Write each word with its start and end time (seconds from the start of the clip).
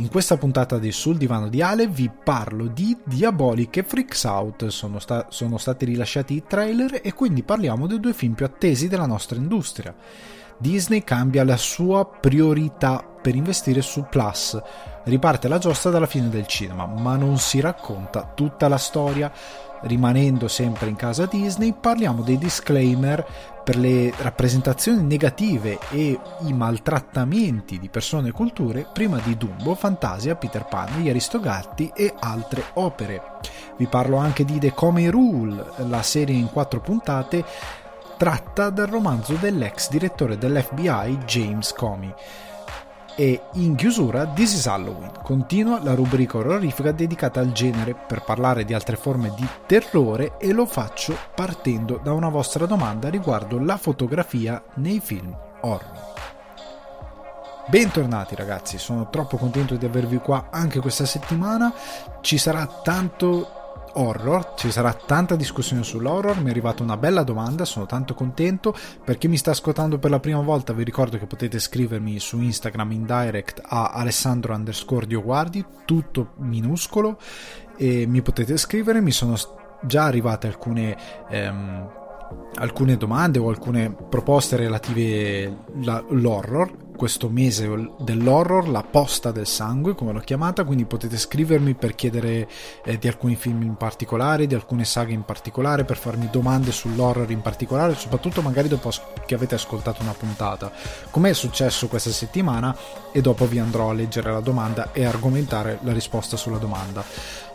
In 0.00 0.10
questa 0.10 0.36
puntata 0.36 0.78
di 0.78 0.92
Sul 0.92 1.16
Divano 1.16 1.48
di 1.48 1.60
Ale 1.60 1.88
vi 1.88 2.08
parlo 2.08 2.68
di 2.68 2.96
Diabolic 3.02 3.78
e 3.78 3.82
Freaks 3.82 4.22
Out, 4.22 4.66
sono, 4.68 5.00
sta- 5.00 5.26
sono 5.28 5.58
stati 5.58 5.86
rilasciati 5.86 6.34
i 6.34 6.44
trailer 6.46 7.00
e 7.02 7.12
quindi 7.14 7.42
parliamo 7.42 7.88
dei 7.88 7.98
due 7.98 8.12
film 8.12 8.34
più 8.34 8.46
attesi 8.46 8.86
della 8.86 9.06
nostra 9.06 9.36
industria. 9.36 9.92
Disney 10.56 11.02
cambia 11.02 11.42
la 11.42 11.56
sua 11.56 12.06
priorità 12.06 13.04
per 13.20 13.34
investire 13.34 13.82
su 13.82 14.06
Plus. 14.08 14.56
Riparte 15.02 15.48
la 15.48 15.58
giostra 15.58 15.90
dalla 15.90 16.06
fine 16.06 16.28
del 16.28 16.46
cinema, 16.46 16.86
ma 16.86 17.16
non 17.16 17.36
si 17.38 17.58
racconta 17.58 18.30
tutta 18.34 18.68
la 18.68 18.78
storia. 18.78 19.32
Rimanendo 19.80 20.46
sempre 20.46 20.88
in 20.88 20.96
casa 20.96 21.26
Disney, 21.26 21.74
parliamo 21.78 22.22
dei 22.22 22.38
disclaimer 22.38 23.26
per 23.68 23.76
le 23.76 24.14
rappresentazioni 24.16 25.02
negative 25.02 25.78
e 25.90 26.18
i 26.46 26.52
maltrattamenti 26.54 27.78
di 27.78 27.90
persone 27.90 28.28
e 28.28 28.32
culture 28.32 28.86
prima 28.90 29.18
di 29.18 29.36
Dumbo, 29.36 29.74
Fantasia, 29.74 30.36
Peter 30.36 30.64
Pan, 30.64 31.02
Gli 31.02 31.10
Aristogatti 31.10 31.92
e 31.94 32.14
altre 32.18 32.64
opere. 32.74 33.22
Vi 33.76 33.86
parlo 33.86 34.16
anche 34.16 34.46
di 34.46 34.58
The 34.58 34.72
Comey 34.72 35.08
Rule, 35.08 35.62
la 35.86 36.00
serie 36.00 36.34
in 36.34 36.50
quattro 36.50 36.80
puntate 36.80 37.44
tratta 38.16 38.70
dal 38.70 38.86
romanzo 38.86 39.34
dell'ex 39.34 39.90
direttore 39.90 40.38
dell'FBI 40.38 41.18
James 41.26 41.74
Comey. 41.74 42.14
E 43.20 43.40
in 43.54 43.74
chiusura 43.74 44.26
This 44.26 44.52
is 44.52 44.66
Halloween, 44.66 45.10
continua 45.24 45.82
la 45.82 45.96
rubrica 45.96 46.36
orrorifica 46.36 46.92
dedicata 46.92 47.40
al 47.40 47.50
genere. 47.50 47.96
Per 47.96 48.22
parlare 48.22 48.64
di 48.64 48.74
altre 48.74 48.94
forme 48.94 49.34
di 49.34 49.44
terrore 49.66 50.36
e 50.38 50.52
lo 50.52 50.66
faccio 50.66 51.16
partendo 51.34 51.98
da 52.00 52.12
una 52.12 52.28
vostra 52.28 52.64
domanda 52.64 53.08
riguardo 53.08 53.58
la 53.58 53.76
fotografia 53.76 54.62
nei 54.74 55.00
film 55.00 55.36
horror. 55.62 56.14
Bentornati 57.66 58.36
ragazzi, 58.36 58.78
sono 58.78 59.10
troppo 59.10 59.36
contento 59.36 59.74
di 59.74 59.84
avervi 59.84 60.18
qua 60.18 60.46
anche 60.52 60.78
questa 60.78 61.04
settimana, 61.04 61.72
ci 62.20 62.38
sarà 62.38 62.68
tanto 62.84 63.57
horror, 63.98 64.54
ci 64.56 64.70
sarà 64.70 64.92
tanta 64.92 65.34
discussione 65.36 65.82
sull'horror, 65.82 66.40
mi 66.40 66.46
è 66.46 66.50
arrivata 66.50 66.82
una 66.82 66.96
bella 66.96 67.22
domanda, 67.22 67.64
sono 67.64 67.86
tanto 67.86 68.14
contento. 68.14 68.74
Per 69.04 69.18
chi 69.18 69.28
mi 69.28 69.36
sta 69.36 69.50
ascoltando 69.50 69.98
per 69.98 70.10
la 70.10 70.20
prima 70.20 70.40
volta 70.40 70.72
vi 70.72 70.84
ricordo 70.84 71.18
che 71.18 71.26
potete 71.26 71.58
scrivermi 71.58 72.18
su 72.18 72.40
Instagram 72.40 72.92
in 72.92 73.04
direct 73.04 73.60
a 73.64 73.90
alessandro 73.90 74.54
underscore 74.54 75.06
dioguardi, 75.06 75.64
tutto 75.84 76.32
minuscolo, 76.36 77.18
e 77.76 78.06
mi 78.06 78.22
potete 78.22 78.56
scrivere, 78.56 79.00
mi 79.00 79.12
sono 79.12 79.36
già 79.82 80.04
arrivate 80.04 80.46
alcune... 80.46 80.96
Ehm, 81.28 82.06
alcune 82.56 82.96
domande 82.96 83.38
o 83.38 83.48
alcune 83.48 83.94
proposte 84.08 84.56
relative 84.56 85.64
all'horror 85.84 86.86
questo 86.98 87.28
mese 87.28 87.92
dell'horror, 88.00 88.68
la 88.68 88.82
posta 88.82 89.30
del 89.30 89.46
sangue, 89.46 89.94
come 89.94 90.12
l'ho 90.12 90.18
chiamata, 90.18 90.64
quindi 90.64 90.84
potete 90.84 91.16
scrivermi 91.16 91.74
per 91.74 91.94
chiedere 91.94 92.48
eh, 92.84 92.98
di 92.98 93.06
alcuni 93.06 93.36
film 93.36 93.62
in 93.62 93.76
particolare, 93.76 94.48
di 94.48 94.54
alcune 94.56 94.84
saghe 94.84 95.12
in 95.12 95.22
particolare, 95.22 95.84
per 95.84 95.96
farmi 95.96 96.28
domande 96.28 96.72
sull'horror 96.72 97.30
in 97.30 97.40
particolare, 97.40 97.94
soprattutto 97.94 98.42
magari 98.42 98.66
dopo 98.66 98.90
che 99.24 99.34
avete 99.36 99.54
ascoltato 99.54 100.02
una 100.02 100.12
puntata, 100.12 100.72
come 101.10 101.30
è 101.30 101.34
successo 101.34 101.86
questa 101.86 102.10
settimana? 102.10 102.76
E 103.12 103.20
dopo 103.20 103.46
vi 103.46 103.60
andrò 103.60 103.90
a 103.90 103.94
leggere 103.94 104.32
la 104.32 104.40
domanda 104.40 104.90
e 104.92 105.04
argomentare 105.04 105.78
la 105.82 105.92
risposta 105.92 106.36
sulla 106.36 106.58
domanda 106.58 107.04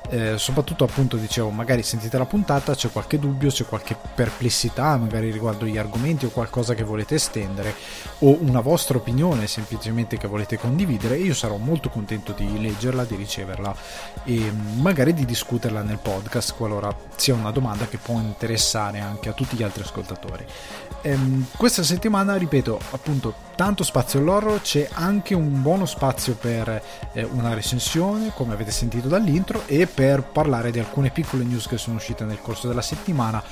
eh, 0.10 0.38
soprattutto 0.38 0.84
appunto 0.84 1.18
dicevo 1.18 1.50
magari 1.50 1.82
sentite 1.82 2.18
la 2.18 2.26
puntata 2.26 2.76
c'è 2.76 2.92
qualche 2.92 3.18
dubbio 3.18 3.50
c'è 3.50 3.66
qualche 3.66 3.96
perplessità 4.16 4.98
magari 4.98 5.32
riguardo 5.32 5.66
gli 5.66 5.78
argomenti 5.78 6.26
o 6.26 6.30
qualcosa 6.30 6.74
che 6.74 6.84
volete 6.84 7.16
estendere 7.16 7.74
o 8.20 8.38
una 8.42 8.60
vostra 8.60 8.98
opinione 8.98 9.48
semplicemente 9.48 10.18
che 10.18 10.28
volete 10.28 10.58
condividere 10.58 11.18
io 11.18 11.34
sarò 11.34 11.58
molto 11.58 11.90
contento 11.90 12.34
di 12.34 12.60
leggerla 12.60 13.06
di 13.06 13.16
riceverla 13.16 13.76
e 14.26 14.52
magari 14.76 15.14
di 15.14 15.26
discuterla 15.26 15.82
nel 15.82 16.00
podcast 16.00 16.56
qualora 16.56 16.96
sia 17.16 17.34
una 17.34 17.52
domanda 17.52 17.88
che 17.88 17.98
può 17.98 18.20
interessare 18.20 19.00
anche 19.00 19.30
a 19.30 19.34
tutti 19.34 19.56
gli 19.56 19.64
altri 19.64 19.84
ascoltatori 19.84 20.46
ehm, 21.04 21.46
questa 21.56 21.84
settimana 21.84 22.36
ripeto 22.36 22.80
appunto 22.92 23.52
tanto 23.56 23.84
spazio 23.84 24.20
all'horror 24.20 24.62
c'è 24.62 24.90
anche 24.94 25.36
un 25.36 25.62
buono 25.62 25.86
spazio 25.86 26.34
per 26.34 26.82
eh, 27.14 27.24
una 27.24 27.54
recensione 27.54 28.32
come 28.34 28.54
avete 28.54 28.72
sentito 28.72 29.08
dall'intro 29.08 29.64
e 29.68 29.86
per 29.86 30.24
parlare 30.24 30.72
di 30.72 30.80
alcune 30.80 31.12
piccole 31.12 31.44
news 31.44 31.68
che 31.68 31.78
sono 31.78 31.98
uscite 31.98 32.24
nel 32.24 32.42
corso 32.42 32.68
della 32.68 32.82
settimana 32.82 33.44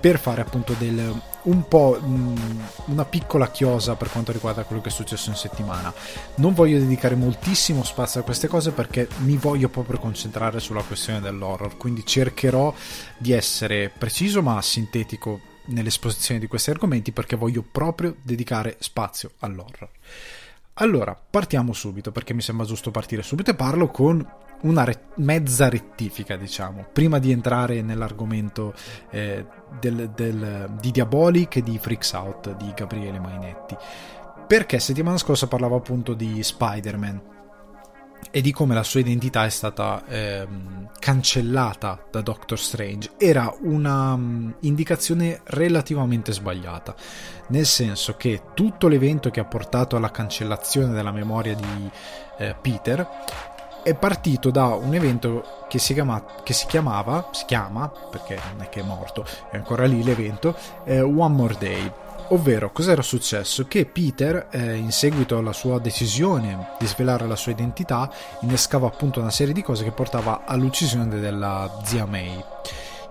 per 0.00 0.18
fare 0.18 0.40
appunto 0.40 0.74
del, 0.78 1.14
un 1.42 1.68
po' 1.68 2.00
mh, 2.00 2.60
una 2.86 3.04
piccola 3.04 3.50
chiosa 3.50 3.96
per 3.96 4.10
quanto 4.10 4.32
riguarda 4.32 4.64
quello 4.64 4.80
che 4.80 4.88
è 4.88 4.92
successo 4.92 5.28
in 5.28 5.36
settimana. 5.36 5.92
Non 6.36 6.54
voglio 6.54 6.78
dedicare 6.78 7.16
moltissimo 7.16 7.84
spazio 7.84 8.20
a 8.20 8.24
queste 8.24 8.48
cose 8.48 8.70
perché 8.70 9.08
mi 9.18 9.36
voglio 9.36 9.68
proprio 9.68 9.98
concentrare 9.98 10.58
sulla 10.58 10.82
questione 10.82 11.20
dell'horror, 11.20 11.76
quindi 11.76 12.06
cercherò 12.06 12.72
di 13.18 13.32
essere 13.32 13.90
preciso 13.90 14.40
ma 14.40 14.62
sintetico 14.62 15.49
nell'esposizione 15.70 16.40
di 16.40 16.46
questi 16.46 16.70
argomenti 16.70 17.12
perché 17.12 17.36
voglio 17.36 17.62
proprio 17.62 18.16
dedicare 18.22 18.76
spazio 18.78 19.32
all'horror. 19.38 19.88
Allora, 20.74 21.14
partiamo 21.14 21.72
subito 21.72 22.10
perché 22.12 22.32
mi 22.32 22.40
sembra 22.40 22.64
giusto 22.64 22.90
partire 22.90 23.22
subito 23.22 23.50
e 23.50 23.54
parlo 23.54 23.88
con 23.88 24.26
una 24.62 24.84
re- 24.84 25.08
mezza 25.16 25.68
rettifica, 25.68 26.36
diciamo, 26.36 26.86
prima 26.92 27.18
di 27.18 27.30
entrare 27.30 27.82
nell'argomento 27.82 28.74
eh, 29.10 29.44
del, 29.78 30.10
del, 30.10 30.76
di 30.80 30.90
Diabolic 30.90 31.56
e 31.56 31.62
di 31.62 31.78
Freaks 31.78 32.12
Out 32.12 32.56
di 32.56 32.72
Gabriele 32.74 33.18
Mainetti. 33.18 33.76
Perché 34.46 34.80
settimana 34.80 35.18
scorsa 35.18 35.46
parlavo 35.46 35.76
appunto 35.76 36.14
di 36.14 36.42
Spider-Man 36.42 37.38
e 38.30 38.40
di 38.40 38.52
come 38.52 38.74
la 38.74 38.82
sua 38.82 39.00
identità 39.00 39.44
è 39.44 39.48
stata 39.48 40.02
ehm, 40.06 40.90
cancellata 40.98 42.04
da 42.10 42.20
Doctor 42.20 42.58
Strange 42.58 43.12
era 43.18 43.52
una 43.62 44.12
um, 44.12 44.54
indicazione 44.60 45.40
relativamente 45.44 46.32
sbagliata, 46.32 46.94
nel 47.48 47.66
senso 47.66 48.16
che 48.16 48.42
tutto 48.54 48.86
l'evento 48.86 49.30
che 49.30 49.40
ha 49.40 49.44
portato 49.44 49.96
alla 49.96 50.10
cancellazione 50.10 50.92
della 50.92 51.12
memoria 51.12 51.54
di 51.54 51.90
eh, 52.38 52.54
Peter 52.60 53.08
è 53.82 53.94
partito 53.94 54.50
da 54.50 54.66
un 54.66 54.94
evento 54.94 55.64
che 55.68 55.78
si, 55.78 55.94
chiama, 55.94 56.22
che 56.42 56.52
si, 56.52 56.66
chiamava, 56.66 57.30
si 57.32 57.44
chiama, 57.46 57.88
perché 58.10 58.38
non 58.52 58.62
è 58.62 58.68
che 58.68 58.80
è 58.80 58.84
morto, 58.84 59.24
è 59.50 59.56
ancora 59.56 59.86
lì 59.86 60.02
l'evento, 60.02 60.54
eh, 60.84 61.00
One 61.00 61.34
More 61.34 61.56
Day. 61.58 61.92
Ovvero, 62.32 62.70
cos'era 62.70 63.02
successo? 63.02 63.66
Che 63.66 63.86
Peter, 63.86 64.46
eh, 64.52 64.76
in 64.76 64.92
seguito 64.92 65.36
alla 65.36 65.52
sua 65.52 65.80
decisione 65.80 66.74
di 66.78 66.86
svelare 66.86 67.26
la 67.26 67.34
sua 67.34 67.50
identità, 67.50 68.08
innescava 68.42 68.86
appunto 68.86 69.18
una 69.18 69.32
serie 69.32 69.52
di 69.52 69.62
cose 69.62 69.82
che 69.82 69.90
portava 69.90 70.42
all'uccisione 70.44 71.18
della 71.18 71.80
zia 71.82 72.06
May. 72.06 72.40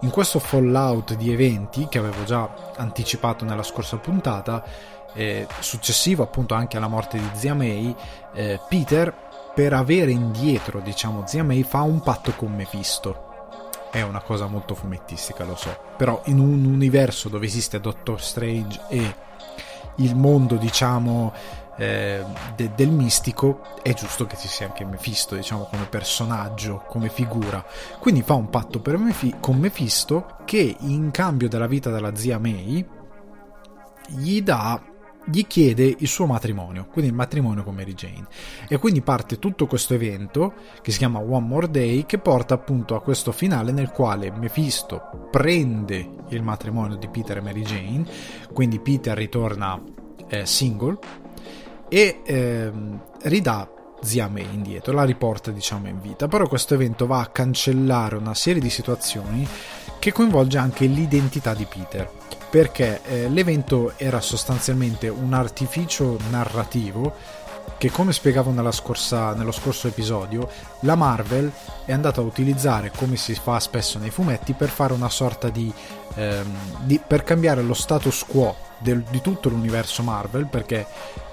In 0.02 0.10
questo 0.10 0.40
fallout 0.40 1.16
di 1.16 1.34
eventi, 1.34 1.88
che 1.90 1.98
avevo 1.98 2.24
già 2.24 2.50
anticipato 2.78 3.44
nella 3.44 3.64
scorsa 3.64 3.98
puntata, 3.98 4.64
eh, 5.14 5.46
successivo 5.60 6.24
appunto 6.24 6.54
anche 6.54 6.78
alla 6.78 6.88
morte 6.88 7.18
di 7.18 7.30
zia 7.34 7.54
May, 7.54 7.94
eh, 8.34 8.58
Peter 8.70 9.14
per 9.54 9.74
avere 9.74 10.12
indietro, 10.12 10.80
diciamo, 10.80 11.28
zia 11.28 11.44
May 11.44 11.64
fa 11.64 11.82
un 11.82 12.00
patto 12.00 12.32
con 12.32 12.56
Mephisto. 12.56 13.29
È 13.92 14.02
una 14.02 14.22
cosa 14.22 14.48
molto 14.48 14.76
fumettistica, 14.76 15.44
lo 15.44 15.56
so. 15.56 15.76
Però 15.98 16.22
in 16.26 16.40
un 16.40 16.66
universo 16.66 17.30
dove 17.30 17.46
esiste 17.46 17.80
Doctor 17.80 18.22
Strange 18.22 18.82
e 18.90 19.16
il 19.96 20.16
mondo, 20.16 20.56
diciamo, 20.56 21.34
eh, 21.78 22.24
de- 22.56 22.72
del 22.76 22.92
mistico, 22.92 23.62
è 23.82 23.94
giusto 23.94 24.26
che 24.26 24.38
ci 24.38 24.48
sia 24.48 24.68
anche 24.68 24.86
Mephisto, 24.86 25.36
diciamo, 25.36 25.64
come 25.64 25.86
personaggio, 25.86 26.84
come 26.88 27.10
figura. 27.10 27.66
Quindi 28.00 28.22
fa 28.22 28.34
un 28.34 28.50
patto 28.50 28.82
Mephi- 28.98 29.38
con 29.40 29.58
Mephisto 29.58 30.38
che 30.46 30.76
in 30.80 31.10
cambio 31.12 31.48
della 31.48 31.68
vita 31.68 31.90
della 31.90 32.16
zia 32.16 32.38
May 32.38 32.86
gli 34.08 34.42
dà 34.42 34.82
gli 35.30 35.46
chiede 35.48 35.96
il 35.98 36.08
suo 36.08 36.26
matrimonio, 36.26 36.88
quindi 36.92 37.12
il 37.12 37.16
matrimonio 37.16 37.64
con 37.64 37.76
Mary 37.76 37.94
Jane. 37.94 38.28
E 38.68 38.78
quindi 38.78 39.02
parte 39.02 39.40
tutto 39.40 39.68
questo 39.68 39.94
evento 39.94 40.54
che 40.82 40.92
si 40.92 40.98
chiama 40.98 41.20
One 41.20 41.46
More 41.46 41.70
Day 41.70 42.06
che 42.06 42.18
porta 42.18 42.54
appunto 42.54 42.96
a 42.96 43.02
questo 43.02 43.32
finale 43.32 43.72
nel 43.72 43.92
quale 43.92 44.32
Mephisto 44.32 45.28
prende 45.32 46.10
il 46.30 46.44
matrimonio 46.44 46.98
di 46.98 47.08
Peter 47.08 47.38
e 47.38 47.42
Mary 47.42 47.62
Jane, 47.62 48.06
quindi 48.54 48.80
Peter 48.80 49.16
ritorna 49.16 49.82
eh, 50.28 50.46
single 50.46 50.98
e 51.88 52.22
eh, 52.24 52.72
ridà 53.24 53.70
zia 54.02 54.28
May 54.28 54.48
indietro, 54.54 54.94
la 54.94 55.04
riporta 55.04 55.52
diciamo 55.52 55.88
in 55.88 56.00
vita, 56.00 56.28
però 56.28 56.48
questo 56.48 56.74
evento 56.74 57.06
va 57.06 57.20
a 57.20 57.28
cancellare 57.28 58.16
una 58.16 58.34
serie 58.34 58.62
di 58.62 58.70
situazioni 58.70 59.48
che 60.00 60.12
coinvolge 60.12 60.58
anche 60.58 60.86
l'identità 60.86 61.54
di 61.54 61.66
Peter, 61.66 62.10
perché 62.50 63.02
eh, 63.04 63.30
l'evento 63.30 63.94
era 63.98 64.22
sostanzialmente 64.22 65.10
un 65.10 65.34
artificio 65.34 66.18
narrativo 66.30 67.14
che 67.78 67.92
come 67.92 68.12
spiegavo 68.12 68.72
scorsa, 68.72 69.34
nello 69.34 69.52
scorso 69.52 69.88
episodio, 69.88 70.50
la 70.82 70.96
Marvel 70.96 71.52
è 71.86 71.94
andata 71.94 72.20
a 72.20 72.24
utilizzare, 72.24 72.92
come 72.96 73.16
si 73.16 73.34
fa 73.36 73.60
spesso 73.60 74.00
nei 74.00 74.10
fumetti, 74.10 74.54
per 74.54 74.70
fare 74.70 74.94
una 74.94 75.10
sorta 75.10 75.50
di... 75.50 75.72
Ehm, 76.16 76.58
di 76.82 77.00
per 77.06 77.24
cambiare 77.24 77.62
lo 77.62 77.74
status 77.74 78.26
quo 78.26 78.56
del, 78.80 79.04
di 79.10 79.22
tutto 79.22 79.48
l'universo 79.48 80.04
Marvel, 80.04 80.48
perché 80.48 80.86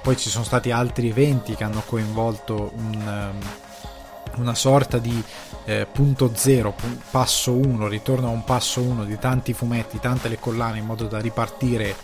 poi 0.03 0.17
ci 0.17 0.29
sono 0.31 0.45
stati 0.45 0.71
altri 0.71 1.09
eventi 1.09 1.57
che 1.57 1.65
hanno 1.65 1.83
coinvolto 1.85 2.71
un, 2.77 3.33
um, 3.35 4.41
una 4.41 4.55
sorta 4.55 4.99
di 4.99 5.23
eh, 5.67 5.87
punto 5.91 6.31
zero, 6.35 6.75
passo 7.11 7.53
1, 7.53 7.89
ritorno 7.89 8.29
a 8.29 8.31
un 8.31 8.45
passo 8.45 8.81
1 8.81 9.05
di 9.05 9.19
tanti 9.19 9.53
fumetti, 9.53 9.99
tante 9.99 10.29
le 10.29 10.39
collane 10.39 10.79
in 10.79 10.87
modo 10.87 11.07
da 11.07 11.19
ripartire 11.19 11.95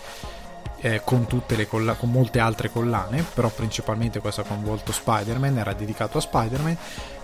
eh, 0.80 1.00
con, 1.04 1.26
colla- 1.68 1.94
con 1.94 2.10
molte 2.10 2.40
altre 2.40 2.70
collane, 2.70 3.24
però 3.34 3.48
principalmente 3.48 4.20
questo 4.20 4.40
ha 4.40 4.44
coinvolto 4.44 4.90
Spider-Man, 4.90 5.58
era 5.58 5.72
dedicato 5.72 6.18
a 6.18 6.20
Spider-Man 6.20 6.76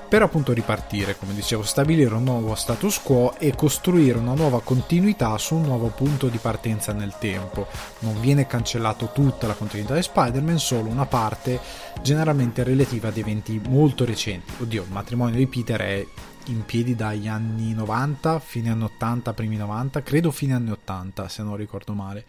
per 0.09 0.23
appunto 0.23 0.53
ripartire, 0.53 1.17
come 1.17 1.35
dicevo, 1.35 1.63
stabilire 1.63 2.15
un 2.15 2.25
nuovo 2.25 2.55
status 2.55 3.01
quo 3.03 3.35
e 3.39 3.55
costruire 3.55 4.17
una 4.19 4.33
nuova 4.33 4.63
continuità 4.63 5.37
su 5.37 5.55
un 5.55 5.63
nuovo 5.63 5.89
punto 5.89 6.29
di 6.29 6.39
partenza 6.39 6.95
nel 6.95 7.17
tempo. 7.19 7.67
Non 8.01 8.19
viene 8.19 8.47
cancellato 8.47 9.11
tutta 9.13 9.47
la 9.47 9.53
continuità 9.53 9.95
di 9.95 10.03
Spider-Man, 10.03 10.59
solo 10.59 10.89
una 10.89 11.05
parte 11.05 11.61
generalmente 12.01 12.63
relativa 12.63 13.09
ad 13.09 13.19
eventi 13.19 13.61
molto 13.69 14.07
recenti. 14.07 14.63
Oddio, 14.63 14.85
il 14.85 14.91
matrimonio 14.91 15.37
di 15.37 15.47
Peter 15.47 15.81
è 15.81 16.07
in 16.47 16.65
piedi 16.65 16.95
dagli 16.95 17.29
anni 17.29 17.75
90, 17.75 18.39
fine 18.39 18.71
anni 18.71 18.85
80, 18.85 19.35
primi 19.35 19.57
90, 19.57 20.03
credo 20.03 20.31
fine 20.31 20.55
anni 20.55 20.71
80 20.71 21.29
se 21.29 21.43
non 21.43 21.57
ricordo 21.57 21.93
male. 21.93 22.25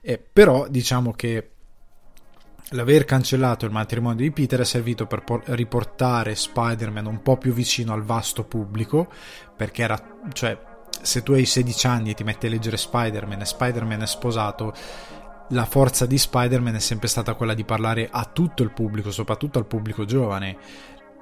Eh, 0.00 0.18
però 0.18 0.66
diciamo 0.66 1.12
che 1.12 1.50
L'aver 2.70 3.04
cancellato 3.04 3.66
il 3.66 3.72
matrimonio 3.72 4.22
di 4.22 4.30
Peter 4.30 4.60
è 4.60 4.64
servito 4.64 5.06
per 5.06 5.24
por- 5.24 5.42
riportare 5.48 6.34
Spider-Man 6.34 7.06
un 7.06 7.20
po' 7.20 7.36
più 7.36 7.52
vicino 7.52 7.92
al 7.92 8.02
vasto 8.02 8.44
pubblico, 8.44 9.10
perché 9.54 9.82
era, 9.82 10.00
cioè, 10.32 10.58
se 11.02 11.22
tu 11.22 11.32
hai 11.32 11.44
16 11.44 11.86
anni 11.86 12.10
e 12.10 12.14
ti 12.14 12.24
metti 12.24 12.46
a 12.46 12.48
leggere 12.48 12.76
Spider-Man 12.76 13.40
e 13.40 13.44
Spider-Man 13.44 14.02
è 14.02 14.06
sposato, 14.06 14.72
la 15.48 15.66
forza 15.66 16.06
di 16.06 16.16
Spider-Man 16.16 16.76
è 16.76 16.80
sempre 16.80 17.08
stata 17.08 17.34
quella 17.34 17.54
di 17.54 17.64
parlare 17.64 18.08
a 18.10 18.24
tutto 18.24 18.62
il 18.62 18.72
pubblico, 18.72 19.10
soprattutto 19.10 19.58
al 19.58 19.66
pubblico 19.66 20.04
giovane. 20.04 20.56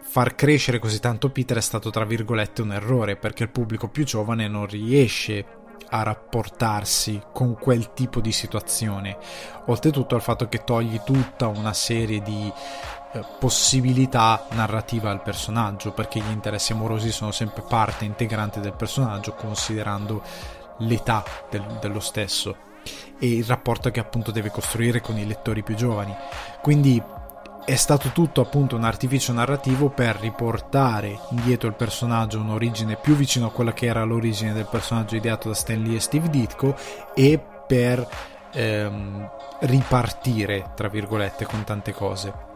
Far 0.02 0.34
crescere 0.34 0.78
così 0.78 1.00
tanto 1.00 1.31
Peter 1.31 1.56
è 1.56 1.60
stato, 1.60 1.90
tra 1.90 2.04
virgolette, 2.04 2.62
un 2.62 2.72
errore, 2.72 3.16
perché 3.16 3.44
il 3.44 3.50
pubblico 3.50 3.88
più 3.88 4.04
giovane 4.04 4.46
non 4.46 4.66
riesce 4.66 5.44
a 5.88 6.03
rapportarsi 6.03 7.21
con 7.32 7.55
quel 7.55 7.93
tipo 7.93 8.21
di 8.21 8.32
situazione. 8.32 9.17
Oltretutto 9.67 10.15
al 10.15 10.23
fatto 10.23 10.49
che 10.49 10.65
togli 10.65 11.00
tutta 11.05 11.49
una 11.49 11.73
serie 11.73 12.21
di 12.23 12.53
eh, 13.12 13.25
possibilità 13.38 14.47
narrative 14.50 15.09
al 15.09 15.23
personaggio, 15.23 15.93
perché 15.93 16.21
gli 16.21 16.31
interessi 16.31 16.73
amorosi 16.73 17.11
sono 17.11 17.32
sempre 17.32 17.62
parte 17.69 18.05
integrante 18.05 18.61
del 18.61 18.75
personaggio, 18.75 19.35
considerando 19.35 20.23
l'età 20.79 21.25
del, 21.49 21.65
dello 21.81 22.00
stesso 22.00 22.69
e 23.19 23.29
il 23.29 23.44
rapporto 23.44 23.91
che 23.91 24.00
appunto 24.00 24.31
deve 24.31 24.50
costruire 24.50 25.00
con 25.00 25.19
i 25.19 25.27
lettori 25.27 25.62
più 25.62 25.75
giovani. 25.75 26.15
Quindi 26.62 27.03
è 27.70 27.76
stato 27.76 28.08
tutto 28.08 28.40
appunto 28.40 28.75
un 28.75 28.82
artificio 28.82 29.32
narrativo 29.32 29.90
per 29.90 30.17
riportare 30.17 31.20
indietro 31.31 31.69
il 31.69 31.75
personaggio 31.75 32.40
un'origine 32.40 32.96
più 32.96 33.14
vicino 33.14 33.46
a 33.46 33.52
quella 33.52 33.72
che 33.72 33.87
era 33.87 34.02
l'origine 34.02 34.52
del 34.52 34.67
personaggio 34.69 35.14
ideato 35.14 35.46
da 35.46 35.55
Stan 35.55 35.81
Lee 35.81 35.94
e 35.94 36.00
Steve 36.00 36.28
Ditko 36.31 36.75
e 37.14 37.40
per 37.69 38.05
ehm, 38.52 39.31
ripartire 39.61 40.72
tra 40.75 40.88
virgolette 40.88 41.44
con 41.44 41.62
tante 41.62 41.93
cose 41.93 42.50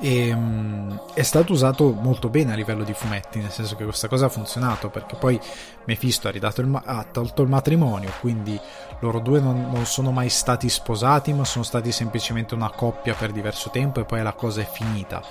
e, 0.00 0.32
um, 0.32 1.00
è 1.14 1.22
stato 1.22 1.52
usato 1.52 1.92
molto 1.92 2.28
bene 2.28 2.52
a 2.52 2.56
livello 2.56 2.84
di 2.84 2.92
fumetti, 2.92 3.38
nel 3.38 3.50
senso 3.50 3.76
che 3.76 3.84
questa 3.84 4.08
cosa 4.08 4.26
ha 4.26 4.28
funzionato 4.28 4.90
perché 4.90 5.16
poi 5.16 5.40
Mephisto 5.84 6.28
ha, 6.28 6.32
il, 6.34 6.80
ha 6.84 7.06
tolto 7.10 7.42
il 7.42 7.48
matrimonio, 7.48 8.12
quindi 8.20 8.58
loro 9.00 9.20
due 9.20 9.40
non, 9.40 9.70
non, 9.72 9.86
sono 9.86 10.10
mai 10.10 10.28
stati 10.28 10.68
sposati, 10.68 11.32
ma 11.32 11.44
sono 11.44 11.64
stati 11.64 11.92
semplicemente 11.92 12.54
una 12.54 12.70
coppia 12.70 13.14
per 13.14 13.32
diverso 13.32 13.70
tempo 13.70 14.00
e 14.00 14.04
poi 14.04 14.22
la 14.22 14.32
cosa 14.32 14.60
è 14.60 14.68
finita. 14.70 15.22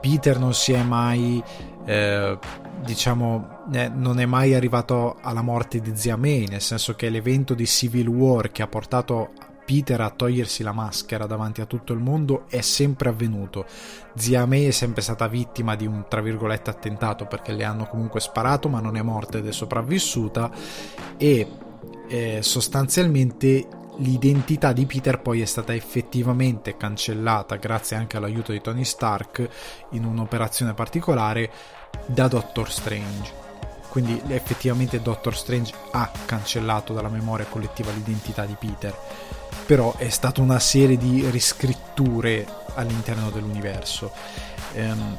Peter 0.00 0.38
non 0.38 0.54
si 0.54 0.72
è 0.72 0.82
mai, 0.82 1.42
eh, 1.84 2.38
diciamo, 2.82 3.64
eh, 3.72 3.88
non 3.88 4.20
è 4.20 4.26
mai 4.26 4.54
arrivato 4.54 5.16
alla 5.20 5.42
morte 5.42 5.80
di 5.80 5.96
Zia 5.96 6.16
May, 6.16 6.46
nel 6.46 6.62
senso 6.62 6.94
che 6.94 7.08
l'evento 7.08 7.54
di 7.54 7.66
Civil 7.66 8.08
War 8.08 8.50
che 8.50 8.62
ha 8.62 8.68
portato 8.68 9.30
Peter 9.70 10.00
a 10.00 10.10
togliersi 10.10 10.64
la 10.64 10.72
maschera 10.72 11.26
davanti 11.26 11.60
a 11.60 11.64
tutto 11.64 11.92
il 11.92 12.00
mondo 12.00 12.46
è 12.48 12.60
sempre 12.60 13.08
avvenuto. 13.08 13.66
Zia 14.16 14.44
May 14.44 14.66
è 14.66 14.72
sempre 14.72 15.00
stata 15.00 15.28
vittima 15.28 15.76
di 15.76 15.86
un 15.86 16.06
tra 16.08 16.20
virgolette 16.20 16.70
attentato 16.70 17.26
perché 17.26 17.52
le 17.52 17.62
hanno 17.62 17.86
comunque 17.86 18.18
sparato 18.18 18.68
ma 18.68 18.80
non 18.80 18.96
è 18.96 19.02
morta 19.02 19.38
ed 19.38 19.46
è 19.46 19.52
sopravvissuta 19.52 20.50
e 21.16 21.46
eh, 22.08 22.40
sostanzialmente 22.42 23.68
l'identità 23.98 24.72
di 24.72 24.86
Peter 24.86 25.20
poi 25.20 25.40
è 25.40 25.44
stata 25.44 25.72
effettivamente 25.72 26.76
cancellata 26.76 27.54
grazie 27.54 27.94
anche 27.94 28.16
all'aiuto 28.16 28.50
di 28.50 28.60
Tony 28.60 28.82
Stark 28.82 29.48
in 29.90 30.04
un'operazione 30.04 30.74
particolare 30.74 31.48
da 32.06 32.26
Doctor 32.26 32.68
Strange. 32.72 33.32
Quindi 33.88 34.20
effettivamente 34.30 35.00
Doctor 35.00 35.36
Strange 35.36 35.72
ha 35.92 36.10
cancellato 36.26 36.92
dalla 36.92 37.08
memoria 37.08 37.46
collettiva 37.46 37.92
l'identità 37.92 38.44
di 38.44 38.56
Peter 38.58 39.38
però 39.70 39.94
è 39.96 40.08
stata 40.08 40.40
una 40.40 40.58
serie 40.58 40.96
di 40.96 41.30
riscritture 41.30 42.44
all'interno 42.74 43.30
dell'universo. 43.30 44.10
Um, 44.74 45.16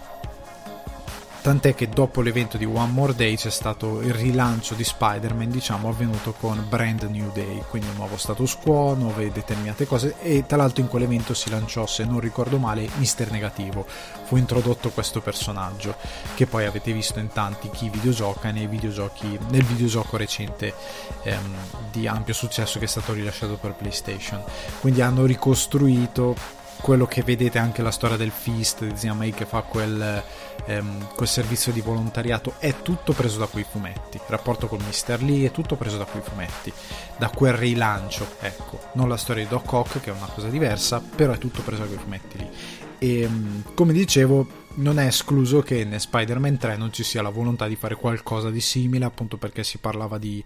Tant'è 1.42 1.74
che 1.74 1.90
dopo 1.90 2.22
l'evento 2.22 2.58
di 2.58 2.66
One 2.66 2.92
More 2.92 3.16
Day 3.16 3.36
c'è 3.36 3.50
stato 3.50 4.00
il 4.02 4.14
rilancio 4.14 4.76
di 4.76 4.84
Spider-Man, 4.84 5.50
diciamo, 5.50 5.90
avvenuto 5.90 6.34
con 6.34 6.64
Brand 6.70 7.02
New 7.02 7.32
Day, 7.32 7.64
quindi 7.68 7.90
un 7.90 7.96
nuovo 7.96 8.16
status 8.16 8.58
quo, 8.62 8.94
nuove 8.94 9.32
determinate 9.32 9.88
cose 9.88 10.18
e 10.22 10.46
tra 10.46 10.58
l'altro 10.58 10.84
in 10.84 10.88
quell'evento 10.88 11.34
si 11.34 11.50
lanciò, 11.50 11.88
se 11.88 12.06
non 12.06 12.20
ricordo 12.20 12.60
male, 12.60 12.88
Mister 12.98 13.32
Negativo. 13.32 13.88
Fu 14.24 14.36
introdotto 14.36 14.92
questo 14.92 15.20
personaggio 15.20 15.96
che 16.36 16.46
poi 16.46 16.66
avete 16.66 16.94
visto 16.94 17.18
in 17.18 17.30
tanti 17.30 17.72
chi 17.72 17.90
videogioca 17.90 18.52
nei 18.52 18.68
videogiochi, 18.68 19.40
nel 19.50 19.64
videogioco 19.64 20.18
recente 20.18 20.76
ehm, 21.24 21.56
di 21.92 22.06
ampio 22.06 22.36
successo 22.36 22.78
che 22.78 22.86
è 22.86 22.88
stato 22.88 23.14
rilasciato 23.14 23.56
per 23.56 23.74
PlayStation. 23.74 24.44
Quindi 24.80 25.02
hanno 25.02 25.26
ricostruito 25.26 26.60
quello 26.82 27.06
che 27.06 27.22
vedete 27.22 27.60
anche 27.60 27.84
la 27.84 27.92
storia 27.92 28.18
del 28.18 28.32
Fist 28.32 28.84
di 28.84 28.98
Zia 28.98 29.14
May 29.14 29.32
che 29.32 29.46
fa 29.46 29.62
quel, 29.62 30.24
ehm, 30.66 31.14
quel, 31.16 31.28
servizio 31.28 31.72
di 31.72 31.82
volontariato 31.82 32.56
è 32.60 32.82
tutto 32.82 33.14
preso 33.14 33.40
da 33.40 33.48
quei 33.48 33.66
fumetti. 33.70 34.18
Il 34.18 34.24
rapporto 34.28 34.68
con 34.68 34.80
Mr. 34.80 35.22
Lee 35.22 35.48
è 35.48 35.52
tutto 35.52 35.76
preso 35.76 35.98
da 35.98 36.06
quei 36.06 36.24
fumetti. 36.24 36.72
Da 37.18 37.30
quel 37.30 37.54
rilancio 37.54 38.28
ecco. 38.40 38.80
Non 38.94 39.10
la 39.10 39.18
storia 39.18 39.44
di 39.44 39.50
Doc 39.50 39.72
Ock 39.72 40.00
che 40.00 40.10
è 40.10 40.14
una 40.14 40.30
cosa 40.34 40.48
diversa 40.48 41.02
però 41.02 41.34
è 41.34 41.38
tutto 41.38 41.62
preso 41.62 41.82
da 41.82 41.88
quei 41.88 42.00
fumetti 42.00 42.38
lì. 42.38 42.50
E 42.98 43.22
ehm, 43.22 43.74
come 43.74 43.94
dicevo 43.94 44.60
non 44.74 45.00
è 45.00 45.06
escluso 45.06 45.62
che 45.62 45.80
in 45.80 46.00
Spider-Man 46.00 46.58
3 46.58 46.78
non 46.78 46.94
ci 46.94 47.04
sia 47.04 47.22
la 47.22 47.30
volontà 47.30 47.68
di 47.68 47.76
fare 47.76 47.96
qualcosa 47.96 48.50
di 48.50 48.62
simile 48.62 49.06
appunto 49.06 49.38
perché 49.38 49.64
si 49.64 49.80
parlava 49.80 50.18
di 50.18 50.44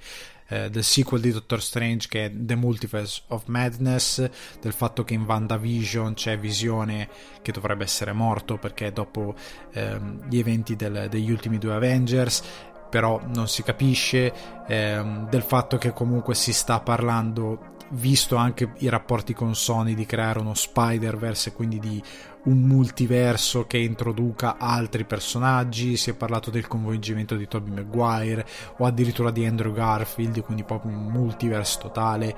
eh, 0.47 0.69
del 0.69 0.83
sequel 0.83 1.21
di 1.21 1.31
Doctor 1.31 1.61
Strange 1.61 2.07
che 2.07 2.25
è 2.25 2.31
The 2.33 2.55
Multiverse 2.55 3.23
of 3.27 3.45
Madness, 3.45 4.29
del 4.59 4.73
fatto 4.73 5.03
che 5.03 5.13
in 5.13 5.23
WandaVision 5.23 6.13
c'è 6.13 6.37
Visione 6.37 7.09
che 7.41 7.51
dovrebbe 7.51 7.83
essere 7.83 8.13
morto 8.13 8.57
perché 8.57 8.91
dopo 8.91 9.35
ehm, 9.73 10.27
gli 10.29 10.37
eventi 10.37 10.75
del, 10.75 11.07
degli 11.09 11.31
ultimi 11.31 11.57
due 11.57 11.73
Avengers 11.73 12.43
però 12.89 13.21
non 13.33 13.47
si 13.47 13.63
capisce 13.63 14.33
ehm, 14.67 15.29
del 15.29 15.41
fatto 15.41 15.77
che 15.77 15.91
comunque 15.91 16.35
si 16.35 16.53
sta 16.53 16.79
parlando 16.79 17.73
visto 17.89 18.35
anche 18.35 18.71
i 18.79 18.89
rapporti 18.89 19.33
con 19.33 19.55
Sony 19.55 19.93
di 19.93 20.05
creare 20.05 20.39
uno 20.39 20.53
Spider-Verse 20.53 21.49
e 21.49 21.53
quindi 21.53 21.79
di 21.79 22.01
un 22.45 22.61
multiverso 22.61 23.65
che 23.65 23.77
introduca 23.77 24.57
altri 24.57 25.05
personaggi, 25.05 25.97
si 25.97 26.09
è 26.09 26.13
parlato 26.13 26.49
del 26.49 26.67
coinvolgimento 26.67 27.35
di 27.35 27.47
Tobey 27.47 27.73
Maguire 27.73 28.45
o 28.77 28.85
addirittura 28.85 29.31
di 29.31 29.45
Andrew 29.45 29.73
Garfield, 29.73 30.41
quindi 30.43 30.63
proprio 30.63 30.91
un 30.91 31.05
multiverse 31.05 31.79
totale. 31.79 32.35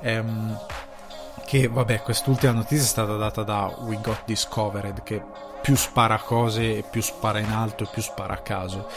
Ehm, 0.00 0.58
che 1.44 1.68
vabbè 1.68 2.00
quest'ultima 2.00 2.52
notizia 2.52 2.84
è 2.84 2.88
stata 2.88 3.16
data 3.16 3.42
da 3.42 3.74
We 3.80 3.98
Got 4.00 4.22
Discovered 4.24 5.02
che 5.02 5.22
più 5.60 5.76
spara 5.76 6.18
cose 6.18 6.84
più 6.90 7.00
spara 7.00 7.38
in 7.38 7.50
alto 7.50 7.88
più 7.90 8.02
spara 8.02 8.34
a 8.34 8.38
caso 8.38 8.88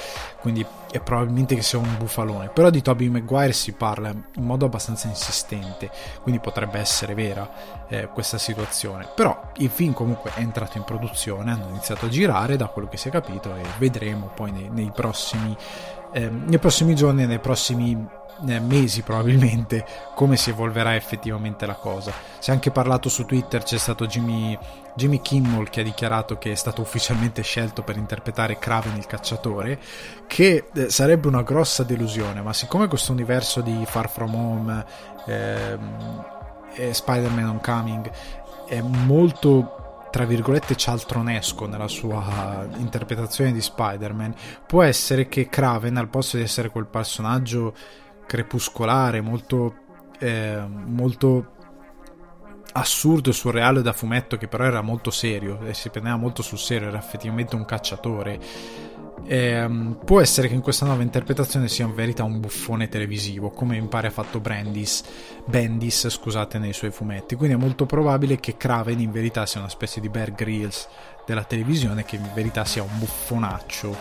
quindi 0.47 0.65
è 0.89 1.01
probabilmente 1.01 1.55
che 1.55 1.61
sia 1.61 1.77
un 1.77 1.97
bufalone. 1.97 2.47
Però 2.47 2.69
di 2.69 2.81
Toby 2.81 3.09
Maguire 3.09 3.51
si 3.51 3.73
parla 3.73 4.11
in 4.11 4.43
modo 4.43 4.65
abbastanza 4.65 5.09
insistente 5.09 5.91
quindi 6.21 6.39
potrebbe 6.39 6.79
essere 6.79 7.13
vera 7.13 7.85
eh, 7.89 8.07
questa 8.07 8.37
situazione. 8.37 9.09
Però 9.13 9.51
il 9.57 9.69
film 9.69 9.91
comunque 9.91 10.31
è 10.33 10.39
entrato 10.39 10.77
in 10.77 10.85
produzione 10.85 11.51
hanno 11.51 11.67
iniziato 11.67 12.05
a 12.05 12.09
girare 12.09 12.55
da 12.55 12.67
quello 12.67 12.87
che 12.87 12.95
si 12.95 13.09
è 13.09 13.11
capito 13.11 13.53
e 13.57 13.61
vedremo 13.77 14.31
poi 14.33 14.51
nei, 14.51 14.69
nei 14.69 14.91
prossimi 14.95 15.57
eh, 16.13 16.29
nei 16.29 16.57
prossimi 16.57 16.95
giorni 16.95 17.25
nei 17.25 17.39
prossimi 17.39 18.07
eh, 18.45 18.59
mesi 18.59 19.01
probabilmente 19.01 19.85
come 20.15 20.37
si 20.37 20.49
evolverà 20.49 20.95
effettivamente 20.95 21.65
la 21.65 21.75
cosa. 21.75 22.11
Si 22.39 22.49
è 22.49 22.53
anche 22.53 22.71
parlato 22.71 23.09
su 23.09 23.25
Twitter, 23.25 23.63
c'è 23.63 23.77
stato 23.77 24.05
Jimmy, 24.05 24.57
Jimmy 24.95 25.21
Kimmel 25.21 25.69
che 25.69 25.81
ha 25.81 25.83
dichiarato 25.83 26.37
che 26.37 26.51
è 26.51 26.55
stato 26.55 26.81
ufficialmente 26.81 27.41
scelto 27.41 27.83
per 27.83 27.97
interpretare 27.97 28.59
Kraven 28.59 28.95
il 28.97 29.07
cacciatore, 29.07 29.79
che 30.27 30.69
eh, 30.73 30.89
sarebbe 30.89 31.27
una 31.27 31.43
grossa 31.43 31.83
delusione, 31.83 32.41
ma 32.41 32.53
siccome 32.53 32.87
questo 32.87 33.11
universo 33.11 33.61
di 33.61 33.83
Far 33.85 34.09
From 34.09 34.35
Home 34.35 34.85
ehm, 35.25 36.25
e 36.73 36.93
Spider-Man 36.93 37.49
Homecoming 37.49 38.11
è 38.67 38.81
molto 38.81 39.77
tra 40.09 40.25
virgolette 40.25 40.75
cialtronesco 40.75 41.67
nella 41.67 41.87
sua 41.87 42.65
interpretazione 42.77 43.51
di 43.51 43.61
Spider-Man, 43.61 44.33
può 44.65 44.81
essere 44.81 45.27
che 45.27 45.47
Kraven, 45.47 45.97
al 45.97 46.07
posto 46.07 46.37
di 46.37 46.43
essere 46.43 46.69
quel 46.69 46.87
personaggio 46.87 47.75
crepuscolare, 48.27 49.21
molto, 49.21 49.75
eh, 50.19 50.61
molto 50.67 51.55
assurdo 52.73 53.31
e 53.31 53.33
surreale 53.33 53.81
da 53.81 53.93
fumetto, 53.93 54.37
che 54.37 54.47
però 54.47 54.65
era 54.65 54.81
molto 54.81 55.09
serio 55.09 55.61
e 55.65 55.73
si 55.73 55.89
prendeva 55.89 56.17
molto 56.17 56.43
sul 56.43 56.59
serio, 56.59 56.89
era 56.89 56.99
effettivamente 56.99 57.55
un 57.55 57.65
cacciatore. 57.65 58.39
Eh, 59.25 59.95
può 60.05 60.21
essere 60.21 60.47
che 60.47 60.53
in 60.53 60.61
questa 60.61 60.85
nuova 60.85 61.01
interpretazione 61.01 61.67
sia 61.67 61.85
in 61.85 61.95
verità 61.95 62.23
un 62.23 62.39
buffone 62.39 62.87
televisivo, 62.87 63.49
come 63.49 63.79
mi 63.79 63.87
pare 63.87 64.07
ha 64.07 64.11
fatto 64.11 64.39
Brandis, 64.39 65.03
Bendis 65.45 66.07
scusate, 66.07 66.59
nei 66.59 66.73
suoi 66.73 66.91
fumetti. 66.91 67.35
Quindi 67.35 67.55
è 67.55 67.59
molto 67.59 67.85
probabile 67.85 68.39
che 68.39 68.57
Craven 68.57 68.99
in 68.99 69.11
verità 69.11 69.45
sia 69.45 69.59
una 69.59 69.69
specie 69.69 69.99
di 69.99 70.09
Bear 70.09 70.33
Grylls 70.33 70.87
della 71.25 71.43
televisione, 71.43 72.05
che 72.05 72.17
in 72.17 72.29
verità 72.33 72.63
sia 72.63 72.83
un 72.83 72.99
buffonaccio 72.99 73.95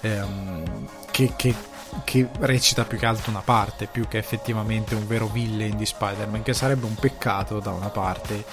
ehm, 0.00 0.88
che, 1.10 1.32
che 1.36 1.54
che 2.02 2.28
recita 2.40 2.84
più 2.84 2.98
che 2.98 3.06
altro 3.06 3.30
una 3.30 3.42
parte, 3.42 3.86
più 3.86 4.08
che 4.08 4.18
effettivamente 4.18 4.94
un 4.94 5.06
vero 5.06 5.26
villain 5.26 5.76
di 5.76 5.86
Spider-Man, 5.86 6.42
che 6.42 6.54
sarebbe 6.54 6.86
un 6.86 6.94
peccato 6.94 7.60
da 7.60 7.70
una 7.70 7.90
parte, 7.90 8.44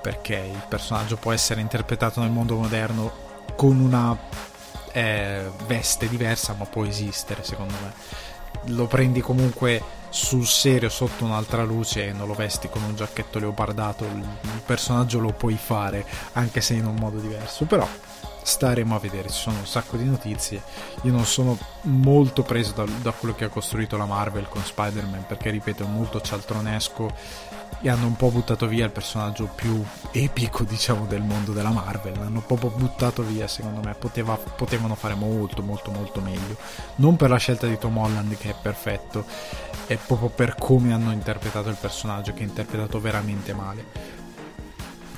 perché 0.00 0.36
il 0.36 0.64
personaggio 0.68 1.16
può 1.16 1.32
essere 1.32 1.60
interpretato 1.60 2.20
nel 2.20 2.30
mondo 2.30 2.56
moderno 2.56 3.24
con 3.56 3.80
una 3.80 4.16
eh, 4.92 5.50
veste 5.66 6.08
diversa, 6.08 6.54
ma 6.56 6.64
può 6.64 6.84
esistere, 6.84 7.44
secondo 7.44 7.74
me. 7.82 7.92
Lo 8.74 8.86
prendi 8.86 9.20
comunque 9.20 9.82
sul 10.08 10.46
serio 10.46 10.88
sotto 10.88 11.24
un'altra 11.24 11.62
luce 11.62 12.08
e 12.08 12.12
non 12.12 12.26
lo 12.26 12.34
vesti 12.34 12.68
con 12.68 12.82
un 12.82 12.96
giacchetto 12.96 13.38
leopardato, 13.38 14.04
il 14.04 14.62
personaggio 14.64 15.18
lo 15.18 15.32
puoi 15.32 15.58
fare 15.62 16.06
anche 16.32 16.60
se 16.60 16.74
in 16.74 16.86
un 16.86 16.94
modo 16.94 17.18
diverso, 17.18 17.66
però 17.66 17.86
staremo 18.46 18.94
a 18.94 19.00
vedere, 19.00 19.28
ci 19.28 19.40
sono 19.40 19.58
un 19.58 19.66
sacco 19.66 19.96
di 19.96 20.04
notizie. 20.04 20.62
Io 21.02 21.10
non 21.10 21.24
sono 21.24 21.58
molto 21.82 22.44
preso 22.44 22.72
da, 22.72 22.84
da 23.02 23.10
quello 23.10 23.34
che 23.34 23.44
ha 23.44 23.48
costruito 23.48 23.96
la 23.96 24.06
Marvel 24.06 24.48
con 24.48 24.62
Spider-Man 24.62 25.24
perché, 25.26 25.50
ripeto, 25.50 25.82
è 25.82 25.86
molto 25.88 26.20
cialtronesco 26.20 27.12
e 27.80 27.90
hanno 27.90 28.06
un 28.06 28.14
po' 28.14 28.30
buttato 28.30 28.68
via 28.68 28.84
il 28.84 28.92
personaggio 28.92 29.50
più 29.52 29.84
epico, 30.12 30.62
diciamo, 30.62 31.06
del 31.06 31.22
mondo 31.22 31.52
della 31.52 31.70
Marvel. 31.70 32.18
L'hanno 32.18 32.40
proprio 32.40 32.70
buttato 32.70 33.22
via, 33.24 33.48
secondo 33.48 33.80
me. 33.82 33.94
Poteva, 33.94 34.36
potevano 34.36 34.94
fare 34.94 35.14
molto, 35.14 35.62
molto, 35.62 35.90
molto 35.90 36.20
meglio. 36.20 36.56
Non 36.96 37.16
per 37.16 37.30
la 37.30 37.38
scelta 37.38 37.66
di 37.66 37.76
Tom 37.78 37.98
Holland, 37.98 38.36
che 38.38 38.50
è 38.50 38.54
perfetto, 38.60 39.24
è 39.86 39.96
proprio 39.96 40.28
per 40.28 40.54
come 40.54 40.92
hanno 40.92 41.10
interpretato 41.10 41.68
il 41.68 41.76
personaggio, 41.80 42.32
che 42.32 42.40
è 42.40 42.46
interpretato 42.46 43.00
veramente 43.00 43.52
male 43.52 44.15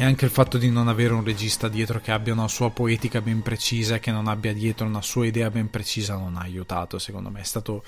e 0.00 0.04
anche 0.04 0.24
il 0.24 0.30
fatto 0.30 0.58
di 0.58 0.70
non 0.70 0.86
avere 0.86 1.12
un 1.12 1.24
regista 1.24 1.68
dietro 1.68 2.00
che 2.00 2.12
abbia 2.12 2.32
una 2.32 2.46
sua 2.46 2.70
poetica 2.70 3.20
ben 3.20 3.42
precisa 3.42 3.96
e 3.96 3.98
che 3.98 4.12
non 4.12 4.28
abbia 4.28 4.52
dietro 4.52 4.86
una 4.86 5.02
sua 5.02 5.26
idea 5.26 5.50
ben 5.50 5.70
precisa 5.70 6.16
non 6.16 6.36
ha 6.36 6.42
aiutato, 6.42 7.00
secondo 7.00 7.30
me 7.30 7.40
è 7.40 7.44
stato 7.44 7.82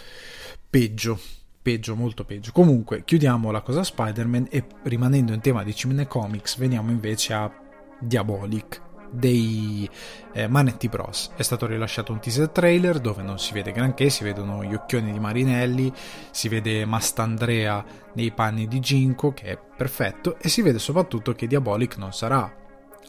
peggio, 0.68 1.18
peggio, 1.62 1.94
molto 1.94 2.24
peggio. 2.24 2.50
Comunque, 2.50 3.04
chiudiamo 3.04 3.52
la 3.52 3.60
cosa 3.60 3.84
Spider-Man 3.84 4.48
e 4.50 4.64
rimanendo 4.82 5.32
in 5.32 5.40
tema 5.40 5.62
di 5.62 5.72
Cimene 5.72 6.08
Comics, 6.08 6.58
veniamo 6.58 6.90
invece 6.90 7.32
a 7.32 7.52
Diabolic 8.00 8.88
dei 9.10 9.88
eh, 10.32 10.46
Manetti 10.46 10.88
Bros. 10.88 11.30
È 11.36 11.42
stato 11.42 11.66
rilasciato 11.66 12.12
un 12.12 12.20
teaser 12.20 12.48
trailer 12.50 12.98
dove 12.98 13.22
non 13.22 13.38
si 13.38 13.52
vede 13.52 13.72
granché, 13.72 14.10
si 14.10 14.24
vedono 14.24 14.64
gli 14.64 14.74
occhioni 14.74 15.12
di 15.12 15.18
Marinelli, 15.18 15.92
si 16.30 16.48
vede 16.48 16.84
Mastandrea 16.84 17.84
nei 18.14 18.32
panni 18.32 18.66
di 18.66 18.80
Ginko, 18.80 19.32
che 19.32 19.44
è 19.44 19.58
perfetto, 19.76 20.38
e 20.38 20.48
si 20.48 20.62
vede 20.62 20.78
soprattutto 20.78 21.32
che 21.34 21.46
Diabolic 21.46 21.96
non 21.96 22.12
sarà 22.12 22.56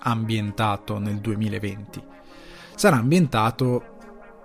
ambientato 0.03 0.97
nel 0.97 1.19
2020, 1.19 2.03
sarà 2.75 2.97
ambientato 2.97 3.85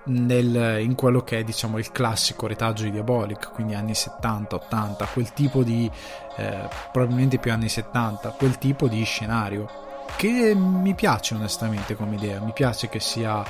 nel, 0.06 0.80
in 0.80 0.94
quello 0.94 1.22
che 1.22 1.38
è 1.38 1.44
diciamo 1.44 1.78
il 1.78 1.90
classico 1.90 2.46
retaggio 2.46 2.84
di 2.84 2.90
Diabolic, 2.90 3.50
quindi 3.52 3.74
anni 3.74 3.94
70, 3.94 4.56
80, 4.56 5.06
quel 5.06 5.32
tipo 5.32 5.62
di 5.62 5.90
eh, 6.36 6.68
probabilmente 6.92 7.38
più 7.38 7.52
anni 7.52 7.68
70, 7.68 8.30
quel 8.30 8.58
tipo 8.58 8.88
di 8.88 9.02
scenario 9.04 9.84
che 10.16 10.54
mi 10.54 10.94
piace 10.94 11.34
onestamente 11.34 11.94
come 11.94 12.14
idea, 12.16 12.40
mi 12.40 12.52
piace 12.52 12.88
che 12.88 13.00
sia 13.00 13.44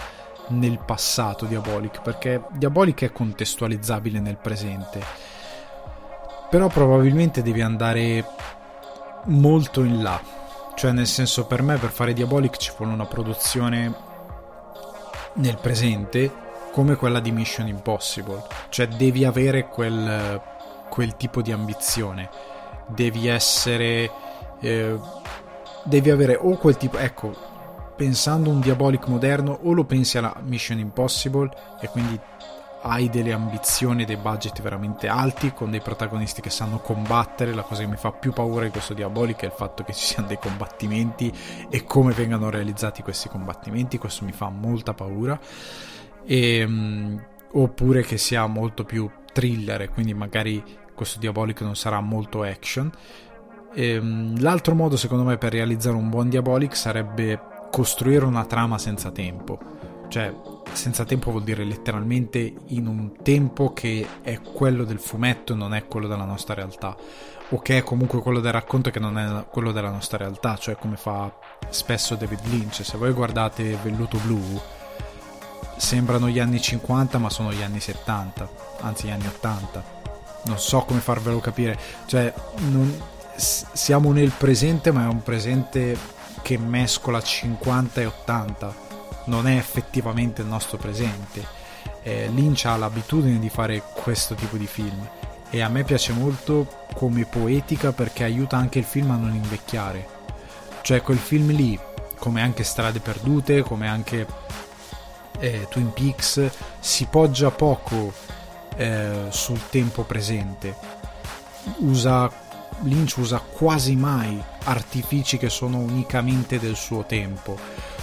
nel 0.49 0.79
passato 0.79 1.45
Diabolic, 1.45 2.01
perché 2.03 2.43
Diabolic 2.51 3.03
è 3.03 3.13
contestualizzabile 3.13 4.21
nel 4.21 4.37
presente, 4.37 5.03
però 6.49 6.69
probabilmente 6.69 7.43
devi 7.43 7.61
andare 7.61 8.25
molto 9.25 9.83
in 9.83 10.03
là, 10.03 10.21
cioè 10.75 10.93
nel 10.93 11.07
senso 11.07 11.47
per 11.47 11.63
me 11.63 11.77
per 11.77 11.91
fare 11.91 12.13
Diabolic 12.13 12.57
ci 12.57 12.73
vuole 12.77 12.93
una 12.93 13.07
produzione 13.07 13.95
nel 15.35 15.59
presente 15.59 16.45
come 16.73 16.95
quella 16.97 17.21
di 17.21 17.33
Mission 17.33 17.67
Impossible, 17.67 18.45
cioè 18.69 18.87
devi 18.87 19.25
avere 19.25 19.67
quel, 19.69 20.41
quel 20.89 21.17
tipo 21.17 21.43
di 21.43 21.53
ambizione, 21.53 22.29
devi 22.89 23.29
essere... 23.29 24.11
Eh, 24.61 25.25
devi 25.87 26.11
avere 26.11 26.37
o 26.41 26.57
quel 26.57 26.77
tipo, 26.77 26.99
ecco, 26.99 27.35
pensando 27.97 28.51
un 28.51 28.61
Diabolic 28.61 29.07
moderno, 29.07 29.59
o 29.63 29.73
lo 29.73 29.85
pensi 29.85 30.19
alla 30.19 30.37
Mission 30.45 30.79
Impossible 30.79 31.51
e 31.81 31.89
quindi 31.89 32.21
hai 32.83 33.09
delle 33.09 33.33
ambizioni 33.33 34.05
dei 34.05 34.17
budget 34.17 34.61
veramente 34.63 35.09
alti 35.09 35.53
con 35.53 35.71
dei 35.71 35.81
protagonisti 35.81 36.41
che 36.41 36.51
sanno 36.51 36.79
combattere. 36.79 37.55
La 37.55 37.63
cosa 37.63 37.83
che 37.83 37.89
mi 37.89 37.97
fa 37.97 38.13
più 38.13 38.33
paura 38.33 38.65
di 38.65 38.71
questo 38.71 38.95
Diabolic 38.95 39.41
è 39.43 39.47
il 39.47 39.53
fatto 39.57 39.83
che 39.83 39.93
ci 39.93 40.05
siano 40.05 40.29
dei 40.29 40.39
combattimenti 40.39 41.33
e 41.69 41.85
come 41.85 42.13
vengano 42.13 42.51
realizzati 42.51 43.03
questi 43.03 43.29
combattimenti. 43.29 43.99
Questo 43.99 44.25
mi 44.25 44.33
fa 44.33 44.51
molta 44.51 44.95
paura. 44.95 45.39
E, 46.25 46.65
um, 46.65 47.21
oppure 47.53 48.03
che 48.03 48.19
sia 48.19 48.47
molto 48.47 48.85
più 48.85 49.09
thriller 49.33 49.91
quindi 49.91 50.13
magari 50.15 50.63
questo 50.95 51.19
Diabolic 51.19 51.61
non 51.61 51.77
sarà 51.77 52.01
molto 52.01 52.43
action 52.43 52.91
Ehm, 53.79 54.41
l'altro 54.41 54.75
modo, 54.75 54.97
secondo 54.97 55.23
me, 55.23 55.37
per 55.37 55.53
realizzare 55.53 55.97
un 55.97 56.09
buon 56.09 56.31
Diabolic 56.31 56.75
sarebbe 56.75 57.39
costruire 57.71 58.25
una 58.25 58.47
trama 58.47 58.79
senza 58.79 59.11
tempo. 59.11 59.59
Cioè, 60.09 60.35
senza 60.73 61.05
tempo 61.05 61.31
vuol 61.31 61.43
dire 61.43 61.63
letteralmente 61.63 62.55
in 62.69 62.87
un 62.87 63.13
tempo 63.23 63.75
che 63.75 64.07
è 64.23 64.41
quello 64.41 64.85
del 64.85 64.99
fumetto 64.99 65.53
e 65.53 65.57
non 65.57 65.75
è 65.75 65.87
quello 65.87 66.07
della 66.07 66.25
nostra 66.25 66.55
realtà. 66.55 66.97
O 67.51 67.61
che 67.61 67.79
è 67.79 67.83
comunque 67.83 68.21
quello 68.23 68.41
del 68.41 68.53
racconto 68.53 68.91
che 68.91 68.99
non 68.99 69.19
è 69.19 69.47
quello 69.51 69.73
della 69.73 69.91
nostra 69.91 70.17
realtà, 70.17 70.57
cioè 70.57 70.77
come 70.77 70.97
fa 70.97 71.31
spesso 71.69 72.15
David 72.15 72.47
Lynch. 72.47 72.83
Se 72.83 72.97
voi 72.97 73.13
guardate 73.13 73.77
Velluto 73.83 74.19
Blu, 74.25 74.41
sembrano 75.77 76.29
gli 76.29 76.39
anni 76.39 76.61
50 76.61 77.19
ma 77.19 77.29
sono 77.29 77.53
gli 77.53 77.63
anni 77.63 77.81
70, 77.81 78.49
anzi 78.81 79.07
gli 79.07 79.11
anni 79.11 79.27
80. 79.27 79.85
Non 80.47 80.59
so 80.59 80.81
come 80.81 81.01
farvelo 81.01 81.41
capire. 81.41 81.79
Cioè, 82.07 82.33
non, 82.71 83.15
siamo 83.37 84.13
nel 84.13 84.33
presente, 84.37 84.91
ma 84.91 85.05
è 85.05 85.09
un 85.09 85.23
presente 85.23 85.97
che 86.43 86.59
mescola 86.59 87.21
50 87.21 88.01
e 88.01 88.07
80, 88.07 88.75
non 89.27 89.47
è 89.47 89.57
effettivamente 89.57 90.43
il 90.43 90.49
nostro 90.49 90.77
presente. 90.77 91.45
Eh, 92.03 92.29
Lynch 92.29 92.65
ha 92.67 92.77
l'abitudine 92.77 93.39
di 93.39 93.49
fare 93.49 93.83
questo 93.95 94.35
tipo 94.35 94.57
di 94.57 94.67
film 94.67 95.09
e 95.51 95.61
a 95.61 95.69
me 95.69 95.85
piace 95.85 96.13
molto 96.13 96.85
come 96.95 97.25
poetica 97.25 97.93
perché 97.93 98.25
aiuta 98.25 98.57
anche 98.57 98.79
il 98.79 98.85
film 98.85 99.11
a 99.11 99.17
non 99.17 99.35
invecchiare. 99.35 100.07
Cioè 100.83 101.03
quel 101.03 101.19
film 101.19 101.51
lì, 101.51 101.79
come 102.19 102.43
anche 102.43 102.63
Strade 102.63 103.01
Perdute, 103.01 103.63
come 103.63 103.89
anche 103.89 104.27
eh, 105.39 105.67
Twin 105.69 105.93
Peaks, 105.93 106.49
si 106.79 107.07
poggia 107.07 107.51
poco 107.51 108.13
eh, 108.77 109.27
sul 109.31 109.61
tempo 109.69 110.05
presente. 110.05 110.75
Usa 111.79 112.45
Lynch 112.83 113.17
usa 113.17 113.39
quasi 113.39 113.97
mai 113.97 114.43
artifici 114.65 115.39
che 115.39 115.49
sono 115.49 115.79
unicamente 115.79 116.59
del 116.59 116.77
suo 116.77 117.05
tempo, 117.05 117.59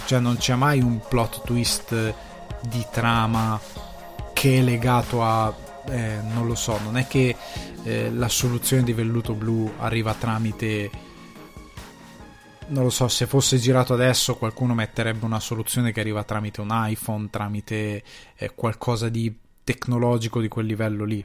cioè 0.06 0.20
non 0.20 0.36
c'è 0.36 0.54
mai 0.54 0.80
un 0.80 1.00
plot 1.06 1.42
twist 1.44 2.14
di 2.68 2.86
trama 2.90 3.60
che 4.32 4.58
è 4.58 4.62
legato 4.62 5.22
a 5.22 5.54
eh, 5.90 6.18
non 6.32 6.46
lo 6.46 6.54
so, 6.54 6.78
non 6.82 6.96
è 6.96 7.06
che 7.06 7.36
eh, 7.82 8.10
la 8.10 8.28
soluzione 8.28 8.82
di 8.82 8.92
velluto 8.92 9.34
blu 9.34 9.70
arriva 9.78 10.14
tramite 10.14 10.90
non 12.66 12.84
lo 12.84 12.90
so, 12.90 13.08
se 13.08 13.26
fosse 13.26 13.58
girato 13.58 13.92
adesso 13.92 14.36
qualcuno 14.36 14.74
metterebbe 14.74 15.26
una 15.26 15.40
soluzione 15.40 15.92
che 15.92 16.00
arriva 16.00 16.24
tramite 16.24 16.62
un 16.62 16.70
iPhone, 16.72 17.28
tramite 17.28 18.02
eh, 18.36 18.54
qualcosa 18.54 19.10
di 19.10 19.34
tecnologico 19.62 20.40
di 20.40 20.48
quel 20.48 20.64
livello 20.64 21.04
lì 21.04 21.24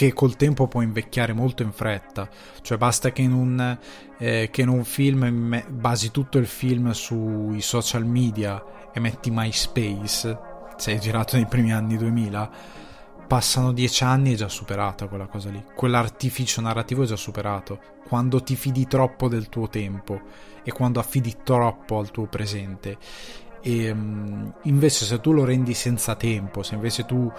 che 0.00 0.14
col 0.14 0.34
tempo 0.36 0.66
può 0.66 0.80
invecchiare 0.80 1.34
molto 1.34 1.62
in 1.62 1.72
fretta. 1.72 2.26
Cioè 2.62 2.78
basta 2.78 3.12
che 3.12 3.20
in 3.20 3.34
un, 3.34 3.78
eh, 4.16 4.48
che 4.50 4.62
in 4.62 4.68
un 4.68 4.82
film 4.82 5.24
me- 5.24 5.66
basi 5.68 6.10
tutto 6.10 6.38
il 6.38 6.46
film 6.46 6.92
sui 6.92 7.60
social 7.60 8.06
media 8.06 8.64
e 8.94 8.98
metti 8.98 9.30
MySpace, 9.30 10.38
se 10.78 10.94
è 10.94 10.98
girato 10.98 11.36
nei 11.36 11.44
primi 11.44 11.74
anni 11.74 11.98
2000, 11.98 12.50
passano 13.26 13.72
dieci 13.72 14.02
anni 14.02 14.30
e 14.30 14.32
è 14.32 14.36
già 14.36 14.48
superata 14.48 15.06
quella 15.06 15.26
cosa 15.26 15.50
lì. 15.50 15.62
Quell'artificio 15.74 16.62
narrativo 16.62 17.02
è 17.02 17.06
già 17.06 17.16
superato. 17.16 17.78
Quando 18.08 18.42
ti 18.42 18.56
fidi 18.56 18.86
troppo 18.86 19.28
del 19.28 19.50
tuo 19.50 19.68
tempo 19.68 20.18
e 20.62 20.72
quando 20.72 20.98
affidi 20.98 21.36
troppo 21.44 21.98
al 21.98 22.10
tuo 22.10 22.24
presente. 22.24 22.96
E 23.60 23.90
um, 23.90 24.50
invece 24.62 25.04
se 25.04 25.20
tu 25.20 25.32
lo 25.32 25.44
rendi 25.44 25.74
senza 25.74 26.14
tempo, 26.14 26.62
se 26.62 26.74
invece 26.74 27.04
tu... 27.04 27.30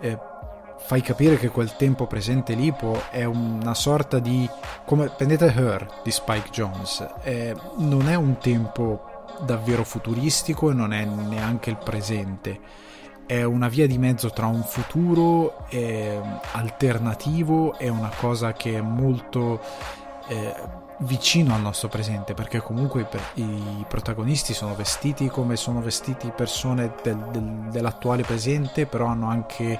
Eh, 0.00 0.36
fai 0.78 1.02
capire 1.02 1.36
che 1.36 1.48
quel 1.48 1.76
tempo 1.76 2.06
presente 2.06 2.54
lì 2.54 2.72
può, 2.72 2.98
è 3.10 3.24
una 3.24 3.74
sorta 3.74 4.18
di 4.18 4.48
come 4.84 5.08
prendete 5.08 5.52
Her 5.54 6.00
di 6.02 6.10
Spike 6.10 6.48
Jones 6.50 7.06
eh, 7.22 7.54
non 7.76 8.08
è 8.08 8.14
un 8.14 8.38
tempo 8.38 9.08
davvero 9.40 9.84
futuristico 9.84 10.70
e 10.70 10.74
non 10.74 10.92
è 10.92 11.04
neanche 11.04 11.70
il 11.70 11.76
presente. 11.76 12.86
È 13.26 13.42
una 13.42 13.68
via 13.68 13.86
di 13.86 13.98
mezzo 13.98 14.30
tra 14.30 14.46
un 14.46 14.62
futuro 14.62 15.66
eh, 15.68 16.18
alternativo 16.52 17.78
e 17.78 17.88
una 17.88 18.10
cosa 18.18 18.54
che 18.54 18.78
è 18.78 18.80
molto 18.80 19.60
eh, 20.28 20.54
vicino 21.00 21.54
al 21.54 21.60
nostro 21.60 21.88
presente 21.88 22.34
perché 22.34 22.60
comunque 22.60 23.06
i 23.34 23.84
protagonisti 23.86 24.52
sono 24.52 24.74
vestiti 24.74 25.28
come 25.28 25.54
sono 25.56 25.80
vestiti 25.80 26.32
persone 26.34 26.92
del, 27.02 27.18
del, 27.30 27.44
dell'attuale 27.70 28.22
presente 28.22 28.86
però 28.86 29.06
hanno 29.06 29.28
anche 29.28 29.78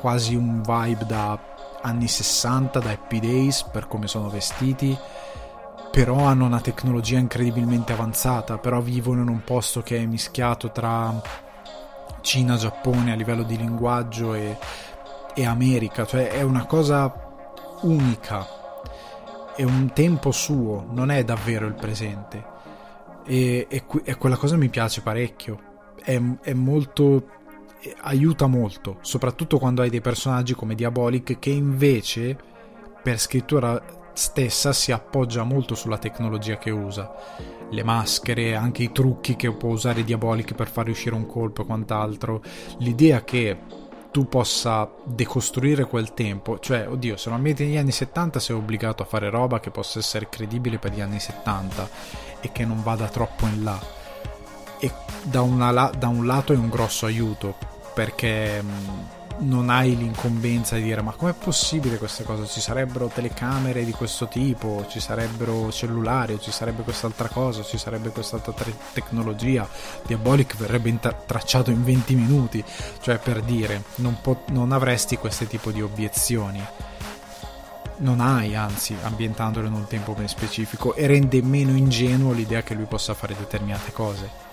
quasi 0.00 0.34
un 0.34 0.62
vibe 0.62 1.04
da 1.06 1.38
anni 1.82 2.08
60, 2.08 2.78
da 2.78 2.90
Happy 2.90 3.20
Days 3.20 3.62
per 3.64 3.86
come 3.86 4.06
sono 4.06 4.28
vestiti, 4.28 4.96
però 5.90 6.24
hanno 6.24 6.46
una 6.46 6.60
tecnologia 6.60 7.18
incredibilmente 7.18 7.92
avanzata, 7.92 8.58
però 8.58 8.80
vivono 8.80 9.22
in 9.22 9.28
un 9.28 9.42
posto 9.44 9.82
che 9.82 9.98
è 9.98 10.06
mischiato 10.06 10.70
tra 10.70 11.20
Cina, 12.20 12.56
Giappone 12.56 13.12
a 13.12 13.16
livello 13.16 13.42
di 13.42 13.56
linguaggio 13.56 14.34
e, 14.34 14.56
e 15.34 15.44
America, 15.44 16.06
cioè 16.06 16.28
è 16.28 16.42
una 16.42 16.64
cosa 16.66 17.12
unica, 17.82 18.46
è 19.54 19.62
un 19.62 19.90
tempo 19.92 20.30
suo, 20.30 20.86
non 20.90 21.10
è 21.10 21.24
davvero 21.24 21.66
il 21.66 21.74
presente. 21.74 22.58
E, 23.26 23.66
e, 23.68 23.84
e 24.04 24.16
quella 24.16 24.36
cosa 24.36 24.56
mi 24.56 24.68
piace 24.68 25.02
parecchio, 25.02 25.58
è, 26.02 26.20
è 26.40 26.52
molto 26.54 27.38
aiuta 28.02 28.46
molto, 28.46 28.98
soprattutto 29.00 29.58
quando 29.58 29.82
hai 29.82 29.90
dei 29.90 30.00
personaggi 30.00 30.54
come 30.54 30.74
Diabolic 30.74 31.38
che 31.38 31.50
invece 31.50 32.36
per 33.02 33.18
scrittura 33.18 33.98
stessa 34.12 34.72
si 34.72 34.92
appoggia 34.92 35.44
molto 35.44 35.74
sulla 35.74 35.98
tecnologia 35.98 36.58
che 36.58 36.70
usa. 36.70 37.10
Le 37.70 37.82
maschere, 37.84 38.54
anche 38.54 38.82
i 38.82 38.92
trucchi 38.92 39.36
che 39.36 39.52
può 39.52 39.70
usare 39.70 40.04
Diabolic 40.04 40.54
per 40.54 40.68
fare 40.68 40.90
uscire 40.90 41.14
un 41.14 41.26
colpo 41.26 41.62
e 41.62 41.66
quant'altro. 41.66 42.42
L'idea 42.78 43.22
che 43.22 43.58
tu 44.10 44.26
possa 44.28 44.90
decostruire 45.04 45.84
quel 45.84 46.14
tempo, 46.14 46.58
cioè, 46.58 46.88
oddio, 46.88 47.16
se 47.16 47.28
lo 47.28 47.36
ambienti 47.36 47.64
negli 47.64 47.76
anni 47.76 47.92
70 47.92 48.40
sei 48.40 48.56
obbligato 48.56 49.02
a 49.02 49.06
fare 49.06 49.30
roba 49.30 49.60
che 49.60 49.70
possa 49.70 50.00
essere 50.00 50.28
credibile 50.28 50.78
per 50.78 50.92
gli 50.92 51.00
anni 51.00 51.20
70 51.20 51.88
e 52.40 52.50
che 52.50 52.64
non 52.64 52.82
vada 52.82 53.06
troppo 53.06 53.46
in 53.46 53.62
là. 53.62 53.78
E 54.80 54.90
da, 55.22 55.42
una, 55.42 55.90
da 55.96 56.08
un 56.08 56.26
lato 56.26 56.52
è 56.52 56.56
un 56.56 56.68
grosso 56.68 57.06
aiuto, 57.06 57.54
perché 57.92 58.62
non 59.40 59.70
hai 59.70 59.96
l'incombenza 59.96 60.76
di 60.76 60.82
dire 60.82 61.00
ma 61.00 61.12
com'è 61.12 61.32
possibile 61.32 61.98
questa 61.98 62.24
cosa? 62.24 62.46
Ci 62.46 62.60
sarebbero 62.60 63.08
telecamere 63.08 63.84
di 63.84 63.92
questo 63.92 64.28
tipo, 64.28 64.84
ci 64.88 65.00
sarebbero 65.00 65.70
cellulari, 65.70 66.38
ci 66.40 66.50
sarebbe 66.50 66.82
quest'altra 66.82 67.28
cosa, 67.28 67.62
ci 67.62 67.78
sarebbe 67.78 68.10
quest'altra 68.10 68.52
te- 68.52 68.74
tecnologia. 68.92 69.68
Diabolic 70.06 70.56
verrebbe 70.56 70.88
intra- 70.88 71.12
tracciato 71.12 71.70
in 71.70 71.82
20 71.82 72.14
minuti, 72.14 72.62
cioè 73.00 73.18
per 73.18 73.40
dire, 73.42 73.84
non, 73.96 74.18
po- 74.20 74.44
non 74.48 74.72
avresti 74.72 75.16
questo 75.16 75.46
tipo 75.46 75.70
di 75.70 75.80
obiezioni. 75.80 76.62
Non 77.98 78.20
hai, 78.20 78.56
anzi, 78.56 78.96
ambientandolo 79.02 79.66
in 79.66 79.74
un 79.74 79.86
tempo 79.86 80.14
ben 80.14 80.28
specifico 80.28 80.94
e 80.94 81.06
rende 81.06 81.42
meno 81.42 81.76
ingenuo 81.76 82.32
l'idea 82.32 82.62
che 82.62 82.74
lui 82.74 82.86
possa 82.86 83.12
fare 83.12 83.36
determinate 83.36 83.92
cose 83.92 84.48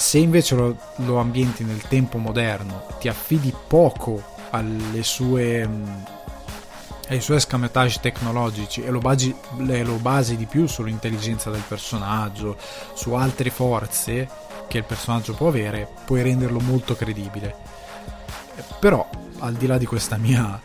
se 0.00 0.16
invece 0.16 0.54
lo, 0.54 0.78
lo, 0.96 1.18
ambienti 1.18 1.62
nel 1.62 1.82
tempo 1.82 2.16
moderno, 2.16 2.86
ti 2.98 3.08
affidi 3.08 3.54
poco 3.66 4.22
alle 4.48 5.02
sue, 5.02 5.68
mm, 5.68 5.88
ai 7.10 7.20
suoi 7.20 7.36
escamotage 7.36 8.00
tecnologici 8.00 8.82
e 8.82 8.88
lo, 8.88 9.00
basi, 9.00 9.32
lo 9.58 9.96
basi 9.96 10.38
di 10.38 10.46
più 10.46 10.66
sull'intelligenza 10.66 11.50
del 11.50 11.62
personaggio, 11.68 12.56
su 12.94 13.12
altre 13.12 13.50
forze 13.50 14.26
che 14.68 14.78
il 14.78 14.84
personaggio 14.84 15.34
può 15.34 15.48
avere, 15.48 15.86
puoi 16.06 16.22
renderlo 16.22 16.60
molto 16.60 16.96
credibile. 16.96 17.54
Però, 18.80 19.06
al 19.40 19.52
di 19.52 19.66
là 19.66 19.76
di 19.76 19.84
questa 19.84 20.16
mia 20.16 20.58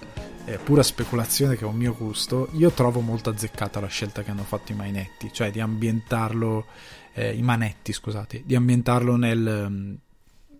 eh, 0.46 0.58
pura 0.60 0.82
speculazione 0.82 1.58
che 1.58 1.66
è 1.66 1.68
un 1.68 1.76
mio 1.76 1.94
gusto, 1.94 2.48
io 2.54 2.72
trovo 2.72 3.02
molto 3.02 3.32
azzeccata 3.32 3.82
la 3.82 3.88
scelta 3.88 4.24
che 4.24 4.32
hanno 4.32 4.46
fatto 4.46 4.72
i 4.72 4.76
Mainetti, 4.76 5.30
cioè 5.34 5.52
di 5.52 5.60
ambientarlo 5.60 6.68
eh, 7.16 7.34
i 7.34 7.42
manetti, 7.42 7.94
scusate, 7.94 8.44
di 8.46 8.56
ambientarlo 8.56 9.16
nel, 9.16 9.68
mm, 9.70 9.94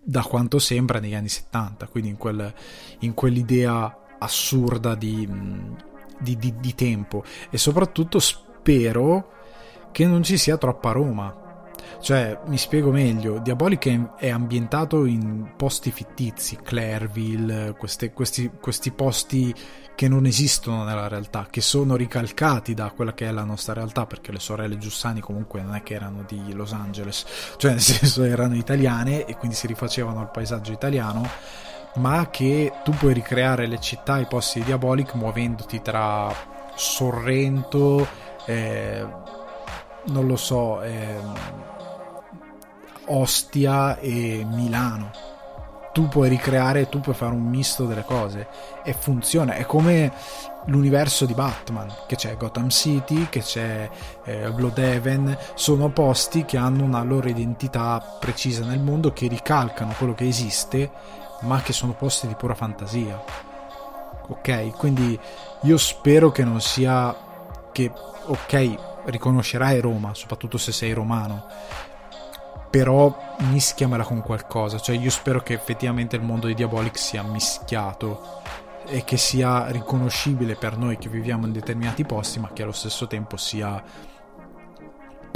da 0.02 0.24
quanto 0.24 0.58
sembra 0.58 1.00
negli 1.00 1.14
anni 1.14 1.30
70, 1.30 1.88
quindi 1.88 2.10
in, 2.10 2.18
quel, 2.18 2.54
in 3.00 3.14
quell'idea 3.14 4.16
assurda 4.18 4.96
di, 4.96 5.28
mm, 5.30 5.74
di, 6.18 6.38
di, 6.38 6.54
di 6.60 6.74
tempo. 6.74 7.24
E 7.50 7.58
soprattutto 7.58 8.20
spero 8.20 9.34
che 9.92 10.06
non 10.06 10.24
ci 10.24 10.38
sia 10.38 10.58
troppa 10.58 10.92
Roma. 10.92 11.44
Cioè, 12.02 12.40
mi 12.48 12.58
spiego 12.58 12.92
meglio, 12.92 13.40
Diabolic 13.40 14.16
è 14.18 14.30
ambientato 14.30 15.06
in 15.06 15.54
posti 15.56 15.92
fittizi, 15.92 16.58
Clairville, 16.62 17.76
queste, 17.78 18.12
questi, 18.12 18.52
questi 18.60 18.92
posti 18.92 19.54
che 19.96 20.10
non 20.10 20.26
esistono 20.26 20.84
nella 20.84 21.08
realtà, 21.08 21.48
che 21.50 21.62
sono 21.62 21.96
ricalcati 21.96 22.74
da 22.74 22.92
quella 22.92 23.14
che 23.14 23.28
è 23.28 23.32
la 23.32 23.46
nostra 23.46 23.74
realtà, 23.74 24.06
perché 24.06 24.32
le 24.32 24.40
sorelle 24.40 24.78
Giussani 24.78 25.22
comunque 25.22 25.62
non 25.62 25.74
è 25.74 25.84
che 25.84 25.94
erano 25.94 26.24
di 26.28 26.54
Los 26.54 26.74
Angeles, 26.74 27.26
cioè 27.58 27.72
nel 27.72 27.82
senso 27.82 28.24
erano 28.24 28.56
italiane 28.56 29.26
e 29.26 29.36
quindi 29.38 29.56
si 29.56 29.68
rifacevano 29.68 30.20
al 30.20 30.32
paesaggio 30.32 30.74
italiano, 30.74 31.28
ma 31.96 32.30
che 32.30 32.74
tu 32.84 32.92
puoi 32.92 33.14
ricreare 33.14 33.68
le 33.68 33.80
città, 33.80 34.20
i 34.20 34.26
posti 34.26 34.60
di 34.60 34.66
Diabolic 34.66 35.14
muovendoti 35.14 35.82
tra 35.82 36.30
Sorrento, 36.76 38.06
eh, 38.46 39.06
non 40.08 40.28
lo 40.28 40.36
so, 40.36 40.82
eh, 40.82 41.18
Ostia 43.06 43.98
e 44.00 44.46
Milano 44.46 45.35
tu 45.96 46.10
puoi 46.10 46.28
ricreare, 46.28 46.90
tu 46.90 47.00
puoi 47.00 47.16
fare 47.16 47.34
un 47.34 47.46
misto 47.46 47.86
delle 47.86 48.04
cose 48.04 48.48
e 48.84 48.92
funziona. 48.92 49.54
È 49.54 49.66
come 49.66 50.12
l'universo 50.66 51.26
di 51.26 51.34
Batman, 51.34 51.88
che 52.06 52.18
c'è 52.18 52.36
Gotham 52.36 52.68
City, 52.68 53.28
che 53.30 53.40
c'è 53.40 53.90
eh, 54.26 54.52
Bloodhaven, 54.52 55.38
sono 55.54 55.88
posti 55.92 56.44
che 56.44 56.58
hanno 56.58 56.84
una 56.84 57.02
loro 57.02 57.30
identità 57.30 58.18
precisa 58.20 58.66
nel 58.66 58.82
mondo, 58.82 59.14
che 59.14 59.30
ricalcano 59.30 59.94
quello 59.98 60.14
che 60.14 60.28
esiste, 60.28 60.92
ma 61.44 61.62
che 61.62 61.72
sono 61.72 61.94
posti 61.94 62.28
di 62.28 62.36
pura 62.36 62.56
fantasia. 62.56 63.24
Ok, 64.28 64.76
quindi 64.76 65.18
io 65.62 65.78
spero 65.78 66.30
che 66.30 66.44
non 66.44 66.60
sia 66.60 67.16
che, 67.72 67.90
ok, 68.26 68.76
riconoscerai 69.06 69.80
Roma, 69.80 70.14
soprattutto 70.14 70.58
se 70.58 70.74
sei 70.74 70.92
romano, 70.92 71.46
però 72.70 73.36
mischiamela 73.50 74.04
con 74.04 74.22
qualcosa. 74.22 74.80
Cioè, 74.80 74.98
io 74.98 75.10
spero 75.10 75.42
che 75.42 75.54
effettivamente 75.54 76.16
il 76.16 76.24
mondo 76.24 76.48
di 76.48 76.54
Diabolic 76.54 76.98
sia 76.98 77.24
mischiato 77.24 78.42
e 78.88 79.04
che 79.04 79.18
sia 79.18 79.70
riconoscibile 79.72 80.56
per 80.56 80.78
noi 80.78 80.98
che 80.98 81.10
viviamo 81.10 81.46
in 81.46 81.52
determinati 81.52 82.06
posti, 82.06 82.40
ma 82.40 82.52
che 82.54 82.64
allo 82.64 82.72
stesso 82.72 83.08
tempo 83.08 83.38
sia 83.38 83.84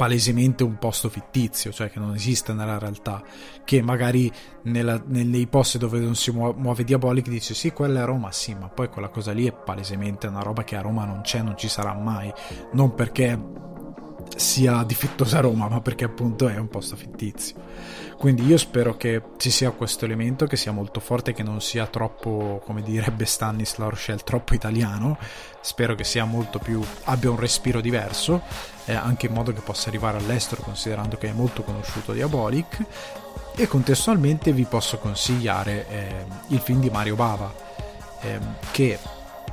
palesemente 0.00 0.64
un 0.64 0.78
posto 0.78 1.10
fittizio, 1.10 1.72
cioè 1.72 1.90
che 1.90 1.98
non 1.98 2.14
esiste 2.14 2.54
nella 2.54 2.78
realtà, 2.78 3.22
che 3.66 3.82
magari 3.82 4.32
nella, 4.62 4.98
nei 5.04 5.46
posti 5.46 5.76
dove 5.76 5.98
non 5.98 6.14
si 6.14 6.30
muove 6.30 6.84
Diabolic 6.84 7.28
dice 7.28 7.52
sì, 7.52 7.72
quella 7.72 8.00
è 8.00 8.04
Roma, 8.06 8.32
sì, 8.32 8.54
ma 8.54 8.68
poi 8.68 8.88
quella 8.88 9.10
cosa 9.10 9.32
lì 9.32 9.46
è 9.46 9.52
palesemente 9.52 10.26
una 10.26 10.40
roba 10.40 10.64
che 10.64 10.76
a 10.76 10.80
Roma 10.80 11.04
non 11.04 11.20
c'è, 11.20 11.42
non 11.42 11.54
ci 11.54 11.68
sarà 11.68 11.92
mai, 11.92 12.32
non 12.72 12.94
perché 12.94 13.38
sia 14.36 14.82
difettosa 14.84 15.40
Roma, 15.40 15.68
ma 15.68 15.80
perché 15.80 16.04
appunto 16.04 16.48
è 16.48 16.56
un 16.56 16.68
posto 16.68 16.96
fittizio. 16.96 17.56
Quindi 18.20 18.44
io 18.44 18.58
spero 18.58 18.98
che 18.98 19.22
ci 19.38 19.50
sia 19.50 19.70
questo 19.70 20.04
elemento, 20.04 20.46
che 20.46 20.56
sia 20.56 20.72
molto 20.72 21.00
forte, 21.00 21.32
che 21.32 21.42
non 21.42 21.62
sia 21.62 21.86
troppo, 21.86 22.60
come 22.66 22.82
direbbe 22.82 23.24
Stanislaw 23.24 23.88
Rochelle, 23.88 24.20
troppo 24.22 24.54
italiano. 24.54 25.16
Spero 25.62 25.94
che 25.94 26.04
sia 26.04 26.26
molto 26.26 26.58
più, 26.58 26.82
abbia 27.04 27.30
un 27.30 27.38
respiro 27.38 27.80
diverso, 27.80 28.42
eh, 28.84 28.92
anche 28.92 29.26
in 29.26 29.32
modo 29.32 29.54
che 29.54 29.62
possa 29.62 29.88
arrivare 29.88 30.18
all'estero, 30.18 30.60
considerando 30.60 31.16
che 31.16 31.28
è 31.28 31.32
molto 31.32 31.62
conosciuto 31.62 32.12
Diabolic. 32.12 32.84
E 33.56 33.66
contestualmente 33.66 34.52
vi 34.52 34.64
posso 34.64 34.98
consigliare 34.98 35.88
eh, 35.88 36.24
il 36.48 36.60
film 36.60 36.80
di 36.80 36.90
Mario 36.90 37.14
Bava, 37.14 37.50
eh, 38.20 38.38
che 38.70 38.98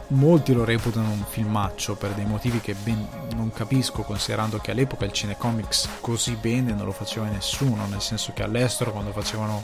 molti 0.09 0.53
lo 0.53 0.63
reputano 0.63 1.09
un 1.09 1.23
filmaccio 1.27 1.95
per 1.95 2.11
dei 2.11 2.25
motivi 2.25 2.61
che 2.61 2.75
ben 2.75 3.07
non 3.35 3.51
capisco 3.51 4.03
considerando 4.03 4.57
che 4.57 4.71
all'epoca 4.71 5.05
il 5.05 5.11
cinecomics 5.11 5.89
così 5.99 6.35
bene 6.35 6.73
non 6.73 6.85
lo 6.85 6.93
faceva 6.93 7.27
nessuno 7.27 7.85
nel 7.87 8.01
senso 8.01 8.31
che 8.33 8.43
all'estero 8.43 8.91
quando 8.91 9.11
facevano 9.11 9.61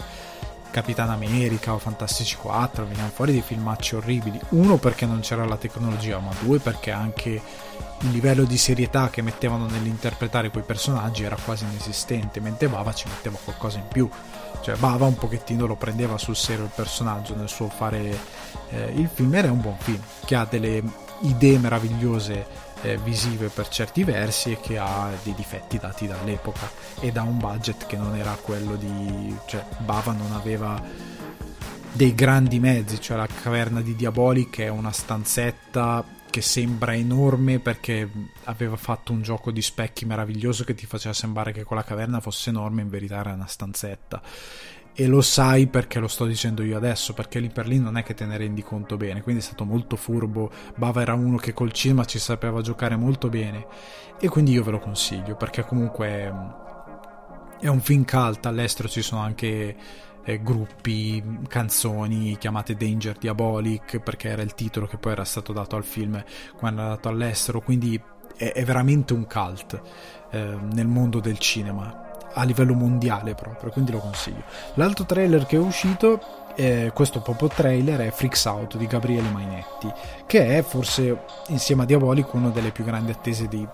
Capitan 0.73 1.11
America 1.11 1.71
o 1.71 1.77
Fantastici 1.77 2.35
4 2.35 2.85
venivano 2.85 3.11
fuori 3.13 3.33
dei 3.33 3.43
filmacci 3.43 3.93
orribili. 3.93 4.39
Uno 4.49 4.77
perché 4.77 5.05
non 5.05 5.19
c'era 5.19 5.45
la 5.45 5.55
tecnologia 5.55 6.17
ma 6.17 6.31
due 6.39 6.57
perché 6.57 6.89
anche 6.89 7.29
il 7.99 8.09
livello 8.09 8.43
di 8.43 8.57
serietà 8.57 9.11
che 9.11 9.21
mettevano 9.21 9.67
nell'interpretare 9.67 10.49
quei 10.49 10.63
personaggi 10.63 11.25
era 11.25 11.37
quasi 11.45 11.65
inesistente. 11.65 12.39
Mentre 12.39 12.69
Bava 12.69 12.91
ci 12.91 13.07
metteva 13.07 13.37
qualcosa 13.43 13.77
in 13.77 13.87
più. 13.87 14.09
Cioè 14.61 14.75
Bava 14.77 15.05
un 15.05 15.15
pochettino 15.15 15.67
lo 15.67 15.75
prendeva 15.75 16.17
sul 16.17 16.35
serio 16.35 16.63
il 16.63 16.71
personaggio 16.73 17.35
nel 17.35 17.49
suo 17.49 17.69
fare 17.69 18.17
eh, 18.73 18.91
il 18.95 19.07
film 19.07 19.33
era 19.35 19.51
un 19.51 19.61
buon 19.61 19.77
film 19.77 20.01
che 20.25 20.35
ha 20.35 20.45
delle 20.49 20.83
idee 21.21 21.57
meravigliose 21.59 22.45
eh, 22.81 22.97
visive 22.97 23.47
per 23.47 23.69
certi 23.69 24.03
versi 24.03 24.51
e 24.51 24.59
che 24.59 24.77
ha 24.77 25.09
dei 25.23 25.33
difetti 25.35 25.77
dati 25.77 26.07
dall'epoca 26.07 26.69
e 26.99 27.11
da 27.11 27.21
un 27.21 27.37
budget 27.37 27.85
che 27.85 27.95
non 27.95 28.15
era 28.15 28.37
quello 28.41 28.75
di 28.75 29.35
cioè 29.45 29.63
Bava 29.77 30.11
non 30.11 30.33
aveva 30.33 30.81
dei 31.91 32.13
grandi 32.13 32.59
mezzi 32.59 32.99
cioè 32.99 33.15
la 33.15 33.27
caverna 33.27 33.81
di 33.81 33.95
Diabolic 33.95 34.59
è 34.59 34.67
una 34.67 34.91
stanzetta 34.91 36.03
che 36.33 36.41
sembra 36.41 36.95
enorme 36.95 37.59
perché 37.59 38.09
aveva 38.45 38.75
fatto 38.75 39.11
un 39.11 39.21
gioco 39.21 39.51
di 39.51 39.61
specchi 39.61 40.03
meraviglioso 40.05 40.63
che 40.63 40.73
ti 40.73 40.87
faceva 40.87 41.13
sembrare 41.13 41.51
che 41.51 41.63
quella 41.63 41.83
caverna 41.83 42.19
fosse 42.21 42.49
enorme, 42.49 42.81
in 42.81 42.89
verità 42.89 43.17
era 43.19 43.33
una 43.33 43.45
stanzetta. 43.45 44.19
E 44.95 45.07
lo 45.07 45.21
sai 45.21 45.65
perché 45.67 45.99
lo 45.99 46.07
sto 46.07 46.25
dicendo 46.25 46.61
io 46.61 46.77
adesso, 46.77 47.13
perché 47.13 47.39
lì 47.39 47.49
per 47.49 47.67
lì 47.67 47.79
non 47.79 47.97
è 47.97 48.03
che 48.03 48.13
te 48.13 48.25
ne 48.25 48.37
rendi 48.37 48.61
conto 48.61 48.95
bene, 48.95 49.23
quindi 49.23 49.41
è 49.41 49.43
stato 49.43 49.65
molto 49.65 49.95
furbo. 49.95 50.51
Bava 50.75 51.01
era 51.01 51.13
uno 51.13 51.37
che 51.37 51.53
col 51.53 51.71
cinema 51.71 52.05
ci 52.05 52.19
sapeva 52.19 52.61
giocare 52.61 52.95
molto 52.95 53.27
bene. 53.27 53.65
E 54.19 54.29
quindi 54.29 54.51
io 54.51 54.63
ve 54.63 54.71
lo 54.71 54.79
consiglio 54.79 55.35
perché 55.35 55.65
comunque 55.65 56.31
è 57.59 57.67
un 57.67 57.81
film 57.81 58.05
cult, 58.05 58.45
all'estero 58.45 58.87
ci 58.87 59.01
sono 59.01 59.21
anche 59.21 59.75
eh, 60.23 60.41
gruppi, 60.41 61.23
canzoni 61.47 62.37
chiamate 62.37 62.75
Danger 62.75 63.17
Diabolic 63.17 63.99
perché 63.99 64.29
era 64.29 64.41
il 64.41 64.53
titolo 64.53 64.85
che 64.85 64.97
poi 64.97 65.13
era 65.13 65.25
stato 65.25 65.53
dato 65.53 65.75
al 65.75 65.83
film 65.83 66.23
quando 66.55 66.81
è 66.81 66.83
andato 66.83 67.09
all'estero, 67.09 67.61
quindi 67.61 67.99
è, 68.35 68.51
è 68.51 68.63
veramente 68.63 69.13
un 69.13 69.25
cult 69.25 69.81
eh, 70.31 70.57
nel 70.71 70.87
mondo 70.87 71.19
del 71.19 71.39
cinema 71.39 72.02
a 72.33 72.43
livello 72.43 72.73
mondiale 72.73 73.35
proprio, 73.35 73.71
quindi 73.71 73.91
lo 73.91 73.99
consiglio. 73.99 74.43
L'altro 74.75 75.05
trailer 75.05 75.45
che 75.45 75.55
è 75.55 75.59
uscito 75.59 76.19
eh, 76.55 76.91
questo 76.93 77.21
proprio 77.21 77.47
trailer 77.47 77.99
è 78.01 78.11
Freaks 78.11 78.45
Out 78.45 78.77
di 78.77 78.87
Gabriele 78.87 79.29
Mainetti, 79.29 79.91
che 80.25 80.57
è 80.57 80.61
forse 80.61 81.23
insieme 81.47 81.83
a 81.83 81.85
Diabolic 81.85 82.33
una 82.33 82.49
delle 82.49 82.71
più 82.71 82.83
grandi 82.83 83.11
attese 83.11 83.47
di 83.47 83.67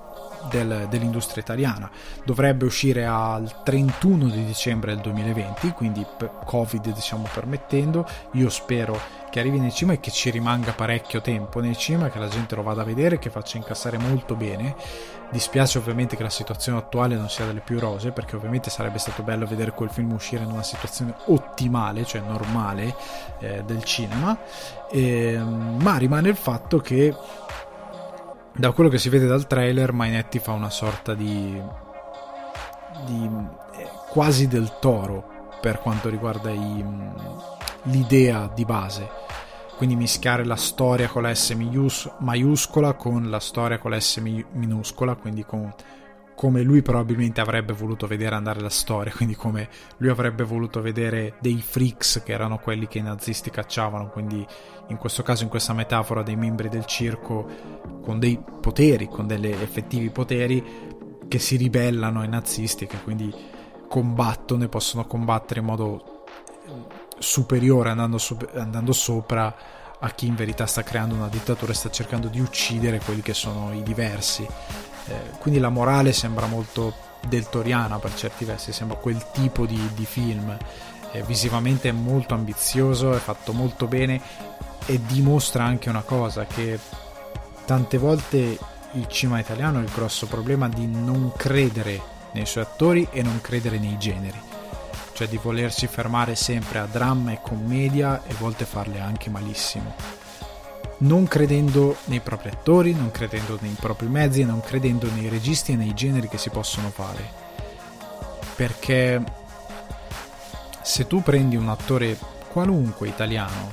del, 0.50 0.88
dell'industria 0.90 1.44
italiana. 1.44 1.90
Dovrebbe 2.24 2.66
uscire 2.66 3.06
al 3.06 3.64
31 3.64 4.30
di 4.30 4.46
dicembre 4.46 4.94
del 4.94 5.02
2020, 5.02 5.72
quindi 5.72 6.06
Covid 6.46 6.94
diciamo 6.94 7.28
permettendo. 7.32 8.08
Io 8.34 8.50
spero 8.50 9.00
che 9.30 9.40
arrivi 9.40 9.60
nei 9.60 9.72
cinema 9.72 9.98
e 9.98 10.00
che 10.00 10.12
ci 10.12 10.30
rimanga 10.30 10.74
parecchio 10.74 11.22
tempo 11.22 11.60
nei 11.60 11.78
cinema, 11.78 12.10
che 12.10 12.20
la 12.20 12.28
gente 12.28 12.56
lo 12.56 12.64
vada 12.64 12.82
a 12.82 12.86
vedere, 12.86 13.20
che 13.20 13.30
faccia 13.30 13.58
incassare 13.58 13.98
molto 13.98 14.36
bene. 14.36 14.76
Dispiace 15.32 15.78
ovviamente 15.78 16.16
che 16.16 16.24
la 16.24 16.30
situazione 16.30 16.80
attuale 16.80 17.16
non 17.16 17.30
sia 17.30 17.46
delle 17.46 17.60
più 17.60 17.80
rose, 17.80 18.12
perché 18.12 18.36
ovviamente 18.36 18.70
sarebbe 18.70 18.98
stato 18.98 19.22
bello 19.22 19.46
vedere 19.46 19.72
quel 19.72 19.90
film 19.90 20.12
uscire 20.14 20.44
in 20.44 20.50
una 20.50 20.64
situazione 20.64 21.14
ottimale, 21.26 22.04
cioè 22.06 22.22
normale 22.22 22.96
eh, 23.40 23.64
del 23.64 23.84
cinema. 23.84 24.38
E, 24.90 25.38
ma 25.38 25.98
rimane 25.98 26.30
il 26.30 26.36
fatto 26.36 26.80
che 26.80 27.16
da 28.52 28.72
quello 28.72 28.90
che 28.90 28.98
si 28.98 29.10
vede 29.10 29.28
dal 29.28 29.48
trailer, 29.48 29.94
Mainetti 29.94 30.40
fa 30.40 30.52
una 30.52 30.70
sorta 30.70 31.14
di, 31.14 31.62
di 33.06 33.30
eh, 33.78 33.90
quasi 34.10 34.48
del 34.48 34.80
toro 34.80 35.38
per 35.62 35.80
quanto 35.80 36.10
riguarda 36.10 36.50
i, 36.50 36.84
l'idea 37.84 38.52
di 38.54 38.66
base. 38.66 39.08
Quindi 39.78 39.96
mischiare 39.96 40.44
la 40.44 40.58
storia 40.58 41.08
con 41.08 41.22
la 41.22 41.34
S 41.34 41.56
maiuscola 42.20 42.94
con 42.94 43.30
la 43.30 43.40
storia 43.40 43.78
con 43.78 43.92
la 43.92 44.00
S 44.00 44.18
minuscola, 44.18 45.16
quindi 45.16 45.46
con 45.46 45.74
come 46.40 46.62
lui 46.62 46.82
probabilmente 46.82 47.42
avrebbe 47.42 47.74
voluto 47.74 48.08
vedere 48.08 48.34
andare 48.34 48.62
la 48.62 48.70
storia, 48.70 49.12
quindi 49.16 49.36
come 49.36 49.68
lui 49.98 50.10
avrebbe 50.10 50.46
voluto 50.46 50.82
vedere 50.82 51.36
dei 51.42 51.62
freaks 51.62 52.22
che 52.24 52.32
erano 52.32 52.60
quelli 52.60 52.88
che 52.88 53.00
i 53.00 53.02
nazisti 53.02 53.50
cacciavano, 53.50 54.08
quindi 54.08 54.46
in 54.88 54.96
questo 54.96 55.22
caso 55.22 55.44
in 55.44 55.50
questa 55.50 55.74
metafora 55.74 56.24
dei 56.24 56.38
membri 56.38 56.70
del 56.70 56.86
circo 56.86 57.46
con 58.02 58.20
dei 58.20 58.42
poteri, 58.62 59.10
con 59.10 59.28
degli 59.28 59.48
effettivi 59.48 60.10
poteri 60.12 60.64
che 61.28 61.40
si 61.40 61.58
ribellano 61.58 62.22
ai 62.22 62.30
nazisti 62.30 62.88
che 62.88 63.02
quindi 63.04 63.34
combattono 63.90 64.64
e 64.64 64.70
possono 64.70 65.06
combattere 65.06 65.60
in 65.60 65.66
modo 65.66 66.19
superiore 67.20 67.90
andando, 67.90 68.18
su- 68.18 68.38
andando 68.56 68.94
sopra 68.94 69.56
a 70.02 70.10
chi 70.12 70.28
in 70.28 70.36
verità 70.36 70.66
sta 70.66 70.82
creando 70.82 71.16
una 71.16 71.28
dittatura 71.28 71.72
e 71.72 71.76
sta 71.76 71.92
cercando 71.92 72.28
di 72.28 72.40
uccidere 72.40 73.00
quelli 73.00 73.22
che 73.22 73.34
sono 73.34 73.74
i 73.74 73.84
diversi 73.84 74.48
eh, 75.10 75.38
quindi 75.40 75.60
la 75.60 75.70
morale 75.70 76.14
sembra 76.14 76.46
molto 76.46 76.94
deltoriana 77.28 78.00
per 78.00 78.14
certi 78.14 78.46
versi, 78.46 78.72
sembra 78.72 78.98
quel 78.98 79.26
tipo 79.32 79.66
di, 79.66 79.90
di 79.94 80.06
film. 80.06 80.56
Eh, 81.12 81.24
visivamente 81.24 81.90
è 81.90 81.92
molto 81.92 82.36
ambizioso, 82.36 83.14
è 83.14 83.18
fatto 83.18 83.52
molto 83.52 83.88
bene 83.88 84.22
e 84.86 85.02
dimostra 85.06 85.64
anche 85.64 85.90
una 85.90 86.04
cosa 86.04 86.46
che 86.46 86.80
tante 87.66 87.98
volte 87.98 88.58
il 88.94 89.08
cinema 89.08 89.40
italiano 89.40 89.80
ha 89.80 89.82
il 89.82 89.92
grosso 89.92 90.28
problema 90.28 90.70
di 90.70 90.88
non 90.88 91.32
credere 91.36 92.00
nei 92.34 92.46
suoi 92.46 92.64
attori 92.64 93.08
e 93.12 93.24
non 93.24 93.42
credere 93.42 93.80
nei 93.80 93.98
generi 93.98 94.49
cioè 95.20 95.28
di 95.28 95.36
volersi 95.36 95.86
fermare 95.86 96.34
sempre 96.34 96.80
a 96.80 96.86
dramma 96.86 97.34
e 97.34 97.42
commedia 97.42 98.24
e 98.26 98.32
a 98.32 98.38
volte 98.38 98.64
farle 98.64 99.02
anche 99.02 99.30
malissimo 99.30 99.94
non 101.00 101.28
credendo 101.28 101.98
nei 102.06 102.22
propri 102.22 102.48
attori, 102.48 102.94
non 102.94 103.12
credendo 103.12 103.58
nei 103.60 103.76
propri 103.78 104.08
mezzi, 104.08 104.46
non 104.46 104.62
credendo 104.62 105.10
nei 105.12 105.28
registi 105.28 105.74
e 105.74 105.76
nei 105.76 105.94
generi 105.94 106.28
che 106.28 106.38
si 106.38 106.50
possono 106.50 106.90
fare. 106.90 107.30
Perché 108.56 109.22
se 110.82 111.08
tu 111.08 111.22
prendi 111.22 111.56
un 111.56 111.70
attore 111.70 112.18
qualunque 112.50 113.08
italiano 113.08 113.72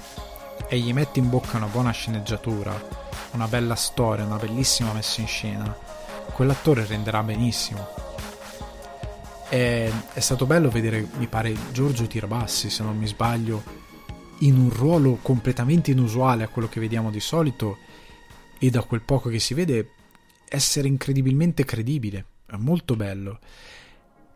e 0.69 0.79
gli 0.79 0.93
metti 0.93 1.21
in 1.21 1.29
bocca 1.29 1.57
una 1.57 1.67
buona 1.67 1.91
sceneggiatura, 1.91 2.81
una 3.33 3.49
bella 3.49 3.75
storia, 3.75 4.25
una 4.25 4.37
bellissima 4.37 4.93
messa 4.93 5.21
in 5.21 5.27
scena, 5.27 5.77
quell'attore 6.33 6.87
renderà 6.87 7.25
benissimo. 7.25 7.89
È, 9.49 9.91
è 10.13 10.21
stato 10.21 10.47
bello 10.47 10.69
vedere, 10.71 11.07
mi 11.19 11.27
pare, 11.27 11.55
Giorgio 11.73 12.07
Tirabassi, 12.07 12.71
se 12.71 12.83
non 12.83 12.97
mi 12.97 13.07
sbaglio, 13.07 13.63
in 14.41 14.59
un 14.59 14.71
ruolo 14.71 15.19
completamente 15.23 15.93
inusuale 15.93 16.45
a 16.45 16.49
quello 16.49 16.69
che 16.69 16.81
vediamo 16.81 17.11
di 17.11 17.21
solito 17.21 17.79
e 18.59 18.71
da 18.71 18.83
quel 18.83 19.03
poco 19.03 19.29
che 19.29 19.39
si 19.39 19.55
vede 19.55 19.91
essere 20.49 20.89
incredibilmente 20.89 21.65
credibile. 21.65 22.25
È 22.47 22.57
molto 22.57 22.97
bello. 22.97 23.39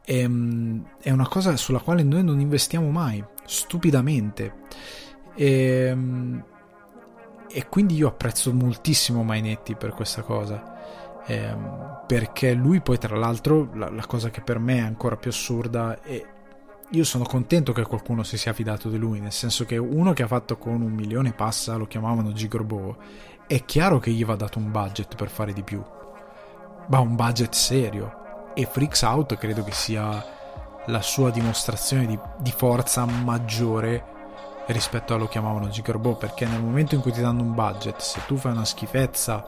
È, 0.03 0.13
ehm, 0.13 0.85
è 1.01 1.11
una 1.11 1.29
cosa 1.29 1.57
sulla 1.57 1.81
quale 1.81 2.03
noi 2.03 2.25
non 2.25 2.41
investiamo 2.41 2.91
mai, 2.91 3.23
stupidamente. 3.45 4.55
E, 5.35 5.87
ehm, 5.91 6.45
e 7.53 7.67
quindi 7.67 7.97
io 7.97 8.09
apprezzo 8.09 8.53
moltissimo 8.53 9.25
Mainetti 9.25 9.75
per 9.75 9.91
questa 9.91 10.23
cosa. 10.23 10.70
Eh, 11.31 11.57
perché 12.09 12.55
lui 12.55 12.81
poi 12.81 12.99
tra 12.99 13.17
l'altro 13.17 13.71
la, 13.75 13.89
la, 13.89 14.05
cosa 14.05 14.31
che 14.31 14.41
per 14.41 14.59
me 14.59 14.79
è 14.79 14.81
ancora 14.81 15.17
più 15.17 15.31
assurda 15.31 16.03
è 16.03 16.27
io 16.93 17.05
sono 17.05 17.23
contento 17.23 17.73
che 17.73 17.85
qualcuno 17.85 18.25
si 18.25 18.37
sia 18.37 18.53
fidato 18.53 18.89
di 18.89 18.97
lui, 18.97 19.21
nel 19.21 19.31
senso 19.31 19.65
che 19.65 19.77
uno 19.77 20.13
che 20.13 20.25
ha 20.25 20.27
fatto 20.27 20.59
con 20.59 20.83
un 20.83 20.91
milione 20.91 21.33
passa, 21.33 21.77
lo 21.77 21.87
chiamavano 21.87 22.33
Gigorbo, 22.33 22.97
è 23.47 23.65
chiaro 23.65 24.01
che 24.01 24.11
gli 24.11 24.25
va 24.25 24.35
dato 24.35 24.59
un 24.59 24.73
budget 24.73 25.15
per 25.15 25.29
fare 25.29 25.53
di 25.53 25.63
più, 25.63 25.81
ma 26.89 26.99
un 26.99 27.15
budget 27.15 27.55
serio, 27.55 28.53
e 28.55 28.67
Freaks 28.67 29.03
Out 29.03 29.37
credo 29.37 29.63
che 29.63 29.71
sia 29.71 30.25
la 30.87 31.01
sua 31.01 31.31
dimostrazione 31.31 32.07
di, 32.07 32.19
di 32.39 32.51
forza 32.51 33.05
maggiore 33.05 34.05
rispetto 34.67 35.15
a 35.15 35.17
lo 35.17 35.29
chiamavano 35.29 35.69
Gigerbo 35.69 36.17
perché 36.17 36.47
nel 36.47 36.61
momento 36.63 36.97
in 36.97 37.01
cui 37.01 37.13
ti 37.13 37.21
danno 37.21 37.43
un 37.43 37.55
budget 37.55 38.01
se 38.01 38.21
tu 38.27 38.37
fai 38.37 38.53
una 38.53 38.65
schifezza 38.65 39.45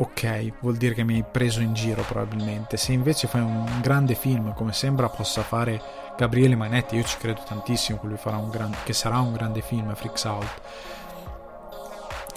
ok 0.00 0.52
vuol 0.60 0.76
dire 0.76 0.94
che 0.94 1.02
mi 1.02 1.16
hai 1.16 1.24
preso 1.28 1.60
in 1.60 1.74
giro 1.74 2.02
probabilmente. 2.02 2.76
Se 2.76 2.92
invece 2.92 3.26
fai 3.26 3.40
un 3.40 3.80
grande 3.80 4.14
film 4.14 4.54
come 4.54 4.72
sembra 4.72 5.08
possa 5.08 5.42
fare 5.42 5.80
Gabriele 6.16 6.56
Manetti 6.56 6.96
io 6.96 7.04
ci 7.04 7.16
credo 7.18 7.42
tantissimo 7.46 8.00
che 8.00 8.06
gran, 8.50 8.74
che 8.84 8.92
sarà 8.92 9.18
un 9.18 9.32
grande 9.32 9.60
film 9.60 9.94
Freaks 9.94 10.24
Out. 10.24 10.60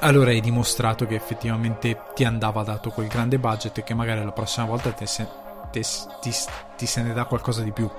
Allora 0.03 0.31
hai 0.31 0.41
dimostrato 0.41 1.05
che 1.05 1.13
effettivamente 1.13 2.05
ti 2.15 2.23
andava 2.23 2.63
dato 2.63 2.89
quel 2.89 3.07
grande 3.07 3.37
budget 3.37 3.77
e 3.77 3.83
che 3.83 3.93
magari 3.93 4.23
la 4.23 4.31
prossima 4.31 4.65
volta 4.65 4.91
te 4.91 5.05
se, 5.05 5.27
te, 5.71 5.81
ti, 6.21 6.31
ti, 6.77 6.85
se 6.85 7.01
ne 7.01 7.13
dà 7.13 7.25
qualcosa 7.25 7.63
di 7.63 7.71
più. 7.71 7.89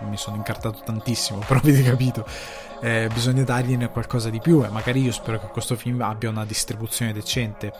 Mi 0.00 0.16
sono 0.16 0.36
incartato 0.36 0.80
tantissimo, 0.84 1.40
però 1.46 1.60
avete 1.60 1.82
capito. 1.82 2.26
Eh, 2.80 3.08
bisogna 3.12 3.42
dargliene 3.42 3.90
qualcosa 3.90 4.30
di 4.30 4.40
più 4.40 4.64
e 4.64 4.68
magari 4.68 5.02
io 5.02 5.12
spero 5.12 5.40
che 5.40 5.48
questo 5.48 5.74
film 5.76 6.00
abbia 6.00 6.28
una 6.30 6.44
distribuzione 6.44 7.12
decente 7.12 7.72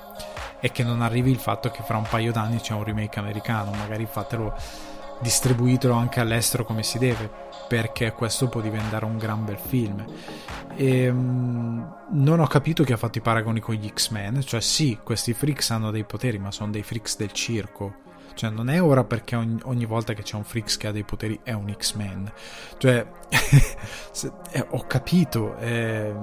e 0.61 0.73
che 0.73 0.83
non 0.83 1.03
arrivi 1.03 1.31
il 1.31 1.39
fatto 1.39 1.71
che 1.71 1.83
fra 1.85 1.97
un 1.97 2.07
paio 2.09 2.33
d'anni 2.33 2.59
c'è 2.59 2.75
un 2.75 2.83
remake 2.83 3.19
americano, 3.19 3.71
magari 3.73 4.07
fatelo 4.11 4.55
distribuitelo 5.21 5.95
anche 5.95 6.21
all'estero 6.21 6.65
come 6.65 6.83
si 6.83 6.99
deve, 6.99 7.31
perché 7.69 8.13
questo 8.13 8.49
può 8.49 8.61
diventare 8.61 9.05
un 9.05 9.19
gran 9.19 9.45
bel 9.45 9.59
film. 9.59 10.05
E, 10.77 11.09
um, 11.09 11.97
non 12.11 12.41
ho 12.41 12.47
capito 12.47 12.85
chi 12.85 12.93
ha 12.93 12.97
fatto 12.97 13.19
i 13.19 13.23
paragoni 13.23 13.61
con 13.61 13.75
gli 13.75 13.91
X-Men, 13.93 14.43
cioè 14.43 14.61
sì, 14.61 14.99
questi 15.03 15.35
freaks 15.35 15.71
hanno 15.71 15.91
dei 15.91 16.05
poteri, 16.05 16.39
ma 16.39 16.51
sono 16.51 16.71
dei 16.71 16.83
freaks 16.83 17.17
del 17.17 17.33
circo. 17.33 18.07
Cioè, 18.39 18.51
non 18.51 18.71
è 18.71 18.81
ora 18.81 19.03
perché 19.03 19.35
ogni, 19.35 19.59
ogni 19.65 19.85
volta 19.85 20.15
che 20.15 20.23
c'è 20.23 20.37
un 20.37 20.45
freaks 20.45 20.77
che 20.77 20.87
ha 20.87 20.93
dei 20.93 21.03
poteri 21.03 21.41
è 21.43 21.51
un 21.55 21.75
X-Men. 21.77 22.33
Cioè, 22.77 23.05
eh, 24.53 24.67
ho 24.69 24.87
capito, 24.87 25.57
eh, 25.57 26.15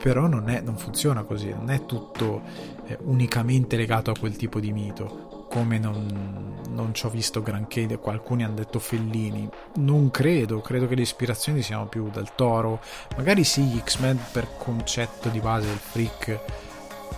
però 0.00 0.28
non, 0.28 0.48
è, 0.48 0.60
non, 0.60 0.78
funziona 0.78 1.24
così, 1.24 1.48
non 1.48 1.70
è 1.70 1.86
tutto 1.86 2.42
eh, 2.86 2.96
unicamente 3.00 3.76
legato 3.76 4.12
a 4.12 4.14
quel 4.16 4.36
tipo 4.36 4.60
di 4.60 4.70
mito 4.70 5.46
come 5.50 5.80
non, 5.80 6.60
non 6.68 6.94
ci 6.94 7.06
ho 7.06 7.08
visto 7.08 7.42
granché, 7.42 7.98
qualcuno 7.98 8.44
hanno 8.44 8.54
detto 8.54 8.78
Fellini, 8.78 9.48
non 9.78 10.12
credo, 10.12 10.60
credo 10.60 10.86
che 10.86 10.94
le 10.94 11.02
ispirazioni 11.02 11.62
siano 11.62 11.88
più 11.88 12.10
del 12.10 12.30
Toro, 12.36 12.80
magari 13.16 13.42
sì 13.42 13.62
gli 13.62 13.80
X-Men 13.82 14.20
per 14.30 14.46
concetto 14.56 15.28
di 15.28 15.40
base 15.40 15.66
del 15.66 15.78
freak 15.78 16.40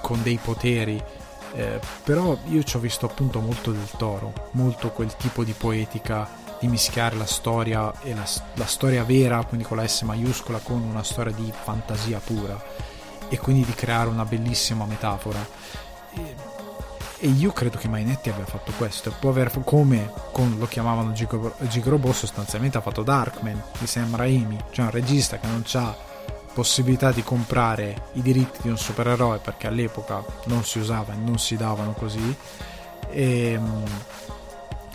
con 0.01 0.23
dei 0.23 0.39
poteri, 0.43 0.99
eh, 1.55 1.81
però 2.03 2.37
io 2.49 2.63
ci 2.63 2.77
ho 2.77 2.81
visto 2.81 3.07
appunto 3.07 3.41
molto 3.41 3.73
del 3.73 3.89
Toro, 3.97 4.51
molto 4.53 4.91
quel 4.91 5.15
tipo 5.17 5.45
di 5.45 5.53
poetica 5.53 6.41
di 6.59 6.69
mischiare 6.69 7.17
la 7.17 7.27
storia 7.27 7.93
e 8.03 8.15
la, 8.15 8.25
la 8.55 8.67
storia 8.67 9.03
vera, 9.05 9.45
quindi 9.45 9.67
con 9.67 9.77
la 9.77 9.87
S 9.87 10.03
maiuscola, 10.03 10.59
con 10.59 10.81
una 10.81 11.03
storia 11.03 11.33
di 11.33 11.53
fantasia 11.53 12.21
pura 12.21 12.61
e 13.29 13.39
quindi 13.39 13.65
di 13.65 13.75
creare 13.75 14.09
una 14.09 14.25
bellissima 14.25 14.85
metafora. 14.85 15.45
E, 16.15 16.35
e 17.19 17.29
io 17.29 17.53
credo 17.53 17.79
che 17.79 17.89
Mainetti 17.89 18.31
abbia 18.31 18.45
fatto 18.45 18.73
questo. 18.77 19.13
Può 19.19 19.31
aver, 19.31 19.51
come 19.65 20.13
con, 20.33 20.57
lo 20.59 20.67
chiamavano 20.67 21.13
Gigrobo, 21.13 22.13
sostanzialmente 22.13 22.79
ha 22.79 22.81
fatto 22.81 23.03
Darkman 23.03 23.61
di 23.79 23.87
Sam 23.87 24.15
Raimi, 24.17 24.59
cioè 24.71 24.87
un 24.87 24.91
regista 24.91 25.39
che 25.39 25.47
non 25.47 25.65
ha 25.73 25.97
possibilità 26.53 27.11
di 27.13 27.23
comprare 27.23 28.09
i 28.13 28.23
diritti 28.23 28.61
di 28.63 28.69
un 28.69 28.79
supereroe 28.79 29.39
perché 29.39 29.67
all'epoca 29.67 30.25
non 30.45 30.65
si 30.65 30.79
usava 30.79 31.13
e 31.13 31.17
non 31.17 31.39
si 31.39 31.57
davano 31.57 31.93
così. 31.93 32.37
E, 33.11 33.53
ehm, 33.53 33.85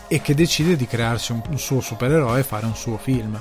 e 0.07 0.21
che 0.21 0.33
decide 0.33 0.75
di 0.75 0.87
crearsi 0.87 1.33
un, 1.33 1.41
un 1.49 1.59
suo 1.59 1.81
supereroe 1.81 2.39
e 2.39 2.43
fare 2.43 2.65
un 2.65 2.75
suo 2.75 2.97
film. 2.97 3.39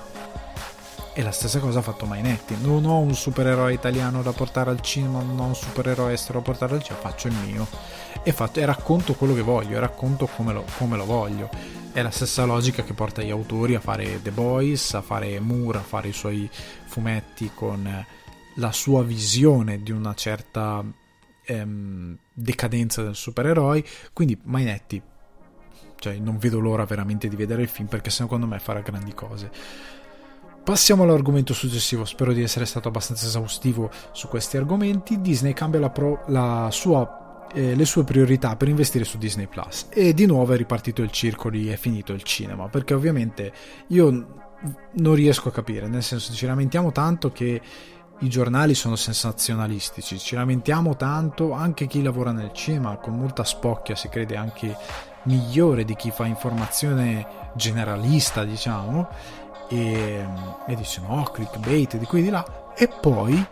E 1.19 1.23
la 1.23 1.31
stessa 1.31 1.61
cosa 1.61 1.79
ha 1.79 1.83
fatto 1.83 2.05
Mainetti. 2.05 2.59
Non 2.61 2.85
ho 2.85 2.99
un 2.99 3.15
supereroe 3.15 3.73
italiano 3.73 4.21
da 4.21 4.33
portare 4.33 4.69
al 4.69 4.83
cinema, 4.83 5.23
non 5.23 5.41
ho 5.41 5.47
un 5.47 5.55
supereroe 5.55 6.13
estero 6.13 6.41
da 6.41 6.45
portare 6.45 6.75
al 6.75 6.83
cinema, 6.83 7.09
faccio 7.09 7.29
il 7.29 7.35
mio 7.43 7.67
e, 8.23 8.33
fatto, 8.33 8.61
e 8.61 8.67
racconto 8.67 9.15
quello 9.15 9.33
che 9.33 9.41
voglio, 9.41 9.77
e 9.77 9.81
racconto 9.81 10.27
come 10.27 10.53
lo, 10.53 10.67
come 10.77 10.99
lo, 10.99 11.07
voglio. 11.07 11.49
È 11.91 12.03
la 12.03 12.11
stessa 12.11 12.45
logica 12.45 12.85
che 12.85 12.93
porta 12.93 13.23
gli 13.23 13.31
autori 13.31 13.75
a 13.75 13.81
fare 13.81 14.21
The 14.21 14.31
Boys, 14.31 14.93
a 14.93 15.01
fare 15.01 15.41
Moore, 15.41 15.79
a 15.79 15.83
fare 15.83 16.09
i 16.09 16.13
suoi 16.13 16.51
fumetti 16.85 17.51
con 17.55 18.07
la 18.57 18.73
sua 18.73 19.03
visione 19.03 19.83
di 19.83 19.93
una 19.93 20.13
certa 20.13 20.85
ehm, 21.47 22.19
decadenza 22.31 23.03
del 23.03 23.17
supereroe. 23.17 23.83
Quindi 24.13 24.39
Mainetti, 24.43 25.01
cioè 25.99 26.19
non 26.19 26.37
vedo 26.37 26.59
l'ora 26.59 26.85
veramente 26.85 27.27
di 27.27 27.37
vedere 27.37 27.63
il 27.63 27.69
film 27.69 27.89
perché 27.89 28.11
secondo 28.11 28.47
me 28.47 28.59
farà 28.59 28.81
grandi 28.81 29.15
cose. 29.15 29.51
Passiamo 30.67 31.05
all'argomento 31.05 31.55
successivo, 31.55 32.05
spero 32.05 32.33
di 32.33 32.43
essere 32.43 32.67
stato 32.67 32.89
abbastanza 32.89 33.25
esaustivo 33.27 33.89
su 34.11 34.27
questi 34.27 34.57
argomenti. 34.57 35.21
Disney 35.21 35.53
cambia 35.53 35.79
la, 35.79 35.91
pro, 35.91 36.25
la 36.27 36.71
sua 36.73 37.47
eh, 37.55 37.77
le 37.77 37.85
sue 37.85 38.03
priorità 38.03 38.57
per 38.57 38.67
investire 38.67 39.05
su 39.05 39.17
Disney 39.17 39.47
Plus. 39.47 39.87
E 39.91 40.13
di 40.13 40.27
nuovo 40.27 40.55
è 40.55 40.57
ripartito 40.57 41.03
il 41.03 41.13
circo 41.13 41.51
lì 41.51 41.69
è 41.69 41.77
finito 41.77 42.13
il 42.13 42.25
cinema. 42.25 42.67
Perché 42.67 42.95
ovviamente 42.95 43.53
io 43.91 44.27
non 44.95 45.15
riesco 45.15 45.51
a 45.51 45.53
capire. 45.53 45.87
Nel 45.87 46.03
senso 46.03 46.33
ci 46.33 46.47
lamentiamo 46.47 46.91
tanto 46.91 47.31
che 47.31 47.61
i 48.19 48.29
giornali 48.29 48.75
sono 48.75 48.97
sensazionalistici. 48.97 50.19
Ci 50.19 50.35
lamentiamo 50.35 50.97
tanto 50.97 51.53
anche 51.53 51.87
chi 51.87 52.03
lavora 52.03 52.33
nel 52.33 52.51
cinema 52.53 52.97
con 52.97 53.17
molta 53.17 53.45
spocchia 53.45 53.95
si 53.95 54.09
crede 54.09 54.35
anche 54.35 54.77
migliore 55.27 55.85
di 55.85 55.95
chi 55.95 56.11
fa 56.11 56.27
informazione 56.27 57.51
generalista 57.55 58.45
diciamo 58.45 59.09
e, 59.69 60.27
e 60.67 60.75
dice 60.75 61.01
no 61.07 61.23
clickbait 61.25 61.97
di 61.97 62.07
qui 62.07 62.21
e 62.21 62.23
di 62.23 62.31
là 62.31 62.73
e 62.75 62.89
poi 62.89 63.47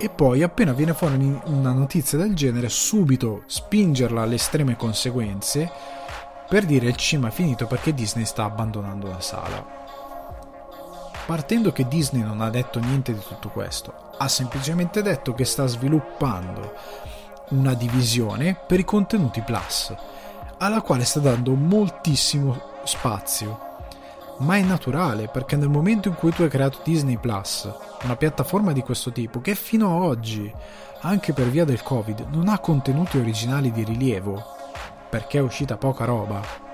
e 0.00 0.08
poi 0.10 0.42
appena 0.42 0.72
viene 0.72 0.94
fuori 0.94 1.16
una 1.44 1.72
notizia 1.72 2.16
del 2.18 2.34
genere 2.34 2.68
subito 2.68 3.42
spingerla 3.46 4.22
alle 4.22 4.36
estreme 4.36 4.76
conseguenze 4.76 5.70
per 6.48 6.64
dire 6.64 6.86
il 6.86 6.96
cinema 6.96 7.28
è 7.28 7.30
finito 7.30 7.66
perché 7.66 7.92
Disney 7.92 8.24
sta 8.24 8.44
abbandonando 8.44 9.08
la 9.08 9.20
sala. 9.20 9.66
Partendo 11.26 11.72
che 11.72 11.86
Disney 11.86 12.22
non 12.22 12.40
ha 12.40 12.48
detto 12.48 12.80
niente 12.80 13.12
di 13.12 13.20
tutto 13.20 13.50
questo, 13.50 14.12
ha 14.16 14.28
semplicemente 14.28 15.02
detto 15.02 15.34
che 15.34 15.44
sta 15.44 15.66
sviluppando 15.66 16.72
una 17.50 17.74
divisione 17.74 18.54
per 18.54 18.78
i 18.78 18.84
contenuti 18.84 19.42
Plus, 19.42 19.94
alla 20.56 20.80
quale 20.80 21.04
sta 21.04 21.20
dando 21.20 21.52
moltissimo 21.52 22.58
spazio. 22.84 23.67
Ma 24.38 24.56
è 24.56 24.62
naturale 24.62 25.28
perché 25.28 25.56
nel 25.56 25.68
momento 25.68 26.08
in 26.08 26.14
cui 26.14 26.30
tu 26.30 26.42
hai 26.42 26.48
creato 26.48 26.80
Disney 26.84 27.16
Plus, 27.16 27.68
una 28.04 28.16
piattaforma 28.16 28.72
di 28.72 28.82
questo 28.82 29.10
tipo 29.10 29.40
che 29.40 29.54
fino 29.54 29.96
ad 29.96 30.02
oggi, 30.02 30.52
anche 31.00 31.32
per 31.32 31.48
via 31.48 31.64
del 31.64 31.82
Covid, 31.82 32.26
non 32.30 32.48
ha 32.48 32.58
contenuti 32.60 33.18
originali 33.18 33.72
di 33.72 33.82
rilievo, 33.82 34.42
perché 35.10 35.38
è 35.38 35.42
uscita 35.42 35.76
poca 35.76 36.04
roba. 36.04 36.66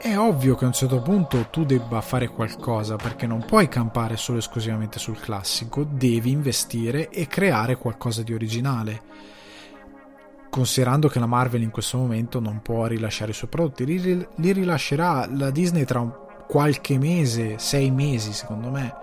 È 0.00 0.16
ovvio 0.16 0.54
che 0.54 0.64
a 0.64 0.68
un 0.68 0.74
certo 0.74 1.00
punto 1.00 1.48
tu 1.50 1.64
debba 1.64 2.00
fare 2.00 2.28
qualcosa 2.28 2.96
perché 2.96 3.26
non 3.26 3.44
puoi 3.44 3.68
campare 3.68 4.16
solo 4.16 4.38
esclusivamente 4.38 4.98
sul 4.98 5.18
classico, 5.18 5.84
devi 5.84 6.30
investire 6.30 7.08
e 7.08 7.26
creare 7.26 7.76
qualcosa 7.76 8.22
di 8.22 8.32
originale. 8.32 9.02
Considerando 10.50 11.08
che 11.08 11.18
la 11.18 11.26
Marvel 11.26 11.62
in 11.62 11.70
questo 11.70 11.98
momento 11.98 12.40
non 12.40 12.60
può 12.62 12.86
rilasciare 12.86 13.30
i 13.30 13.34
suoi 13.34 13.50
prodotti, 13.50 13.84
li, 13.84 14.26
li 14.36 14.52
rilascerà 14.52 15.28
la 15.30 15.50
Disney 15.50 15.84
tra 15.84 16.00
qualche 16.46 16.98
mese, 16.98 17.58
sei 17.58 17.90
mesi 17.90 18.32
secondo 18.32 18.70
me 18.70 18.96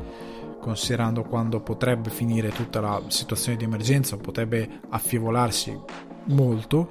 considerando 0.66 1.22
quando 1.22 1.60
potrebbe 1.60 2.10
finire 2.10 2.50
tutta 2.50 2.82
la 2.82 3.00
situazione 3.06 3.56
di 3.56 3.66
emergenza, 3.66 4.18
potrebbe 4.18 4.80
affievolarsi 4.90 5.80
molto, 6.24 6.90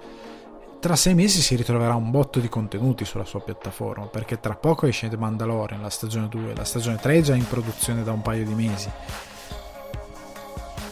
tra 0.79 0.95
sei 0.95 1.15
mesi 1.15 1.41
si 1.41 1.57
ritroverà 1.57 1.97
un 1.97 2.13
botto 2.13 2.39
di 2.39 2.49
contenuti 2.49 3.05
sulla 3.05 3.25
sua 3.25 3.41
piattaforma, 3.41 4.05
perché 4.07 4.39
tra 4.39 4.55
poco 4.55 4.87
esce 4.87 5.09
The 5.09 5.17
Mandalorian, 5.17 5.83
la 5.83 5.91
stagione 5.91 6.29
2, 6.29 6.55
la 6.55 6.63
stagione 6.63 6.99
3 6.99 7.17
è 7.17 7.21
già 7.23 7.35
in 7.35 7.49
produzione 7.49 8.05
da 8.05 8.13
un 8.13 8.23
paio 8.23 8.45
di 8.45 8.55
mesi. 8.55 8.89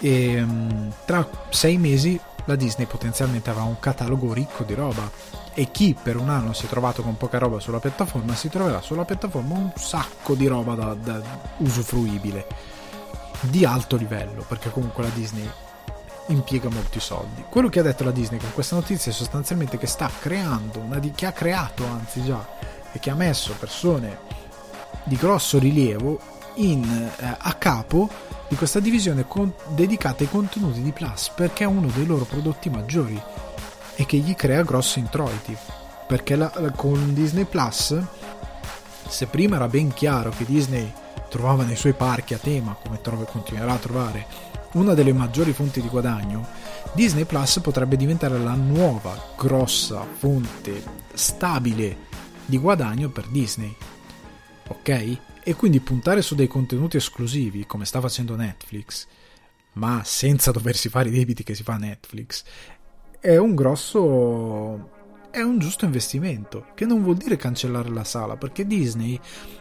E 0.00 0.32
ehm, 0.32 0.92
tra 1.04 1.28
sei 1.50 1.78
mesi 1.78 2.18
la 2.46 2.56
Disney 2.56 2.86
potenzialmente 2.86 3.50
avrà 3.50 3.62
un 3.62 3.78
catalogo 3.78 4.32
ricco 4.32 4.64
di 4.64 4.74
roba 4.74 5.10
e 5.54 5.70
chi 5.70 5.96
per 6.00 6.16
un 6.16 6.28
anno 6.28 6.52
si 6.52 6.66
è 6.66 6.68
trovato 6.68 7.02
con 7.02 7.16
poca 7.16 7.38
roba 7.38 7.60
sulla 7.60 7.78
piattaforma 7.78 8.34
si 8.34 8.48
troverà 8.48 8.80
sulla 8.80 9.04
piattaforma 9.04 9.54
un 9.54 9.70
sacco 9.76 10.34
di 10.34 10.46
roba 10.46 10.74
da, 10.74 10.94
da 10.94 11.22
usufruibile 11.58 12.46
di 13.42 13.64
alto 13.64 13.96
livello 13.96 14.44
perché 14.46 14.70
comunque 14.70 15.02
la 15.02 15.10
Disney 15.10 15.48
impiega 16.28 16.68
molti 16.68 17.00
soldi. 17.00 17.44
Quello 17.48 17.68
che 17.68 17.80
ha 17.80 17.82
detto 17.82 18.04
la 18.04 18.12
Disney 18.12 18.38
con 18.38 18.52
questa 18.52 18.76
notizia 18.76 19.10
è 19.10 19.14
sostanzialmente 19.14 19.78
che 19.78 19.86
sta 19.86 20.10
creando 20.20 20.78
una 20.78 20.98
di, 20.98 21.10
che 21.12 21.26
ha 21.26 21.32
creato 21.32 21.84
anzi 21.84 22.22
già 22.24 22.46
e 22.92 22.98
che 22.98 23.10
ha 23.10 23.14
messo 23.14 23.54
persone 23.58 24.18
di 25.04 25.16
grosso 25.16 25.58
rilievo 25.58 26.31
in, 26.56 26.84
eh, 26.84 27.36
a 27.38 27.52
capo 27.54 28.08
di 28.48 28.56
questa 28.56 28.80
divisione 28.80 29.26
con, 29.26 29.52
dedicata 29.68 30.22
ai 30.22 30.30
contenuti 30.30 30.82
di 30.82 30.92
Plus 30.92 31.30
perché 31.34 31.64
è 31.64 31.66
uno 31.66 31.88
dei 31.88 32.06
loro 32.06 32.24
prodotti 32.24 32.68
maggiori 32.70 33.20
e 33.94 34.06
che 34.06 34.16
gli 34.18 34.34
crea 34.34 34.62
grossi 34.62 34.98
introiti. 34.98 35.56
perché 36.06 36.36
la, 36.36 36.50
con 36.76 37.14
Disney 37.14 37.44
Plus, 37.44 37.98
se 39.08 39.26
prima 39.28 39.56
era 39.56 39.66
ben 39.66 39.94
chiaro 39.94 40.30
che 40.30 40.44
Disney 40.44 40.92
trovava 41.30 41.64
nei 41.64 41.76
suoi 41.76 41.94
parchi 41.94 42.34
a 42.34 42.38
tema, 42.38 42.76
come 42.82 43.00
trova, 43.00 43.24
continuerà 43.24 43.72
a 43.72 43.78
trovare, 43.78 44.26
una 44.72 44.92
delle 44.92 45.14
maggiori 45.14 45.54
fonti 45.54 45.80
di 45.80 45.88
guadagno, 45.88 46.46
Disney 46.92 47.24
Plus 47.24 47.60
potrebbe 47.62 47.96
diventare 47.96 48.38
la 48.38 48.52
nuova 48.52 49.16
grossa 49.38 50.06
fonte 50.18 50.82
stabile 51.14 51.96
di 52.44 52.58
guadagno 52.58 53.08
per 53.08 53.26
Disney. 53.28 53.74
Ok? 54.68 55.18
E 55.44 55.54
quindi 55.54 55.80
puntare 55.80 56.22
su 56.22 56.34
dei 56.34 56.46
contenuti 56.46 56.96
esclusivi, 56.96 57.66
come 57.66 57.84
sta 57.84 58.00
facendo 58.00 58.36
Netflix, 58.36 59.06
ma 59.74 60.02
senza 60.04 60.50
doversi 60.50 60.88
fare 60.88 61.08
i 61.08 61.12
debiti 61.12 61.42
che 61.42 61.54
si 61.54 61.62
fa 61.62 61.76
Netflix, 61.76 62.44
è 63.18 63.36
un 63.36 63.54
grosso 63.54 65.00
è 65.32 65.40
un 65.40 65.58
giusto 65.58 65.86
investimento, 65.86 66.66
che 66.74 66.84
non 66.84 67.02
vuol 67.02 67.16
dire 67.16 67.36
cancellare 67.36 67.88
la 67.88 68.04
sala, 68.04 68.36
perché 68.36 68.66
Disney 68.66 69.18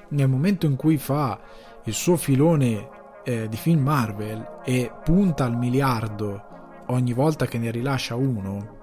nel 0.10 0.28
momento 0.28 0.65
in 0.65 0.76
cui 0.76 0.98
fa 0.98 1.39
il 1.86 1.94
suo 1.94 2.17
filone 2.17 2.89
eh, 3.24 3.48
di 3.48 3.56
film 3.56 3.82
Marvel 3.82 4.60
e 4.65 4.91
punta 5.04 5.46
al 5.46 5.58
miliardo 5.58 6.84
ogni 6.88 7.13
volta 7.13 7.46
che 7.46 7.58
ne 7.58 7.72
rilascia 7.72 8.15
uno, 8.15 8.80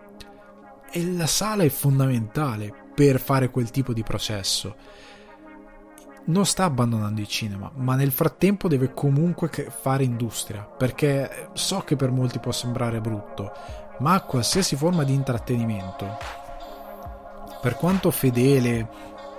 la 0.95 1.27
sala 1.27 1.63
è 1.63 1.69
fondamentale 1.69 2.73
per 2.95 3.21
fare 3.21 3.51
quel 3.51 3.71
tipo 3.71 3.93
di 3.93 4.03
processo. 4.03 4.75
Non 6.29 6.45
sta 6.45 6.65
abbandonando 6.65 7.23
il 7.23 7.27
cinema, 7.27 7.71
ma 7.77 7.95
nel 7.95 8.13
frattempo 8.13 8.69
deve 8.69 8.93
comunque 8.93 9.49
fare 9.49 10.05
industria, 10.05 10.61
perché 10.61 11.49
so 11.55 11.81
che 11.81 11.97
per 11.97 12.11
molti 12.11 12.39
può 12.39 12.53
sembrare 12.53 13.01
brutto, 13.01 13.51
ma 14.01 14.21
qualsiasi 14.21 14.77
forma 14.77 15.05
di 15.05 15.15
intrattenimento, 15.15 16.19
per 17.63 17.77
quanto 17.77 18.11
fedele 18.11 18.87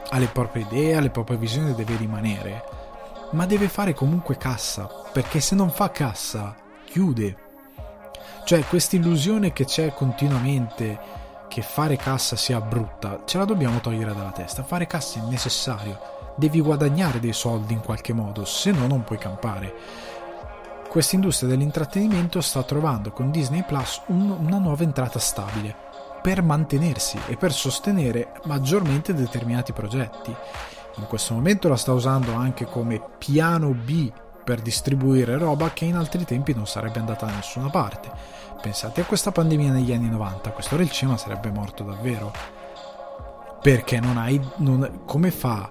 alle 0.09 0.29
proprie 0.29 0.63
idee, 0.63 0.95
alle 0.95 1.11
proprie 1.11 1.37
visioni 1.37 1.75
deve 1.75 1.95
rimanere, 1.95 2.63
ma 3.33 3.45
deve 3.45 3.67
fare 3.67 3.93
comunque 3.93 4.37
cassa, 4.37 4.89
perché 5.13 5.41
se 5.41 5.53
non 5.53 5.69
fa 5.69 5.91
cassa, 5.91 6.55
chiude. 6.85 7.37
Cioè, 8.45 8.65
questa 8.65 8.95
illusione 8.95 9.53
che 9.53 9.65
c'è 9.65 9.93
continuamente 9.93 10.99
che 11.47 11.61
fare 11.61 11.97
cassa 11.97 12.35
sia 12.35 12.59
brutta, 12.59 13.21
ce 13.25 13.37
la 13.37 13.45
dobbiamo 13.45 13.79
togliere 13.79 14.15
dalla 14.15 14.31
testa. 14.31 14.63
Fare 14.63 14.87
cassa 14.87 15.19
è 15.19 15.29
necessario, 15.29 16.17
devi 16.39 16.61
guadagnare 16.61 17.19
dei 17.19 17.33
soldi 17.33 17.73
in 17.73 17.81
qualche 17.81 18.13
modo, 18.13 18.45
se 18.45 18.71
no 18.71 18.87
non 18.87 19.03
puoi 19.03 19.19
campare. 19.19 19.75
Questa 20.89 21.13
industria 21.13 21.49
dell'intrattenimento 21.49 22.41
sta 22.41 22.63
trovando 22.63 23.11
con 23.11 23.29
Disney 23.29 23.63
Plus 23.63 24.01
un, 24.07 24.31
una 24.31 24.57
nuova 24.57 24.81
entrata 24.81 25.19
stabile 25.19 25.75
per 26.21 26.41
mantenersi 26.41 27.19
e 27.27 27.37
per 27.37 27.53
sostenere 27.53 28.31
maggiormente 28.45 29.13
determinati 29.13 29.71
progetti. 29.71 30.35
In 30.95 31.05
questo 31.05 31.35
momento 31.35 31.69
la 31.69 31.77
sta 31.77 31.93
usando 31.93 32.33
anche 32.33 32.65
come 32.65 33.01
piano 33.19 33.69
B 33.69 34.11
per 34.43 34.61
distribuire 34.61 35.37
roba 35.37 35.71
che 35.71 35.85
in 35.85 35.95
altri 35.95 36.25
tempi 36.25 36.55
non 36.55 36.65
sarebbe 36.65 36.99
andata 36.99 37.27
da 37.27 37.33
nessuna 37.33 37.69
parte. 37.69 38.11
Pensate 38.59 39.01
a 39.01 39.05
questa 39.05 39.31
pandemia 39.31 39.71
negli 39.71 39.93
anni 39.93 40.09
90, 40.09 40.49
quest'ora 40.51 40.81
il 40.81 40.89
cinema 40.89 41.17
sarebbe 41.17 41.51
morto 41.51 41.83
davvero. 41.83 42.33
Perché 43.61 43.99
non 43.99 44.17
hai... 44.17 44.41
Non, 44.57 45.01
come 45.05 45.31
fa 45.31 45.69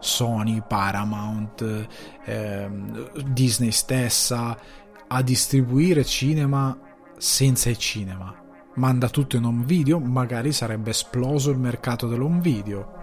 Sony, 0.00 0.62
Paramount, 0.66 1.86
ehm, 2.24 3.12
Disney 3.28 3.70
stessa 3.70 4.58
a 5.06 5.22
distribuire 5.22 6.04
cinema 6.04 6.76
senza 7.16 7.70
il 7.70 7.78
cinema? 7.78 8.34
Manda 8.74 9.08
tutto 9.08 9.36
in 9.36 9.44
home 9.44 9.64
video, 9.64 9.98
magari 9.98 10.52
sarebbe 10.52 10.90
esploso 10.90 11.50
il 11.50 11.58
mercato 11.58 12.08
dell'home 12.08 12.40
video 12.40 12.98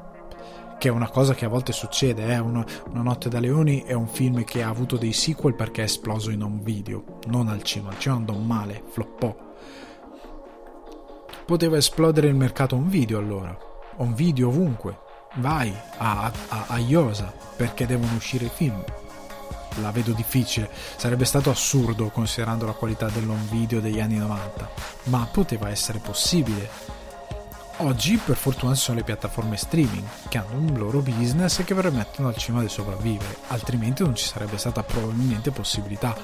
che 0.77 0.89
è 0.89 0.91
una 0.91 1.10
cosa 1.10 1.33
che 1.33 1.45
a 1.45 1.49
volte 1.49 1.71
succede. 1.71 2.27
Eh? 2.27 2.38
Una, 2.38 2.65
una, 2.89 3.01
Notte 3.01 3.29
da 3.29 3.39
Leoni 3.39 3.83
è 3.83 3.93
un 3.93 4.07
film 4.07 4.43
che 4.43 4.62
ha 4.62 4.69
avuto 4.69 4.97
dei 4.97 5.13
sequel 5.13 5.55
perché 5.55 5.81
è 5.81 5.86
esploso 5.86 6.29
in 6.29 6.43
un 6.43 6.62
video, 6.62 7.19
non 7.27 7.47
al 7.47 7.63
cinema. 7.63 7.91
Al 7.91 7.99
cinema 7.99 8.19
andò 8.19 8.33
male, 8.36 8.83
floppò. 8.88 9.36
Poteva 11.45 11.77
esplodere 11.77 12.27
il 12.27 12.36
mercato 12.36 12.75
un 12.75 12.88
video 12.88 13.17
allora, 13.17 13.57
un 13.97 14.13
video 14.13 14.49
ovunque. 14.49 15.05
Vai 15.35 15.73
a, 15.97 16.31
a, 16.47 16.65
a 16.67 16.77
Iosa 16.79 17.31
perché 17.55 17.85
devono 17.85 18.15
uscire 18.15 18.45
i 18.45 18.51
film. 18.53 18.83
La 19.81 19.91
vedo 19.91 20.11
difficile, 20.13 20.69
sarebbe 20.95 21.25
stato 21.25 21.51
assurdo 21.51 22.09
considerando 22.09 22.65
la 22.65 22.71
qualità 22.71 23.09
dell'home 23.09 23.45
video 23.49 23.79
degli 23.79 23.99
anni 23.99 24.17
90, 24.17 24.69
ma 25.03 25.27
poteva 25.31 25.69
essere 25.69 25.99
possibile 25.99 26.95
Oggi 27.81 28.17
per 28.17 28.35
fortuna 28.35 28.73
ci 28.73 28.81
sono 28.81 28.97
le 28.97 29.03
piattaforme 29.03 29.55
streaming 29.55 30.03
che 30.29 30.39
hanno 30.39 30.57
un 30.57 30.73
loro 30.79 31.01
business 31.01 31.59
e 31.59 31.63
che 31.63 31.75
permettono 31.75 32.27
al 32.27 32.35
cinema 32.35 32.63
di 32.63 32.69
sopravvivere, 32.69 33.37
altrimenti 33.49 34.01
non 34.01 34.15
ci 34.15 34.25
sarebbe 34.25 34.57
stata 34.57 34.81
probabilmente 34.81 35.51
possibilità. 35.51 36.15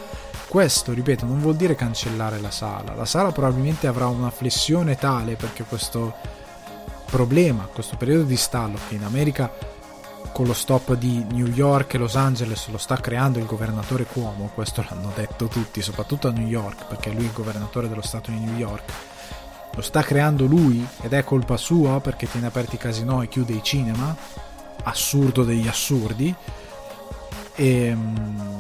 Questo, 0.48 0.94
ripeto, 0.94 1.26
non 1.26 1.40
vuol 1.40 1.56
dire 1.56 1.76
cancellare 1.76 2.40
la 2.40 2.50
sala, 2.50 2.96
la 2.96 3.06
sala 3.06 3.32
probabilmente 3.32 3.86
avrà 3.86 4.08
una 4.08 4.32
flessione 4.32 4.96
tale 4.96 5.36
perché 5.36 5.64
questo 5.64 6.16
problema, 7.14 7.70
questo 7.72 7.96
periodo 7.96 8.24
di 8.24 8.36
stallo 8.36 8.80
che 8.88 8.96
in 8.96 9.04
America 9.04 9.54
con 10.32 10.48
lo 10.48 10.54
stop 10.54 10.96
di 10.96 11.24
New 11.30 11.46
York 11.46 11.94
e 11.94 12.00
Los 12.00 12.16
Angeles 12.16 12.68
lo 12.70 12.80
sta 12.80 12.96
creando 12.98 13.38
il 13.38 13.46
governatore 13.46 14.06
Cuomo, 14.06 14.50
questo 14.52 14.84
l'hanno 14.90 15.12
detto 15.14 15.46
tutti, 15.46 15.84
soprattutto 15.84 16.28
a 16.28 16.32
New 16.32 16.48
York, 16.48 16.88
perché 16.88 17.12
lui 17.12 17.26
è 17.26 17.28
il 17.28 17.32
governatore 17.32 17.88
dello 17.88 18.02
stato 18.02 18.32
di 18.32 18.40
New 18.40 18.58
York 18.58 18.92
lo 19.76 19.82
sta 19.82 20.02
creando 20.02 20.46
lui 20.46 20.86
ed 21.02 21.14
è 21.14 21.24
colpa 21.24 21.58
sua 21.58 22.00
perché 22.00 22.30
tiene 22.30 22.48
aperti 22.48 22.76
i 22.76 22.80
casinò 22.80 23.22
e 23.24 23.28
chiude 23.28 23.54
i 23.54 23.64
cinema, 23.64 24.16
assurdo 24.84 25.44
degli 25.44 25.68
assurdi, 25.68 26.34
e 27.56 27.86
ehm, 27.86 28.60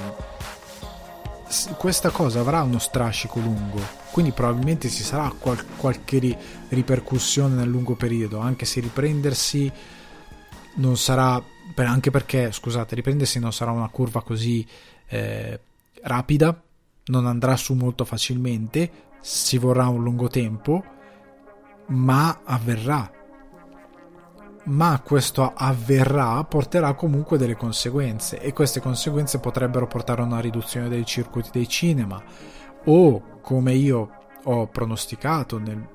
questa 1.77 2.09
cosa 2.09 2.39
avrà 2.39 2.61
uno 2.63 2.79
strascico 2.79 3.39
lungo, 3.39 3.79
quindi 4.11 4.31
probabilmente 4.31 4.89
ci 4.89 5.03
sarà 5.03 5.31
qual- 5.37 5.65
qualche 5.77 6.19
ri- 6.19 6.37
ripercussione 6.69 7.55
nel 7.55 7.69
lungo 7.69 7.95
periodo, 7.95 8.39
anche 8.39 8.65
se 8.65 8.79
riprendersi 8.79 9.71
non 10.75 10.97
sarà, 10.97 11.41
anche 11.75 12.11
perché, 12.11 12.51
scusate, 12.51 12.95
riprendersi 12.95 13.39
non 13.39 13.53
sarà 13.53 13.71
una 13.71 13.89
curva 13.89 14.21
così 14.21 14.65
eh, 15.07 15.59
rapida, 16.01 16.61
non 17.05 17.25
andrà 17.25 17.55
su 17.55 17.73
molto 17.73 18.05
facilmente, 18.05 18.91
ci 19.21 19.57
vorrà 19.57 19.87
un 19.87 20.03
lungo 20.03 20.27
tempo 20.27 20.83
ma 21.87 22.41
avverrà. 22.43 23.12
Ma 24.65 25.01
questo 25.03 25.51
avverrà 25.53 26.41
porterà 26.45 26.93
comunque 26.93 27.37
delle 27.37 27.57
conseguenze 27.57 28.39
e 28.39 28.53
queste 28.53 28.79
conseguenze 28.79 29.39
potrebbero 29.39 29.87
portare 29.87 30.21
a 30.21 30.25
una 30.25 30.39
riduzione 30.39 30.87
dei 30.87 31.05
circuiti 31.05 31.49
dei 31.51 31.67
cinema. 31.67 32.23
O 32.85 33.39
come 33.41 33.73
io 33.73 34.09
ho 34.43 34.67
pronosticato 34.67 35.59
nel, 35.59 35.85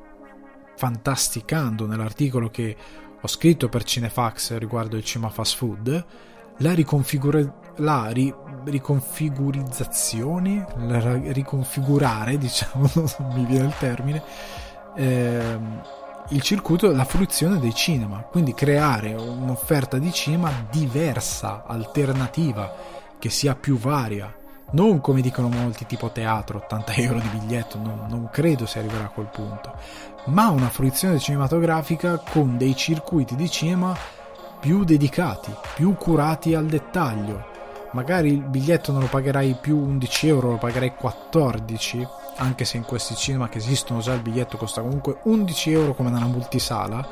fantasticando 0.77 1.87
nell'articolo 1.87 2.51
che 2.51 2.77
ho 3.21 3.27
scritto 3.27 3.69
per 3.69 3.83
Cinefax 3.85 4.57
riguardo 4.59 4.97
il 4.97 5.05
cinema 5.05 5.31
fast 5.31 5.57
food 5.57 6.07
la, 6.59 6.73
riconfigura- 6.73 7.73
la 7.77 8.11
ri- 8.11 8.35
riconfigurizzazione 8.65 10.67
la 10.87 11.17
riconfigurare 11.33 12.39
diciamo 12.39 12.89
non 12.95 13.09
mi 13.35 13.45
viene 13.45 13.67
il 13.67 13.75
termine 13.79 14.23
ehm, 14.97 15.83
il 16.31 16.43
circuito, 16.43 16.93
la 16.93 17.05
fruizione 17.05 17.59
dei 17.59 17.75
cinema, 17.75 18.19
quindi 18.19 18.53
creare 18.53 19.15
un'offerta 19.15 19.99
di 19.99 20.13
cinema 20.13 20.67
diversa, 20.71 21.65
alternativa, 21.67 22.75
che 23.19 23.31
sia 23.31 23.55
più 23.55 23.79
varia. 23.79 24.35
Non 24.73 25.01
come 25.01 25.23
dicono 25.23 25.49
molti, 25.49 25.87
tipo 25.87 26.11
teatro, 26.11 26.59
80 26.59 26.93
euro 26.97 27.21
di 27.21 27.29
biglietto, 27.29 27.79
non, 27.79 28.07
non 28.09 28.29
credo 28.31 28.67
si 28.67 28.79
arriverà 28.79 29.05
a 29.05 29.09
quel 29.09 29.31
punto, 29.33 29.75
ma 30.27 30.49
una 30.51 30.69
fruizione 30.69 31.19
cinematografica 31.19 32.19
con 32.19 32.59
dei 32.59 32.77
circuiti 32.77 33.35
di 33.35 33.49
cinema 33.49 33.97
più 34.61 34.85
dedicati, 34.85 35.51
più 35.75 35.95
curati 35.95 36.55
al 36.55 36.67
dettaglio. 36.67 37.57
Magari 37.93 38.33
il 38.33 38.43
biglietto 38.43 38.93
non 38.93 39.01
lo 39.01 39.07
pagherai 39.07 39.57
più 39.61 39.77
11 39.79 40.29
euro, 40.29 40.51
lo 40.51 40.59
pagherai 40.59 40.95
14 40.95 42.07
anche 42.39 42.65
se 42.65 42.77
in 42.77 42.85
questi 42.85 43.15
cinema 43.17 43.49
che 43.49 43.59
esistono 43.59 44.01
già 44.01 44.13
il 44.13 44.23
biglietto 44.23 44.57
costa 44.57 44.81
comunque 44.81 45.19
11 45.25 45.73
euro 45.73 45.95
come 45.95 46.11
nella 46.11 46.27
multisala, 46.27 47.07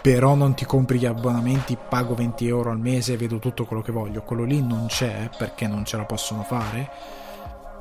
però 0.00 0.34
non 0.34 0.54
ti 0.54 0.64
compri 0.64 0.98
gli 0.98 1.06
abbonamenti, 1.06 1.76
pago 1.76 2.14
20 2.14 2.48
euro 2.48 2.70
al 2.70 2.78
mese 2.78 3.12
e 3.12 3.16
vedo 3.16 3.38
tutto 3.38 3.66
quello 3.66 3.82
che 3.82 3.92
voglio, 3.92 4.22
quello 4.22 4.44
lì 4.44 4.62
non 4.62 4.86
c'è 4.86 5.28
perché 5.36 5.66
non 5.66 5.84
ce 5.84 5.96
la 5.96 6.04
possono 6.04 6.42
fare. 6.42 6.88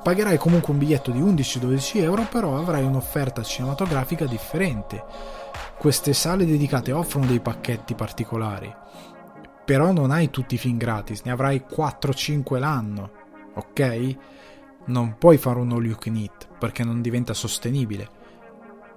Pagherai 0.01 0.37
comunque 0.37 0.71
un 0.71 0.79
biglietto 0.79 1.11
di 1.11 1.21
11-12 1.21 2.01
euro, 2.01 2.25
però 2.29 2.57
avrai 2.57 2.83
un'offerta 2.83 3.43
cinematografica 3.43 4.25
differente. 4.25 5.03
Queste 5.77 6.13
sale 6.13 6.45
dedicate 6.45 6.91
offrono 6.91 7.25
dei 7.25 7.39
pacchetti 7.39 7.95
particolari, 7.95 8.73
però 9.69 9.91
non 9.91 10.09
hai 10.09 10.31
tutti 10.31 10.55
i 10.55 10.57
film 10.57 10.77
gratis, 10.77 11.21
ne 11.21 11.31
avrai 11.31 11.63
4-5 11.69 12.57
l'anno, 12.57 13.11
ok? 13.53 14.15
Non 14.85 15.17
puoi 15.19 15.37
fare 15.37 15.59
un 15.59 15.71
all 15.73 15.85
you 15.85 15.95
can 15.95 16.15
eat 16.15 16.47
perché 16.57 16.83
non 16.83 17.03
diventa 17.03 17.35
sostenibile. 17.35 18.09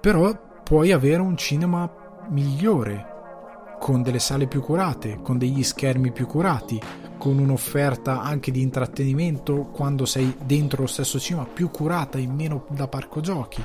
Però 0.01 0.35
puoi 0.63 0.91
avere 0.91 1.21
un 1.21 1.37
cinema 1.37 1.87
migliore, 2.29 3.75
con 3.79 4.01
delle 4.01 4.17
sale 4.17 4.47
più 4.47 4.61
curate, 4.61 5.19
con 5.21 5.37
degli 5.37 5.61
schermi 5.61 6.11
più 6.11 6.25
curati, 6.25 6.81
con 7.19 7.37
un'offerta 7.37 8.21
anche 8.23 8.49
di 8.49 8.63
intrattenimento 8.63 9.65
quando 9.65 10.07
sei 10.07 10.35
dentro 10.43 10.81
lo 10.81 10.87
stesso 10.87 11.19
cinema 11.19 11.45
più 11.45 11.69
curata 11.69 12.17
e 12.17 12.25
meno 12.25 12.65
da 12.69 12.87
parco 12.87 13.21
giochi. 13.21 13.63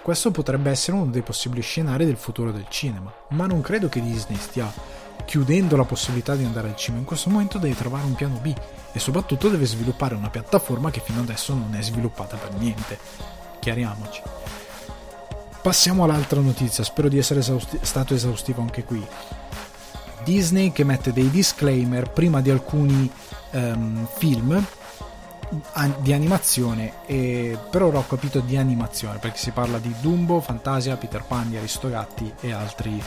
Questo 0.00 0.30
potrebbe 0.30 0.70
essere 0.70 0.96
uno 0.96 1.10
dei 1.10 1.22
possibili 1.22 1.62
scenari 1.62 2.04
del 2.04 2.16
futuro 2.16 2.52
del 2.52 2.66
cinema, 2.68 3.12
ma 3.30 3.46
non 3.46 3.62
credo 3.62 3.88
che 3.88 4.00
Disney 4.00 4.36
stia 4.36 5.04
chiudendo 5.24 5.76
la 5.76 5.84
possibilità 5.84 6.34
di 6.34 6.44
andare 6.44 6.68
al 6.68 6.76
cinema. 6.76 7.00
In 7.00 7.06
questo 7.06 7.30
momento 7.30 7.58
deve 7.58 7.74
trovare 7.74 8.04
un 8.04 8.14
piano 8.14 8.38
B 8.40 8.54
e 8.92 8.98
soprattutto 8.98 9.48
deve 9.48 9.66
sviluppare 9.66 10.14
una 10.14 10.30
piattaforma 10.30 10.90
che 10.90 11.00
fino 11.00 11.20
adesso 11.20 11.54
non 11.54 11.74
è 11.74 11.82
sviluppata 11.82 12.36
per 12.36 12.54
niente. 12.54 12.98
Chiariamoci. 13.58 14.22
Passiamo 15.60 16.04
all'altra 16.04 16.40
notizia, 16.40 16.84
spero 16.84 17.08
di 17.08 17.18
essere 17.18 17.40
esausti- 17.40 17.78
stato 17.82 18.14
esaustivo 18.14 18.60
anche 18.60 18.84
qui. 18.84 19.04
Disney 20.22 20.72
che 20.72 20.84
mette 20.84 21.12
dei 21.12 21.30
disclaimer 21.30 22.10
prima 22.10 22.40
di 22.40 22.50
alcuni 22.50 23.10
um, 23.52 24.06
film 24.16 24.64
di 25.98 26.12
animazione 26.12 27.04
e 27.06 27.56
per 27.70 27.82
ora 27.82 27.98
ho 27.98 28.06
capito 28.06 28.40
di 28.40 28.56
animazione 28.56 29.18
perché 29.18 29.38
si 29.38 29.52
parla 29.52 29.78
di 29.78 29.94
Dumbo, 30.00 30.40
Fantasia, 30.40 30.96
Peter 30.96 31.22
Pan, 31.22 31.54
Aristogatti 31.56 32.32
e, 32.40 32.52
altri, 32.52 33.00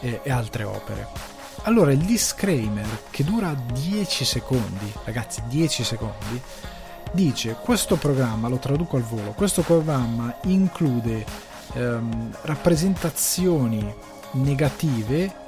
e, 0.00 0.20
e 0.22 0.30
altre 0.30 0.64
opere 0.64 1.31
allora 1.62 1.92
il 1.92 1.98
disclaimer 1.98 3.04
che 3.10 3.24
dura 3.24 3.54
10 3.54 4.24
secondi 4.24 4.92
ragazzi 5.04 5.42
10 5.46 5.84
secondi 5.84 6.40
dice 7.12 7.56
questo 7.60 7.96
programma 7.96 8.48
lo 8.48 8.58
traduco 8.58 8.96
al 8.96 9.02
volo 9.02 9.32
questo 9.32 9.62
programma 9.62 10.36
include 10.44 11.24
ehm, 11.74 12.36
rappresentazioni 12.42 13.94
negative 14.32 15.40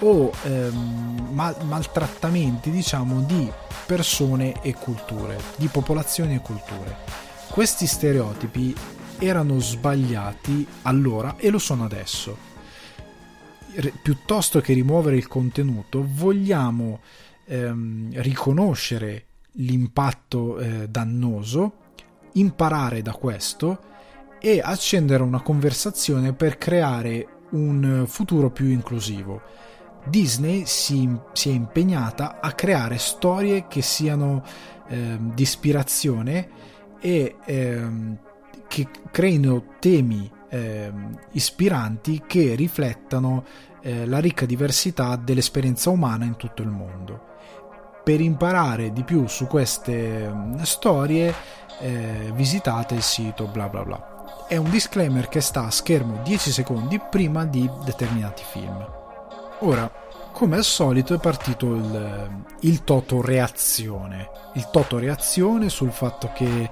o 0.00 0.32
ehm, 0.44 1.28
mal- 1.30 1.56
maltrattamenti 1.64 2.70
diciamo 2.70 3.20
di 3.20 3.50
persone 3.86 4.60
e 4.62 4.74
culture, 4.74 5.38
di 5.56 5.68
popolazioni 5.68 6.36
e 6.36 6.40
culture. 6.40 6.96
Questi 7.50 7.86
stereotipi 7.86 8.74
erano 9.18 9.58
sbagliati 9.60 10.66
allora 10.82 11.34
e 11.36 11.50
lo 11.50 11.58
sono 11.58 11.84
adesso. 11.84 12.51
R- 13.74 13.92
piuttosto 14.02 14.60
che 14.60 14.72
rimuovere 14.72 15.16
il 15.16 15.28
contenuto, 15.28 16.04
vogliamo 16.06 17.00
ehm, 17.46 18.10
riconoscere 18.22 19.26
l'impatto 19.52 20.58
eh, 20.58 20.88
dannoso, 20.88 21.72
imparare 22.34 23.02
da 23.02 23.12
questo 23.12 23.90
e 24.40 24.60
accendere 24.62 25.22
una 25.22 25.40
conversazione 25.40 26.32
per 26.32 26.58
creare 26.58 27.26
un 27.50 28.04
futuro 28.06 28.50
più 28.50 28.66
inclusivo. 28.68 29.40
Disney 30.04 30.64
si, 30.66 31.08
si, 31.32 31.50
è 31.50 31.52
impegnata 31.52 32.40
a 32.40 32.52
creare 32.52 32.98
storie 32.98 33.68
che 33.68 33.82
siano 33.82 34.42
eh, 34.88 35.16
di 35.20 35.42
ispirazione 35.42 36.48
e 37.00 37.36
eh, 37.44 37.86
che 38.66 38.88
creino 39.10 39.76
temi 39.78 40.30
eh, 40.52 40.92
ispiranti 41.32 42.24
che 42.26 42.54
riflettano 42.54 43.44
eh, 43.80 44.06
la 44.06 44.18
ricca 44.18 44.44
diversità 44.44 45.16
dell'esperienza 45.16 45.88
umana 45.88 46.26
in 46.26 46.36
tutto 46.36 46.60
il 46.60 46.68
mondo. 46.68 47.30
Per 48.04 48.20
imparare 48.20 48.92
di 48.92 49.02
più 49.02 49.26
su 49.28 49.46
queste 49.46 50.24
ehm, 50.24 50.62
storie 50.62 51.34
eh, 51.80 52.30
visitate 52.34 52.94
il 52.94 53.02
sito 53.02 53.46
bla 53.46 53.68
bla 53.68 53.82
bla. 53.82 54.44
È 54.46 54.56
un 54.56 54.68
disclaimer 54.68 55.28
che 55.28 55.40
sta 55.40 55.64
a 55.64 55.70
schermo 55.70 56.20
10 56.22 56.52
secondi 56.52 57.00
prima 57.00 57.46
di 57.46 57.68
determinati 57.84 58.42
film. 58.44 58.84
Ora, 59.60 59.90
come 60.32 60.56
al 60.56 60.64
solito 60.64 61.14
è 61.14 61.18
partito 61.18 61.74
il, 61.74 62.44
il 62.60 62.84
Toto 62.84 63.22
reazione. 63.22 64.28
Il 64.54 64.68
Toto 64.70 64.98
reazione 64.98 65.70
sul 65.70 65.92
fatto 65.92 66.30
che 66.34 66.68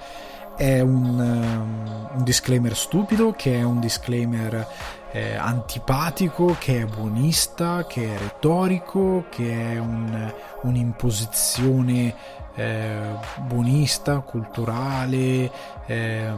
è 0.61 0.81
un, 0.81 1.19
um, 1.19 2.19
un 2.19 2.23
disclaimer 2.23 2.77
stupido, 2.77 3.33
che 3.33 3.61
è 3.61 3.63
un 3.63 3.81
disclaimer 3.81 4.69
eh, 5.11 5.35
antipatico, 5.35 6.55
che 6.59 6.83
è 6.83 6.85
buonista, 6.85 7.87
che 7.87 8.15
è 8.15 8.19
retorico, 8.19 9.25
che 9.31 9.73
è 9.73 9.79
un, 9.79 10.31
un'imposizione 10.61 12.15
eh, 12.57 13.01
buonista, 13.39 14.19
culturale, 14.19 15.51
eh, 15.87 16.31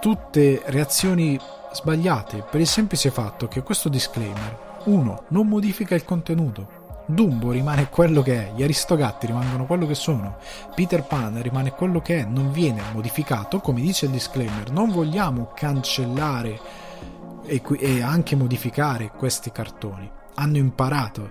tutte 0.00 0.62
reazioni 0.64 1.38
sbagliate 1.70 2.42
per 2.50 2.58
il 2.58 2.66
semplice 2.66 3.12
fatto 3.12 3.46
che 3.46 3.62
questo 3.62 3.88
disclaimer 3.88 4.80
1. 4.86 5.22
Non 5.28 5.46
modifica 5.46 5.94
il 5.94 6.04
contenuto. 6.04 6.79
Dumbo 7.14 7.50
rimane 7.50 7.88
quello 7.88 8.22
che 8.22 8.48
è, 8.48 8.52
gli 8.54 8.62
Aristogatti 8.62 9.26
rimangono 9.26 9.66
quello 9.66 9.86
che 9.86 9.94
sono, 9.94 10.36
Peter 10.74 11.02
Pan 11.04 11.40
rimane 11.42 11.72
quello 11.72 12.00
che 12.00 12.20
è, 12.20 12.24
non 12.24 12.50
viene 12.52 12.82
modificato, 12.92 13.60
come 13.60 13.80
dice 13.80 14.06
il 14.06 14.12
disclaimer, 14.12 14.70
non 14.70 14.90
vogliamo 14.90 15.52
cancellare 15.54 16.60
e, 17.44 17.62
e 17.78 18.02
anche 18.02 18.36
modificare 18.36 19.10
questi 19.16 19.50
cartoni. 19.50 20.10
Hanno 20.34 20.56
imparato 20.56 21.30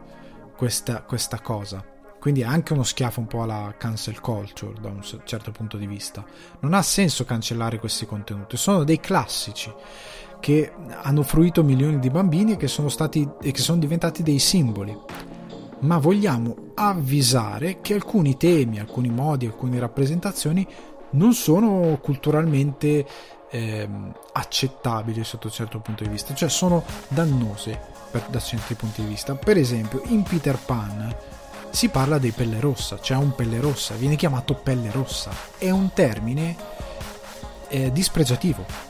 questa, 0.55 1.01
questa 1.01 1.39
cosa. 1.39 1.83
Quindi 2.19 2.41
è 2.41 2.45
anche 2.45 2.73
uno 2.73 2.83
schiaffo 2.83 3.21
un 3.21 3.27
po' 3.27 3.43
alla 3.43 3.73
cancel 3.77 4.19
culture 4.19 4.73
da 4.81 4.89
un 4.89 5.01
certo 5.23 5.51
punto 5.51 5.77
di 5.77 5.87
vista. 5.87 6.23
Non 6.59 6.73
ha 6.73 6.81
senso 6.81 7.23
cancellare 7.23 7.79
questi 7.79 8.05
contenuti, 8.05 8.57
sono 8.57 8.83
dei 8.83 8.99
classici 8.99 9.73
che 10.41 10.73
hanno 11.01 11.23
fruito 11.23 11.63
milioni 11.63 11.99
di 11.99 12.09
bambini 12.09 12.53
e 12.53 12.57
che 12.57 12.67
sono, 12.67 12.89
stati, 12.89 13.27
e 13.41 13.51
che 13.51 13.61
sono 13.61 13.79
diventati 13.79 14.21
dei 14.21 14.39
simboli. 14.39 14.97
Ma 15.81 15.97
vogliamo 15.97 16.71
avvisare 16.75 17.79
che 17.81 17.93
alcuni 17.93 18.37
temi, 18.37 18.79
alcuni 18.79 19.09
modi, 19.09 19.45
alcune 19.45 19.79
rappresentazioni 19.79 20.67
non 21.11 21.33
sono 21.33 21.97
culturalmente 22.01 23.05
eh, 23.49 23.89
accettabili 24.33 25.23
sotto 25.23 25.47
un 25.47 25.53
certo 25.53 25.79
punto 25.79 26.03
di 26.03 26.09
vista, 26.09 26.33
cioè 26.33 26.49
sono 26.49 26.83
dannose 27.07 27.79
per, 28.11 28.25
da 28.29 28.39
certi 28.39 28.75
punti 28.75 29.01
di 29.01 29.07
vista. 29.07 29.35
Per 29.35 29.57
esempio, 29.57 30.01
in 30.05 30.23
Peter 30.23 30.57
Pan 30.57 31.15
si 31.69 31.89
parla 31.89 32.17
dei 32.17 32.31
pelle 32.31 32.59
rossa, 32.59 32.97
c'è 32.97 33.13
cioè 33.13 33.17
un 33.17 33.33
pelle 33.33 33.59
rossa, 33.59 33.95
viene 33.95 34.15
chiamato 34.15 34.55
pelle 34.55 34.91
rossa, 34.91 35.31
è 35.57 35.69
un 35.69 35.91
termine 35.93 36.55
eh, 37.69 37.91
dispregiativo 37.91 38.89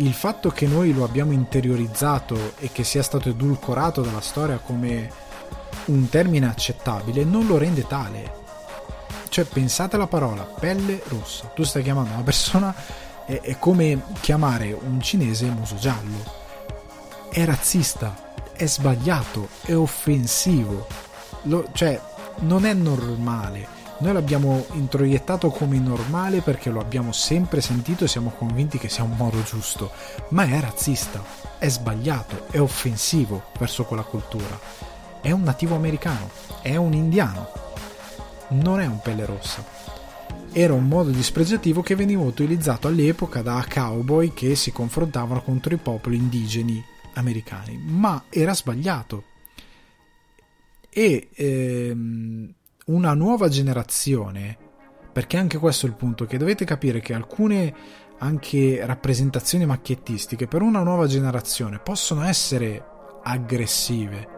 il 0.00 0.12
fatto 0.12 0.50
che 0.50 0.66
noi 0.66 0.92
lo 0.92 1.04
abbiamo 1.04 1.32
interiorizzato 1.32 2.52
e 2.58 2.70
che 2.70 2.84
sia 2.84 3.02
stato 3.02 3.30
edulcorato 3.30 4.00
dalla 4.00 4.20
storia 4.20 4.58
come 4.58 5.10
un 5.86 6.08
termine 6.08 6.48
accettabile 6.48 7.24
non 7.24 7.46
lo 7.46 7.58
rende 7.58 7.86
tale. 7.86 8.36
Cioè 9.28 9.44
pensate 9.44 9.96
alla 9.96 10.06
parola 10.06 10.42
pelle 10.42 11.02
rossa, 11.08 11.46
tu 11.54 11.62
stai 11.62 11.82
chiamando 11.82 12.12
una 12.12 12.22
persona, 12.22 12.74
è, 13.24 13.40
è 13.40 13.58
come 13.58 14.02
chiamare 14.20 14.72
un 14.72 15.00
cinese 15.00 15.46
muso 15.46 15.76
giallo. 15.76 16.36
È 17.30 17.44
razzista, 17.44 18.32
è 18.52 18.66
sbagliato, 18.66 19.48
è 19.62 19.74
offensivo, 19.74 20.86
lo, 21.42 21.68
cioè 21.72 22.00
non 22.40 22.64
è 22.64 22.72
normale 22.72 23.76
noi 24.00 24.12
l'abbiamo 24.12 24.64
introiettato 24.74 25.50
come 25.50 25.76
normale 25.80 26.40
perché 26.40 26.70
lo 26.70 26.78
abbiamo 26.78 27.10
sempre 27.10 27.60
sentito 27.60 28.04
e 28.04 28.08
siamo 28.08 28.30
convinti 28.30 28.78
che 28.78 28.88
sia 28.88 29.02
un 29.02 29.16
modo 29.16 29.42
giusto, 29.42 29.90
ma 30.28 30.44
è 30.44 30.60
razzista, 30.60 31.20
è 31.58 31.68
sbagliato, 31.68 32.46
è 32.52 32.60
offensivo 32.60 33.46
verso 33.58 33.84
quella 33.84 34.04
cultura. 34.04 34.56
È 35.28 35.30
un 35.30 35.42
nativo 35.42 35.74
americano, 35.74 36.30
è 36.62 36.76
un 36.76 36.94
indiano, 36.94 37.50
non 38.52 38.80
è 38.80 38.86
un 38.86 38.98
pelle 39.02 39.26
rossa. 39.26 39.62
Era 40.52 40.72
un 40.72 40.88
modo 40.88 41.10
dispregiativo 41.10 41.82
che 41.82 41.94
veniva 41.94 42.22
utilizzato 42.22 42.88
all'epoca 42.88 43.42
da 43.42 43.62
cowboy 43.70 44.32
che 44.32 44.56
si 44.56 44.72
confrontavano 44.72 45.42
contro 45.42 45.74
i 45.74 45.76
popoli 45.76 46.16
indigeni 46.16 46.82
americani, 47.12 47.76
ma 47.76 48.24
era 48.30 48.54
sbagliato. 48.54 49.24
E 50.88 51.28
ehm, 51.34 52.50
una 52.86 53.12
nuova 53.12 53.50
generazione, 53.50 54.56
perché 55.12 55.36
anche 55.36 55.58
questo 55.58 55.84
è 55.84 55.90
il 55.90 55.94
punto, 55.94 56.24
che 56.24 56.38
dovete 56.38 56.64
capire 56.64 57.00
che 57.00 57.12
alcune 57.12 57.74
anche 58.20 58.80
rappresentazioni 58.86 59.66
macchiettistiche 59.66 60.46
per 60.46 60.62
una 60.62 60.82
nuova 60.82 61.06
generazione 61.06 61.80
possono 61.80 62.22
essere 62.22 62.82
aggressive, 63.22 64.36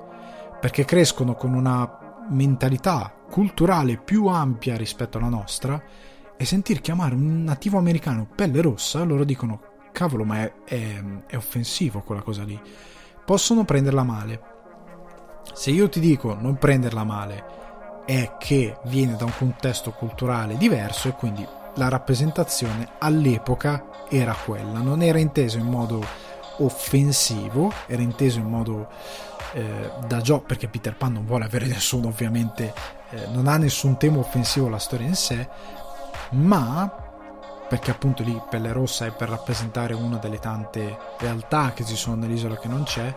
perché 0.61 0.85
crescono 0.85 1.35
con 1.35 1.55
una 1.55 2.25
mentalità 2.29 3.13
culturale 3.31 3.97
più 3.97 4.27
ampia 4.27 4.77
rispetto 4.77 5.19
alla 5.19 5.29
nostra 5.29 5.83
e 6.37 6.45
sentir 6.45 6.81
chiamare 6.81 7.15
un 7.15 7.45
nativo 7.45 7.79
americano 7.79 8.29
pelle 8.35 8.61
rossa, 8.61 9.03
loro 9.03 9.25
dicono 9.25 9.61
cavolo 9.93 10.25
ma 10.25 10.43
è, 10.43 10.53
è, 10.65 11.03
è 11.27 11.37
offensivo 11.37 12.01
quella 12.01 12.23
cosa 12.23 12.45
lì. 12.45 12.61
Possono 13.25 13.65
prenderla 13.65 14.03
male. 14.03 14.43
Se 15.53 15.71
io 15.71 15.89
ti 15.89 16.01
dico 16.01 16.35
non 16.35 16.57
prenderla 16.57 17.05
male, 17.05 17.45
è 18.05 18.37
che 18.39 18.79
viene 18.85 19.17
da 19.17 19.25
un 19.25 19.33
contesto 19.37 19.93
culturale 19.93 20.57
diverso 20.57 21.09
e 21.09 21.13
quindi 21.13 21.47
la 21.75 21.89
rappresentazione 21.89 22.89
all'epoca 22.99 24.07
era 24.09 24.35
quella, 24.35 24.81
non 24.81 25.03
era 25.03 25.19
inteso 25.19 25.59
in 25.59 25.67
modo 25.67 26.05
offensivo, 26.59 27.73
era 27.87 28.03
inteso 28.03 28.39
in 28.39 28.47
modo 28.47 28.89
eh, 29.53 29.91
da 30.07 30.21
Joe, 30.21 30.41
perché 30.41 30.69
Peter 30.69 30.95
Pan 30.95 31.13
non 31.13 31.27
vuole 31.27 31.45
avere 31.45 31.67
nessuno, 31.69 32.09
ovviamente, 32.09 32.73
eh, 33.11 33.27
non 33.29 33.47
ha 33.47 33.57
nessun 33.57 33.97
tema 33.97 34.19
offensivo 34.19 34.69
la 34.69 34.79
storia 34.79 35.07
in 35.07 35.15
sé, 35.15 35.49
ma 36.31 37.09
perché 37.69 37.93
appunto 37.93 38.25
lì 38.25 38.41
Pelle 38.49 38.73
Rossa 38.73 39.07
è 39.07 39.13
per 39.13 39.29
rappresentare 39.29 39.95
una 39.95 40.17
delle 40.17 40.41
tante 40.41 40.99
realtà 41.19 41.73
che 41.73 41.85
ci 41.85 41.95
sono 41.95 42.17
nell'isola 42.17 42.59
che 42.59 42.67
non 42.67 42.83
c'è, 42.83 43.15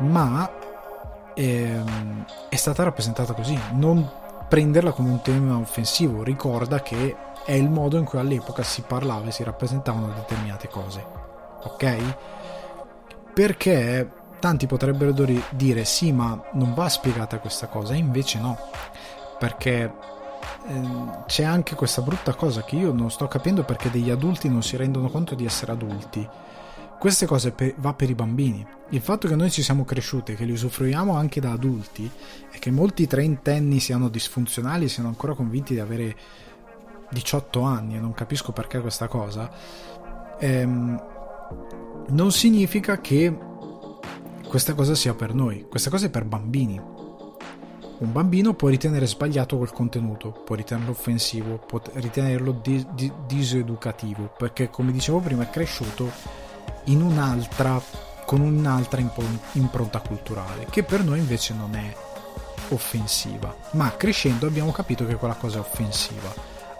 ma 0.00 0.50
ehm, 1.34 2.26
è 2.50 2.56
stata 2.56 2.82
rappresentata 2.82 3.32
così, 3.32 3.58
non 3.72 4.06
prenderla 4.48 4.92
come 4.92 5.08
un 5.08 5.22
tema 5.22 5.56
offensivo, 5.56 6.22
ricorda 6.22 6.82
che 6.82 7.16
è 7.44 7.52
il 7.52 7.70
modo 7.70 7.96
in 7.96 8.04
cui 8.04 8.18
all'epoca 8.18 8.62
si 8.62 8.82
parlava 8.82 9.26
e 9.26 9.32
si 9.32 9.42
rappresentavano 9.42 10.12
determinate 10.12 10.68
cose, 10.68 11.04
ok? 11.62 12.14
Perché 13.32 14.10
tanti 14.42 14.66
potrebbero 14.66 15.14
dire 15.50 15.84
sì, 15.84 16.10
ma 16.10 16.42
non 16.54 16.74
va 16.74 16.88
spiegata 16.88 17.38
questa 17.38 17.68
cosa, 17.68 17.94
e 17.94 17.98
invece 17.98 18.40
no, 18.40 18.58
perché 19.38 19.92
ehm, 20.66 21.26
c'è 21.26 21.44
anche 21.44 21.76
questa 21.76 22.02
brutta 22.02 22.34
cosa 22.34 22.64
che 22.64 22.74
io 22.74 22.92
non 22.92 23.08
sto 23.08 23.28
capendo 23.28 23.62
perché 23.62 23.88
degli 23.88 24.10
adulti 24.10 24.48
non 24.48 24.64
si 24.64 24.76
rendono 24.76 25.08
conto 25.10 25.36
di 25.36 25.44
essere 25.44 25.70
adulti. 25.70 26.28
Queste 26.98 27.24
cose 27.24 27.52
per, 27.52 27.74
va 27.76 27.94
per 27.94 28.10
i 28.10 28.14
bambini. 28.14 28.66
Il 28.88 29.00
fatto 29.00 29.28
che 29.28 29.36
noi 29.36 29.50
ci 29.52 29.62
siamo 29.62 29.84
cresciuti 29.84 30.34
che 30.34 30.44
li 30.44 30.52
usufruiamo 30.52 31.14
anche 31.14 31.40
da 31.40 31.52
adulti 31.52 32.10
e 32.50 32.58
che 32.58 32.72
molti 32.72 33.06
trentenni 33.06 33.78
siano 33.78 34.08
disfunzionali 34.08 34.88
siano 34.88 35.08
ancora 35.08 35.34
convinti 35.34 35.74
di 35.74 35.80
avere 35.80 36.16
18 37.10 37.62
anni 37.62 37.94
e 37.94 38.00
non 38.00 38.12
capisco 38.12 38.50
perché 38.50 38.80
questa 38.80 39.06
cosa, 39.06 39.50
ehm, 40.40 41.02
non 42.08 42.32
significa 42.32 43.00
che 43.00 43.50
questa 44.52 44.74
cosa 44.74 44.94
sia 44.94 45.14
per 45.14 45.32
noi, 45.32 45.64
questa 45.66 45.88
cosa 45.88 46.04
è 46.04 46.10
per 46.10 46.26
bambini. 46.26 46.78
Un 46.78 48.12
bambino 48.12 48.52
può 48.52 48.68
ritenere 48.68 49.06
sbagliato 49.06 49.56
quel 49.56 49.72
contenuto, 49.72 50.28
può 50.28 50.54
ritenerlo 50.54 50.90
offensivo, 50.90 51.56
può 51.56 51.80
ritenerlo 51.94 52.60
di, 52.62 52.86
di, 52.92 53.10
diseducativo, 53.26 54.30
perché 54.36 54.68
come 54.68 54.92
dicevo 54.92 55.20
prima 55.20 55.44
è 55.44 55.48
cresciuto 55.48 56.10
in 56.84 57.00
un'altra, 57.00 57.80
con 58.26 58.42
un'altra 58.42 59.00
impronta 59.52 60.00
culturale, 60.00 60.66
che 60.68 60.82
per 60.82 61.02
noi 61.02 61.20
invece 61.20 61.54
non 61.54 61.74
è 61.74 61.96
offensiva. 62.68 63.56
Ma 63.70 63.96
crescendo 63.96 64.46
abbiamo 64.46 64.70
capito 64.70 65.06
che 65.06 65.14
quella 65.14 65.36
cosa 65.36 65.56
è 65.56 65.60
offensiva. 65.60 66.30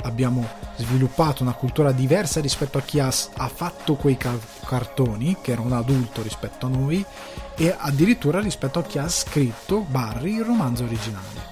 Abbiamo 0.02 0.46
sviluppato 0.76 1.42
una 1.42 1.54
cultura 1.54 1.90
diversa 1.92 2.40
rispetto 2.40 2.76
a 2.76 2.82
chi 2.82 2.98
ha, 3.00 3.06
ha 3.06 3.48
fatto 3.48 3.94
quei 3.94 4.18
ca- 4.18 4.36
cartoni, 4.66 5.38
che 5.40 5.52
era 5.52 5.62
un 5.62 5.72
adulto 5.72 6.20
rispetto 6.20 6.66
a 6.66 6.68
noi, 6.68 7.06
e 7.62 7.72
addirittura 7.78 8.40
rispetto 8.40 8.80
a 8.80 8.82
chi 8.82 8.98
ha 8.98 9.08
scritto 9.08 9.82
Barry, 9.82 10.34
il 10.34 10.44
romanzo 10.44 10.82
originale. 10.82 11.50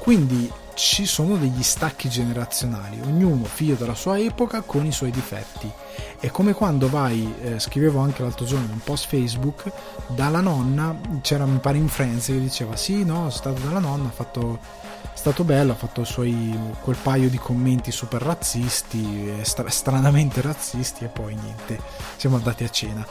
Quindi 0.00 0.50
ci 0.74 1.06
sono 1.06 1.36
degli 1.36 1.62
stacchi 1.62 2.08
generazionali, 2.08 3.00
ognuno 3.04 3.44
figlio 3.44 3.76
della 3.76 3.94
sua 3.94 4.18
epoca 4.18 4.62
con 4.62 4.84
i 4.84 4.90
suoi 4.90 5.12
difetti. 5.12 5.70
È 6.18 6.28
come 6.32 6.54
quando 6.54 6.90
vai, 6.90 7.32
eh, 7.40 7.60
scrivevo 7.60 8.00
anche 8.00 8.22
l'altro 8.22 8.46
giorno 8.46 8.64
in 8.64 8.72
un 8.72 8.80
post 8.80 9.06
Facebook, 9.06 9.70
dalla 10.08 10.40
nonna, 10.40 10.98
c'era 11.20 11.46
mi 11.46 11.58
pare 11.58 11.78
in 11.78 11.86
Friends 11.86 12.26
che 12.26 12.40
diceva 12.40 12.74
sì, 12.74 13.04
no, 13.04 13.14
sono 13.14 13.30
stato 13.30 13.60
dalla 13.60 13.78
nonna, 13.78 14.08
ha 14.08 14.12
fatto, 14.12 14.58
è 15.02 15.16
stato 15.16 15.44
bello, 15.44 15.70
ha 15.70 15.76
fatto 15.76 16.02
suoi, 16.02 16.58
quel 16.80 16.96
paio 17.00 17.30
di 17.30 17.38
commenti 17.38 17.92
super 17.92 18.22
razzisti, 18.22 19.34
stra- 19.42 19.70
stranamente 19.70 20.40
razzisti 20.40 21.04
e 21.04 21.08
poi 21.08 21.36
niente, 21.36 21.78
siamo 22.16 22.34
andati 22.34 22.64
a 22.64 22.68
cena 22.68 23.06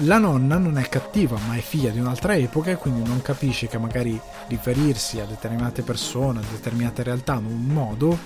la 0.00 0.18
nonna 0.18 0.58
non 0.58 0.76
è 0.76 0.88
cattiva, 0.88 1.38
ma 1.46 1.56
è 1.56 1.60
figlia 1.60 1.90
di 1.90 1.98
un'altra 1.98 2.36
epoca 2.36 2.70
e 2.70 2.76
quindi 2.76 3.08
non 3.08 3.22
capisce 3.22 3.66
che 3.66 3.78
magari 3.78 4.20
riferirsi 4.48 5.20
a 5.20 5.24
determinate 5.24 5.82
persone, 5.82 6.40
a 6.40 6.50
determinate 6.50 7.02
realtà 7.02 7.34
in 7.34 7.46
un 7.46 7.64
modo 7.64 8.18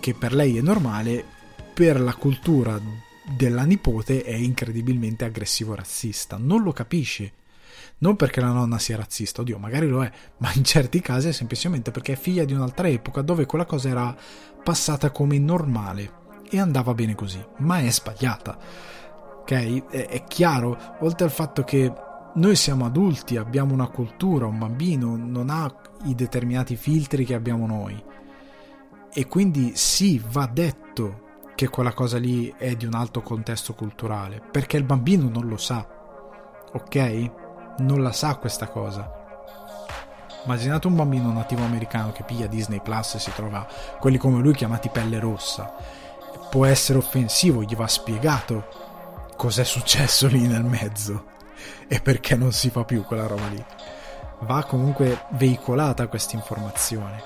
che 0.00 0.14
per 0.14 0.32
lei 0.32 0.58
è 0.58 0.62
normale, 0.62 1.24
per 1.72 2.00
la 2.00 2.14
cultura 2.14 2.80
della 3.36 3.62
nipote 3.62 4.24
è 4.24 4.34
incredibilmente 4.34 5.24
aggressivo 5.24 5.76
razzista. 5.76 6.36
Non 6.38 6.62
lo 6.62 6.72
capisce. 6.72 7.32
Non 7.98 8.16
perché 8.16 8.40
la 8.40 8.50
nonna 8.50 8.78
sia 8.78 8.96
razzista, 8.96 9.42
oddio, 9.42 9.58
magari 9.58 9.86
lo 9.86 10.02
è, 10.02 10.10
ma 10.38 10.50
in 10.54 10.64
certi 10.64 11.00
casi 11.00 11.28
è 11.28 11.32
semplicemente 11.32 11.90
perché 11.90 12.14
è 12.14 12.16
figlia 12.16 12.44
di 12.44 12.54
un'altra 12.54 12.88
epoca 12.88 13.20
dove 13.20 13.46
quella 13.46 13.66
cosa 13.66 13.90
era 13.90 14.16
passata 14.64 15.10
come 15.10 15.38
normale 15.38 16.18
e 16.50 16.58
andava 16.58 16.94
bene 16.94 17.14
così, 17.14 17.44
ma 17.58 17.78
è 17.78 17.90
sbagliata 17.90 18.89
ok? 19.50 19.88
È, 19.88 20.06
è 20.06 20.24
chiaro, 20.24 20.78
oltre 21.00 21.24
al 21.26 21.32
fatto 21.32 21.64
che 21.64 21.92
noi 22.34 22.54
siamo 22.54 22.84
adulti, 22.84 23.36
abbiamo 23.36 23.74
una 23.74 23.88
cultura, 23.88 24.46
un 24.46 24.58
bambino 24.58 25.16
non 25.16 25.50
ha 25.50 25.68
i 26.04 26.14
determinati 26.14 26.76
filtri 26.76 27.24
che 27.24 27.34
abbiamo 27.34 27.66
noi. 27.66 28.02
E 29.12 29.26
quindi 29.26 29.72
sì, 29.74 30.22
va 30.30 30.46
detto 30.46 31.28
che 31.56 31.68
quella 31.68 31.92
cosa 31.92 32.18
lì 32.18 32.54
è 32.56 32.76
di 32.76 32.86
un 32.86 32.94
alto 32.94 33.20
contesto 33.22 33.74
culturale, 33.74 34.40
perché 34.50 34.76
il 34.76 34.84
bambino 34.84 35.28
non 35.28 35.48
lo 35.48 35.56
sa. 35.56 35.86
Ok? 36.72 37.30
Non 37.78 38.02
la 38.02 38.12
sa 38.12 38.36
questa 38.36 38.68
cosa. 38.68 39.18
Immaginate 40.44 40.86
un 40.86 40.94
bambino 40.94 41.32
nativo 41.32 41.64
americano 41.64 42.12
che 42.12 42.22
piglia 42.22 42.46
Disney 42.46 42.80
Plus 42.80 43.16
e 43.16 43.18
si 43.18 43.32
trova 43.34 43.66
quelli 43.98 44.16
come 44.16 44.40
lui 44.40 44.54
chiamati 44.54 44.88
pelle 44.88 45.18
rossa. 45.18 45.74
Può 46.48 46.64
essere 46.64 46.98
offensivo, 46.98 47.62
gli 47.62 47.74
va 47.74 47.86
spiegato 47.86 48.89
cos'è 49.40 49.64
successo 49.64 50.26
lì 50.26 50.46
nel 50.46 50.64
mezzo 50.64 51.24
e 51.88 51.98
perché 52.02 52.36
non 52.36 52.52
si 52.52 52.68
fa 52.68 52.84
più 52.84 53.02
quella 53.04 53.26
roba 53.26 53.46
lì. 53.46 53.64
Va 54.40 54.64
comunque 54.64 55.22
veicolata 55.30 56.08
questa 56.08 56.36
informazione. 56.36 57.22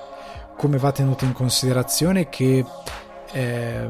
Come 0.55 0.77
va 0.77 0.93
tenuto 0.93 1.25
in 1.25 1.33
considerazione 1.33 2.29
che 2.29 2.63
eh, 3.33 3.89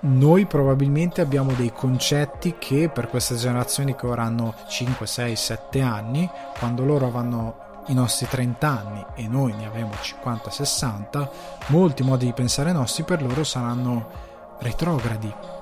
noi 0.00 0.44
probabilmente 0.44 1.22
abbiamo 1.22 1.52
dei 1.52 1.72
concetti 1.72 2.56
che 2.58 2.90
per 2.90 3.08
queste 3.08 3.36
generazioni 3.36 3.96
che 3.96 4.04
ora 4.04 4.24
hanno 4.24 4.54
5, 4.68 5.06
6, 5.06 5.34
7 5.34 5.80
anni, 5.80 6.30
quando 6.58 6.84
loro 6.84 7.06
avranno 7.06 7.84
i 7.86 7.94
nostri 7.94 8.28
30 8.28 8.68
anni 8.68 9.06
e 9.14 9.26
noi 9.28 9.54
ne 9.54 9.64
avremo 9.64 9.92
50, 9.98 10.50
60, 10.50 11.30
molti 11.68 12.02
modi 12.02 12.26
di 12.26 12.34
pensare 12.34 12.70
nostri 12.72 13.02
per 13.02 13.22
loro 13.22 13.44
saranno 13.44 14.28
retrogradi 14.58 15.59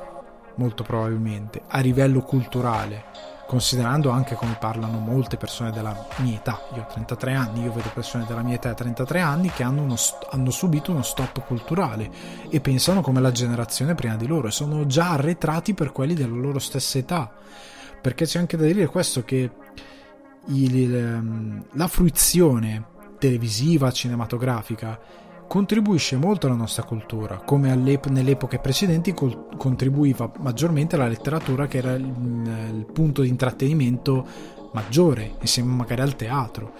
molto 0.58 0.82
probabilmente, 0.82 1.62
a 1.68 1.80
livello 1.80 2.20
culturale, 2.20 3.04
considerando 3.46 4.10
anche 4.10 4.34
come 4.34 4.56
parlano 4.58 4.98
molte 4.98 5.36
persone 5.36 5.70
della 5.70 6.06
mia 6.18 6.36
età. 6.36 6.60
Io 6.74 6.82
ho 6.82 6.92
33 6.92 7.32
anni, 7.32 7.62
io 7.62 7.72
vedo 7.72 7.90
persone 7.94 8.24
della 8.26 8.42
mia 8.42 8.56
età 8.56 8.70
a 8.70 8.74
33 8.74 9.20
anni 9.20 9.50
che 9.50 9.62
hanno, 9.62 9.96
st- 9.96 10.26
hanno, 10.30 10.50
subito 10.50 10.90
uno 10.90 11.02
stop 11.02 11.44
culturale 11.46 12.10
e 12.50 12.60
pensano 12.60 13.00
come 13.00 13.20
la 13.20 13.32
generazione 13.32 13.94
prima 13.94 14.16
di 14.16 14.26
loro 14.26 14.48
e 14.48 14.50
sono 14.50 14.84
già 14.86 15.12
arretrati 15.12 15.72
per 15.74 15.92
quelli 15.92 16.14
della 16.14 16.36
loro 16.36 16.58
stessa 16.58 16.98
età. 16.98 17.32
Perché 18.00 18.26
c'è 18.26 18.38
anche 18.38 18.56
da 18.56 18.64
dire 18.64 18.86
questo 18.86 19.24
che 19.24 19.50
il, 20.46 20.94
ehm, 20.94 21.64
la 21.72 21.88
fruizione 21.88 22.84
televisiva, 23.18 23.90
cinematografica 23.90 24.98
contribuisce 25.48 26.16
molto 26.16 26.46
alla 26.46 26.54
nostra 26.54 26.84
cultura, 26.84 27.36
come 27.38 27.74
nelle 27.74 28.30
epoche 28.30 28.58
precedenti 28.58 29.14
col- 29.14 29.48
contribuiva 29.56 30.30
maggiormente 30.38 30.96
la 30.96 31.08
letteratura 31.08 31.66
che 31.66 31.78
era 31.78 31.94
il, 31.94 32.04
il 32.04 32.86
punto 32.92 33.22
di 33.22 33.28
intrattenimento 33.28 34.26
maggiore, 34.72 35.36
insieme 35.40 35.72
magari 35.72 36.02
al 36.02 36.14
teatro. 36.14 36.72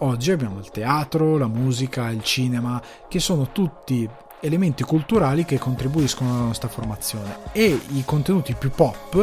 Oggi 0.00 0.32
abbiamo 0.32 0.58
il 0.58 0.70
teatro, 0.70 1.38
la 1.38 1.46
musica, 1.46 2.10
il 2.10 2.22
cinema, 2.22 2.82
che 3.08 3.20
sono 3.20 3.50
tutti 3.52 4.06
elementi 4.40 4.82
culturali 4.82 5.44
che 5.44 5.58
contribuiscono 5.58 6.34
alla 6.34 6.44
nostra 6.44 6.68
formazione 6.68 7.38
e 7.52 7.80
i 7.92 8.02
contenuti 8.04 8.54
più 8.54 8.70
pop, 8.70 9.14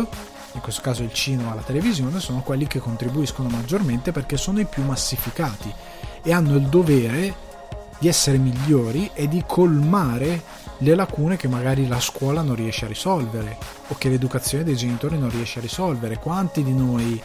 in 0.54 0.62
questo 0.62 0.82
caso 0.82 1.04
il 1.04 1.14
cinema 1.14 1.52
e 1.52 1.56
la 1.56 1.62
televisione, 1.62 2.20
sono 2.20 2.42
quelli 2.42 2.68
che 2.68 2.80
contribuiscono 2.80 3.50
maggiormente 3.50 4.12
perché 4.12 4.38
sono 4.38 4.62
i 4.62 4.66
più 4.66 4.84
massificati 4.84 5.72
e 6.24 6.32
hanno 6.32 6.56
il 6.56 6.68
dovere 6.68 7.52
di 8.04 8.10
essere 8.10 8.38
migliori 8.38 9.10
e 9.14 9.30
di 9.30 9.46
colmare 9.48 10.44
le 10.80 10.94
lacune 10.94 11.38
che 11.38 11.48
magari 11.48 11.88
la 11.88 12.02
scuola 12.02 12.42
non 12.42 12.54
riesce 12.54 12.84
a 12.84 12.90
risolvere 12.90 13.56
o 13.88 13.96
che 13.98 14.10
l'educazione 14.10 14.66
dei 14.66 14.76
genitori 14.76 15.18
non 15.18 15.30
riesce 15.30 15.60
a 15.60 15.62
risolvere. 15.62 16.18
Quanti 16.18 16.64
di 16.64 16.74
noi 16.74 17.22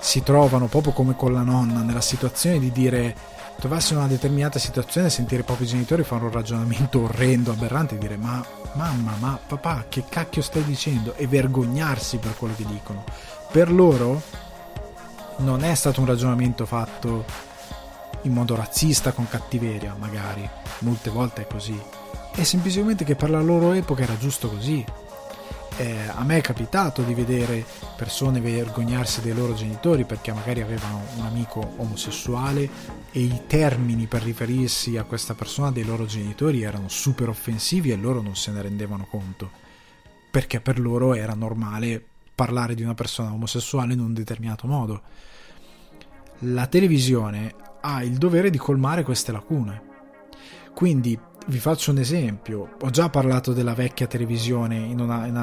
si 0.00 0.24
trovano 0.24 0.66
proprio 0.66 0.92
come 0.92 1.14
con 1.14 1.32
la 1.32 1.42
nonna 1.42 1.82
nella 1.82 2.00
situazione 2.00 2.58
di 2.58 2.72
dire 2.72 3.14
trovarsi 3.60 3.92
in 3.92 4.00
una 4.00 4.08
determinata 4.08 4.58
situazione 4.58 5.10
sentire 5.10 5.42
i 5.42 5.44
propri 5.44 5.66
genitori 5.66 6.02
fare 6.02 6.24
un 6.24 6.32
ragionamento 6.32 7.02
orrendo, 7.02 7.52
aberrante 7.52 7.94
e 7.94 7.98
dire 7.98 8.16
ma 8.16 8.44
mamma, 8.72 9.14
ma 9.20 9.38
papà, 9.46 9.84
che 9.88 10.02
cacchio 10.08 10.42
stai 10.42 10.64
dicendo? 10.64 11.14
E 11.14 11.28
vergognarsi 11.28 12.16
per 12.16 12.36
quello 12.36 12.54
che 12.56 12.64
dicono. 12.66 13.04
Per 13.52 13.70
loro 13.70 14.20
non 15.36 15.62
è 15.62 15.72
stato 15.76 16.00
un 16.00 16.06
ragionamento 16.06 16.66
fatto 16.66 17.46
in 18.22 18.32
modo 18.32 18.54
razzista, 18.54 19.12
con 19.12 19.28
cattiveria, 19.28 19.94
magari. 19.98 20.48
Molte 20.80 21.10
volte 21.10 21.42
è 21.42 21.46
così. 21.46 21.80
È 22.32 22.42
semplicemente 22.42 23.04
che 23.04 23.16
per 23.16 23.30
la 23.30 23.40
loro 23.40 23.72
epoca 23.72 24.02
era 24.02 24.16
giusto 24.16 24.48
così. 24.48 24.84
Eh, 25.76 26.08
a 26.08 26.24
me 26.24 26.38
è 26.38 26.40
capitato 26.40 27.02
di 27.02 27.14
vedere 27.14 27.64
persone 27.96 28.40
vergognarsi 28.40 29.20
dei 29.20 29.32
loro 29.32 29.54
genitori 29.54 30.04
perché 30.04 30.32
magari 30.32 30.60
avevano 30.60 31.02
un 31.16 31.24
amico 31.24 31.74
omosessuale 31.76 32.68
e 33.12 33.20
i 33.20 33.42
termini 33.46 34.06
per 34.06 34.22
riferirsi 34.22 34.96
a 34.96 35.04
questa 35.04 35.34
persona 35.34 35.70
dei 35.70 35.84
loro 35.84 36.04
genitori 36.04 36.62
erano 36.62 36.88
super 36.88 37.28
offensivi 37.28 37.92
e 37.92 37.96
loro 37.96 38.20
non 38.20 38.34
se 38.34 38.50
ne 38.50 38.62
rendevano 38.62 39.06
conto 39.08 39.66
perché 40.30 40.60
per 40.60 40.78
loro 40.78 41.14
era 41.14 41.34
normale 41.34 42.04
parlare 42.34 42.74
di 42.74 42.82
una 42.82 42.94
persona 42.94 43.32
omosessuale 43.32 43.94
in 43.94 44.00
un 44.00 44.12
determinato 44.12 44.66
modo. 44.66 45.02
La 46.42 46.66
televisione 46.66 47.54
ha 47.80 48.02
il 48.02 48.16
dovere 48.16 48.50
di 48.50 48.58
colmare 48.58 49.02
queste 49.02 49.32
lacune. 49.32 49.82
Quindi 50.74 51.18
vi 51.48 51.58
faccio 51.58 51.90
un 51.90 51.98
esempio, 51.98 52.76
ho 52.80 52.90
già 52.90 53.08
parlato 53.08 53.52
della 53.52 53.74
vecchia 53.74 54.06
televisione 54.06 54.76
in, 54.76 55.00
una, 55.00 55.26
in, 55.26 55.34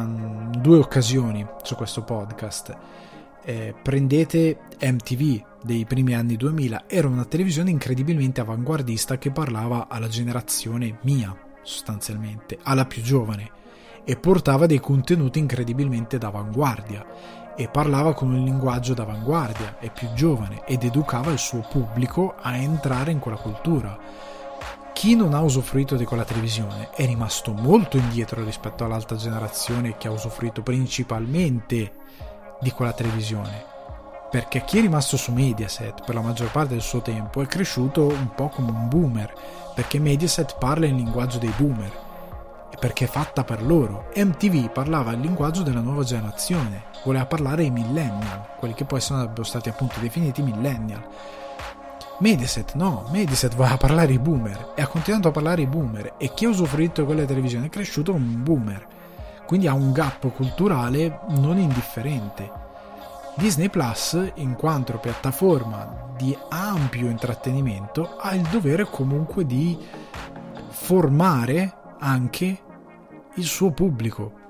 in 0.51 0.61
due 0.61 0.77
occasioni 0.77 1.45
su 1.63 1.75
questo 1.75 2.03
podcast. 2.03 2.77
Eh, 3.43 3.75
prendete 3.81 4.59
MTV 4.79 5.43
dei 5.63 5.85
primi 5.85 6.13
anni 6.13 6.35
2000, 6.35 6.83
era 6.87 7.07
una 7.07 7.25
televisione 7.25 7.71
incredibilmente 7.71 8.41
avanguardista 8.41 9.17
che 9.17 9.31
parlava 9.31 9.87
alla 9.87 10.07
generazione 10.07 10.99
mia, 11.01 11.35
sostanzialmente, 11.63 12.59
alla 12.61 12.85
più 12.85 13.01
giovane, 13.01 13.51
e 14.03 14.15
portava 14.15 14.67
dei 14.67 14.79
contenuti 14.79 15.39
incredibilmente 15.39 16.19
d'avanguardia 16.19 17.44
e 17.55 17.67
parlava 17.67 18.13
con 18.13 18.33
un 18.33 18.43
linguaggio 18.43 18.93
d'avanguardia 18.93 19.77
e 19.79 19.89
più 19.89 20.11
giovane 20.13 20.63
ed 20.65 20.83
educava 20.83 21.31
il 21.31 21.39
suo 21.39 21.65
pubblico 21.69 22.35
a 22.39 22.55
entrare 22.55 23.11
in 23.11 23.19
quella 23.19 23.37
cultura 23.37 23.97
chi 24.95 25.13
non 25.13 25.33
ha 25.33 25.41
usufruito 25.41 25.97
di 25.97 26.05
quella 26.05 26.23
televisione 26.23 26.89
è 26.95 27.05
rimasto 27.05 27.51
molto 27.51 27.97
indietro 27.97 28.41
rispetto 28.45 28.85
all'altra 28.85 29.17
generazione 29.17 29.97
che 29.97 30.07
ha 30.07 30.11
usufruito 30.11 30.61
principalmente 30.63 31.91
di 32.61 32.71
quella 32.71 32.93
televisione. 32.93 33.65
Perché 34.31 34.63
chi 34.63 34.77
è 34.77 34.81
rimasto 34.81 35.17
su 35.17 35.33
Mediaset 35.33 36.05
per 36.05 36.15
la 36.15 36.21
maggior 36.21 36.49
parte 36.49 36.73
del 36.73 36.81
suo 36.81 37.01
tempo 37.01 37.41
è 37.41 37.45
cresciuto 37.45 38.07
un 38.07 38.29
po' 38.33 38.47
come 38.47 38.71
un 38.71 38.87
boomer, 38.87 39.33
perché 39.75 39.99
Mediaset 39.99 40.57
parla 40.57 40.85
il 40.85 40.95
linguaggio 40.95 41.39
dei 41.39 41.53
boomer, 41.57 41.91
perché 42.79 43.05
è 43.05 43.07
fatta 43.07 43.43
per 43.43 43.63
loro. 43.63 44.11
MTV 44.15 44.71
parlava 44.71 45.11
il 45.11 45.19
linguaggio 45.19 45.63
della 45.63 45.81
nuova 45.81 46.03
generazione, 46.03 46.85
voleva 47.03 47.25
parlare 47.25 47.63
ai 47.63 47.71
millennial, 47.71 48.55
quelli 48.59 48.73
che 48.73 48.85
poi 48.85 49.01
sono 49.01 49.31
stati 49.43 49.69
appunto 49.69 49.99
definiti 49.99 50.41
millennial. 50.41 51.03
Mediaset 52.17 52.75
no, 52.75 53.07
Mediaset 53.11 53.55
va 53.55 53.71
a 53.71 53.77
parlare 53.77 54.13
i 54.13 54.19
boomer. 54.19 54.71
E 54.75 54.81
ha 54.81 54.87
continuato 54.87 55.27
a 55.27 55.31
parlare 55.31 55.63
i 55.63 55.67
boomer. 55.67 56.13
E 56.17 56.33
chi 56.33 56.45
ha 56.45 56.49
usufruito 56.49 57.01
di 57.01 57.07
quella 57.07 57.25
televisione? 57.25 57.65
È 57.65 57.69
cresciuto 57.69 58.13
un 58.13 58.41
boomer, 58.41 58.87
quindi 59.45 59.67
ha 59.67 59.73
un 59.73 59.91
gap 59.91 60.31
culturale 60.33 61.19
non 61.29 61.57
indifferente. 61.57 62.63
Disney 63.35 63.67
Plus, 63.67 64.31
in 64.35 64.55
quanto 64.55 64.97
piattaforma 64.97 66.13
di 66.15 66.35
ampio 66.49 67.09
intrattenimento, 67.09 68.15
ha 68.17 68.33
il 68.33 68.43
dovere 68.43 68.85
comunque 68.85 69.45
di 69.45 69.77
formare 70.69 71.73
anche 72.05 72.61
il 73.35 73.43
suo 73.43 73.71
pubblico. 73.71 74.43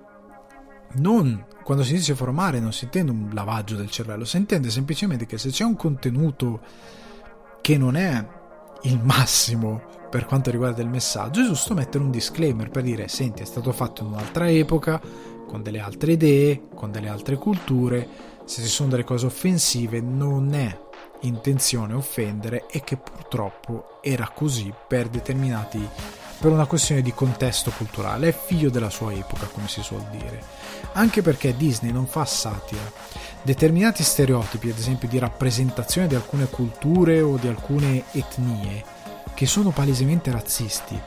Non 0.95 1.45
quando 1.63 1.83
si 1.83 1.93
dice 1.93 2.13
formare 2.13 2.59
non 2.59 2.73
si 2.73 2.83
intende 2.83 3.11
un 3.11 3.29
lavaggio 3.33 3.75
del 3.75 3.89
cervello, 3.89 4.23
si 4.23 4.37
intende 4.37 4.69
semplicemente 4.69 5.25
che 5.25 5.39
se 5.39 5.49
c'è 5.49 5.63
un 5.63 5.75
contenuto 5.75 6.61
che 7.59 7.75
non 7.75 7.95
è 7.95 8.23
il 8.83 9.01
massimo 9.01 9.81
per 10.11 10.25
quanto 10.25 10.51
riguarda 10.51 10.83
il 10.83 10.89
messaggio, 10.89 11.41
è 11.41 11.45
giusto 11.45 11.73
mettere 11.73 12.03
un 12.03 12.11
disclaimer 12.11 12.69
per 12.69 12.83
dire 12.83 13.07
senti 13.07 13.41
è 13.41 13.45
stato 13.45 13.71
fatto 13.71 14.03
in 14.03 14.09
un'altra 14.09 14.47
epoca, 14.47 15.01
con 15.47 15.63
delle 15.63 15.79
altre 15.79 16.11
idee, 16.11 16.67
con 16.75 16.91
delle 16.91 17.09
altre 17.09 17.35
culture, 17.35 18.07
se 18.45 18.61
ci 18.61 18.69
sono 18.69 18.89
delle 18.89 19.03
cose 19.03 19.25
offensive 19.25 20.01
non 20.01 20.53
è 20.53 20.79
intenzione 21.21 21.93
offendere 21.93 22.67
e 22.67 22.83
che 22.83 22.97
purtroppo 22.97 23.97
era 24.01 24.29
così 24.29 24.71
per 24.87 25.09
determinati 25.09 25.83
per 26.45 26.53
una 26.53 26.67
questione 26.67 27.01
di 27.01 27.11
contesto 27.11 27.71
culturale, 27.71 28.27
è 28.27 28.31
figlio 28.31 28.69
della 28.69 28.91
sua 28.91 29.11
epoca, 29.11 29.47
come 29.47 29.67
si 29.67 29.81
suol 29.81 30.03
dire. 30.11 30.43
Anche 30.91 31.23
perché 31.23 31.57
Disney 31.57 31.91
non 31.91 32.05
fa 32.05 32.23
satira. 32.23 32.83
Determinati 33.41 34.03
stereotipi, 34.03 34.69
ad 34.69 34.77
esempio 34.77 35.07
di 35.07 35.17
rappresentazione 35.17 36.05
di 36.05 36.13
alcune 36.13 36.45
culture 36.45 37.19
o 37.21 37.37
di 37.37 37.47
alcune 37.47 38.03
etnie, 38.11 38.83
che 39.33 39.47
sono 39.47 39.71
palesemente 39.71 40.29
razzisti, 40.29 41.01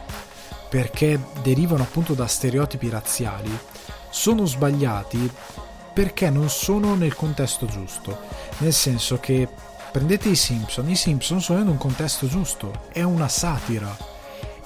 perché 0.68 1.20
derivano 1.40 1.84
appunto 1.84 2.14
da 2.14 2.26
stereotipi 2.26 2.88
razziali, 2.88 3.56
sono 4.10 4.44
sbagliati 4.44 5.30
perché 5.92 6.30
non 6.30 6.48
sono 6.50 6.96
nel 6.96 7.14
contesto 7.14 7.66
giusto. 7.66 8.22
Nel 8.58 8.72
senso 8.72 9.20
che 9.20 9.46
prendete 9.92 10.30
i 10.30 10.34
Simpson, 10.34 10.88
i 10.88 10.96
Simpson 10.96 11.40
sono 11.40 11.60
in 11.60 11.68
un 11.68 11.78
contesto 11.78 12.26
giusto, 12.26 12.86
è 12.90 13.02
una 13.02 13.28
satira 13.28 14.16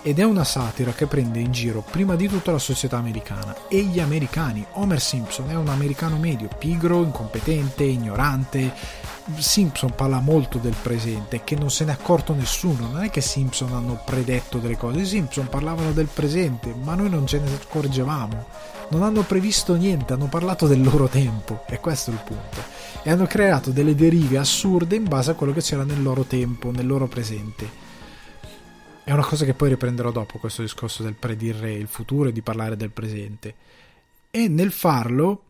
ed 0.05 0.19
è 0.19 0.25
una 0.25 0.43
satira 0.43 0.93
che 0.93 1.07
prende 1.07 1.39
in 1.39 1.53
giro 1.53 1.85
prima 1.89 2.17
di 2.17 2.27
tutto 2.27 2.51
la 2.51 2.59
società 2.59 2.97
americana 2.97 3.69
e 3.69 3.83
gli 3.83 4.01
americani. 4.01 4.67
Homer 4.73 5.01
Simpson 5.01 5.49
è 5.49 5.55
un 5.55 5.69
americano 5.69 6.17
medio, 6.17 6.49
pigro, 6.59 7.03
incompetente, 7.03 7.85
ignorante. 7.85 8.73
Simpson 9.39 9.95
parla 9.95 10.19
molto 10.19 10.59
del 10.59 10.75
presente, 10.83 11.43
che 11.45 11.55
non 11.55 11.71
se 11.71 11.85
ne 11.85 11.93
è 11.93 11.95
accorto 11.95 12.35
nessuno. 12.35 12.89
Non 12.89 13.05
è 13.05 13.11
che 13.11 13.21
Simpson 13.21 13.73
hanno 13.73 14.03
predetto 14.05 14.59
delle 14.59 14.77
cose, 14.77 14.99
i 14.99 15.07
Simpson 15.07 15.49
parlavano 15.49 15.93
del 15.93 16.09
presente, 16.13 16.75
ma 16.83 16.97
noi 16.97 17.09
non 17.09 17.25
ce 17.29 17.39
ne 17.39 17.55
accorgevamo. 17.55 18.47
Non 18.89 19.05
hanno 19.05 19.23
previsto 19.23 19.75
niente, 19.75 20.13
hanno 20.13 20.27
parlato 20.27 20.67
del 20.67 20.83
loro 20.83 21.07
tempo, 21.07 21.63
e 21.69 21.79
questo 21.79 22.11
è 22.11 22.15
il 22.15 22.21
punto. 22.25 22.61
E 23.05 23.11
hanno 23.11 23.27
creato 23.27 23.71
delle 23.71 23.95
derive 23.95 24.39
assurde 24.39 24.97
in 24.97 25.05
base 25.05 25.31
a 25.31 25.35
quello 25.35 25.53
che 25.53 25.63
c'era 25.63 25.85
nel 25.85 26.03
loro 26.03 26.25
tempo, 26.25 26.73
nel 26.73 26.87
loro 26.87 27.07
presente 27.07 27.91
è 29.05 29.13
una 29.13 29.25
cosa 29.25 29.45
che 29.45 29.55
poi 29.55 29.71
riprenderò 29.71 30.11
dopo, 30.11 30.39
questo 30.39 30.63
discorso 30.63 31.03
del 31.03 31.15
predire 31.15 31.73
il 31.73 31.89
futuro 31.89 32.29
e 32.29 32.33
di 32.33 32.43
parlare 32.43 32.77
del 32.77 32.91
presente. 32.91 33.55
E 34.31 34.49
nel 34.49 34.73
farlo 34.73 35.45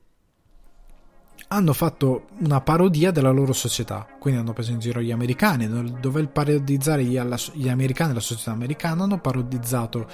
hanno 1.49 1.75
fatto 1.75 2.29
una 2.39 2.63
parodia 2.63 3.11
della 3.11 3.31
loro 3.31 3.53
società, 3.53 4.07
quindi 4.19 4.41
hanno 4.41 4.55
preso 4.55 4.73
in 4.73 4.79
giro 4.79 5.03
gli 5.03 5.13
americani, 5.13 5.69
dove 5.69 6.21
il 6.21 6.29
parodizzare 6.29 7.05
gli, 7.05 7.21
gli 7.53 7.69
americani, 7.69 8.15
la 8.15 8.21
società 8.21 8.53
americana, 8.53 9.05
hanno 9.05 9.19
parodizzato 9.19 10.07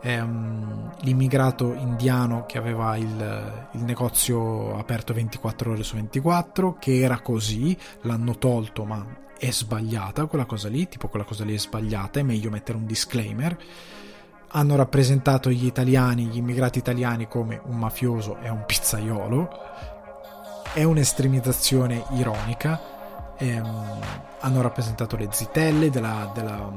ehm, 0.00 0.94
l'immigrato 1.00 1.74
indiano 1.74 2.44
che 2.46 2.58
aveva 2.58 2.96
il, 2.96 3.68
il, 3.72 3.82
negozio 3.82 4.78
aperto 4.78 5.12
24 5.12 5.72
ore 5.72 5.82
su 5.82 5.96
24, 5.96 6.76
che 6.78 7.00
era 7.00 7.18
così, 7.20 7.76
l'hanno 8.02 8.38
tolto, 8.38 8.84
ma 8.84 9.04
è 9.44 9.50
sbagliata 9.50 10.26
quella 10.26 10.46
cosa 10.46 10.68
lì, 10.68 10.88
tipo 10.88 11.08
quella 11.08 11.24
cosa 11.24 11.44
lì 11.44 11.54
è 11.54 11.58
sbagliata, 11.58 12.20
è 12.20 12.22
meglio 12.22 12.50
mettere 12.50 12.78
un 12.78 12.86
disclaimer. 12.86 13.56
Hanno 14.48 14.76
rappresentato 14.76 15.50
gli 15.50 15.66
italiani, 15.66 16.26
gli 16.26 16.36
immigrati 16.36 16.78
italiani 16.78 17.28
come 17.28 17.60
un 17.64 17.76
mafioso 17.76 18.38
e 18.40 18.48
un 18.48 18.64
pizzaiolo. 18.64 19.48
È 20.72 20.82
un'estremizzazione 20.82 22.04
ironica. 22.12 22.93
Ehm, 23.38 24.00
hanno 24.40 24.60
rappresentato 24.60 25.16
le 25.16 25.28
zitelle 25.30 25.90
della, 25.90 26.30
della 26.34 26.70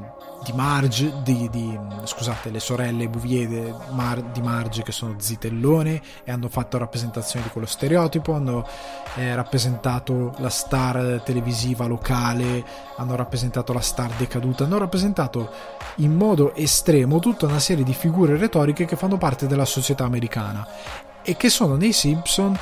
di 0.44 0.54
Marge, 0.54 1.14
di, 1.24 1.50
di, 1.50 1.78
scusate, 2.04 2.50
le 2.50 2.60
sorelle 2.60 3.10
Bouvier 3.10 3.76
Mar, 3.92 4.22
di 4.22 4.42
Marge 4.42 4.84
che 4.84 4.92
sono 4.92 5.16
zitellone 5.18 6.02
e 6.24 6.32
hanno 6.32 6.48
fatto 6.48 6.78
rappresentazione 6.78 7.46
di 7.46 7.52
quello 7.52 7.68
stereotipo, 7.68 8.34
hanno 8.34 8.66
eh, 9.16 9.36
rappresentato 9.36 10.34
la 10.38 10.50
star 10.50 11.22
televisiva 11.24 11.86
locale, 11.86 12.64
hanno 12.96 13.16
rappresentato 13.16 13.74
la 13.74 13.82
star 13.82 14.12
decaduta, 14.12 14.64
hanno 14.64 14.78
rappresentato 14.78 15.52
in 15.96 16.14
modo 16.14 16.54
estremo 16.56 17.20
tutta 17.20 17.46
una 17.46 17.60
serie 17.60 17.84
di 17.84 17.94
figure 17.94 18.38
retoriche 18.38 18.86
che 18.86 18.96
fanno 18.96 19.18
parte 19.18 19.48
della 19.48 19.66
società 19.66 20.06
americana 20.06 20.66
e 21.24 21.36
che 21.36 21.50
sono 21.50 21.76
nei 21.76 21.92
Simpson 21.92 22.58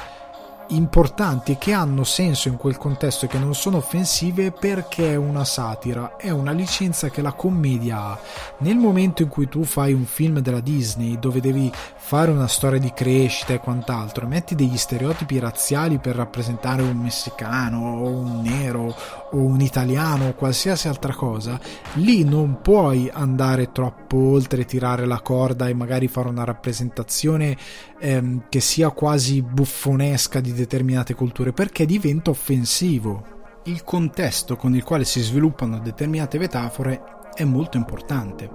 importanti 0.70 1.58
che 1.58 1.74
hanno 1.74 2.04
senso 2.04 2.48
in 2.48 2.58
quel 2.58 2.78
contesto 2.78 3.26
e 3.26 3.28
che 3.28 3.38
non 3.38 3.54
sono 3.54 3.78
offensive 3.78 4.52
perché 4.52 5.12
è 5.12 5.16
una 5.16 5.44
satira, 5.44 6.16
è 6.18 6.30
una 6.30 6.52
licenza 6.52 7.10
che 7.10 7.22
la 7.22 7.34
commedia 7.34 8.00
ha. 8.00 8.20
Nel 8.60 8.78
momento 8.78 9.22
in 9.22 9.30
cui 9.30 9.48
tu 9.48 9.64
fai 9.64 9.94
un 9.94 10.06
film 10.06 10.40
della 10.40 10.60
Disney 10.60 11.20
dove 11.20 11.40
devi 11.40 11.72
fare 11.96 12.32
una 12.32 12.48
storia 12.48 12.80
di 12.80 12.94
crescita 12.94 13.54
e 13.54 13.60
quant'altro, 13.60 14.28
metti 14.28 14.56
degli 14.56 14.78
stereotipi 14.78 15.40
razziali 15.40 15.98
per 15.98 16.16
rappresentare 16.16 16.82
un 16.82 16.98
messicano 16.98 18.02
o 18.02 18.10
un 18.10 18.42
nero 18.42 18.96
o 19.36 19.44
un 19.44 19.60
italiano 19.60 20.30
o 20.30 20.34
qualsiasi 20.34 20.88
altra 20.88 21.14
cosa, 21.14 21.60
lì 21.96 22.24
non 22.24 22.62
puoi 22.62 23.10
andare 23.12 23.72
troppo 23.72 24.18
oltre, 24.18 24.66
tirare 24.66 25.06
la 25.06 25.22
corda 25.22 25.68
e 25.68 25.74
magari 25.74 26.08
fare 26.08 26.30
una 26.30 26.46
rappresentazione 26.46 27.58
ehm, 28.00 28.46
che 28.50 28.62
sia 28.62 28.90
quasi 28.92 29.42
buffonesca 29.42 30.40
di 30.40 30.54
determinate 30.54 31.14
culture 31.14 31.52
perché 31.52 31.86
diventa 31.86 32.30
offensivo. 32.30 33.34
Il 33.66 33.84
contesto 33.84 34.56
con 34.56 34.76
il 34.76 34.84
quale 34.84 35.06
si 35.06 35.22
sviluppano 35.22 35.80
determinate 35.80 36.38
metafore 36.38 37.02
è 37.34 37.44
molto 37.44 37.78
importante 37.78 38.50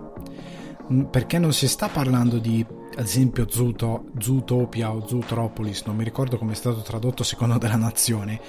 perché 1.10 1.38
non 1.38 1.52
si 1.52 1.68
sta 1.68 1.88
parlando 1.88 2.38
di 2.38 2.66
ad 2.96 3.04
esempio 3.04 3.46
Zuto, 3.48 4.06
Zootopia 4.18 4.92
o 4.92 5.06
Zootropolis, 5.06 5.84
non 5.84 5.96
mi 5.96 6.02
ricordo 6.02 6.36
come 6.36 6.52
è 6.52 6.56
stato 6.56 6.80
tradotto 6.80 7.22
secondo 7.22 7.56
della 7.56 7.76
nazione 7.76 8.40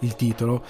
il 0.00 0.14
titolo. 0.14 0.64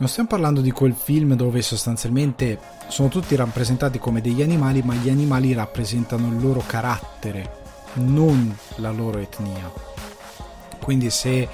Non 0.00 0.08
stiamo 0.08 0.28
parlando 0.28 0.60
di 0.60 0.70
quel 0.70 0.94
film 0.94 1.34
dove 1.34 1.60
sostanzialmente 1.60 2.56
sono 2.86 3.08
tutti 3.08 3.34
rappresentati 3.34 3.98
come 3.98 4.20
degli 4.20 4.42
animali, 4.42 4.80
ma 4.80 4.94
gli 4.94 5.08
animali 5.08 5.52
rappresentano 5.52 6.28
il 6.28 6.40
loro 6.40 6.62
carattere, 6.64 7.62
non 7.94 8.56
la 8.76 8.92
loro 8.92 9.18
etnia. 9.18 9.68
Quindi 10.78 11.10
se 11.10 11.48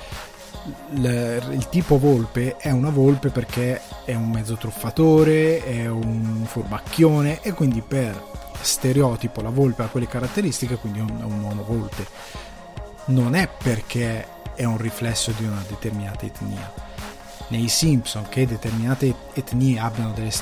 il 0.92 1.66
tipo 1.70 1.98
volpe 1.98 2.58
è 2.58 2.70
una 2.70 2.90
volpe 2.90 3.30
perché 3.30 3.80
è 4.04 4.14
un 4.14 4.28
mezzo 4.28 4.56
truffatore, 4.56 5.64
è 5.64 5.88
un 5.88 6.44
furbacchione 6.46 7.40
e 7.40 7.52
quindi 7.52 7.80
per 7.80 8.22
stereotipo 8.60 9.40
la 9.40 9.48
volpe 9.48 9.84
ha 9.84 9.88
quelle 9.88 10.06
caratteristiche, 10.06 10.76
quindi 10.76 10.98
è 10.98 11.02
un, 11.02 11.40
uomo 11.42 11.64
volpe. 11.64 12.06
Non 13.06 13.34
è 13.34 13.48
perché 13.48 14.26
è 14.54 14.64
un 14.64 14.76
riflesso 14.76 15.32
di 15.34 15.44
una 15.46 15.64
determinata 15.66 16.26
etnia. 16.26 16.93
Nei 17.48 17.68
Simpson 17.68 18.26
che 18.28 18.46
determinate 18.46 19.14
etnie 19.34 19.78
abbiano 19.78 20.12
delle 20.12 20.32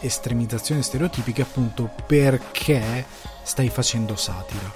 estremizzazioni 0.00 0.82
stereotipiche 0.82 1.42
appunto 1.42 1.90
perché 2.06 3.04
stai 3.42 3.68
facendo 3.68 4.16
satira. 4.16 4.72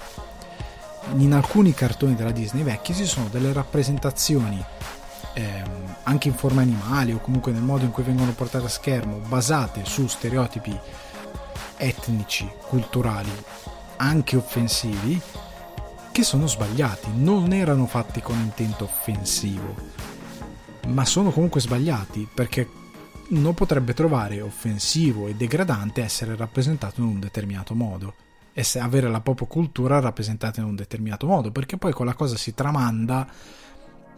In 1.16 1.32
alcuni 1.32 1.72
cartoni 1.72 2.14
della 2.14 2.32
Disney 2.32 2.62
vecchi 2.62 2.94
ci 2.94 3.06
sono 3.06 3.28
delle 3.28 3.52
rappresentazioni 3.52 4.62
ehm, 5.34 5.96
anche 6.02 6.28
in 6.28 6.34
forma 6.34 6.62
animali 6.62 7.12
o 7.12 7.18
comunque 7.18 7.52
nel 7.52 7.62
modo 7.62 7.84
in 7.84 7.90
cui 7.90 8.02
vengono 8.02 8.32
portate 8.32 8.66
a 8.66 8.70
schermo 8.70 9.18
basate 9.18 9.84
su 9.84 10.06
stereotipi 10.06 10.78
etnici, 11.76 12.50
culturali, 12.66 13.30
anche 13.96 14.36
offensivi, 14.36 15.20
che 16.10 16.22
sono 16.24 16.46
sbagliati, 16.46 17.10
non 17.14 17.52
erano 17.52 17.86
fatti 17.86 18.20
con 18.20 18.36
intento 18.36 18.84
offensivo, 18.84 19.74
ma 20.88 21.04
sono 21.04 21.30
comunque 21.30 21.60
sbagliati 21.60 22.28
perché 22.32 22.68
non 23.30 23.54
potrebbe 23.54 23.92
trovare 23.94 24.40
offensivo 24.40 25.26
e 25.26 25.34
degradante 25.34 26.02
essere 26.02 26.34
rappresentato 26.34 27.00
in 27.00 27.08
un 27.08 27.20
determinato 27.20 27.74
modo. 27.74 28.14
E 28.52 28.66
avere 28.80 29.08
la 29.08 29.20
propria 29.20 29.46
cultura 29.46 30.00
rappresentata 30.00 30.60
in 30.60 30.66
un 30.66 30.74
determinato 30.74 31.26
modo 31.26 31.52
perché 31.52 31.76
poi 31.76 31.92
quella 31.92 32.14
cosa 32.14 32.36
si 32.36 32.54
tramanda 32.54 33.26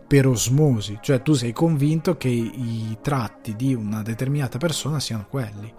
per 0.07 0.27
osmosi. 0.27 0.99
Cioè 1.01 1.23
tu 1.23 1.35
sei 1.35 1.53
convinto 1.53 2.17
che 2.17 2.29
i 2.29 2.97
tratti 3.03 3.55
di 3.55 3.75
una 3.75 4.03
determinata 4.03 4.59
persona 4.59 4.99
siano 4.99 5.27
quelli. 5.29 5.73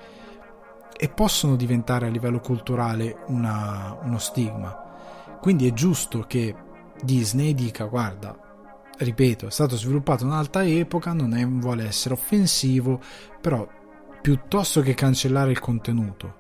E 0.96 1.10
possono 1.10 1.56
diventare 1.56 2.06
a 2.06 2.10
livello 2.10 2.40
culturale 2.40 3.24
una, 3.28 3.98
uno 4.04 4.20
stigma. 4.20 4.90
Quindi 5.42 5.68
è 5.68 5.74
giusto 5.74 6.26
che 6.28 6.54
Disney 7.02 7.56
dica 7.56 7.86
guarda, 7.86 8.38
ripeto, 9.04 9.48
è 9.48 9.52
stato 9.52 9.76
sviluppato 9.76 10.24
in 10.24 10.30
un'altra 10.30 10.64
epoca, 10.64 11.14
non 11.14 11.34
è, 11.34 11.46
vuole 11.48 11.86
essere 11.86 12.14
offensivo, 12.14 13.00
però 13.40 13.68
piuttosto 14.22 14.82
che 14.82 14.94
cancellare 14.94 15.52
il 15.52 15.60
contenuto, 15.60 16.36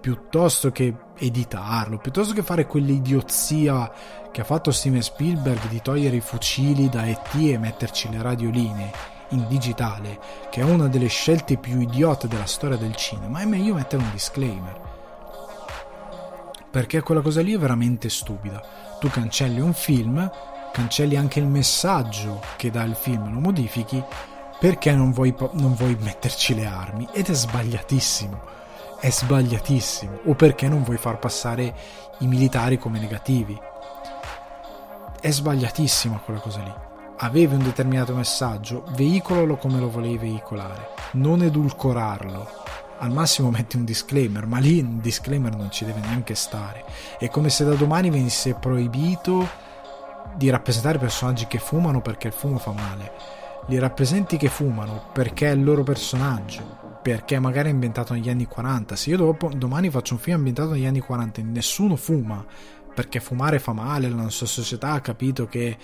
piuttosto 0.00 0.70
che 0.70 0.94
editarlo, 1.16 1.98
piuttosto 1.98 2.34
che 2.34 2.42
fare 2.42 2.66
quell'idiozia 2.66 3.90
che 4.30 4.40
ha 4.40 4.44
fatto 4.44 4.70
Steven 4.70 5.02
Spielberg 5.02 5.68
di 5.68 5.80
togliere 5.80 6.16
i 6.16 6.20
fucili 6.20 6.88
da 6.88 7.06
ET 7.06 7.34
e 7.34 7.58
metterci 7.58 8.10
le 8.10 8.20
radioline 8.20 8.92
in 9.30 9.46
digitale, 9.48 10.20
che 10.50 10.60
è 10.60 10.64
una 10.64 10.88
delle 10.88 11.08
scelte 11.08 11.56
più 11.56 11.80
idiote 11.80 12.28
della 12.28 12.46
storia 12.46 12.76
del 12.76 12.94
cinema, 12.94 13.40
è 13.40 13.46
meglio 13.46 13.74
mettere 13.74 14.02
un 14.02 14.10
disclaimer. 14.10 14.92
Perché 16.70 17.00
quella 17.02 17.20
cosa 17.20 17.40
lì 17.40 17.54
è 17.54 17.58
veramente 17.58 18.08
stupida. 18.08 18.60
Tu 18.98 19.08
cancelli 19.08 19.60
un 19.60 19.72
film, 19.72 20.30
cancelli 20.74 21.14
anche 21.14 21.38
il 21.38 21.46
messaggio 21.46 22.40
che 22.56 22.68
dà 22.72 22.82
il 22.82 22.96
film, 22.96 23.32
lo 23.32 23.38
modifichi 23.38 24.02
perché 24.58 24.92
non 24.92 25.12
vuoi, 25.12 25.32
non 25.52 25.74
vuoi 25.74 25.96
metterci 26.00 26.52
le 26.56 26.66
armi 26.66 27.06
ed 27.12 27.28
è 27.28 27.32
sbagliatissimo. 27.32 28.40
È 28.98 29.08
sbagliatissimo. 29.08 30.20
O 30.24 30.34
perché 30.34 30.66
non 30.66 30.82
vuoi 30.82 30.96
far 30.96 31.20
passare 31.20 31.74
i 32.18 32.26
militari 32.26 32.76
come 32.76 32.98
negativi. 32.98 33.56
È 35.20 35.30
sbagliatissima 35.30 36.18
quella 36.18 36.40
cosa 36.40 36.62
lì 36.62 36.72
avevi 37.18 37.54
un 37.54 37.62
determinato 37.62 38.14
messaggio, 38.14 38.84
veicolalo 38.96 39.56
come 39.56 39.78
lo 39.78 39.88
volevi 39.88 40.18
veicolare, 40.18 40.90
non 41.12 41.42
edulcorarlo. 41.42 42.62
Al 42.98 43.12
massimo 43.12 43.50
metti 43.50 43.76
un 43.76 43.84
disclaimer, 43.84 44.46
ma 44.46 44.58
lì 44.58 44.80
un 44.80 45.00
disclaimer 45.00 45.54
non 45.54 45.70
ci 45.70 45.84
deve 45.84 46.00
neanche 46.00 46.34
stare. 46.34 46.84
È 47.18 47.28
come 47.28 47.50
se 47.50 47.64
da 47.64 47.74
domani 47.74 48.10
venisse 48.10 48.54
proibito 48.54 49.48
di 50.36 50.50
rappresentare 50.50 50.98
personaggi 50.98 51.46
che 51.46 51.58
fumano 51.58 52.00
perché 52.00 52.28
il 52.28 52.32
fumo 52.32 52.58
fa 52.58 52.72
male. 52.72 53.12
Li 53.66 53.78
rappresenti 53.78 54.36
che 54.36 54.48
fumano 54.48 55.06
perché 55.12 55.48
è 55.48 55.54
il 55.54 55.64
loro 55.64 55.82
personaggio, 55.82 56.98
perché 57.02 57.38
magari 57.38 57.68
è 57.68 57.72
ambientato 57.72 58.12
negli 58.12 58.28
anni 58.28 58.46
40. 58.46 58.96
Se 58.96 59.10
io 59.10 59.16
dopo, 59.16 59.50
domani 59.54 59.90
faccio 59.90 60.14
un 60.14 60.20
film 60.20 60.36
ambientato 60.36 60.70
negli 60.72 60.86
anni 60.86 61.00
40 61.00 61.40
e 61.40 61.44
nessuno 61.44 61.96
fuma, 61.96 62.44
perché 62.94 63.20
fumare 63.20 63.58
fa 63.58 63.72
male, 63.72 64.08
la 64.08 64.22
nostra 64.22 64.46
società 64.46 64.92
ha 64.92 65.00
capito 65.00 65.46
che 65.46 65.76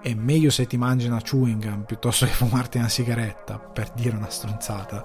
è 0.00 0.14
meglio 0.14 0.50
se 0.50 0.66
ti 0.66 0.76
mangi 0.76 1.06
una 1.06 1.20
chewing 1.20 1.64
gum 1.64 1.84
piuttosto 1.84 2.26
che 2.26 2.32
fumarti 2.32 2.78
una 2.78 2.88
sigaretta, 2.88 3.58
per 3.58 3.90
dire 3.94 4.16
una 4.16 4.28
stronzata. 4.28 5.04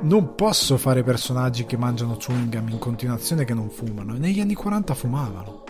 Non 0.00 0.34
posso 0.34 0.76
fare 0.76 1.02
personaggi 1.02 1.64
che 1.64 1.76
mangiano 1.76 2.16
chewing 2.16 2.56
gum 2.56 2.68
in 2.68 2.78
continuazione 2.78 3.44
che 3.44 3.54
non 3.54 3.70
fumano. 3.70 4.14
Negli 4.14 4.40
anni 4.40 4.54
40 4.54 4.94
fumavano. 4.94 5.62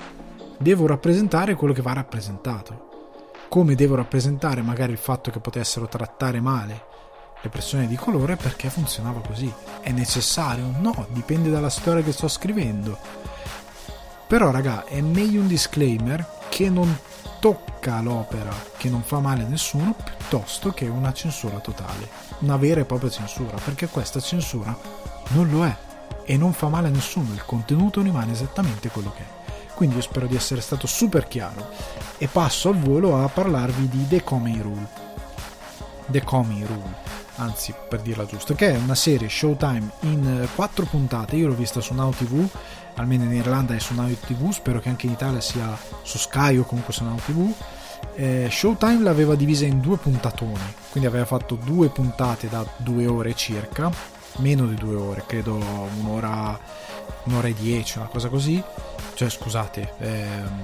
Devo 0.56 0.86
rappresentare 0.86 1.54
quello 1.54 1.74
che 1.74 1.82
va 1.82 1.92
rappresentato. 1.92 2.92
Come 3.48 3.74
devo 3.74 3.96
rappresentare 3.96 4.62
magari 4.62 4.92
il 4.92 4.98
fatto 4.98 5.30
che 5.30 5.40
potessero 5.40 5.88
trattare 5.88 6.40
male 6.40 6.92
le 7.42 7.50
persone 7.50 7.86
di 7.86 7.96
colore 7.96 8.36
perché 8.36 8.70
funzionava 8.70 9.20
così. 9.20 9.52
È 9.80 9.90
necessario? 9.90 10.72
No, 10.78 11.06
dipende 11.10 11.50
dalla 11.50 11.68
storia 11.68 12.02
che 12.02 12.12
sto 12.12 12.28
scrivendo. 12.28 12.98
Però 14.26 14.50
raga, 14.50 14.84
è 14.84 15.00
meglio 15.00 15.40
un 15.40 15.46
disclaimer 15.46 16.26
che 16.48 16.70
non 16.70 16.96
tocca 17.40 18.00
l'opera 18.00 18.54
che 18.78 18.88
non 18.88 19.02
fa 19.02 19.18
male 19.18 19.42
a 19.42 19.48
nessuno 19.48 19.94
piuttosto 20.02 20.70
che 20.70 20.86
una 20.86 21.12
censura 21.12 21.58
totale, 21.58 22.08
una 22.38 22.56
vera 22.56 22.80
e 22.80 22.86
propria 22.86 23.10
censura, 23.10 23.58
perché 23.62 23.88
questa 23.88 24.20
censura 24.20 24.74
non 25.28 25.50
lo 25.50 25.64
è 25.66 25.76
e 26.24 26.36
non 26.38 26.54
fa 26.54 26.68
male 26.68 26.88
a 26.88 26.90
nessuno, 26.90 27.34
il 27.34 27.44
contenuto 27.44 28.00
rimane 28.00 28.32
esattamente 28.32 28.88
quello 28.88 29.12
che 29.14 29.22
è. 29.22 29.33
Quindi 29.74 29.96
io 29.96 30.02
spero 30.02 30.26
di 30.26 30.36
essere 30.36 30.60
stato 30.60 30.86
super 30.86 31.26
chiaro 31.26 31.70
e 32.18 32.28
passo 32.28 32.68
al 32.68 32.78
volo 32.78 33.22
a 33.22 33.28
parlarvi 33.28 33.88
di 33.88 34.06
The 34.08 34.22
Comey 34.22 34.60
Rule. 34.60 34.86
The 36.06 36.22
Comey 36.22 36.64
Rule, 36.64 36.94
anzi 37.36 37.74
per 37.88 38.00
dirla 38.00 38.26
giusta, 38.26 38.54
che 38.54 38.74
è 38.74 38.76
una 38.76 38.94
serie 38.94 39.28
Showtime 39.28 39.90
in 40.00 40.48
quattro 40.54 40.84
puntate, 40.84 41.36
io 41.36 41.48
l'ho 41.48 41.54
vista 41.54 41.80
su 41.80 41.94
Now 41.94 42.10
TV 42.10 42.48
almeno 42.96 43.24
in 43.24 43.32
Irlanda 43.32 43.74
è 43.74 43.78
su 43.78 43.94
Now 43.94 44.12
TV, 44.26 44.50
spero 44.50 44.80
che 44.80 44.88
anche 44.88 45.06
in 45.06 45.12
Italia 45.12 45.40
sia 45.40 45.76
su 46.02 46.18
Sky 46.18 46.56
o 46.58 46.64
comunque 46.64 46.92
su 46.92 47.04
Now 47.04 47.16
TV. 47.16 47.52
Eh, 48.14 48.48
Showtime 48.50 49.02
l'aveva 49.02 49.34
divisa 49.34 49.64
in 49.64 49.80
due 49.80 49.96
puntatoni, 49.96 50.74
quindi 50.90 51.08
aveva 51.08 51.24
fatto 51.24 51.56
due 51.56 51.88
puntate 51.88 52.48
da 52.48 52.64
due 52.76 53.06
ore 53.06 53.34
circa, 53.34 53.90
meno 54.36 54.66
di 54.66 54.74
due 54.74 54.94
ore, 54.94 55.24
credo 55.26 55.54
un'ora, 55.98 56.58
un'ora 57.24 57.48
e 57.48 57.54
dieci, 57.54 57.98
una 57.98 58.08
cosa 58.08 58.28
così. 58.28 58.62
Cioè, 59.14 59.30
scusate, 59.30 59.94
ehm, 59.98 60.62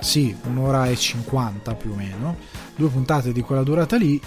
sì, 0.00 0.36
un'ora 0.44 0.86
e 0.86 0.96
cinquanta 0.96 1.74
più 1.74 1.92
o 1.92 1.94
meno, 1.94 2.36
due 2.76 2.88
puntate 2.88 3.32
di 3.32 3.40
quella 3.40 3.62
durata 3.62 3.96
lì. 3.96 4.20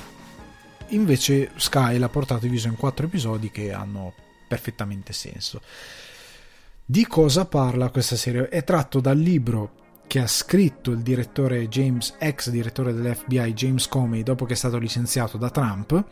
Invece 0.90 1.52
Sky 1.56 1.98
l'ha 1.98 2.10
portato 2.10 2.42
diviso 2.42 2.68
in 2.68 2.76
quattro 2.76 3.06
episodi 3.06 3.52
che 3.52 3.72
hanno 3.74 4.14
perfettamente 4.48 5.14
senso. 5.14 5.62
Di 6.84 7.06
cosa 7.06 7.46
parla 7.46 7.90
questa 7.90 8.16
serie? 8.16 8.48
È 8.50 8.64
tratto 8.64 9.00
dal 9.02 9.18
libro 9.18 9.86
che 10.08 10.20
ha 10.20 10.28
scritto 10.28 10.92
il 10.92 11.00
direttore 11.00 11.68
James, 11.68 12.16
ex 12.18 12.50
direttore 12.50 12.94
dell'FBI 12.94 13.54
James 13.54 13.88
Comey 13.90 14.24
dopo 14.24 14.46
che 14.46 14.54
è 14.54 14.56
stato 14.56 14.78
licenziato 14.78 15.38
da 15.38 15.50
Trump 15.50 16.06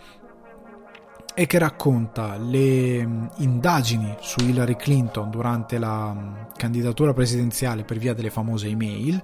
e 1.36 1.46
che 1.46 1.60
racconta 1.60 2.38
le 2.38 3.06
mm, 3.06 3.26
indagini 3.38 4.16
su 4.22 4.40
Hillary 4.40 4.78
Clinton 4.78 5.30
durante 5.30 5.78
la 5.78 6.14
mm, 6.14 6.34
candidatura 6.56 7.14
presidenziale 7.14 7.84
per 7.84 7.98
via 7.98 8.14
delle 8.14 8.30
famose 8.30 8.68
email, 8.68 9.22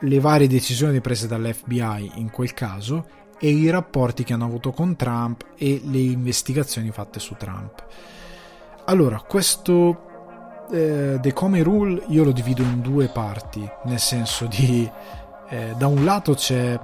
le 0.00 0.20
varie 0.20 0.48
decisioni 0.48 1.00
prese 1.00 1.26
dall'FBI 1.26 2.12
in 2.14 2.30
quel 2.30 2.52
caso 2.54 3.06
e 3.38 3.50
i 3.50 3.68
rapporti 3.70 4.24
che 4.24 4.32
hanno 4.32 4.46
avuto 4.46 4.72
con 4.72 4.96
Trump 4.96 5.44
e 5.56 5.80
le 5.84 5.98
investigazioni 5.98 6.90
fatte 6.90 7.20
su 7.20 7.34
Trump. 7.36 7.84
Allora, 8.86 9.20
questo 9.20 10.66
eh, 10.70 11.18
The 11.20 11.32
Come 11.32 11.62
Rule 11.62 12.04
io 12.08 12.24
lo 12.24 12.32
divido 12.32 12.62
in 12.62 12.80
due 12.80 13.08
parti, 13.08 13.68
nel 13.84 14.00
senso 14.00 14.46
di 14.46 14.90
eh, 15.48 15.74
da 15.76 15.86
un 15.86 16.04
lato 16.04 16.34
c'è 16.34 16.78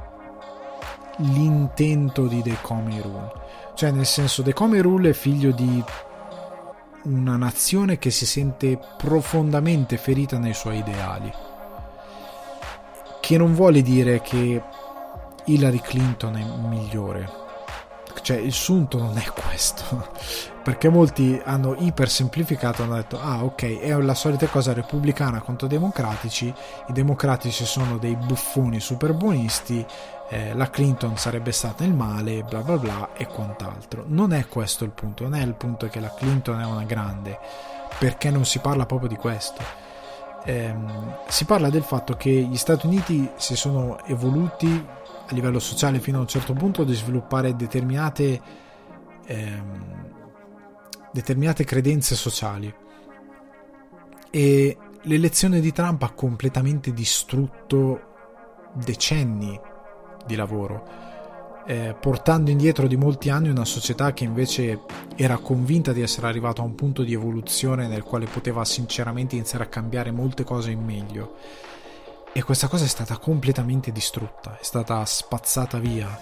l'intento 1.16 2.26
di 2.26 2.42
The 2.42 2.58
Come 2.60 3.00
Rule, 3.00 3.32
cioè 3.74 3.90
nel 3.90 4.06
senso 4.06 4.42
The 4.42 4.52
Come 4.52 4.80
Rule 4.80 5.10
è 5.10 5.12
figlio 5.12 5.50
di 5.50 5.84
una 7.04 7.36
nazione 7.36 7.98
che 7.98 8.10
si 8.10 8.26
sente 8.26 8.78
profondamente 8.96 9.96
ferita 9.96 10.38
nei 10.38 10.54
suoi 10.54 10.78
ideali. 10.78 11.32
Che 13.20 13.36
non 13.36 13.54
vuole 13.54 13.82
dire 13.82 14.20
che 14.20 14.62
Hillary 15.44 15.80
Clinton 15.80 16.36
è 16.36 16.44
migliore. 16.68 17.40
Cioè, 18.20 18.36
il 18.36 18.52
sunto 18.52 18.98
non 18.98 19.16
è 19.18 19.24
questo. 19.24 20.10
Perché 20.62 20.88
molti 20.88 21.40
hanno 21.44 21.74
ipersemplificato, 21.76 22.84
hanno 22.84 22.94
detto, 22.94 23.20
ah 23.20 23.42
ok, 23.42 23.80
è 23.80 23.92
la 24.00 24.14
solita 24.14 24.46
cosa 24.46 24.72
repubblicana 24.72 25.40
contro 25.40 25.66
democratici, 25.66 26.46
i 26.46 26.92
democratici 26.92 27.64
sono 27.64 27.98
dei 27.98 28.14
buffoni 28.14 28.78
super 28.78 29.12
buonisti, 29.12 29.84
eh, 30.32 30.54
la 30.54 30.70
Clinton 30.70 31.18
sarebbe 31.18 31.52
stata 31.52 31.84
il 31.84 31.92
male, 31.92 32.42
bla 32.42 32.62
bla 32.62 32.78
bla 32.78 33.12
e 33.12 33.26
quant'altro. 33.26 34.04
Non 34.06 34.32
è 34.32 34.46
questo 34.46 34.82
il 34.84 34.90
punto, 34.90 35.24
non 35.24 35.34
è 35.34 35.42
il 35.42 35.52
punto 35.52 35.88
che 35.88 36.00
la 36.00 36.14
Clinton 36.14 36.58
è 36.58 36.64
una 36.64 36.84
grande, 36.84 37.38
perché 37.98 38.30
non 38.30 38.46
si 38.46 38.58
parla 38.58 38.86
proprio 38.86 39.10
di 39.10 39.16
questo. 39.16 39.62
Eh, 40.44 40.74
si 41.28 41.44
parla 41.44 41.68
del 41.68 41.82
fatto 41.82 42.16
che 42.16 42.30
gli 42.30 42.56
Stati 42.56 42.86
Uniti 42.86 43.30
si 43.36 43.54
sono 43.56 44.02
evoluti 44.06 44.86
a 45.28 45.34
livello 45.34 45.58
sociale 45.58 46.00
fino 46.00 46.16
a 46.16 46.20
un 46.22 46.28
certo 46.28 46.54
punto 46.54 46.82
di 46.84 46.94
sviluppare 46.94 47.54
determinate, 47.54 48.40
ehm, 49.26 50.14
determinate 51.12 51.64
credenze 51.64 52.14
sociali 52.14 52.74
e 54.30 54.78
l'elezione 55.02 55.60
di 55.60 55.72
Trump 55.72 56.02
ha 56.04 56.10
completamente 56.12 56.94
distrutto 56.94 58.00
decenni 58.72 59.60
di 60.32 60.36
lavoro 60.36 61.10
eh, 61.66 61.94
portando 61.98 62.50
indietro 62.50 62.86
di 62.86 62.96
molti 62.96 63.30
anni 63.30 63.48
una 63.48 63.64
società 63.64 64.12
che 64.12 64.24
invece 64.24 64.80
era 65.14 65.36
convinta 65.38 65.92
di 65.92 66.02
essere 66.02 66.26
arrivata 66.26 66.60
a 66.60 66.64
un 66.64 66.74
punto 66.74 67.02
di 67.02 67.12
evoluzione 67.12 67.86
nel 67.86 68.02
quale 68.02 68.26
poteva 68.26 68.64
sinceramente 68.64 69.36
iniziare 69.36 69.64
a 69.64 69.68
cambiare 69.68 70.10
molte 70.10 70.44
cose 70.44 70.70
in 70.70 70.84
meglio 70.84 71.36
e 72.32 72.42
questa 72.42 72.66
cosa 72.66 72.84
è 72.84 72.88
stata 72.88 73.18
completamente 73.18 73.92
distrutta, 73.92 74.58
è 74.58 74.64
stata 74.64 75.04
spazzata 75.04 75.78
via, 75.78 76.18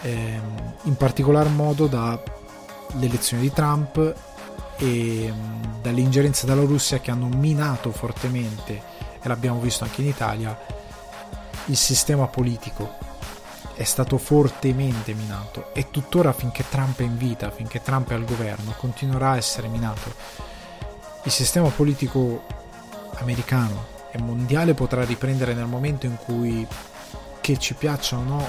ehm, 0.00 0.74
in 0.84 0.96
particolar 0.96 1.48
modo 1.50 1.86
dall'elezione 1.86 3.42
di 3.42 3.52
Trump 3.52 4.14
e 4.78 5.24
ehm, 5.26 5.80
dalle 5.82 6.00
ingerenze 6.00 6.46
dalla 6.46 6.64
Russia 6.64 7.00
che 7.00 7.10
hanno 7.10 7.28
minato 7.28 7.92
fortemente, 7.92 8.80
e 9.20 9.28
l'abbiamo 9.28 9.60
visto 9.60 9.84
anche 9.84 10.00
in 10.00 10.08
Italia, 10.08 10.58
il 11.66 11.76
sistema 11.76 12.26
politico. 12.28 13.05
È 13.76 13.84
stato 13.84 14.16
fortemente 14.16 15.12
minato 15.12 15.74
e 15.74 15.90
tuttora 15.90 16.32
finché 16.32 16.64
Trump 16.66 16.98
è 17.00 17.02
in 17.02 17.18
vita, 17.18 17.50
finché 17.50 17.82
Trump 17.82 18.10
è 18.10 18.14
al 18.14 18.24
governo, 18.24 18.74
continuerà 18.74 19.32
a 19.32 19.36
essere 19.36 19.68
minato. 19.68 20.14
Il 21.24 21.30
sistema 21.30 21.68
politico 21.68 22.42
americano 23.18 23.86
e 24.10 24.18
mondiale 24.18 24.72
potrà 24.72 25.04
riprendere 25.04 25.52
nel 25.52 25.66
momento 25.66 26.06
in 26.06 26.16
cui, 26.16 26.66
che 27.42 27.58
ci 27.58 27.74
piaccia 27.74 28.16
o 28.16 28.22
no, 28.22 28.48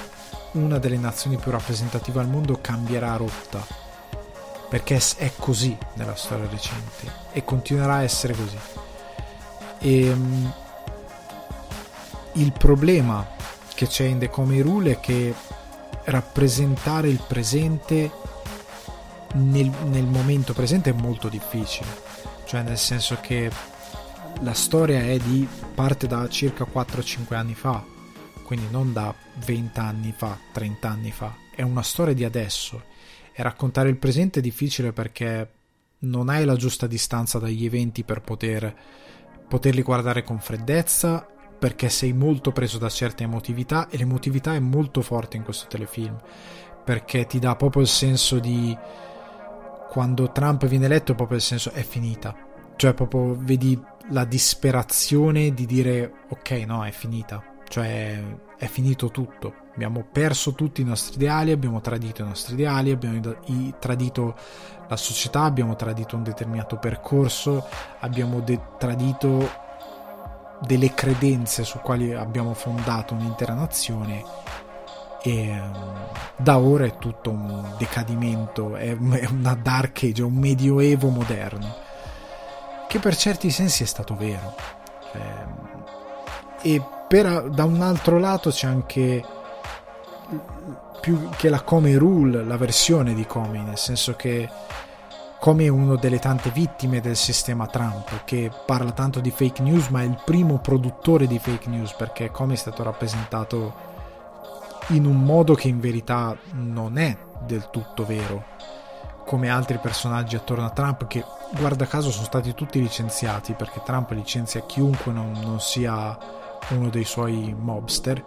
una 0.53 0.79
delle 0.79 0.97
nazioni 0.97 1.35
più 1.35 1.51
rappresentative 1.51 2.21
al 2.21 2.29
mondo 2.29 2.59
cambierà 2.61 3.15
rotta. 3.17 3.65
Perché 4.69 5.01
è 5.17 5.31
così 5.37 5.77
nella 5.95 6.15
storia 6.15 6.47
recente 6.49 7.11
e 7.33 7.43
continuerà 7.43 7.95
a 7.95 8.03
essere 8.03 8.33
così. 8.33 8.57
E 9.79 10.09
um, 10.09 10.53
il 12.33 12.51
problema 12.53 13.25
che 13.77 13.85
c'è 13.85 14.05
in 14.05 14.17
The 14.17 14.31
Comey 14.31 14.61
Rule 14.61 14.93
è 14.93 14.99
che 14.99 15.31
rappresentare 16.05 17.09
il 17.09 17.21
presente 17.27 18.09
nel, 19.33 19.69
nel 19.85 20.05
momento 20.05 20.53
presente 20.53 20.89
è 20.89 20.93
molto 20.93 21.29
difficile. 21.29 21.87
Cioè 22.45 22.63
nel 22.63 22.79
senso 22.79 23.19
che 23.21 23.51
la 24.39 24.55
storia 24.55 25.01
è 25.01 25.19
di 25.19 25.47
parte 25.75 26.07
da 26.07 26.27
circa 26.27 26.65
4-5 26.65 27.35
anni 27.35 27.53
fa, 27.53 27.85
quindi 28.43 28.65
non 28.71 28.93
da 28.93 29.13
20 29.45 29.79
anni 29.79 30.11
fa, 30.11 30.35
30 30.53 30.89
anni 30.89 31.11
fa, 31.11 31.35
è 31.55 31.61
una 31.61 31.83
storia 31.83 32.15
di 32.15 32.23
adesso 32.23 32.81
e 33.31 33.43
raccontare 33.43 33.89
il 33.89 33.97
presente 33.97 34.39
è 34.39 34.41
difficile 34.41 34.91
perché 34.91 35.51
non 35.99 36.29
hai 36.29 36.45
la 36.45 36.55
giusta 36.55 36.87
distanza 36.87 37.37
dagli 37.37 37.63
eventi 37.63 38.03
per 38.03 38.21
poter, 38.21 38.75
poterli 39.47 39.83
guardare 39.83 40.23
con 40.23 40.39
freddezza 40.39 41.27
perché 41.57 41.89
sei 41.89 42.13
molto 42.13 42.51
preso 42.51 42.77
da 42.77 42.89
certe 42.89 43.23
emotività 43.23 43.87
e 43.89 43.97
l'emotività 43.97 44.53
è 44.53 44.59
molto 44.59 45.01
forte 45.01 45.37
in 45.37 45.43
questo 45.43 45.67
telefilm 45.67 46.17
perché 46.87 47.25
ti 47.25 47.37
dà 47.37 47.53
proprio 47.57 47.81
il 47.81 47.89
senso 47.89 48.39
di 48.39 48.77
quando 49.89 50.31
Trump 50.31 50.65
viene 50.67 50.85
eletto 50.85 51.15
proprio 51.15 51.35
il 51.35 51.43
senso 51.43 51.71
è 51.71 51.81
finita. 51.81 52.33
Cioè 52.77 52.93
proprio 52.93 53.35
vedi 53.37 53.77
la 54.11 54.23
disperazione 54.23 55.53
di 55.53 55.65
dire 55.65 56.13
ok 56.29 56.51
no 56.65 56.85
è 56.85 56.91
finita. 56.91 57.43
Cioè 57.67 58.23
è 58.57 58.65
finito 58.67 59.11
tutto. 59.11 59.53
Abbiamo 59.75 60.07
perso 60.09 60.53
tutti 60.53 60.79
i 60.79 60.85
nostri 60.85 61.15
ideali 61.15 61.51
abbiamo 61.51 61.81
tradito 61.81 62.21
i 62.21 62.25
nostri 62.25 62.53
ideali 62.53 62.91
abbiamo 62.91 63.19
tradito 63.79 64.35
la 64.87 64.95
società 64.95 65.41
abbiamo 65.41 65.75
tradito 65.75 66.15
un 66.15 66.23
determinato 66.23 66.77
percorso 66.77 67.65
abbiamo 67.99 68.39
de- 68.39 68.61
tradito 68.77 69.65
delle 70.61 70.93
credenze 70.93 71.63
su 71.63 71.79
quali 71.79 72.13
abbiamo 72.13 72.53
fondato 72.53 73.13
un'intera 73.13 73.53
nazione 73.53 74.23
e 75.21 75.59
um, 75.59 76.07
da 76.37 76.57
ora 76.57 76.85
è 76.85 76.97
tutto 76.97 77.31
un 77.31 77.73
decadimento 77.77 78.75
è, 78.75 78.91
una 78.91 79.55
dark 79.55 80.03
age 80.03 80.23
un 80.23 80.33
medioevo 80.33 81.09
moderno 81.09 81.85
che 82.87 82.99
per 82.99 83.15
certi 83.15 83.51
sensi 83.51 83.83
è 83.83 83.85
stato 83.85 84.15
vero. 84.15 84.55
Eh, 85.13 86.75
e 86.75 86.81
per, 87.07 87.49
da 87.49 87.65
un 87.65 87.81
altro 87.81 88.17
lato 88.17 88.49
c'è 88.49 88.67
anche 88.67 89.23
più 90.99 91.29
che 91.35 91.49
la 91.49 91.61
Come 91.61 91.95
Rule, 91.97 92.43
la 92.43 92.57
versione 92.57 93.13
di 93.13 93.25
Come, 93.25 93.61
nel 93.61 93.77
senso 93.77 94.15
che 94.15 94.49
Come 95.39 95.65
è 95.65 95.67
una 95.67 95.95
delle 95.95 96.19
tante 96.19 96.49
vittime 96.49 96.99
del 96.99 97.15
sistema 97.15 97.67
Trump, 97.67 98.23
che 98.25 98.51
parla 98.65 98.91
tanto 98.91 99.19
di 99.19 99.31
fake 99.31 99.61
news, 99.61 99.87
ma 99.87 100.01
è 100.01 100.05
il 100.05 100.19
primo 100.25 100.59
produttore 100.59 101.27
di 101.27 101.39
fake 101.39 101.69
news, 101.69 101.93
perché 101.93 102.31
Come 102.31 102.53
è 102.53 102.57
stato 102.57 102.83
rappresentato 102.83 103.73
in 104.89 105.05
un 105.05 105.23
modo 105.23 105.53
che 105.53 105.67
in 105.67 105.79
verità 105.79 106.35
non 106.53 106.97
è 106.97 107.17
del 107.45 107.69
tutto 107.69 108.05
vero 108.05 108.55
come 109.27 109.49
altri 109.49 109.77
personaggi 109.77 110.37
attorno 110.37 110.65
a 110.65 110.69
Trump 110.69 111.05
che 111.05 111.21
guarda 111.51 111.85
caso 111.85 112.11
sono 112.11 112.23
stati 112.23 112.53
tutti 112.53 112.81
licenziati 112.81 113.53
perché 113.53 113.81
Trump 113.83 114.11
licenzia 114.11 114.61
chiunque 114.61 115.11
non, 115.11 115.33
non 115.43 115.59
sia 115.59 116.17
uno 116.69 116.89
dei 116.89 117.03
suoi 117.03 117.53
mobster. 117.57 118.23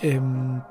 Ehm, 0.00 0.64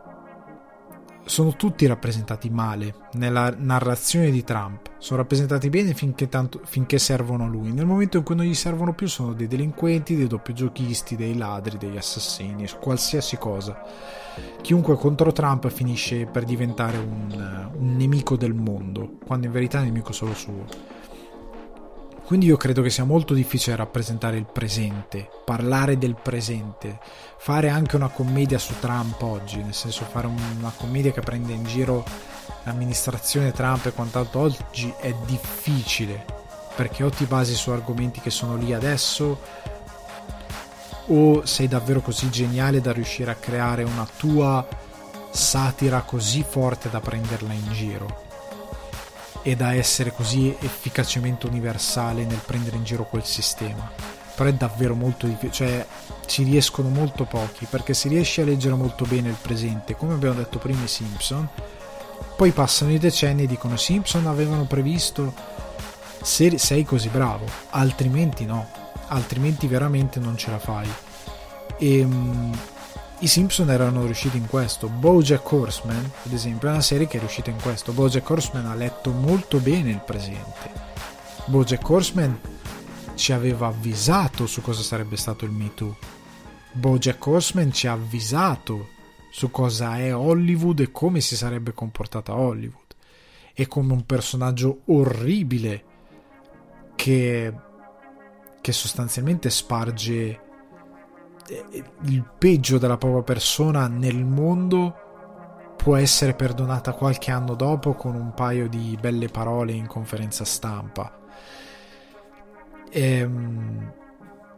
sono 1.26 1.56
tutti 1.56 1.86
rappresentati 1.86 2.50
male 2.50 2.96
nella 3.14 3.54
narrazione 3.56 4.32
di 4.32 4.44
Trump. 4.44 4.90
Sono 4.98 5.22
rappresentati 5.22 5.70
bene 5.70 5.94
finché, 5.94 6.30
tanto, 6.30 6.62
finché, 6.66 6.98
servono 7.00 7.46
a 7.46 7.48
lui. 7.48 7.72
Nel 7.72 7.86
momento 7.86 8.18
in 8.18 8.24
cui 8.24 8.36
non 8.36 8.46
gli 8.46 8.54
servono 8.54 8.94
più, 8.94 9.08
sono 9.08 9.34
dei 9.34 9.48
delinquenti, 9.48 10.16
dei 10.16 10.28
doppiogiochisti, 10.28 11.16
dei 11.16 11.38
ladri, 11.38 11.78
degli 11.78 11.98
assassini, 11.98 12.68
qualsiasi 12.80 13.38
cosa. 13.38 13.82
Chiunque 14.62 14.96
contro 14.96 15.32
Trump 15.32 15.70
finisce 15.70 16.26
per 16.26 16.44
diventare 16.44 16.98
un, 16.98 17.70
un 17.78 17.96
nemico 17.96 18.36
del 18.36 18.54
mondo, 18.54 19.18
quando 19.26 19.46
in 19.46 19.52
verità 19.52 19.82
è 19.82 19.84
nemico 19.84 20.12
solo 20.12 20.34
suo. 20.34 21.00
Quindi 22.32 22.48
io 22.48 22.56
credo 22.56 22.82
che 22.82 22.90
sia 22.90 23.04
molto 23.04 23.34
difficile 23.34 23.76
rappresentare 23.76 24.38
il 24.38 24.46
presente, 24.46 25.28
parlare 25.44 25.98
del 25.98 26.16
presente, 26.16 26.98
fare 27.44 27.70
anche 27.70 27.96
una 27.96 28.10
commedia 28.10 28.60
su 28.60 28.78
Trump 28.80 29.20
oggi, 29.24 29.64
nel 29.64 29.74
senso 29.74 30.06
fare 30.06 30.28
una 30.28 30.72
commedia 30.78 31.12
che 31.12 31.22
prende 31.22 31.54
in 31.54 31.64
giro 31.64 32.06
l'amministrazione 32.66 33.52
Trump 33.52 33.88
e 33.88 33.94
quant'altro 33.94 34.42
oggi 34.42 34.94
è 35.00 35.12
difficile, 35.26 36.24
perché 36.76 37.04
o 37.04 37.10
ti 37.10 37.26
basi 37.26 37.56
su 37.56 37.72
argomenti 37.72 38.22
che 38.22 38.30
sono 38.30 38.56
lì 38.56 38.74
adesso 38.74 39.42
o 41.08 41.44
sei 41.44 41.68
davvero 41.68 42.02
così 42.02 42.30
geniale 42.30 42.80
da 42.80 42.92
riuscire 42.92 43.32
a 43.32 43.36
creare 43.36 43.82
una 43.82 44.08
tua 44.18 44.64
satira 45.32 46.02
così 46.02 46.46
forte 46.48 46.92
da 46.92 47.00
prenderla 47.00 47.54
in 47.54 47.72
giro 47.72 48.30
e 49.42 49.56
da 49.56 49.74
essere 49.74 50.14
così 50.14 50.56
efficacemente 50.60 51.48
universale 51.48 52.24
nel 52.24 52.42
prendere 52.46 52.76
in 52.76 52.84
giro 52.84 53.06
quel 53.06 53.26
sistema. 53.26 53.92
Però 54.36 54.48
è 54.48 54.54
davvero 54.54 54.94
molto 54.94 55.26
difficile, 55.26 55.52
cioè 55.52 55.88
ci 56.32 56.44
riescono 56.44 56.88
molto 56.88 57.26
pochi, 57.26 57.68
perché 57.70 57.94
si 57.94 58.08
riesce 58.08 58.42
a 58.42 58.46
leggere 58.46 58.76
molto 58.76 59.04
bene 59.04 59.28
il 59.28 59.36
presente, 59.40 59.98
come 59.98 60.14
abbiamo 60.14 60.36
detto 60.36 60.60
prima 60.60 60.82
i 60.82 60.88
Simpson, 60.88 61.46
poi 62.38 62.52
passano 62.52 62.94
i 62.94 63.00
decenni 63.00 63.44
e 63.44 63.48
dicono 63.48 63.76
Simpson 63.76 64.28
avevano 64.28 64.64
previsto 64.64 65.34
se 66.22 66.58
sei 66.58 66.86
così 66.86 67.10
bravo, 67.10 67.46
altrimenti 67.72 68.46
no, 68.46 68.66
altrimenti 69.08 69.68
veramente 69.68 70.22
non 70.22 70.38
ce 70.38 70.52
la 70.52 70.60
fai. 70.60 70.90
E 71.78 72.00
ehm, 72.00 72.58
i 73.20 73.28
Simpson 73.28 73.70
erano 73.70 74.06
riusciti 74.06 74.38
in 74.38 74.48
questo. 74.48 74.88
Bojack 74.88 75.52
Horseman, 75.52 76.12
ad 76.26 76.32
esempio, 76.32 76.70
è 76.70 76.72
una 76.72 76.82
serie 76.82 77.08
che 77.08 77.18
è 77.18 77.20
riuscita 77.20 77.50
in 77.50 77.60
questo. 77.62 77.92
Bojack 77.92 78.30
Horseman 78.30 78.68
ha 78.68 78.76
letto 78.76 79.12
molto 79.12 79.58
bene 79.58 79.90
il 79.90 80.00
presente. 80.00 80.72
Bojack 81.46 81.90
Horseman 81.90 82.40
ci 83.16 83.34
aveva 83.34 83.68
avvisato 83.68 84.48
su 84.48 84.62
cosa 84.62 84.82
sarebbe 84.82 85.18
stato 85.18 85.44
il 85.44 85.52
Me 85.52 85.74
Too. 85.74 86.20
Bojack 86.74 87.26
Horseman 87.26 87.72
ci 87.72 87.88
ha 87.88 87.94
avvisato 87.94 89.00
su 89.32 89.50
cosa 89.50 89.98
è 89.98 90.14
Hollywood 90.14 90.82
e 90.82 90.92
come 90.92 91.22
si 91.22 91.36
sarebbe 91.36 91.74
comportata 91.74 92.36
Hollywood. 92.36 92.80
E 93.54 93.68
come 93.68 93.94
un 93.94 94.06
personaggio 94.06 94.82
orribile 94.86 95.84
che, 96.96 97.54
che 98.60 98.72
sostanzialmente 98.72 99.50
sparge 99.50 100.42
eh, 101.48 101.84
il 102.04 102.30
peggio 102.38 102.78
della 102.78 102.98
propria 102.98 103.24
persona 103.24 103.88
nel 103.88 104.24
mondo 104.24 104.96
può 105.76 105.96
essere 105.96 106.34
perdonata 106.34 106.94
qualche 106.94 107.32
anno 107.32 107.56
dopo 107.56 107.94
con 107.94 108.16
un 108.16 108.34
paio 108.34 108.70
di 108.70 108.98
belle 109.00 109.30
parole 109.30 109.72
in 109.72 109.88
conferenza 109.88 110.46
stampa. 110.46 111.20
Ehm, 112.92 113.94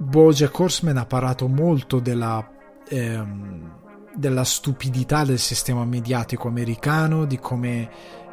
Bojack 0.03 0.59
Horseman 0.59 0.97
ha 0.97 1.05
parlato 1.05 1.47
molto 1.47 1.99
della, 1.99 2.45
ehm, 2.87 3.71
della 4.13 4.43
stupidità 4.43 5.23
del 5.23 5.39
sistema 5.39 5.85
mediatico 5.85 6.47
americano, 6.47 7.25
di 7.25 7.39
come 7.39 7.89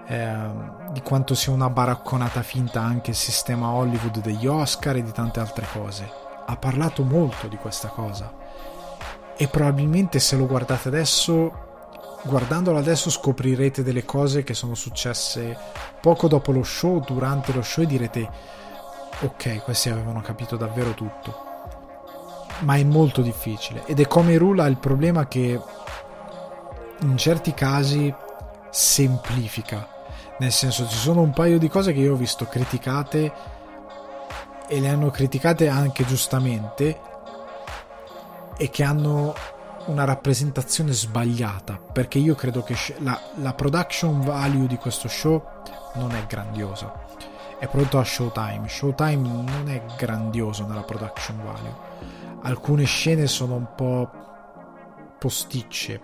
ehm, 0.06 0.92
di 0.92 1.00
quanto 1.02 1.34
sia 1.34 1.52
una 1.52 1.70
baracconata 1.70 2.42
finta 2.42 2.82
anche 2.82 3.10
il 3.10 3.16
sistema 3.16 3.70
Hollywood 3.70 4.20
degli 4.20 4.46
Oscar 4.46 4.96
e 4.96 5.02
di 5.02 5.12
tante 5.12 5.40
altre 5.40 5.66
cose. 5.72 6.10
Ha 6.46 6.56
parlato 6.56 7.04
molto 7.04 7.46
di 7.46 7.56
questa 7.56 7.88
cosa. 7.88 8.36
E 9.36 9.48
probabilmente 9.48 10.18
se 10.18 10.36
lo 10.36 10.46
guardate 10.46 10.88
adesso 10.88 11.68
guardandolo 12.22 12.76
adesso 12.76 13.08
scoprirete 13.08 13.82
delle 13.82 14.04
cose 14.04 14.44
che 14.44 14.52
sono 14.52 14.74
successe 14.74 15.56
poco 16.02 16.28
dopo 16.28 16.52
lo 16.52 16.62
show, 16.62 17.02
durante 17.02 17.50
lo 17.54 17.62
show 17.62 17.84
e 17.84 17.86
direte 17.86 18.30
ok, 19.20 19.62
questi 19.62 19.88
avevano 19.88 20.20
capito 20.20 20.56
davvero 20.56 20.92
tutto. 20.92 21.49
Ma 22.60 22.74
è 22.76 22.84
molto 22.84 23.22
difficile. 23.22 23.84
Ed 23.86 24.00
è 24.00 24.06
come 24.06 24.36
Rule 24.36 24.62
ha 24.62 24.66
il 24.66 24.76
problema 24.76 25.26
che 25.26 25.60
in 27.00 27.16
certi 27.16 27.54
casi 27.54 28.12
semplifica. 28.70 29.88
Nel 30.38 30.52
senso 30.52 30.86
ci 30.88 30.96
sono 30.96 31.20
un 31.20 31.32
paio 31.32 31.58
di 31.58 31.68
cose 31.68 31.92
che 31.92 32.00
io 32.00 32.14
ho 32.14 32.16
visto 32.16 32.46
criticate 32.46 33.32
e 34.68 34.80
le 34.80 34.88
hanno 34.88 35.10
criticate 35.10 35.68
anche 35.68 36.04
giustamente 36.04 37.00
e 38.56 38.70
che 38.70 38.84
hanno 38.84 39.34
una 39.86 40.04
rappresentazione 40.04 40.92
sbagliata 40.92 41.80
perché 41.92 42.18
io 42.18 42.34
credo 42.34 42.62
che 42.62 42.76
la, 42.98 43.18
la 43.36 43.54
production 43.54 44.20
value 44.20 44.66
di 44.66 44.76
questo 44.76 45.08
show 45.08 45.42
non 45.94 46.12
è 46.12 46.24
grandiosa. 46.26 47.08
È 47.58 47.66
prodotto 47.66 47.98
a 47.98 48.04
Showtime. 48.04 48.68
Showtime 48.68 49.16
non 49.16 49.64
è 49.68 49.82
grandioso 49.96 50.66
nella 50.66 50.82
production 50.82 51.42
value 51.42 52.19
alcune 52.42 52.84
scene 52.84 53.26
sono 53.26 53.54
un 53.54 53.68
po' 53.76 54.10
posticce 55.18 56.00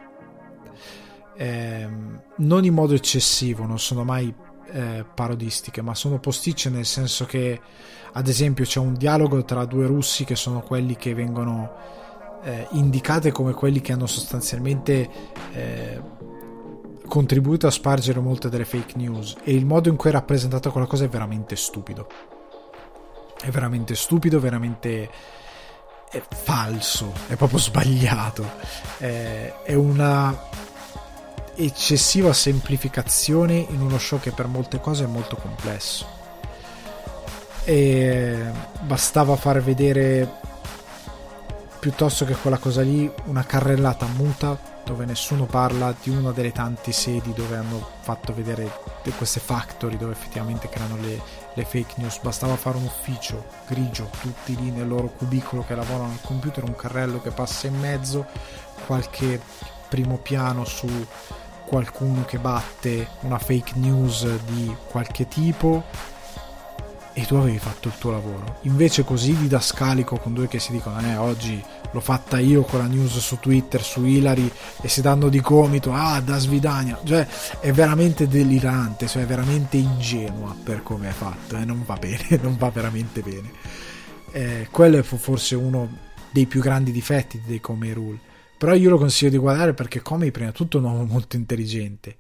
eh, 1.37 1.89
non 2.37 2.65
in 2.65 2.75
modo 2.75 2.95
eccessivo 2.95 3.65
non 3.65 3.79
sono 3.79 4.05
mai 4.05 4.35
eh, 4.73 5.05
parodistiche 5.15 5.83
ma 5.83 5.95
sono 5.95 6.19
posticce 6.19 6.71
nel 6.71 6.87
senso 6.87 7.25
che 7.25 7.61
ad 8.13 8.29
esempio 8.29 8.65
c'è 8.65 8.81
un 8.81 8.95
dialogo 8.95 9.45
tra 9.45 9.65
due 9.65 9.87
russi 9.87 10.25
che 10.25 10.37
sono 10.37 10.61
quelli 10.61 10.97
che 10.97 11.15
vengono 11.15 11.71
eh, 12.43 12.67
indicate 12.73 13.33
come 13.33 13.53
quelli 13.53 13.81
che 13.81 13.93
hanno 13.93 14.07
sostanzialmente 14.07 15.09
eh, 15.53 16.01
contribuito 17.07 17.67
a 17.67 17.71
spargere 17.71 18.21
molte 18.21 18.49
delle 18.49 18.65
fake 18.65 18.97
news 18.97 19.37
e 19.43 19.55
il 19.55 19.65
modo 19.65 19.89
in 19.89 19.97
cui 19.97 20.11
è 20.11 20.13
rappresentata 20.13 20.71
quella 20.71 20.87
cosa 20.87 21.05
è 21.05 21.09
veramente 21.09 21.57
stupido. 21.57 22.07
È 23.41 23.51
veramente 23.51 23.95
stupido, 23.95 24.41
veramente 24.41 25.11
è 26.17 26.23
falso, 26.29 27.13
è 27.29 27.37
proprio 27.37 27.59
sbagliato. 27.59 28.49
È, 28.99 29.53
è 29.65 29.75
una 29.75 30.45
eccessiva 31.55 32.33
semplificazione 32.33 33.55
in 33.55 33.81
uno 33.81 33.99
show 33.99 34.21
che 34.21 34.33
per 34.33 34.47
molte 34.47 34.81
cose 34.81 35.05
è 35.05 35.07
molto 35.07 35.37
complesso. 35.37 36.15
E 37.65 38.51
bastava 38.83 39.37
far 39.37 39.63
vedere 39.63 40.45
piuttosto 41.79 42.25
che 42.25 42.35
quella 42.35 42.59
cosa 42.59 42.83
lì 42.83 43.11
una 43.25 43.45
carrellata 43.45 44.07
muta 44.07 44.59
dove 44.85 45.05
nessuno 45.05 45.47
parla 45.47 45.95
di 46.01 46.11
una 46.11 46.31
delle 46.31 46.53
tante 46.53 46.93
sedi 46.93 47.33
dove 47.33 47.57
hanno 47.57 47.91
fatto 48.01 48.33
vedere 48.33 48.71
queste 49.17 49.41
factory 49.41 49.97
dove 49.97 50.13
effettivamente 50.13 50.69
creano 50.69 50.97
le, 50.97 51.21
le 51.57 51.65
fake 51.65 51.95
news 51.97 52.21
bastava 52.21 52.55
fare 52.55 52.77
un 52.77 52.85
ufficio 52.85 53.47
grigio 53.67 54.11
tutti 54.21 54.55
lì 54.57 54.71
nel 54.71 54.87
loro 54.87 55.09
cubicolo 55.09 55.65
che 55.65 55.75
lavorano 55.75 56.13
al 56.13 56.21
computer 56.21 56.65
un 56.65 56.77
carrello 56.77 57.21
che 57.21 57.31
passa 57.31 57.67
in 57.67 57.79
mezzo 57.79 58.27
qualche 58.87 59.41
primo 59.89 60.19
piano 60.19 60.65
su 60.67 60.87
qualcuno 61.65 62.25
che 62.25 62.39
batte 62.39 63.09
una 63.21 63.39
fake 63.39 63.73
news 63.77 64.29
di 64.45 64.75
qualche 64.89 65.27
tipo 65.29 65.85
e 67.19 67.25
tu 67.25 67.37
avevi 67.37 67.59
fatto 67.59 67.89
il 67.89 67.95
tuo 67.97 68.11
lavoro. 68.11 68.59
Invece 68.65 69.03
così 69.03 69.35
didascalico 69.35 70.19
con 70.19 70.35
due 70.35 70.49
che 70.49 70.59
si 70.59 70.71
dicono 70.71 71.01
eh 71.01 71.17
oggi 71.17 71.59
l'ho 71.91 72.01
fatta 72.01 72.39
io 72.39 72.61
con 72.61 72.81
la 72.81 72.87
news 72.87 73.17
su 73.21 73.39
Twitter, 73.39 73.83
su 73.83 74.05
Hilary 74.05 74.53
e 74.83 74.89
si 74.89 75.01
danno 75.01 75.31
di 75.31 75.41
gomito, 75.41 75.95
ah 75.95 76.21
da 76.21 76.37
svidania, 76.37 77.01
cioè 77.05 77.27
è 77.61 77.73
veramente 77.73 78.29
delirante, 78.29 79.09
cioè 79.09 79.23
è 79.23 79.27
veramente 79.27 79.79
ingenua 79.79 80.55
per 80.63 80.83
come 80.83 81.09
è 81.09 81.13
fatto 81.13 81.57
e 81.57 81.63
eh? 81.63 81.65
non 81.65 81.85
va 81.87 81.97
bene, 81.97 82.27
non 82.43 82.55
va 82.59 82.69
veramente 82.69 83.23
bene. 83.23 83.51
Eh, 84.33 84.69
quello 84.71 84.99
è 84.99 85.03
forse 85.03 85.55
uno 85.55 85.89
dei 86.31 86.45
più 86.45 86.61
grandi 86.61 86.93
difetti 86.93 87.41
dei 87.47 87.61
Come 87.61 87.95
Rule, 87.95 88.19
però 88.59 88.75
io 88.75 88.91
lo 88.91 88.99
consiglio 88.99 89.31
di 89.31 89.39
guardare 89.39 89.73
perché 89.73 90.03
Comey 90.03 90.31
prima 90.31 90.53
tutto 90.53 90.77
è 90.77 90.81
un 90.81 90.87
uomo 90.87 91.05
molto 91.05 91.37
intelligente 91.37 92.17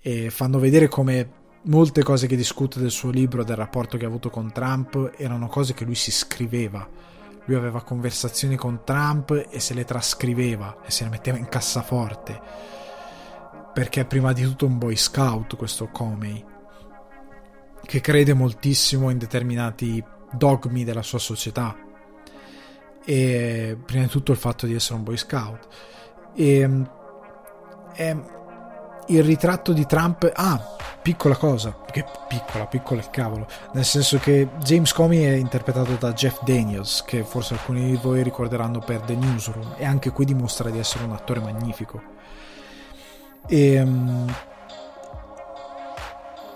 e 0.00 0.30
fanno 0.30 0.58
vedere 0.58 0.88
come 0.88 1.40
molte 1.64 2.02
cose 2.02 2.26
che 2.26 2.36
discute 2.36 2.80
del 2.80 2.90
suo 2.90 3.10
libro, 3.10 3.44
del 3.44 3.56
rapporto 3.56 3.96
che 3.96 4.04
ha 4.04 4.08
avuto 4.08 4.30
con 4.30 4.52
Trump, 4.52 5.12
erano 5.16 5.46
cose 5.48 5.74
che 5.74 5.84
lui 5.84 5.94
si 5.94 6.10
scriveva. 6.10 6.88
Lui 7.44 7.56
aveva 7.56 7.82
conversazioni 7.82 8.56
con 8.56 8.82
Trump 8.84 9.46
e 9.50 9.60
se 9.60 9.74
le 9.74 9.84
trascriveva 9.84 10.78
e 10.84 10.90
se 10.90 11.04
le 11.04 11.10
metteva 11.10 11.38
in 11.38 11.48
cassaforte. 11.48 12.40
Perché 13.72 14.02
è 14.02 14.06
prima 14.06 14.32
di 14.32 14.42
tutto 14.42 14.66
un 14.66 14.78
boy 14.78 14.96
scout 14.96 15.56
questo 15.56 15.88
Comey, 15.88 16.44
che 17.84 18.00
crede 18.00 18.34
moltissimo 18.34 19.10
in 19.10 19.18
determinati 19.18 20.02
dogmi 20.32 20.84
della 20.84 21.02
sua 21.02 21.18
società. 21.18 21.76
E 23.04 23.76
prima 23.84 24.04
di 24.04 24.10
tutto 24.10 24.30
il 24.30 24.38
fatto 24.38 24.66
di 24.66 24.74
essere 24.74 24.96
un 24.96 25.04
boy 25.04 25.16
scout. 25.16 25.68
E, 26.34 26.86
e 27.94 28.22
il 29.06 29.22
ritratto 29.22 29.72
di 29.72 29.86
Trump. 29.86 30.30
Ah, 30.34 30.76
piccola 31.02 31.36
cosa, 31.36 31.76
che 31.90 32.04
piccola, 32.28 32.66
piccola 32.66 33.00
il 33.00 33.10
cavolo, 33.10 33.46
nel 33.72 33.84
senso 33.84 34.18
che 34.18 34.48
James 34.58 34.92
Comey 34.92 35.22
è 35.22 35.34
interpretato 35.34 35.96
da 35.96 36.12
Jeff 36.12 36.42
Daniels, 36.42 37.02
che 37.04 37.24
forse 37.24 37.54
alcuni 37.54 37.90
di 37.90 37.96
voi 37.96 38.22
ricorderanno 38.22 38.78
per 38.78 39.00
The 39.00 39.14
Newsroom, 39.14 39.74
e 39.76 39.84
anche 39.84 40.10
qui 40.10 40.24
dimostra 40.24 40.70
di 40.70 40.78
essere 40.78 41.04
un 41.04 41.12
attore 41.12 41.40
magnifico. 41.40 42.00
E, 43.48 43.80
um, 43.80 44.32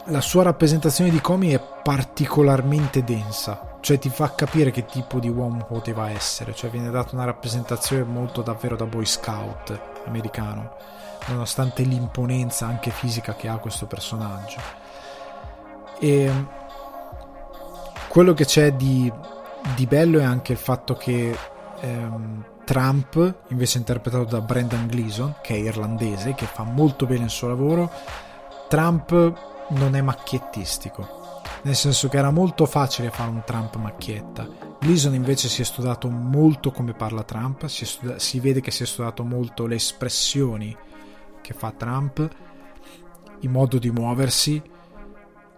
la 0.08 0.20
sua 0.20 0.44
rappresentazione 0.44 1.10
di 1.10 1.20
Comey 1.20 1.50
è 1.50 1.60
particolarmente 1.82 3.02
densa, 3.02 3.78
cioè 3.80 3.98
ti 3.98 4.08
fa 4.08 4.32
capire 4.36 4.70
che 4.70 4.86
tipo 4.86 5.18
di 5.18 5.28
uomo 5.28 5.64
poteva 5.64 6.10
essere, 6.10 6.54
cioè 6.54 6.70
viene 6.70 6.90
data 6.90 7.16
una 7.16 7.24
rappresentazione 7.24 8.04
molto 8.04 8.42
davvero 8.42 8.76
da 8.76 8.84
boy 8.84 9.04
scout 9.04 9.80
americano 10.06 10.95
nonostante 11.26 11.82
l'imponenza 11.82 12.66
anche 12.66 12.90
fisica 12.90 13.34
che 13.34 13.48
ha 13.48 13.58
questo 13.58 13.86
personaggio. 13.86 14.60
E 15.98 16.30
quello 18.08 18.34
che 18.34 18.44
c'è 18.44 18.72
di, 18.72 19.12
di 19.74 19.86
bello 19.86 20.18
è 20.18 20.24
anche 20.24 20.52
il 20.52 20.58
fatto 20.58 20.94
che 20.94 21.36
ehm, 21.80 22.44
Trump, 22.64 23.34
invece 23.48 23.78
interpretato 23.78 24.24
da 24.24 24.40
Brendan 24.40 24.86
Gleeson, 24.86 25.36
che 25.40 25.54
è 25.54 25.58
irlandese, 25.58 26.34
che 26.34 26.46
fa 26.46 26.64
molto 26.64 27.06
bene 27.06 27.24
il 27.24 27.30
suo 27.30 27.48
lavoro, 27.48 27.90
Trump 28.68 29.10
non 29.68 29.94
è 29.94 30.00
macchiettistico. 30.00 31.24
Nel 31.62 31.76
senso 31.76 32.08
che 32.08 32.18
era 32.18 32.30
molto 32.30 32.66
facile 32.66 33.10
fare 33.10 33.30
un 33.30 33.42
Trump 33.44 33.76
macchietta. 33.76 34.48
Gleason 34.80 35.14
invece 35.14 35.48
si 35.48 35.62
è 35.62 35.64
studiato 35.64 36.08
molto 36.08 36.70
come 36.70 36.92
parla 36.92 37.22
Trump, 37.22 37.66
si, 37.66 37.84
studi- 37.84 38.18
si 38.18 38.40
vede 38.40 38.60
che 38.60 38.70
si 38.70 38.82
è 38.82 38.86
studiato 38.86 39.24
molto 39.24 39.66
le 39.66 39.76
espressioni 39.76 40.76
che 41.46 41.54
fa 41.54 41.70
Trump, 41.70 42.28
il 43.38 43.48
modo 43.48 43.78
di 43.78 43.92
muoversi 43.92 44.60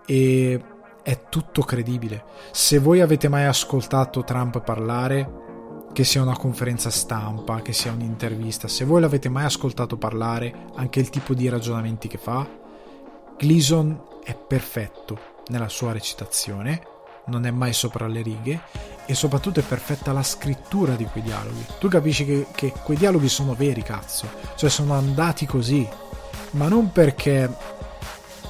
e 0.05 0.63
è 1.03 1.29
tutto 1.31 1.63
credibile. 1.63 2.25
Se 2.51 2.79
voi 2.79 3.01
avete 3.01 3.29
mai 3.29 3.47
ascoltato 3.47 4.23
Trump 4.23 4.61
parlare, 4.61 5.47
che 5.95 6.05
sia 6.05 6.21
una 6.21 6.37
conferenza 6.37 6.91
stampa, 6.91 7.63
che 7.63 7.73
sia 7.73 7.93
un'intervista, 7.93 8.69
se 8.69 8.85
voi 8.85 9.01
l'avete 9.01 9.31
mai 9.31 9.45
ascoltato 9.45 9.97
parlare, 9.97 10.67
anche 10.75 11.01
il 11.01 11.09
tipo 11.09 11.33
di 11.33 11.49
ragionamenti 11.49 12.07
che 12.07 12.19
fa, 12.19 12.47
Gleason 13.39 13.99
è 14.23 14.35
perfetto 14.35 15.19
nella 15.47 15.71
sua 15.71 15.93
recitazione, 15.93 16.83
non 17.29 17.47
è 17.47 17.51
mai 17.51 17.73
sopra 17.73 18.07
le 18.07 18.23
righe 18.23 18.61
e 19.07 19.15
soprattutto 19.15 19.61
è 19.61 19.63
perfetta 19.63 20.13
la 20.13 20.23
scrittura 20.23 20.95
di 20.95 21.05
quei 21.05 21.23
dialoghi. 21.23 21.65
Tu 21.79 21.89
capisci 21.89 22.27
che, 22.27 22.47
che 22.55 22.73
quei 22.83 22.99
dialoghi 22.99 23.29
sono 23.29 23.55
veri, 23.55 23.83
cazzo, 23.83 24.29
cioè 24.57 24.69
sono 24.69 24.93
andati 24.93 25.47
così, 25.47 25.89
ma 26.51 26.69
non 26.69 26.93
perché 26.93 27.51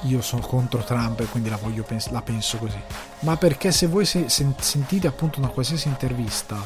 io 0.03 0.21
sono 0.21 0.41
contro 0.41 0.83
Trump 0.83 1.19
e 1.21 1.25
quindi 1.25 1.49
la, 1.49 1.57
voglio, 1.57 1.85
la 2.09 2.21
penso 2.21 2.57
così, 2.57 2.79
ma 3.19 3.37
perché 3.37 3.71
se 3.71 3.87
voi 3.87 4.05
se, 4.05 4.29
se, 4.29 4.45
sentite 4.59 5.07
appunto 5.07 5.39
una 5.39 5.49
qualsiasi 5.49 5.87
intervista, 5.87 6.57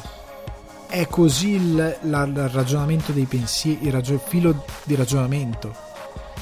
è 0.88 1.06
così 1.08 1.50
il, 1.50 1.98
la, 2.02 2.22
il 2.24 2.48
ragionamento 2.48 3.12
dei 3.12 3.26
pensieri, 3.26 3.86
il, 3.86 3.92
ragio, 3.92 4.14
il 4.14 4.20
filo 4.24 4.64
di 4.84 4.94
ragionamento, 4.94 5.74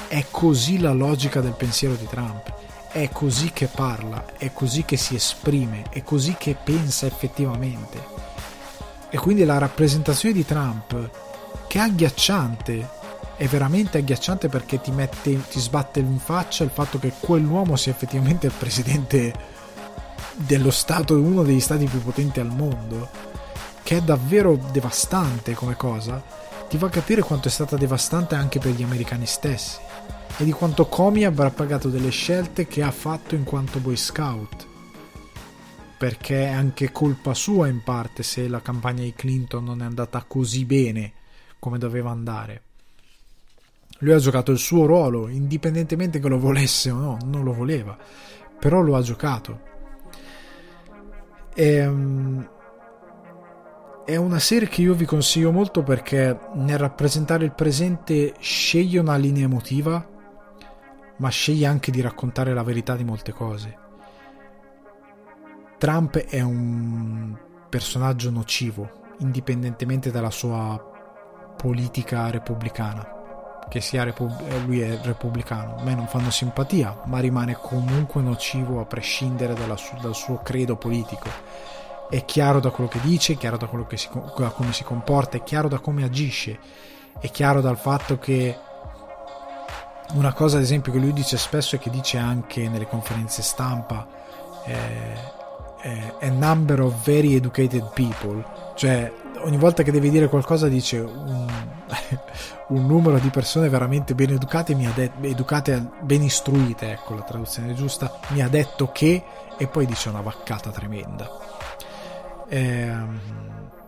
è 0.09 0.27
così 0.31 0.79
la 0.79 0.93
logica 0.93 1.41
del 1.41 1.53
pensiero 1.53 1.95
di 1.95 2.07
Trump, 2.07 2.53
è 2.93 3.09
così 3.09 3.53
che 3.53 3.69
parla, 3.69 4.37
è 4.37 4.53
così 4.53 4.85
che 4.85 4.99
si 4.99 5.15
esprime, 5.15 5.85
è 5.91 6.03
così 6.03 6.35
che 6.39 6.55
pensa 6.63 7.07
effettivamente. 7.07 8.21
E 9.09 9.17
quindi 9.17 9.45
la 9.45 9.57
rappresentazione 9.57 10.35
di 10.35 10.45
Trump, 10.45 11.11
che 11.69 11.79
è 11.79 11.81
agghiacciante, 11.81 12.89
è 13.37 13.47
veramente 13.47 13.97
agghiacciante 13.97 14.49
perché 14.49 14.81
ti, 14.81 14.91
mette, 14.91 15.49
ti 15.49 15.59
sbatte 15.59 16.01
in 16.01 16.19
faccia 16.19 16.65
il 16.65 16.71
fatto 16.71 16.99
che 16.99 17.15
quell'uomo 17.19 17.77
sia 17.77 17.93
effettivamente 17.93 18.47
il 18.47 18.53
presidente 18.57 19.33
dello 20.35 20.71
Stato, 20.71 21.15
uno 21.15 21.43
degli 21.43 21.61
stati 21.61 21.87
più 21.87 22.03
potenti 22.03 22.41
al 22.41 22.55
mondo, 22.55 23.09
che 23.83 23.97
è 23.97 24.03
davvero 24.03 24.59
devastante 24.71 25.55
come 25.55 25.77
cosa, 25.77 26.23
ti 26.69 26.77
fa 26.77 26.91
capire 26.91 27.23
quanto 27.23 27.49
è 27.49 27.51
stata 27.51 27.77
devastante 27.77 28.35
anche 28.35 28.59
per 28.59 28.73
gli 28.73 28.83
americani 28.83 29.27
stessi 29.27 29.79
e 30.39 30.45
di 30.45 30.53
quanto 30.53 30.87
Comey 30.87 31.25
avrà 31.25 31.51
pagato 31.51 31.89
delle 31.89 32.11
scelte 32.11 32.67
che 32.67 32.83
ha 32.83 32.91
fatto 32.91 33.35
in 33.35 33.45
quanto 33.45 33.79
Boy 33.79 33.97
Scout. 33.97 34.67
Perché 35.99 36.45
è 36.45 36.49
anche 36.49 36.91
colpa 36.91 37.35
sua 37.35 37.69
in 37.69 37.83
parte 37.83 38.23
se 38.23 38.49
la 38.49 38.61
campagna 38.61 39.03
di 39.03 39.15
Clinton 39.15 39.65
non 39.65 39.83
è 39.83 39.85
andata 39.85 40.25
così 40.27 40.65
bene 40.65 41.13
come 41.59 41.79
doveva 41.79 42.11
andare. 42.11 42.63
Lui 43.99 44.13
ha 44.13 44.19
giocato 44.19 44.51
il 44.51 44.59
suo 44.59 44.85
ruolo, 44.87 45.29
indipendentemente 45.29 46.19
che 46.19 46.29
lo 46.29 46.39
volesse 46.39 46.91
o 46.91 46.97
no, 46.97 47.19
non 47.25 47.45
lo 47.45 47.53
voleva, 47.53 47.97
però 48.59 48.81
lo 48.81 48.97
ha 48.97 49.03
giocato. 49.03 49.61
Ehm, 51.55 52.49
è 54.05 54.17
una 54.17 54.41
serie 54.41 54.67
che 54.67 54.83
io 54.83 54.95
vi 54.95 55.05
consiglio 55.05 55.53
molto 55.53 55.85
perché 55.85 56.37
nel 56.55 56.79
rappresentare 56.79 57.45
il 57.45 57.53
presente 57.53 58.35
sceglie 58.41 58.99
una 58.99 59.17
linea 59.17 59.45
emotiva, 59.45 60.05
ma 61.23 61.29
sceglie 61.29 61.67
anche 61.67 61.93
di 61.93 62.01
raccontare 62.01 62.53
la 62.53 62.65
verità 62.65 62.97
di 62.97 63.05
molte 63.05 63.31
cose. 63.31 63.79
Trump 65.79 66.17
è 66.19 66.41
un 66.41 67.39
personaggio 67.69 68.31
nocivo, 68.31 69.15
indipendentemente 69.19 70.11
dalla 70.11 70.33
sua 70.33 70.85
politica 71.57 72.29
repubblicana 72.29 73.21
che 73.69 73.81
sia 73.81 74.03
Repub- 74.03 74.39
eh, 74.49 74.59
lui 74.65 74.81
è 74.81 74.99
repubblicano, 75.01 75.77
a 75.77 75.83
me 75.85 75.95
non 75.95 76.09
fanno 76.09 76.31
simpatia, 76.31 77.03
ma 77.07 77.21
rimane 77.21 77.55
comunque 77.55 78.21
nocivo 78.21 78.81
a 78.81 78.85
prescindere 78.85 79.55
su- 79.77 79.97
dal 80.01 80.15
suo 80.15 80.43
credo 80.43 80.77
politico. 80.77 81.29
È 82.11 82.25
chiaro 82.25 82.59
da 82.59 82.71
quello 82.71 82.91
che 82.91 83.01
dice, 83.01 83.35
è 83.35 83.37
chiaro 83.37 83.57
da, 83.57 83.71
si, 83.95 84.09
da 84.37 84.51
come 84.51 84.73
si 84.73 84.83
comporta, 84.83 85.39
è 85.39 85.43
chiaro 85.43 85.69
da 85.69 85.79
come 85.79 86.03
agisce, 86.03 86.59
è 87.19 87.31
chiaro 87.31 87.61
dal 87.61 87.79
fatto 87.79 88.19
che 88.19 88.59
una 90.13 90.33
cosa 90.33 90.57
ad 90.57 90.63
esempio 90.63 90.93
che 90.93 90.99
lui 90.99 91.13
dice 91.13 91.37
spesso 91.37 91.77
e 91.77 91.79
che 91.79 91.91
dice 91.91 92.19
anche 92.19 92.69
nelle 92.69 92.87
conferenze 92.87 93.43
stampa 93.43 94.07
è 94.65 95.41
a 96.21 96.29
number 96.29 96.81
of 96.81 97.05
very 97.05 97.35
educated 97.35 97.91
people, 97.93 98.45
cioè 98.77 99.13
ogni 99.39 99.57
volta 99.57 99.83
che 99.83 99.91
deve 99.91 100.11
dire 100.11 100.29
qualcosa 100.29 100.69
dice 100.69 101.01
un, 101.01 101.47
un 102.69 102.87
numero 102.87 103.19
di 103.19 103.29
persone 103.31 103.69
veramente 103.69 104.15
ben 104.15 104.31
educate, 104.31 104.77
de- 104.77 105.11
educate, 105.23 105.91
ben 106.03 106.23
istruite, 106.23 106.93
ecco 106.93 107.15
la 107.15 107.23
traduzione 107.23 107.75
giusta, 107.75 108.21
mi 108.29 108.43
ha 108.43 108.49
detto 108.49 108.91
che 108.93 109.25
e 109.57 109.67
poi 109.67 109.87
dice 109.87 110.09
una 110.09 110.21
vaccata 110.21 110.71
tremenda. 110.71 111.29
Ehm, 112.49 113.21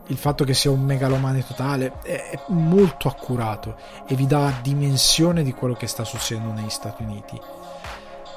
il 0.08 0.16
fatto 0.16 0.44
che 0.44 0.52
sia 0.52 0.70
un 0.70 0.82
megalomane 0.82 1.44
totale 1.46 1.98
è, 2.02 2.38
molto 2.48 3.08
accurato 3.08 3.76
e 4.06 4.14
vi 4.14 4.26
dà 4.26 4.52
dimensione 4.62 5.42
di 5.42 5.52
quello 5.52 5.74
che 5.74 5.86
sta 5.86 6.04
succedendo 6.04 6.52
negli 6.52 6.70
Stati 6.70 7.02
Uniti. 7.02 7.40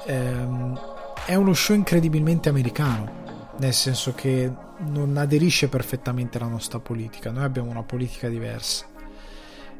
Ehm, 0.06 0.80
è 1.26 1.34
uno 1.34 1.52
show 1.52 1.76
incredibilmente 1.76 2.48
americano, 2.48 3.26
nel 3.58 3.74
senso 3.74 4.14
che 4.14 4.50
non 4.78 5.16
aderisce 5.16 5.68
perfettamente 5.68 6.38
alla 6.38 6.46
nostra 6.46 6.78
politica, 6.78 7.30
noi 7.30 7.44
abbiamo 7.44 7.70
una 7.70 7.82
politica 7.82 8.28
diversa, 8.28 8.86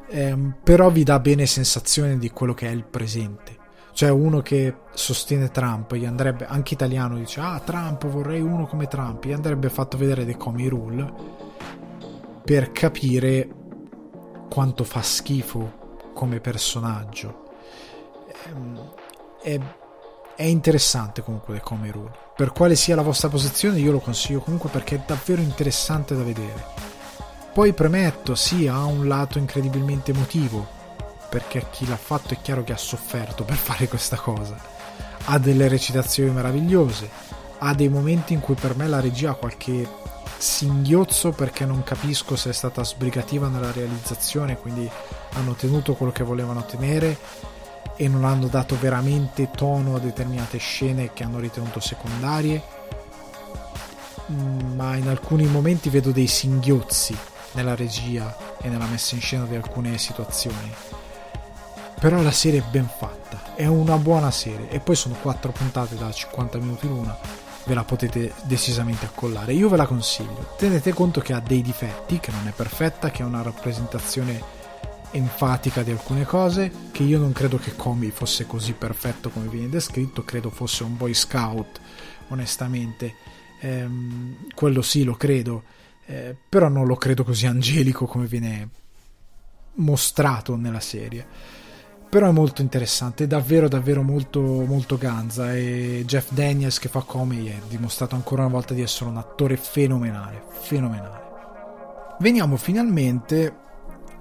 eh, 0.09 0.37
però 0.63 0.91
vi 0.91 1.05
dà 1.05 1.19
bene 1.21 1.47
sensazione 1.47 2.19
di 2.19 2.31
quello 2.31 2.53
che 2.53 2.67
è 2.67 2.71
il 2.71 2.85
presente. 2.85 3.57
Cioè 3.93 4.11
uno 4.11 4.43
che 4.43 4.75
sostiene 4.93 5.51
Trump, 5.51 5.95
gli 5.95 6.05
andrebbe, 6.05 6.47
anche 6.47 6.75
italiano 6.75 7.17
dice, 7.17 7.41
ah 7.41 7.59
Trump 7.59 8.07
vorrei 8.07 8.41
uno 8.41 8.67
come 8.67 8.87
Trump, 8.87 9.25
gli 9.25 9.33
andrebbe 9.33 9.71
fatto 9.71 9.97
vedere 9.97 10.25
The 10.25 10.37
Comi 10.37 10.69
Rule 10.69 11.48
per 12.49 12.73
capire 12.73 13.47
quanto 14.49 14.83
fa 14.83 15.03
schifo 15.03 16.07
come 16.15 16.41
personaggio. 16.41 17.45
È, 19.43 19.61
è 20.35 20.43
interessante 20.45 21.21
comunque 21.21 21.61
Comi 21.61 21.91
Rule 21.91 22.11
per 22.35 22.53
quale 22.53 22.75
sia 22.75 22.95
la 22.95 23.03
vostra 23.03 23.29
posizione 23.29 23.81
io 23.81 23.93
lo 23.93 23.99
consiglio 23.99 24.41
comunque 24.41 24.71
perché 24.71 24.95
è 24.95 25.03
davvero 25.05 25.43
interessante 25.43 26.17
da 26.17 26.23
vedere. 26.23 26.65
Poi 27.53 27.75
premetto, 27.75 28.35
sì, 28.35 28.67
ha 28.67 28.83
un 28.85 29.07
lato 29.07 29.37
incredibilmente 29.37 30.13
emotivo, 30.13 30.67
perché 31.29 31.67
chi 31.71 31.87
l'ha 31.87 31.99
fatto 31.99 32.33
è 32.33 32.39
chiaro 32.41 32.65
che 32.65 32.73
ha 32.73 32.79
sofferto 32.79 33.45
per 33.45 33.57
fare 33.61 33.89
questa 33.89 34.17
cosa. 34.17 34.59
Ha 35.25 35.39
delle 35.39 35.69
recitazioni 35.69 36.31
meravigliose, 36.31 37.11
ha 37.59 37.75
dei 37.75 37.91
momenti 37.91 38.33
in 38.33 38.41
cui 38.41 38.55
per 38.55 38.75
me 38.75 38.89
la 38.89 39.01
regia 39.01 39.33
ha 39.33 39.35
qualche 39.35 39.87
singhiozzo 40.39 41.33
perché 41.33 41.67
non 41.67 41.83
capisco 41.83 42.37
se 42.37 42.51
è 42.51 42.53
stata 42.53 42.85
sbrigativa 42.85 43.49
nella 43.49 43.73
realizzazione, 43.73 44.57
quindi 44.57 44.89
hanno 45.35 45.55
tenuto 45.55 45.95
quello 45.95 46.13
che 46.13 46.25
volevano 46.25 46.65
tenere 46.65 47.19
e 47.97 48.09
non 48.09 48.25
hanno 48.25 48.47
dato 48.47 48.79
veramente 48.79 49.51
tono 49.51 49.97
a 49.97 50.01
determinate 50.01 50.59
scene 50.59 51.13
che 51.13 51.25
hanno 51.25 51.39
ritenuto 51.39 51.81
secondarie. 51.81 52.63
Mm, 54.31 54.75
ma 54.77 54.97
in 54.97 55.09
alcuni 55.09 55.47
momenti 55.47 55.91
vedo 55.91 56.13
dei 56.13 56.27
singhiozzi 56.27 57.17
nella 57.53 57.75
regia 57.75 58.57
e 58.61 58.69
nella 58.69 58.87
messa 58.87 59.15
in 59.15 59.21
scena 59.21 59.45
di 59.45 59.57
alcune 59.57 59.99
situazioni. 59.99 60.73
Però 61.99 62.23
la 62.23 62.31
serie 62.31 62.61
è 62.61 62.71
ben 62.71 62.89
fatta 62.89 63.19
è 63.59 63.67
una 63.67 63.97
buona 63.97 64.31
serie 64.31 64.69
e 64.69 64.79
poi 64.79 64.95
sono 64.95 65.17
quattro 65.21 65.51
puntate 65.51 65.97
da 65.97 66.13
50 66.13 66.59
minuti 66.59 66.87
l'una 66.87 67.19
ve 67.69 67.75
la 67.75 67.85
potete 67.85 68.33
decisamente 68.45 69.05
accollare. 69.05 69.53
Io 69.53 69.69
ve 69.69 69.77
la 69.77 69.87
consiglio. 69.87 70.55
Tenete 70.57 70.95
conto 70.95 71.21
che 71.21 71.35
ha 71.35 71.41
dei 71.41 71.61
difetti 71.61 72.19
che 72.19 72.31
non 72.31 72.49
è 72.49 72.53
perfetta 72.53 73.11
che 73.11 73.23
ha 73.23 73.27
una 73.27 73.43
rappresentazione 73.43 74.43
enfatica 75.11 75.83
di 75.83 75.91
alcune 75.91 76.25
cose, 76.25 76.73
che 76.93 77.03
io 77.03 77.19
non 77.19 77.33
credo 77.33 77.59
che 77.59 77.77
Comey 77.77 78.11
fosse 78.11 78.47
così 78.47 78.73
perfetto 78.73 79.29
come 79.29 79.49
viene 79.49 79.69
descritto, 79.69 80.25
credo 80.25 80.49
fosse 80.49 80.83
un 80.83 80.97
boy 80.97 81.13
scout, 81.13 81.79
onestamente, 82.29 83.15
ehm, 83.61 84.49
quello 84.55 84.81
sì 84.81 85.05
lo 85.05 85.15
credo, 85.15 85.63
eh, 86.07 86.35
però 86.49 86.69
non 86.69 86.87
lo 86.87 86.97
credo 86.97 87.23
così 87.23 87.47
angelico 87.47 88.07
come 88.07 88.25
viene 88.25 88.69
mostrato 89.75 90.57
nella 90.57 90.81
serie. 90.81 91.27
Però 92.09 92.29
è 92.29 92.33
molto 92.33 92.63
interessante, 92.63 93.25
è 93.25 93.27
davvero 93.27 93.69
davvero 93.69 94.03
molto, 94.03 94.41
molto 94.41 94.97
ganza 94.97 95.55
e 95.55 96.05
Jeff 96.07 96.31
Daniels 96.31 96.79
che 96.79 96.89
fa 96.89 97.01
Comey 97.01 97.49
è 97.49 97.59
dimostrato 97.69 98.15
ancora 98.15 98.43
una 98.43 98.51
volta 98.53 98.73
di 98.73 98.81
essere 98.81 99.11
un 99.11 99.19
attore 99.19 99.59
fenomenale, 99.59 100.43
fenomenale. 100.61 101.27
Veniamo 102.21 102.57
finalmente 102.57 103.67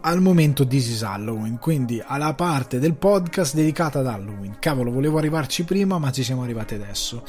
al 0.02 0.22
momento 0.22 0.68
This 0.68 0.90
is 0.90 1.04
Halloween, 1.04 1.60
quindi 1.60 2.04
alla 2.06 2.34
parte 2.34 2.80
del 2.80 2.96
podcast 2.96 3.56
dedicata 3.56 4.00
ad 4.00 4.08
Halloween. 4.08 4.58
Cavolo, 4.60 4.92
volevo 4.92 5.18
arrivarci 5.18 5.64
prima, 5.64 5.98
ma 5.98 6.12
ci 6.12 6.24
siamo 6.24 6.44
arrivati 6.44 6.76
adesso. 6.76 7.24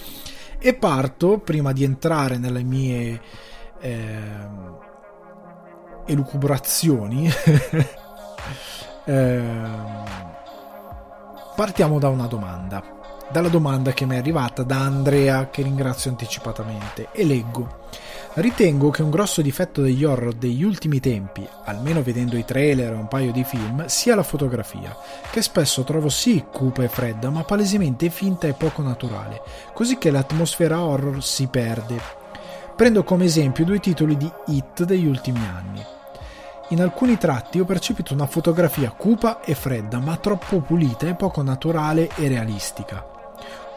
E 0.59 0.75
parto, 0.75 1.39
prima 1.39 1.73
di 1.73 1.85
entrare 1.85 2.37
nelle 2.37 2.65
mie 2.65 3.21
eh, 3.81 4.21
elucubrazioni, 6.07 7.31
eh, 9.07 10.27
partiamo 11.59 11.99
da 11.99 12.09
una 12.09 12.29
domanda. 12.29 12.81
Dalla 13.33 13.49
domanda 13.49 13.91
che 13.91 14.07
mi 14.07 14.15
è 14.15 14.19
arrivata 14.19 14.63
da 14.63 14.79
Andrea, 14.79 15.51
che 15.51 15.63
ringrazio 15.63 16.09
anticipatamente, 16.09 17.09
e 17.11 17.25
leggo. 17.25 17.89
Ritengo 18.35 18.91
che 18.91 19.03
un 19.03 19.11
grosso 19.11 19.43
difetto 19.43 19.83
degli 19.83 20.05
horror 20.05 20.35
degli 20.35 20.63
ultimi 20.63 21.01
tempi, 21.01 21.45
almeno 21.65 22.01
vedendo 22.01 22.37
i 22.37 22.45
trailer 22.45 22.93
e 22.93 22.95
un 22.95 23.09
paio 23.09 23.33
di 23.33 23.43
film, 23.43 23.87
sia 23.87 24.15
la 24.15 24.23
fotografia, 24.23 24.97
che 25.33 25.43
spesso 25.43 25.83
trovo 25.83 26.09
sì 26.09 26.45
cupa 26.49 26.85
e 26.85 26.89
fredda, 26.89 27.29
ma 27.29 27.43
palesemente 27.43 28.09
finta 28.09 28.47
e 28.47 28.53
poco 28.53 28.81
naturale, 28.81 29.43
così 29.75 29.99
che 29.99 30.13
l'atmosfera 30.13 30.81
horror 30.81 31.25
si 31.25 31.49
perde. 31.49 32.01
Prendo 32.77 33.03
come 33.03 33.25
esempio 33.25 33.65
due 33.65 33.81
titoli 33.81 34.17
di 34.17 34.31
hit 34.47 34.85
degli 34.85 35.07
ultimi 35.07 35.41
anni. 35.45 35.98
In 36.71 36.83
alcuni 36.83 37.17
tratti 37.17 37.61
ho 37.61 37.65
percepito 37.65 38.13
una 38.13 38.27
fotografia 38.27 38.91
cupa 38.91 39.41
e 39.41 39.55
fredda, 39.55 40.01
ma 40.01 40.17
troppo 40.17 40.61
pulita 40.61 41.07
e 41.07 41.15
poco 41.15 41.41
naturale 41.41 42.11
e 42.17 42.29
realistica. 42.29 43.07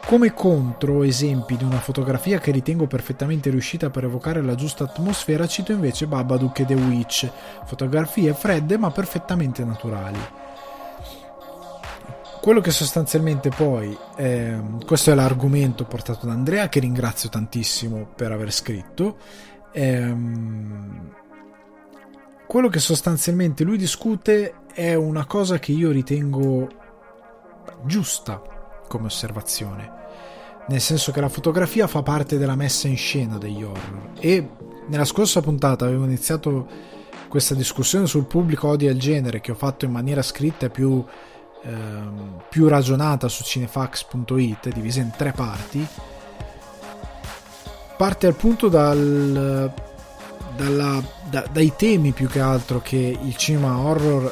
Come 0.04 0.34
contro 0.34 1.02
esempi 1.02 1.56
di 1.56 1.64
una 1.64 1.78
fotografia 1.78 2.38
che 2.38 2.50
ritengo 2.50 2.86
perfettamente 2.86 3.48
riuscita 3.48 3.88
per 3.88 4.04
evocare 4.04 4.42
la 4.42 4.54
giusta 4.54 4.84
atmosfera, 4.84 5.46
cito 5.46 5.72
invece 5.72 6.06
Babadook 6.06 6.58
e 6.58 6.66
The 6.66 6.74
Witch, 6.74 7.30
fotografie 7.64 8.34
fredde 8.34 8.76
ma 8.76 8.90
perfettamente 8.90 9.64
naturali. 9.64 10.20
Quello 12.42 12.60
che 12.60 12.72
sostanzialmente 12.72 13.48
poi, 13.48 13.96
eh, 14.16 14.60
questo 14.84 15.12
è 15.12 15.14
l'argomento 15.14 15.84
portato 15.84 16.26
da 16.26 16.32
Andrea, 16.32 16.68
che 16.68 16.80
ringrazio 16.80 17.30
tantissimo 17.30 18.06
per 18.14 18.32
aver 18.32 18.52
scritto. 18.52 19.16
Ehm, 19.72 21.20
quello 22.52 22.68
che 22.68 22.80
sostanzialmente 22.80 23.64
lui 23.64 23.78
discute 23.78 24.56
è 24.74 24.92
una 24.92 25.24
cosa 25.24 25.58
che 25.58 25.72
io 25.72 25.90
ritengo 25.90 26.68
giusta 27.86 28.42
come 28.88 29.06
osservazione, 29.06 29.90
nel 30.68 30.82
senso 30.82 31.12
che 31.12 31.22
la 31.22 31.30
fotografia 31.30 31.86
fa 31.86 32.02
parte 32.02 32.36
della 32.36 32.54
messa 32.54 32.88
in 32.88 32.98
scena 32.98 33.38
degli 33.38 33.62
horror. 33.62 34.10
E 34.18 34.50
nella 34.86 35.06
scorsa 35.06 35.40
puntata 35.40 35.86
avevo 35.86 36.04
iniziato 36.04 36.68
questa 37.28 37.54
discussione 37.54 38.06
sul 38.06 38.26
pubblico 38.26 38.68
odio 38.68 38.90
al 38.90 38.98
genere 38.98 39.40
che 39.40 39.52
ho 39.52 39.54
fatto 39.54 39.86
in 39.86 39.90
maniera 39.90 40.20
scritta 40.20 40.66
e 40.66 40.68
più, 40.68 41.02
ehm, 41.62 42.42
più 42.50 42.68
ragionata 42.68 43.28
su 43.28 43.44
cinefax.it, 43.44 44.68
divisa 44.74 45.00
in 45.00 45.10
tre 45.16 45.32
parti, 45.32 45.86
parte 47.96 48.26
appunto 48.26 48.68
dal 48.68 49.72
dalla, 50.56 51.02
da, 51.32 51.46
dai 51.50 51.72
temi 51.74 52.12
più 52.12 52.28
che 52.28 52.40
altro 52.40 52.82
che 52.82 53.18
il 53.18 53.36
cinema 53.36 53.78
horror 53.78 54.30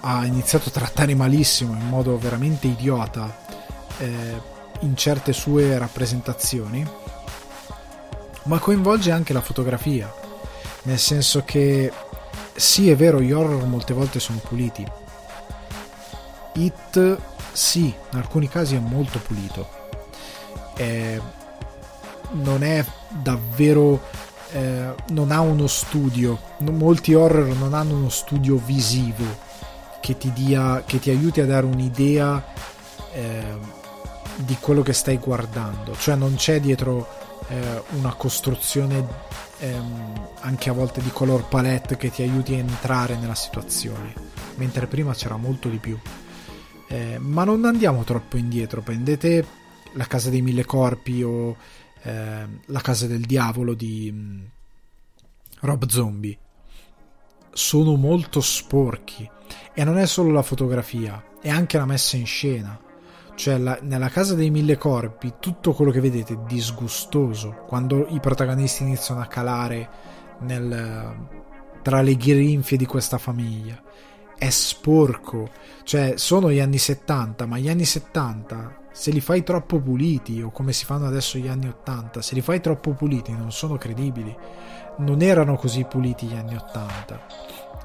ha 0.00 0.26
iniziato 0.26 0.68
a 0.68 0.72
trattare 0.72 1.14
malissimo 1.14 1.74
in 1.74 1.86
modo 1.86 2.18
veramente 2.18 2.66
idiota 2.66 3.38
eh, 3.98 4.40
in 4.80 4.96
certe 4.96 5.32
sue 5.32 5.78
rappresentazioni 5.78 6.84
ma 8.44 8.58
coinvolge 8.58 9.12
anche 9.12 9.32
la 9.32 9.40
fotografia. 9.40 10.12
Nel 10.82 10.98
senso 10.98 11.44
che 11.44 11.92
sì 12.54 12.90
è 12.90 12.96
vero 12.96 13.20
gli 13.20 13.30
horror 13.30 13.64
molte 13.66 13.94
volte 13.94 14.18
sono 14.18 14.38
puliti. 14.38 14.84
It 16.54 17.18
sì 17.52 17.94
in 18.10 18.18
alcuni 18.18 18.48
casi 18.48 18.74
è 18.74 18.80
molto 18.80 19.20
pulito. 19.20 19.68
Eh, 20.76 21.20
non 22.32 22.64
è 22.64 22.84
davvero 23.08 24.00
eh, 24.52 24.94
non 25.08 25.30
ha 25.30 25.40
uno 25.40 25.66
studio, 25.66 26.38
molti 26.58 27.14
horror 27.14 27.54
non 27.56 27.74
hanno 27.74 27.96
uno 27.96 28.08
studio 28.08 28.56
visivo 28.56 29.24
che 30.00 30.16
ti, 30.16 30.32
dia, 30.32 30.82
che 30.86 30.98
ti 30.98 31.10
aiuti 31.10 31.40
a 31.40 31.46
dare 31.46 31.66
un'idea 31.66 32.44
eh, 33.12 33.56
di 34.36 34.56
quello 34.60 34.82
che 34.82 34.92
stai 34.92 35.18
guardando, 35.18 35.94
cioè 35.96 36.14
non 36.14 36.34
c'è 36.36 36.60
dietro 36.60 37.06
eh, 37.48 37.82
una 37.98 38.14
costruzione 38.14 39.06
ehm, 39.58 40.28
anche 40.40 40.70
a 40.70 40.72
volte 40.72 41.02
di 41.02 41.10
color 41.10 41.48
palette 41.48 41.96
che 41.96 42.10
ti 42.10 42.22
aiuti 42.22 42.54
a 42.54 42.58
entrare 42.58 43.16
nella 43.16 43.34
situazione, 43.34 44.12
mentre 44.54 44.86
prima 44.86 45.12
c'era 45.14 45.36
molto 45.36 45.68
di 45.68 45.78
più. 45.78 45.98
Eh, 46.90 47.18
ma 47.18 47.44
non 47.44 47.64
andiamo 47.66 48.02
troppo 48.02 48.38
indietro, 48.38 48.80
prendete 48.80 49.46
la 49.92 50.06
casa 50.06 50.30
dei 50.30 50.42
mille 50.42 50.64
corpi 50.64 51.22
o 51.22 51.56
eh, 52.02 52.46
La 52.66 52.80
casa 52.80 53.06
del 53.06 53.22
diavolo 53.22 53.74
di 53.74 54.10
mm, 54.12 54.40
Rob 55.60 55.86
Zombie 55.88 56.38
sono 57.50 57.96
molto 57.96 58.40
sporchi 58.40 59.28
e 59.74 59.84
non 59.84 59.98
è 59.98 60.06
solo 60.06 60.30
la 60.30 60.42
fotografia, 60.42 61.22
è 61.40 61.48
anche 61.48 61.78
la 61.78 61.86
messa 61.86 62.16
in 62.16 62.26
scena. 62.26 62.78
Cioè, 63.34 63.56
la, 63.58 63.78
nella 63.82 64.08
casa 64.08 64.34
dei 64.34 64.50
mille 64.50 64.76
corpi, 64.76 65.34
tutto 65.38 65.72
quello 65.72 65.92
che 65.92 66.00
vedete 66.00 66.34
è 66.34 66.38
disgustoso. 66.46 67.64
Quando 67.66 68.06
i 68.08 68.18
protagonisti 68.18 68.82
iniziano 68.82 69.20
a 69.20 69.26
calare 69.26 69.88
nel, 70.40 71.28
tra 71.82 72.00
le 72.00 72.16
grinfie 72.16 72.76
di 72.76 72.86
questa 72.86 73.18
famiglia, 73.18 73.80
è 74.36 74.50
sporco. 74.50 75.50
Cioè, 75.84 76.14
sono 76.16 76.50
gli 76.50 76.58
anni 76.58 76.78
70, 76.78 77.46
ma 77.46 77.58
gli 77.58 77.68
anni 77.68 77.84
70 77.84 78.77
se 78.98 79.12
li 79.12 79.20
fai 79.20 79.44
troppo 79.44 79.78
puliti 79.78 80.42
o 80.42 80.50
come 80.50 80.72
si 80.72 80.84
fanno 80.84 81.06
adesso 81.06 81.38
gli 81.38 81.46
anni 81.46 81.68
80, 81.68 82.20
se 82.20 82.34
li 82.34 82.40
fai 82.40 82.60
troppo 82.60 82.94
puliti 82.94 83.30
non 83.30 83.52
sono 83.52 83.76
credibili. 83.76 84.36
Non 84.96 85.22
erano 85.22 85.54
così 85.54 85.84
puliti 85.84 86.26
gli 86.26 86.34
anni 86.34 86.56
80. 86.56 87.20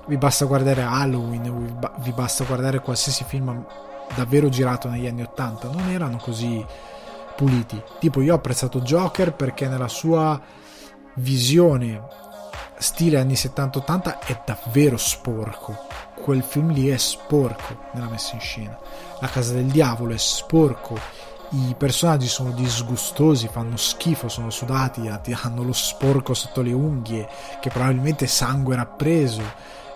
Vi 0.07 0.18
basta 0.18 0.45
guardare 0.45 0.81
Halloween, 0.81 1.77
vi 1.99 2.11
basta 2.14 2.45
guardare 2.45 2.80
qualsiasi 2.80 3.26
film 3.26 3.64
davvero 4.15 4.49
girato 4.49 4.90
negli 4.90 5.06
anni 5.06 5.22
80, 5.22 5.69
non 5.69 5.88
erano 5.90 6.18
così 6.18 6.65
puliti. 7.35 7.80
Tipo 7.99 8.19
io 8.22 8.34
ho 8.34 8.38
apprezzato 8.38 8.81
Joker 8.81 9.35
perché 9.35 9.68
nella 9.68 9.90
sua 9.90 10.41
visione 11.18 12.02
stile 12.77 13.19
anni 13.19 13.33
70-80 13.33 14.19
è 14.19 14.41
davvero 14.45 14.97
sporco. 14.97 15.87
Quel 16.15 16.43
film 16.43 16.71
lì 16.71 16.87
è 16.87 16.97
sporco 16.97 17.77
nella 17.93 18.09
messa 18.09 18.35
in 18.35 18.41
scena. 18.41 18.77
La 19.19 19.27
casa 19.27 19.53
del 19.53 19.65
diavolo 19.65 20.13
è 20.13 20.17
sporco. 20.17 20.97
I 21.49 21.75
personaggi 21.77 22.27
sono 22.27 22.51
disgustosi, 22.51 23.47
fanno 23.47 23.77
schifo, 23.77 24.27
sono 24.27 24.49
sudati, 24.49 25.07
hanno 25.41 25.63
lo 25.63 25.73
sporco 25.73 26.33
sotto 26.33 26.61
le 26.61 26.73
unghie, 26.73 27.27
che 27.59 27.69
probabilmente 27.69 28.27
sangue 28.27 28.73
era 28.73 28.85
preso. 28.85 29.41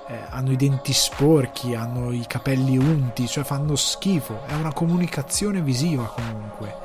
Eh, 0.09 0.19
hanno 0.29 0.51
i 0.51 0.55
denti 0.55 0.93
sporchi, 0.93 1.75
hanno 1.75 2.13
i 2.13 2.25
capelli 2.27 2.77
unti, 2.77 3.27
cioè 3.27 3.43
fanno 3.43 3.75
schifo. 3.75 4.45
È 4.45 4.53
una 4.53 4.71
comunicazione 4.71 5.61
visiva 5.61 6.05
comunque. 6.05 6.75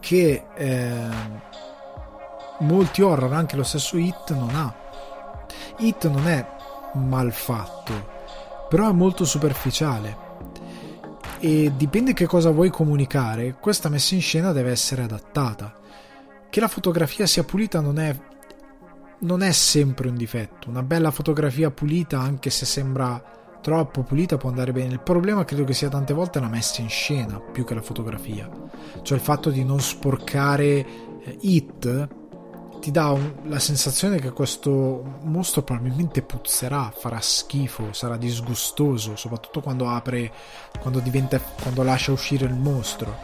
Che 0.00 0.44
eh, 0.54 1.08
molti 2.60 3.02
horror, 3.02 3.32
anche 3.32 3.56
lo 3.56 3.64
stesso 3.64 3.96
Hit, 3.96 4.32
non 4.34 4.54
ha. 4.54 4.74
Hit 5.78 6.08
non 6.08 6.26
è 6.26 6.46
mal 6.94 7.32
fatto, 7.32 7.92
però 8.68 8.88
è 8.88 8.92
molto 8.92 9.24
superficiale. 9.24 10.22
E 11.40 11.72
dipende 11.76 12.14
che 12.14 12.26
cosa 12.26 12.50
vuoi 12.50 12.70
comunicare, 12.70 13.56
questa 13.60 13.88
messa 13.88 14.14
in 14.14 14.22
scena 14.22 14.52
deve 14.52 14.70
essere 14.70 15.02
adattata. 15.02 15.74
Che 16.48 16.60
la 16.60 16.68
fotografia 16.68 17.26
sia 17.26 17.42
pulita 17.42 17.80
non 17.80 17.98
è, 17.98 18.16
non 19.20 19.42
è 19.42 19.52
sempre 19.52 20.08
un 20.08 20.14
difetto. 20.14 20.70
Una 20.70 20.82
bella 20.82 21.10
fotografia 21.10 21.70
pulita, 21.70 22.20
anche 22.20 22.48
se 22.50 22.64
sembra 22.64 23.22
troppo 23.60 24.02
pulita, 24.02 24.36
può 24.36 24.48
andare 24.48 24.72
bene. 24.72 24.94
Il 24.94 25.00
problema 25.00 25.44
credo 25.44 25.64
che 25.64 25.74
sia 25.74 25.88
tante 25.88 26.14
volte 26.14 26.38
la 26.38 26.48
messa 26.48 26.80
in 26.80 26.88
scena 26.88 27.40
più 27.40 27.64
che 27.64 27.74
la 27.74 27.82
fotografia. 27.82 28.48
Cioè 29.02 29.18
il 29.18 29.24
fatto 29.24 29.50
di 29.50 29.64
non 29.64 29.80
sporcare 29.80 30.64
eh, 31.24 31.38
It 31.40 32.08
ti 32.84 32.90
dà 32.90 33.12
un, 33.12 33.32
la 33.44 33.58
sensazione 33.60 34.20
che 34.20 34.30
questo 34.32 35.02
mostro 35.22 35.62
probabilmente 35.62 36.20
puzzerà, 36.20 36.92
farà 36.94 37.18
schifo, 37.18 37.94
sarà 37.94 38.18
disgustoso, 38.18 39.16
soprattutto 39.16 39.62
quando 39.62 39.88
apre, 39.88 40.30
quando 40.80 41.00
diventa, 41.00 41.40
quando 41.40 41.82
lascia 41.82 42.12
uscire 42.12 42.44
il 42.44 42.52
mostro. 42.52 43.20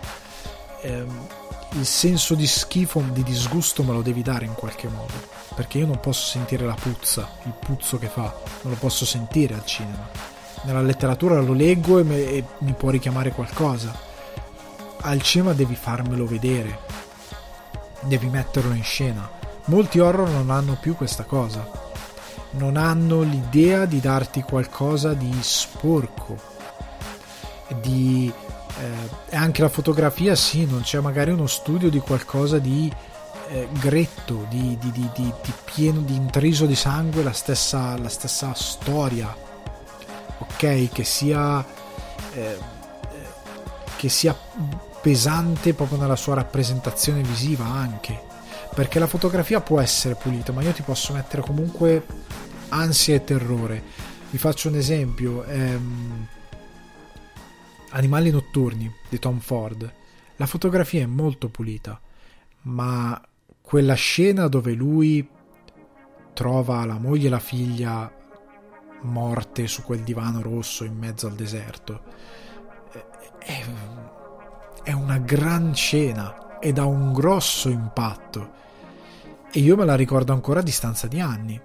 Ehm, 0.81 1.27
il 1.73 1.85
senso 1.85 2.35
di 2.35 2.47
schifo, 2.47 3.05
di 3.13 3.23
disgusto 3.23 3.83
me 3.83 3.93
lo 3.93 4.01
devi 4.01 4.23
dare 4.23 4.47
in 4.47 4.55
qualche 4.55 4.89
modo, 4.89 5.13
perché 5.55 5.77
io 5.77 5.87
non 5.87 6.01
posso 6.01 6.25
sentire 6.29 6.65
la 6.65 6.77
puzza, 6.81 7.29
il 7.43 7.53
puzzo 7.53 7.99
che 7.99 8.09
fa, 8.09 8.35
non 8.63 8.73
lo 8.73 8.79
posso 8.79 9.05
sentire 9.05 9.53
al 9.53 9.67
cinema. 9.67 10.09
Nella 10.63 10.81
letteratura 10.81 11.39
lo 11.39 11.53
leggo 11.53 11.99
e, 11.99 12.03
me, 12.03 12.17
e 12.17 12.45
mi 12.61 12.73
può 12.73 12.89
richiamare 12.89 13.33
qualcosa. 13.33 13.95
Al 15.03 15.21
cinema 15.21 15.53
devi 15.53 15.75
farmelo 15.75 16.25
vedere, 16.25 16.79
devi 18.01 18.29
metterlo 18.29 18.73
in 18.73 18.85
scena 18.85 19.40
Molti 19.71 20.01
horror 20.01 20.29
non 20.29 20.51
hanno 20.51 20.77
più 20.81 20.97
questa 20.97 21.23
cosa. 21.23 21.65
Non 22.53 22.77
hanno 22.77 23.23
l'idea 23.23 23.85
di 23.85 24.01
darti 24.01 24.43
qualcosa 24.43 25.15
di 25.15 25.33
sporco. 25.43 26.37
Di 27.81 28.33
eh, 28.81 29.37
anche 29.37 29.63
la 29.63 29.69
fotografia, 29.69 30.35
sì, 30.35 30.67
non 30.67 30.81
c'è 30.81 30.99
magari 30.99 31.31
uno 31.31 31.47
studio 31.47 31.89
di 31.89 32.01
qualcosa 32.01 32.59
di 32.59 32.93
eh, 33.51 33.69
gretto, 33.71 34.45
di, 34.49 34.77
di, 34.81 34.91
di, 34.91 35.33
pieno 35.63 36.01
di 36.01 36.17
intriso 36.17 36.67
di 36.67 36.75
sangue, 36.75 37.23
la 37.23 37.33
stessa, 37.33 37.97
la 37.97 38.09
stessa 38.09 38.53
storia. 38.55 39.33
Ok, 40.39 40.89
che 40.91 41.05
sia. 41.05 41.65
Eh, 42.35 42.79
che 43.97 44.09
sia 44.09 44.37
pesante 45.01 45.75
proprio 45.75 45.99
nella 45.99 46.17
sua 46.17 46.35
rappresentazione 46.35 47.21
visiva 47.23 47.67
anche 47.67 48.30
perché 48.75 48.99
la 48.99 49.07
fotografia 49.07 49.61
può 49.61 49.81
essere 49.81 50.15
pulita, 50.15 50.53
ma 50.53 50.63
io 50.63 50.73
ti 50.73 50.83
posso 50.83 51.13
mettere 51.13 51.43
comunque 51.43 52.05
ansia 52.69 53.15
e 53.15 53.25
terrore. 53.25 53.83
Vi 54.31 54.39
faccio 54.39 54.69
un 54.69 54.77
esempio: 54.77 55.45
ehm, 55.45 56.27
Animali 57.91 58.31
notturni 58.31 58.93
di 59.09 59.19
Tom 59.19 59.41
Ford. 59.41 59.93
La 60.37 60.47
fotografia 60.47 61.03
è 61.03 61.07
molto 61.07 61.49
pulita, 61.49 62.01
ma 62.63 63.21
quella 63.61 63.95
scena 63.95 64.49
dove 64.49 64.73
lui 64.73 65.29
trova 66.33 66.85
la 66.85 66.99
moglie 66.99 67.27
e 67.27 67.31
la 67.31 67.39
figlia 67.39 68.11
morte 69.03 69.67
su 69.67 69.83
quel 69.83 70.01
divano 70.01 70.41
rosso 70.41 70.85
in 70.85 70.97
mezzo 70.97 71.27
al 71.27 71.35
deserto 71.35 72.03
è, 74.85 74.93
una 74.93 75.19
gran 75.19 75.75
scena 75.75 76.59
ed 76.61 76.79
ha 76.79 76.85
un 76.85 77.13
grosso 77.13 77.69
impatto 77.69 78.59
e 79.53 79.61
io 79.61 79.77
me 79.77 79.85
la 79.85 79.97
ricordo 79.97 80.33
ancora 80.33 80.61
a 80.61 80.63
distanza 80.63 81.07
di 81.07 81.21
anni 81.21 81.61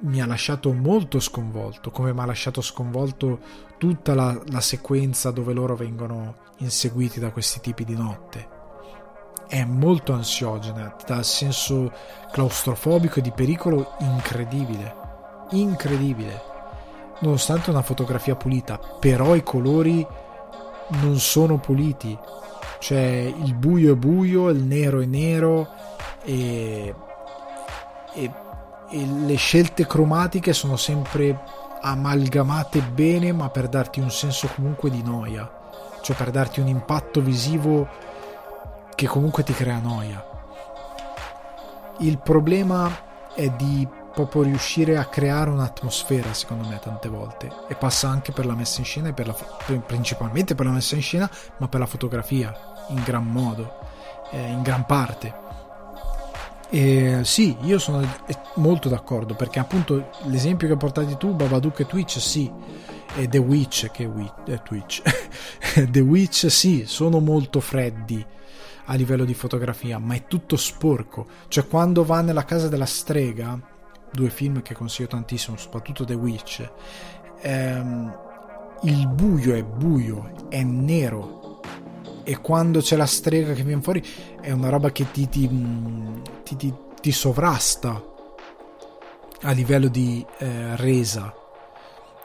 mi 0.00 0.20
ha 0.20 0.26
lasciato 0.26 0.72
molto 0.72 1.18
sconvolto, 1.18 1.90
come 1.90 2.12
mi 2.12 2.20
ha 2.20 2.26
lasciato 2.26 2.60
sconvolto 2.60 3.40
tutta 3.78 4.14
la, 4.14 4.38
la, 4.46 4.60
sequenza 4.60 5.30
dove 5.30 5.52
loro 5.52 5.74
vengono 5.74 6.36
inseguiti 6.58 7.18
da 7.18 7.30
questi 7.30 7.60
tipi 7.60 7.84
di 7.84 7.96
notte. 7.96 8.56
È 9.48 9.64
molto 9.64 10.12
ansiogena, 10.12 10.94
dà 11.04 11.16
il 11.16 11.24
senso 11.24 11.92
claustrofobico 12.30 13.18
e 13.18 13.22
di 13.22 13.32
pericolo 13.32 13.94
incredibile. 14.00 14.94
Incredibile. 15.50 16.42
Nonostante 17.20 17.70
una 17.70 17.82
fotografia 17.82 18.36
pulita, 18.36 18.78
però 19.00 19.34
i 19.34 19.42
colori 19.42 20.06
non 21.00 21.18
sono 21.18 21.58
puliti. 21.58 22.16
Cioè 22.78 23.34
il 23.42 23.54
buio 23.54 23.94
è 23.94 23.96
buio, 23.96 24.50
il 24.50 24.62
nero 24.62 25.00
è 25.00 25.06
nero 25.06 25.66
e, 26.22 26.94
e 28.14 28.30
e 28.90 29.04
le 29.04 29.36
scelte 29.36 29.86
cromatiche 29.86 30.52
sono 30.52 30.76
sempre 30.76 31.38
amalgamate 31.80 32.80
bene 32.80 33.32
ma 33.32 33.50
per 33.50 33.68
darti 33.68 34.00
un 34.00 34.10
senso 34.10 34.48
comunque 34.54 34.90
di 34.90 35.02
noia. 35.02 35.50
Cioè 36.00 36.16
per 36.16 36.30
darti 36.30 36.60
un 36.60 36.68
impatto 36.68 37.20
visivo 37.20 37.86
che 38.94 39.06
comunque 39.06 39.42
ti 39.42 39.52
crea 39.52 39.78
noia. 39.78 40.24
Il 41.98 42.18
problema 42.18 42.90
è 43.34 43.48
di 43.50 43.86
proprio 44.14 44.42
riuscire 44.42 44.96
a 44.96 45.04
creare 45.04 45.50
un'atmosfera 45.50 46.32
secondo 46.32 46.66
me 46.66 46.78
tante 46.78 47.08
volte. 47.08 47.52
E 47.68 47.74
passa 47.74 48.08
anche 48.08 48.32
per 48.32 48.46
la 48.46 48.54
messa 48.54 48.80
in 48.80 48.86
scena 48.86 49.08
e 49.08 49.12
per 49.12 49.26
la, 49.26 49.80
principalmente 49.80 50.54
per 50.54 50.66
la 50.66 50.72
messa 50.72 50.94
in 50.94 51.02
scena 51.02 51.30
ma 51.58 51.68
per 51.68 51.80
la 51.80 51.86
fotografia 51.86 52.56
in 52.88 53.02
gran 53.04 53.26
modo 53.26 53.76
eh, 54.30 54.50
in 54.50 54.62
gran 54.62 54.86
parte 54.86 55.46
e 56.70 57.20
sì, 57.24 57.56
io 57.62 57.78
sono 57.78 58.06
molto 58.56 58.88
d'accordo 58.88 59.34
perché 59.34 59.58
appunto 59.58 60.10
l'esempio 60.24 60.68
che 60.68 60.76
portati 60.76 61.16
tu, 61.16 61.32
Babadook 61.32 61.80
e 61.80 61.86
Twitch, 61.86 62.20
sì, 62.20 62.50
e 63.16 63.26
The 63.26 63.38
Witch, 63.38 63.90
che 63.90 64.10
è 64.46 64.62
Twitch, 64.62 65.02
The 65.88 66.00
Witch, 66.00 66.50
sì, 66.50 66.84
sono 66.86 67.20
molto 67.20 67.60
freddi 67.60 68.24
a 68.90 68.94
livello 68.94 69.24
di 69.24 69.34
fotografia, 69.34 69.98
ma 69.98 70.14
è 70.14 70.26
tutto 70.26 70.56
sporco. 70.56 71.26
Cioè, 71.48 71.66
quando 71.66 72.04
va 72.04 72.20
nella 72.20 72.44
casa 72.44 72.68
della 72.68 72.86
strega, 72.86 73.58
due 74.12 74.30
film 74.30 74.60
che 74.62 74.74
consiglio 74.74 75.08
tantissimo, 75.08 75.56
soprattutto 75.56 76.04
The 76.04 76.14
Witch, 76.14 76.70
ehm, 77.40 78.18
il 78.82 79.08
buio 79.08 79.54
è 79.54 79.62
buio, 79.62 80.48
è 80.48 80.62
nero, 80.62 81.60
e 82.24 82.38
quando 82.40 82.80
c'è 82.80 82.96
la 82.96 83.06
strega 83.06 83.54
che 83.54 83.62
viene 83.62 83.80
fuori 83.80 84.04
è 84.40 84.50
una 84.50 84.68
roba 84.68 84.92
che 84.92 85.10
ti, 85.10 85.28
ti, 85.30 85.48
ti, 86.48 86.56
ti, 86.56 86.74
ti 87.00 87.12
sovrasta 87.12 88.02
a 89.42 89.50
livello 89.52 89.88
di 89.88 90.24
eh, 90.38 90.76
resa, 90.76 91.34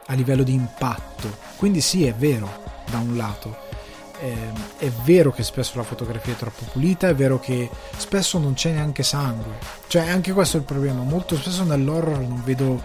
a 0.06 0.14
livello 0.14 0.44
di 0.44 0.54
impatto. 0.54 1.30
Quindi 1.58 1.82
sì, 1.82 2.06
è 2.06 2.14
vero, 2.14 2.50
da 2.90 3.00
un 3.00 3.18
lato. 3.18 3.72
Eh, 4.20 4.52
è 4.78 4.90
vero 5.04 5.32
che 5.32 5.44
spesso 5.44 5.78
la 5.78 5.84
fotografia 5.84 6.34
è 6.34 6.38
troppo 6.38 6.64
pulita, 6.72 7.10
è 7.10 7.16
vero 7.16 7.40
che 7.40 7.70
spesso 7.98 8.40
non 8.40 8.54
c'è 8.54 8.72
neanche 8.72 9.04
sangue. 9.04 9.58
Cioè, 9.88 10.10
anche 10.10 10.32
questo 10.32 10.58
è 10.58 10.60
il 10.62 10.66
problema. 10.66 11.04
Molto 11.04 11.36
spesso 11.36 11.64
nell'horror 11.64 12.20
non 12.20 12.42
vedo 12.46 12.82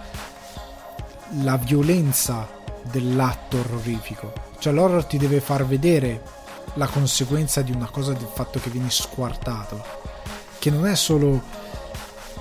la 1.43 1.56
violenza 1.56 2.48
dell'atto 2.90 3.59
orrorifico. 3.59 4.32
Cioè, 4.59 4.73
l'horror 4.73 5.05
ti 5.05 5.19
deve 5.19 5.40
far 5.40 5.65
vedere 5.65 6.36
la 6.74 6.86
conseguenza 6.86 7.62
di 7.62 7.73
una 7.73 7.89
cosa 7.89 8.12
del 8.12 8.28
fatto 8.32 8.59
che 8.59 8.70
vieni 8.70 8.90
squartato. 8.90 10.16
Che 10.59 10.71
non 10.71 10.87
è 10.87 10.95
solo. 10.95 11.43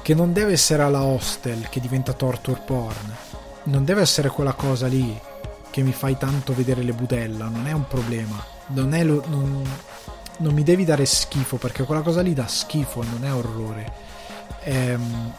che 0.02 0.14
non 0.14 0.34
deve 0.34 0.54
essere 0.54 0.84
alla 0.84 1.04
hostel 1.04 1.70
che 1.70 1.80
diventa 1.80 2.14
torture 2.14 2.62
porn. 2.66 3.16
Non 3.64 3.84
deve 3.84 4.02
essere 4.02 4.30
quella 4.30 4.54
cosa 4.54 4.88
lì 4.88 5.20
che 5.70 5.82
mi 5.82 5.92
fai 5.92 6.18
tanto 6.18 6.56
vedere 6.56 6.82
le 6.84 6.94
budella. 6.94 7.48
Non 7.48 7.68
è 7.68 7.72
un 7.72 7.88
problema. 7.88 8.44
Non 8.68 8.94
è 8.94 9.04
lo. 9.04 9.24
Non, 9.28 9.64
non 10.38 10.54
mi 10.54 10.64
devi 10.64 10.86
dare 10.86 11.06
schifo 11.06 11.58
perché 11.58 11.84
quella 11.84 12.02
cosa 12.02 12.22
lì 12.22 12.34
dà 12.34 12.48
schifo 12.48 13.02
e 13.02 13.06
non 13.06 13.26
è 13.26 13.34
orrore. 13.34 13.94
Ehm, 14.64 15.34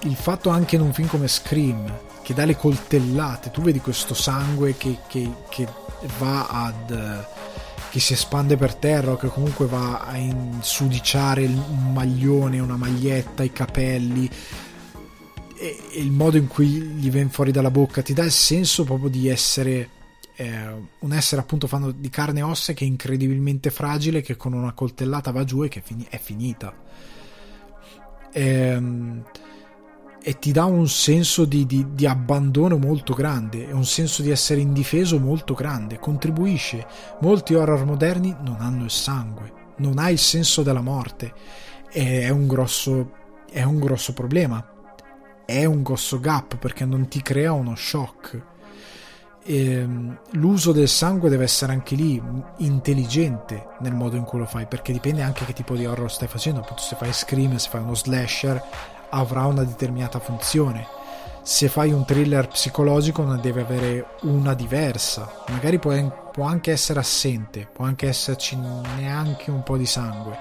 il 0.00 0.16
fatto 0.16 0.50
anche 0.50 0.76
in 0.76 0.82
un 0.82 0.92
film 0.92 1.08
come 1.08 1.28
Scream 1.28 2.10
che 2.22 2.34
dà 2.34 2.44
le 2.44 2.56
coltellate, 2.56 3.50
tu 3.50 3.62
vedi 3.62 3.80
questo 3.80 4.14
sangue 4.14 4.76
che, 4.76 4.98
che, 5.06 5.30
che 5.48 5.66
va 6.18 6.46
ad 6.46 7.24
che 7.92 8.00
si 8.00 8.14
espande 8.14 8.56
per 8.56 8.74
terra 8.74 9.12
o 9.12 9.16
che 9.16 9.28
comunque 9.28 9.66
va 9.66 10.00
a 10.00 10.16
insudiciare 10.16 11.44
un 11.44 11.92
maglione, 11.92 12.58
una 12.58 12.78
maglietta, 12.78 13.42
i 13.42 13.52
capelli 13.52 14.30
e, 15.58 15.78
e 15.92 16.00
il 16.00 16.10
modo 16.10 16.38
in 16.38 16.46
cui 16.46 16.68
gli 16.68 17.10
viene 17.10 17.28
fuori 17.28 17.50
dalla 17.50 17.70
bocca 17.70 18.00
ti 18.00 18.14
dà 18.14 18.24
il 18.24 18.30
senso 18.30 18.84
proprio 18.84 19.10
di 19.10 19.28
essere 19.28 19.90
eh, 20.36 20.74
un 21.00 21.12
essere 21.12 21.42
appunto 21.42 21.66
fanno 21.66 21.90
di 21.90 22.08
carne 22.08 22.40
e 22.40 22.44
ossa 22.44 22.72
che 22.72 22.86
è 22.86 22.88
incredibilmente 22.88 23.68
fragile 23.68 24.22
che 24.22 24.38
con 24.38 24.54
una 24.54 24.72
coltellata 24.72 25.30
va 25.30 25.44
giù 25.44 25.62
e 25.62 25.68
che 25.68 25.82
è 26.08 26.18
finita. 26.18 26.74
Ehm 28.32 29.22
e 30.22 30.38
ti 30.38 30.52
dà 30.52 30.64
un 30.64 30.88
senso 30.88 31.44
di, 31.44 31.66
di, 31.66 31.94
di, 31.94 32.06
abbandono 32.06 32.78
molto 32.78 33.12
grande 33.12 33.68
e 33.68 33.72
un 33.72 33.84
senso 33.84 34.22
di 34.22 34.30
essere 34.30 34.60
indifeso 34.60 35.18
molto 35.18 35.54
grande, 35.54 35.98
contribuisce. 35.98 36.86
Molti 37.20 37.54
horror 37.54 37.84
moderni 37.84 38.34
non 38.42 38.56
hanno 38.60 38.84
il 38.84 38.90
sangue, 38.90 39.52
non 39.76 39.98
hai 39.98 40.12
il 40.12 40.18
senso 40.18 40.62
della 40.62 40.80
morte 40.80 41.32
è 41.92 42.30
un 42.30 42.46
grosso, 42.46 43.12
è 43.50 43.62
un 43.62 43.78
grosso 43.78 44.14
problema, 44.14 44.66
è 45.44 45.66
un 45.66 45.82
grosso 45.82 46.18
gap 46.20 46.56
perché 46.56 46.86
non 46.86 47.06
ti 47.06 47.20
crea 47.20 47.52
uno 47.52 47.76
shock. 47.76 48.50
E, 49.44 49.72
ehm, 49.72 50.18
l'uso 50.32 50.72
del 50.72 50.88
sangue 50.88 51.28
deve 51.28 51.44
essere 51.44 51.72
anche 51.72 51.96
lì 51.96 52.22
intelligente 52.58 53.70
nel 53.80 53.92
modo 53.92 54.16
in 54.16 54.22
cui 54.22 54.38
lo 54.38 54.46
fai 54.46 54.66
perché 54.66 54.92
dipende 54.92 55.20
anche 55.20 55.44
che 55.44 55.52
tipo 55.52 55.74
di 55.74 55.84
horror 55.84 56.12
stai 56.12 56.28
facendo 56.28 56.60
appunto 56.60 56.80
se 56.82 56.94
fai 56.94 57.12
scream 57.12 57.56
se 57.56 57.68
fai 57.68 57.82
uno 57.82 57.96
slasher 57.96 58.62
avrà 59.12 59.46
una 59.46 59.64
determinata 59.64 60.18
funzione. 60.18 60.86
Se 61.42 61.68
fai 61.68 61.92
un 61.92 62.04
thriller 62.04 62.48
psicologico 62.48 63.24
ne 63.24 63.40
deve 63.40 63.62
avere 63.62 64.06
una 64.22 64.54
diversa, 64.54 65.44
magari 65.48 65.78
può, 65.78 65.92
può 66.30 66.44
anche 66.44 66.70
essere 66.70 67.00
assente, 67.00 67.68
può 67.72 67.84
anche 67.84 68.06
esserci 68.08 68.56
neanche 68.96 69.50
un 69.50 69.62
po' 69.62 69.76
di 69.76 69.86
sangue, 69.86 70.38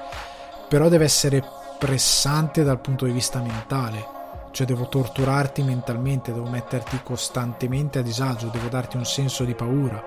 però 0.68 0.90
deve 0.90 1.06
essere 1.06 1.44
pressante 1.80 2.64
dal 2.64 2.80
punto 2.80 3.06
di 3.06 3.12
vista 3.12 3.40
mentale, 3.42 4.06
cioè 4.52 4.68
devo 4.68 4.88
torturarti 4.88 5.64
mentalmente, 5.64 6.34
devo 6.34 6.50
metterti 6.50 7.00
costantemente 7.02 8.00
a 8.00 8.04
disagio, 8.04 8.50
devo 8.50 8.68
darti 8.68 8.98
un 8.98 9.06
senso 9.06 9.44
di 9.44 9.56
paura 9.56 10.04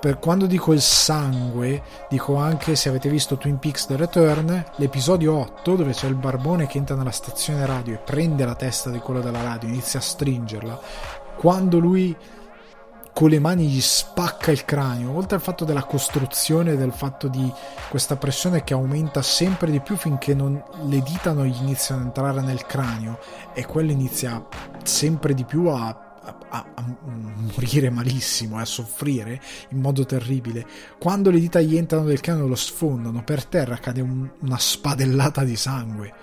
per 0.00 0.18
quando 0.18 0.46
dico 0.46 0.72
il 0.72 0.80
sangue, 0.80 1.82
dico 2.08 2.36
anche 2.36 2.74
se 2.74 2.88
avete 2.88 3.10
visto 3.10 3.36
Twin 3.36 3.58
Peaks 3.58 3.86
The 3.86 3.96
Return, 3.96 4.64
l'episodio 4.76 5.34
8 5.34 5.76
dove 5.76 5.92
c'è 5.92 6.06
il 6.06 6.14
barbone 6.14 6.66
che 6.66 6.78
entra 6.78 6.96
nella 6.96 7.10
stazione 7.10 7.66
radio 7.66 7.94
e 7.94 7.98
prende 7.98 8.46
la 8.46 8.54
testa 8.54 8.88
di 8.88 8.98
quello 8.98 9.20
della 9.20 9.42
radio, 9.42 9.68
inizia 9.68 9.98
a 9.98 10.02
stringerla. 10.02 10.80
Quando 11.36 11.78
lui 11.78 12.16
con 13.12 13.28
le 13.28 13.38
mani 13.38 13.66
gli 13.66 13.80
spacca 13.80 14.50
il 14.50 14.64
cranio, 14.64 15.14
oltre 15.14 15.36
al 15.36 15.42
fatto 15.42 15.66
della 15.66 15.84
costruzione, 15.84 16.76
del 16.76 16.92
fatto 16.92 17.28
di 17.28 17.52
questa 17.90 18.16
pressione 18.16 18.64
che 18.64 18.72
aumenta 18.72 19.20
sempre 19.20 19.70
di 19.70 19.80
più 19.80 19.96
finché 19.96 20.32
non, 20.32 20.62
le 20.86 21.02
dita 21.02 21.32
non 21.32 21.44
gli 21.44 21.60
iniziano 21.60 22.00
ad 22.00 22.06
entrare 22.06 22.40
nel 22.40 22.64
cranio 22.64 23.18
e 23.52 23.66
quello 23.66 23.90
inizia 23.90 24.42
sempre 24.82 25.34
di 25.34 25.44
più 25.44 25.66
a 25.66 26.09
a, 26.50 26.66
a, 26.74 26.96
morire 27.54 27.90
malissimo, 27.90 28.58
a 28.58 28.64
soffrire 28.64 29.40
in 29.70 29.80
modo 29.80 30.04
terribile. 30.04 30.66
Quando 30.98 31.30
le 31.30 31.38
dita 31.38 31.60
gli 31.60 31.76
entrano 31.76 32.06
nel 32.06 32.20
cranio 32.20 32.46
lo 32.46 32.56
sfondano, 32.56 33.22
per 33.22 33.44
terra 33.44 33.76
cade 33.76 34.00
un, 34.00 34.28
una 34.40 34.58
spadellata 34.58 35.44
di 35.44 35.56
sangue. 35.56 36.14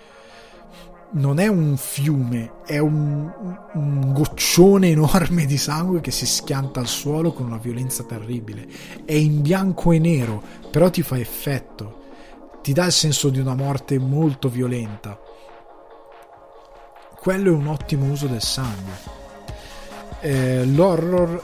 Non 1.10 1.40
è 1.40 1.48
un 1.48 1.78
fiume, 1.78 2.64
è 2.66 2.80
un, 2.80 3.32
un 3.74 4.14
goccione 4.14 4.90
enorme 4.90 5.46
di 5.46 5.58
sangue 5.58 6.02
che 6.02 6.12
si 6.12 6.26
schianta 6.26 6.82
al 6.82 6.88
suolo 6.88 7.32
con 7.32 7.46
una 7.46 7.58
violenza 7.58 8.04
terribile. 8.04 8.68
È 9.06 9.14
in 9.14 9.42
bianco 9.42 9.94
e 9.94 10.00
nero, 10.00 10.44
però 10.70 10.90
ti 10.90 11.02
fa 11.02 11.18
effetto. 11.18 12.04
Ti 12.62 12.74
dà 12.74 12.86
il 12.86 12.92
senso 12.92 13.30
di 13.30 13.40
una 13.40 13.56
morte 13.56 13.98
molto 13.98 14.50
violenta. 14.50 15.18
Quello 17.18 17.52
è 17.52 17.56
un 17.56 17.68
ottimo 17.68 18.12
uso 18.12 18.28
del 18.28 18.42
sangue 18.42 19.17
eh, 20.22 20.66
l'horror 20.66 21.42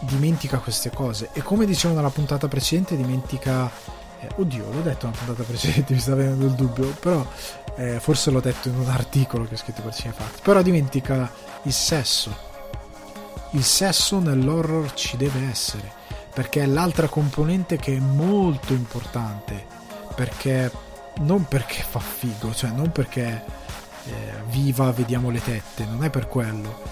dimentica 0.00 0.58
queste 0.58 0.90
cose 0.90 1.30
e 1.32 1.42
come 1.42 1.66
dicevo 1.66 1.94
nella 1.94 2.10
puntata 2.10 2.48
precedente 2.48 2.96
dimentica 2.96 3.70
Eh, 4.20 4.28
oddio, 4.36 4.70
l'ho 4.72 4.80
detto 4.80 5.06
una 5.06 5.16
puntata 5.16 5.42
precedente, 5.42 5.92
mi 5.94 6.00
sta 6.00 6.14
venendo 6.14 6.46
il 6.46 6.52
dubbio, 6.52 6.86
però 6.98 7.26
eh, 7.76 8.00
forse 8.00 8.30
l'ho 8.30 8.40
detto 8.40 8.68
in 8.68 8.78
un 8.78 8.88
articolo 8.88 9.44
che 9.44 9.54
ho 9.54 9.58
scritto 9.58 9.82
per 9.82 9.94
Cinefact. 9.94 10.40
Però 10.42 10.62
dimentica 10.62 11.30
il 11.62 11.72
sesso. 11.72 12.34
Il 13.50 13.64
sesso 13.64 14.18
nell'horror 14.18 14.94
ci 14.94 15.16
deve 15.16 15.48
essere, 15.50 15.92
perché 16.32 16.62
è 16.62 16.66
l'altra 16.66 17.08
componente 17.08 17.76
che 17.76 17.94
è 17.96 18.00
molto 18.00 18.72
importante, 18.72 19.64
perché 20.14 20.70
non 21.20 21.44
perché 21.46 21.82
fa 21.82 22.00
figo, 22.00 22.52
cioè 22.54 22.70
non 22.70 22.90
perché 22.90 23.44
eh, 24.06 24.12
viva, 24.48 24.90
vediamo 24.90 25.30
le 25.30 25.42
tette, 25.42 25.84
non 25.84 26.02
è 26.02 26.10
per 26.10 26.26
quello, 26.26 26.82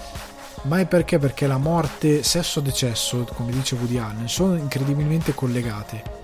ma 0.63 0.79
è 0.79 0.85
perché 0.85 1.19
perché 1.19 1.47
la 1.47 1.57
morte, 1.57 2.23
sesso 2.23 2.59
e 2.59 2.63
decesso, 2.63 3.27
come 3.33 3.51
dice 3.51 3.75
Woody 3.75 3.97
Allen, 3.97 4.27
sono 4.27 4.55
incredibilmente 4.55 5.33
collegate 5.33 6.21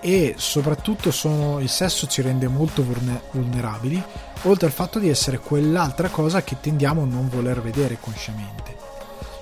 e 0.00 0.34
soprattutto 0.36 1.10
sono, 1.10 1.60
il 1.60 1.70
sesso 1.70 2.06
ci 2.06 2.20
rende 2.20 2.46
molto 2.46 2.84
vulnerabili, 3.30 4.02
oltre 4.42 4.66
al 4.66 4.72
fatto 4.74 4.98
di 4.98 5.08
essere 5.08 5.38
quell'altra 5.38 6.10
cosa 6.10 6.44
che 6.44 6.60
tendiamo 6.60 7.00
a 7.00 7.06
non 7.06 7.30
voler 7.30 7.62
vedere 7.62 7.96
consciamente. 7.98 8.76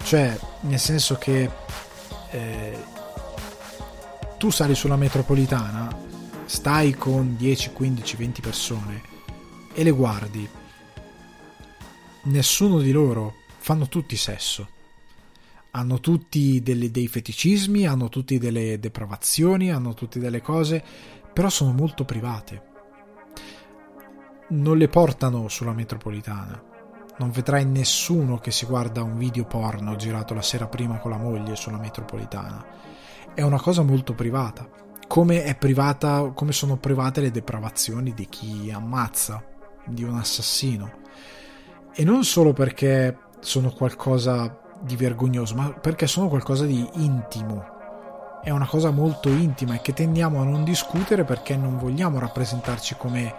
Cioè, 0.05 0.39
nel 0.61 0.79
senso 0.79 1.17
che 1.17 1.51
eh, 2.31 2.79
tu 4.39 4.51
sali 4.51 4.77
sulla 4.77 4.95
metropolitana, 4.95 5.93
stai 6.45 6.95
con 6.95 7.35
10, 7.37 7.73
15, 7.73 8.17
20 8.17 8.41
persone 8.41 9.03
e 9.75 9.83
le 9.83 9.91
guardi. 9.91 10.49
Nessuno 12.25 12.79
di 12.79 12.93
loro 12.93 13.41
fanno 13.63 13.89
tutti 13.89 14.17
sesso 14.17 14.81
hanno 15.73 16.01
tutti 16.01 16.63
delle, 16.63 16.91
dei 16.91 17.09
feticismi, 17.09 17.87
hanno 17.87 18.09
tutti 18.09 18.39
delle 18.39 18.79
depravazioni, 18.79 19.71
hanno 19.71 19.95
tutti 19.95 20.19
delle 20.19 20.43
cose, 20.43 20.83
però 21.33 21.49
sono 21.49 21.73
molto 21.73 22.05
private. 22.05 22.71
Non 24.49 24.77
le 24.77 24.89
portano 24.89 25.49
sulla 25.49 25.73
metropolitana. 25.73 26.63
Non 27.19 27.31
vedrai 27.31 27.65
nessuno 27.65 28.39
che 28.39 28.51
si 28.51 28.67
guarda 28.67 29.03
un 29.03 29.17
video 29.17 29.45
porno 29.45 29.97
girato 29.97 30.35
la 30.35 30.43
sera 30.43 30.67
prima 30.67 30.99
con 30.99 31.11
la 31.11 31.17
moglie 31.17 31.57
sulla 31.57 31.79
metropolitana. 31.79 32.65
È 33.35 33.41
una 33.41 33.61
cosa 33.61 33.83
molto 33.83 34.15
privata. 34.15 34.69
Come, 35.09 35.57
privata, 35.59 36.33
come 36.35 36.53
sono 36.53 36.77
private 36.77 37.23
le 37.23 37.31
depravazioni 37.31 38.13
di 38.13 38.27
chi 38.27 38.71
ammazza, 38.71 39.43
di 39.87 40.05
un 40.05 40.17
assassino. 40.17 41.01
E 41.95 42.05
non 42.05 42.25
solo 42.25 42.53
perché 42.53 43.17
sono 43.43 43.73
qualcosa 43.73 44.56
di 44.81 44.97
vergognoso, 44.97 45.55
ma 45.55 45.70
perché 45.70 46.06
sono 46.06 46.28
qualcosa 46.28 46.64
di 46.64 46.89
intimo. 46.94 47.81
È 48.43 48.51
una 48.51 48.66
cosa 48.66 48.90
molto 48.90 49.28
intima 49.28 49.74
e 49.74 49.81
che 49.81 49.93
tendiamo 49.93 50.40
a 50.40 50.44
non 50.44 50.64
discutere 50.64 51.24
perché 51.24 51.56
non 51.56 51.78
vogliamo 51.78 52.19
rappresentarci 52.19 52.97
come 52.97 53.35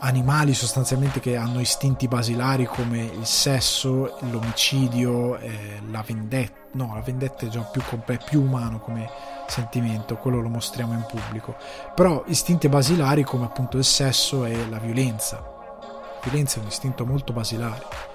animali 0.00 0.52
sostanzialmente 0.52 1.20
che 1.20 1.36
hanno 1.36 1.60
istinti 1.60 2.06
basilari 2.08 2.66
come 2.66 3.02
il 3.02 3.26
sesso, 3.26 4.16
l'omicidio, 4.30 5.38
eh, 5.38 5.80
la 5.90 6.02
vendetta. 6.06 6.64
No, 6.72 6.92
la 6.94 7.00
vendetta 7.00 7.46
è 7.46 7.48
già 7.48 7.62
più, 7.62 7.82
più 8.24 8.42
umano 8.42 8.80
come 8.80 9.08
sentimento, 9.46 10.16
quello 10.16 10.40
lo 10.40 10.48
mostriamo 10.48 10.92
in 10.92 11.04
pubblico. 11.08 11.56
Però 11.94 12.24
istinti 12.26 12.68
basilari 12.68 13.22
come 13.22 13.44
appunto 13.44 13.76
il 13.76 13.84
sesso 13.84 14.44
e 14.44 14.68
la 14.68 14.78
violenza. 14.78 15.36
La 15.36 16.18
violenza 16.22 16.58
è 16.58 16.62
un 16.62 16.68
istinto 16.68 17.06
molto 17.06 17.32
basilare 17.32 18.14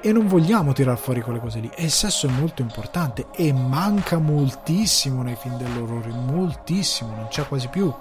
e 0.00 0.12
non 0.12 0.26
vogliamo 0.26 0.72
tirare 0.72 0.96
fuori 0.96 1.20
quelle 1.20 1.40
cose 1.40 1.60
lì. 1.60 1.70
E 1.74 1.84
il 1.84 1.90
sesso 1.90 2.26
è 2.26 2.30
molto 2.30 2.62
importante 2.62 3.26
e 3.34 3.52
manca 3.52 4.18
moltissimo 4.18 5.22
nei 5.22 5.36
film 5.36 5.56
dell'orrore, 5.56 6.10
moltissimo, 6.10 7.14
non 7.14 7.28
c'è 7.28 7.46
quasi 7.46 7.68
più. 7.68 7.92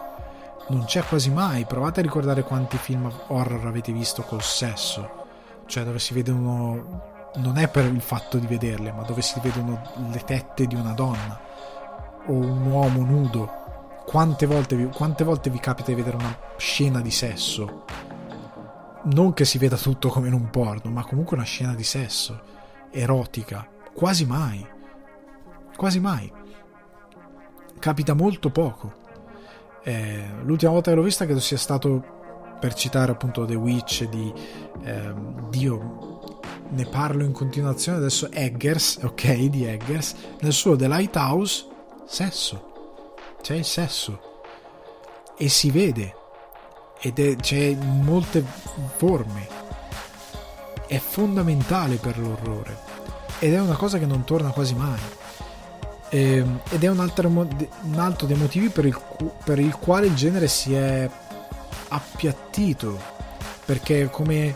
Non 0.68 0.86
c'è 0.86 1.04
quasi 1.04 1.30
mai. 1.30 1.66
Provate 1.66 2.00
a 2.00 2.04
ricordare 2.04 2.44
quanti 2.44 2.78
film 2.78 3.12
horror 3.28 3.68
avete 3.68 3.92
visto 3.92 4.24
col 4.24 4.42
sesso. 4.42 5.24
Cioè 5.68 5.84
dove 5.84 6.00
si 6.00 6.14
vedono 6.14 7.14
non 7.36 7.58
è 7.58 7.68
per 7.68 7.86
il 7.86 8.02
fatto 8.02 8.38
di 8.38 8.48
vederle, 8.48 8.92
ma 8.92 9.04
dove 9.04 9.22
si 9.22 9.40
vedono 9.42 9.82
le 10.12 10.24
tette 10.24 10.66
di 10.68 10.76
una 10.76 10.94
donna 10.94 11.40
o 12.28 12.32
un 12.32 12.66
uomo 12.66 13.04
nudo. 13.04 13.64
Quante 14.06 14.46
volte 14.46 14.90
quante 14.94 15.24
volte 15.24 15.50
vi 15.50 15.60
capita 15.60 15.90
di 15.90 15.96
vedere 15.96 16.18
una 16.18 16.38
scena 16.58 17.02
di 17.02 17.12
sesso? 17.12 17.84
Non 19.06 19.34
che 19.34 19.46
si 19.46 19.58
veda 19.58 19.78
tutto 19.78 20.10
come 20.10 20.28
in 20.28 20.34
un 20.34 20.50
porno, 20.50 20.90
ma 20.90 21.04
comunque 21.04 21.36
una 21.36 21.46
scena 21.46 21.74
di 21.74 21.84
sesso, 21.84 22.42
erotica, 22.92 23.68
quasi 23.94 24.26
mai. 24.26 24.66
Quasi 25.76 26.00
mai. 26.00 26.32
Capita 27.80 28.14
molto 28.14 28.50
poco. 28.50 29.04
Eh, 29.84 30.26
l'ultima 30.44 30.72
volta 30.72 30.90
che 30.90 30.98
l'ho 30.98 31.04
vista 31.04 31.26
credo 31.26 31.40
sia 31.40 31.58
stato 31.58 32.14
per 32.60 32.74
citare 32.74 33.12
appunto 33.12 33.46
The 33.46 33.56
Witch 33.56 34.08
di 34.10 34.34
eh, 34.84 35.14
Dio 35.50 36.40
ne 36.70 36.86
parlo 36.86 37.24
in 37.24 37.32
continuazione 37.32 38.00
adesso 38.00 38.32
Eggers 38.32 39.02
ok 39.04 39.36
di 39.50 39.66
Eggers 39.66 40.16
nel 40.40 40.54
suo 40.54 40.76
The 40.76 40.88
Lighthouse 40.88 41.68
sesso 42.08 43.14
c'è 43.42 43.54
il 43.54 43.66
sesso 43.66 44.42
e 45.38 45.48
si 45.50 45.70
vede 45.70 46.16
ed 47.06 47.20
è, 47.20 47.36
c'è 47.36 47.76
molte 47.76 48.44
forme. 48.96 49.48
È 50.88 50.98
fondamentale 50.98 51.98
per 51.98 52.18
l'orrore 52.18 52.78
ed 53.38 53.54
è 53.54 53.60
una 53.60 53.76
cosa 53.76 54.00
che 54.00 54.08
non 54.08 54.24
torna 54.24 54.50
quasi 54.50 54.74
mai. 54.74 55.00
Ehm, 56.10 56.62
ed 56.70 56.84
è 56.84 56.88
un 56.88 57.00
altro, 57.00 57.28
un 57.28 58.00
altro, 58.00 58.26
dei 58.26 58.38
motivi 58.38 58.70
per 58.70 58.86
il, 58.86 59.00
per 59.44 59.60
il 59.60 59.76
quale 59.76 60.08
il 60.08 60.16
genere 60.16 60.48
si 60.48 60.74
è 60.74 61.08
appiattito. 61.90 63.00
Perché, 63.66 64.10
come 64.10 64.56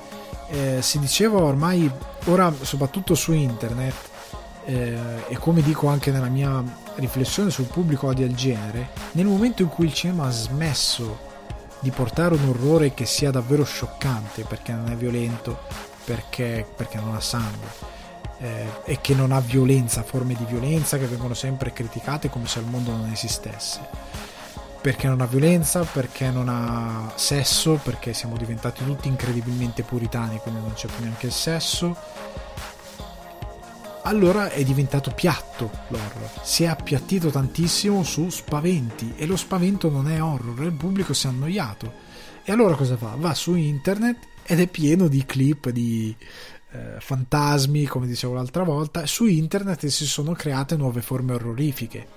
eh, 0.50 0.80
si 0.82 0.98
diceva 0.98 1.38
ormai, 1.38 1.92
ora 2.26 2.52
soprattutto 2.62 3.14
su 3.14 3.32
internet, 3.32 3.96
eh, 4.66 4.98
e 5.28 5.38
come 5.38 5.62
dico 5.62 5.88
anche 5.88 6.10
nella 6.10 6.30
mia 6.30 6.64
riflessione 6.96 7.52
sul 7.52 7.66
pubblico 7.66 8.08
odia 8.08 8.26
il 8.26 8.36
genere, 8.36 8.90
nel 9.12 9.28
momento 9.28 9.62
in 9.62 9.70
cui 9.70 9.86
il 9.86 9.94
cinema 9.94 10.26
ha 10.26 10.32
smesso 10.32 11.29
di 11.80 11.92
portare 11.92 12.36
un 12.36 12.50
orrore 12.50 12.94
che 12.94 13.06
sia 13.06 13.32
davvero 13.32 13.64
scioccante 13.64 14.44
perché 14.44 14.74
non 14.74 14.90
è 14.90 14.96
violento, 14.96 15.60
perché, 16.04 16.66
perché 16.76 16.98
non 17.00 17.16
ha 17.16 17.22
sangue. 17.22 17.98
Eh, 18.42 18.66
e 18.86 19.02
che 19.02 19.14
non 19.14 19.34
ha 19.34 19.40
violenza, 19.42 20.02
forme 20.04 20.34
di 20.34 20.46
violenza 20.46 20.98
che 20.98 21.08
vengono 21.08 21.34
sempre 21.34 21.74
criticate 21.74 22.30
come 22.30 22.48
se 22.48 22.60
il 22.60 22.66
mondo 22.66 22.92
non 22.92 23.10
esistesse. 23.12 23.80
Perché 24.82 25.08
non 25.08 25.20
ha 25.20 25.26
violenza, 25.26 25.84
perché 25.84 26.30
non 26.30 26.48
ha 26.48 27.12
sesso, 27.16 27.80
perché 27.84 28.14
siamo 28.14 28.38
diventati 28.38 28.86
tutti 28.86 29.10
incredibilmente 29.10 29.84
puritani, 29.84 30.38
quindi 30.38 30.62
non 30.62 30.74
c'è 30.74 30.88
più 30.88 31.04
neanche 31.04 31.26
il 31.26 31.34
sesso 31.34 31.98
allora 34.04 34.50
è 34.50 34.64
diventato 34.64 35.12
piatto 35.12 35.70
l'horror. 35.90 36.42
Si 36.42 36.64
è 36.64 36.68
appiattito 36.68 37.30
tantissimo 37.30 38.04
su 38.04 38.30
spaventi 38.30 39.14
e 39.18 39.26
lo 39.26 39.36
spavento 39.36 39.90
non 39.90 40.10
è 40.10 40.22
horror, 40.22 40.64
il 40.64 40.74
pubblico 40.74 41.14
si 41.14 41.28
è 41.28 41.30
annoiato. 41.30 42.08
E 42.44 42.52
allora 42.52 42.76
cosa 42.76 42.98
fa? 42.98 43.16
Va 43.18 43.34
su 43.34 43.56
internet 43.56 44.18
ed 44.44 44.60
è 44.60 44.68
pieno 44.68 45.08
di 45.08 45.26
clip 45.26 45.70
di 45.70 46.16
eh, 46.72 46.96
fantasmi, 47.00 47.86
come 47.86 48.08
dicevo 48.08 48.34
l'altra 48.34 48.64
volta. 48.64 49.06
Su 49.06 49.26
internet 49.26 49.86
si 49.88 50.06
sono 50.06 50.34
create 50.34 50.76
nuove 50.76 51.02
forme 51.02 51.34
orrorifiche, 51.34 52.08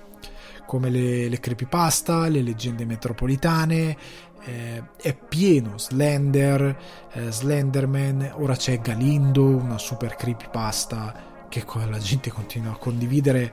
come 0.66 0.88
le, 0.88 1.28
le 1.28 1.40
creepypasta, 1.40 2.28
le 2.28 2.42
leggende 2.42 2.84
metropolitane. 2.84 3.96
Eh, 4.44 4.82
è 4.96 5.14
pieno 5.14 5.78
Slender, 5.78 6.76
eh, 7.12 7.30
Slenderman, 7.30 8.32
ora 8.36 8.56
c'è 8.56 8.80
Galindo, 8.80 9.44
una 9.44 9.78
super 9.78 10.16
creepypasta 10.16 11.30
che 11.60 11.64
la 11.88 11.98
gente 11.98 12.30
continua 12.30 12.72
a 12.72 12.76
condividere. 12.76 13.52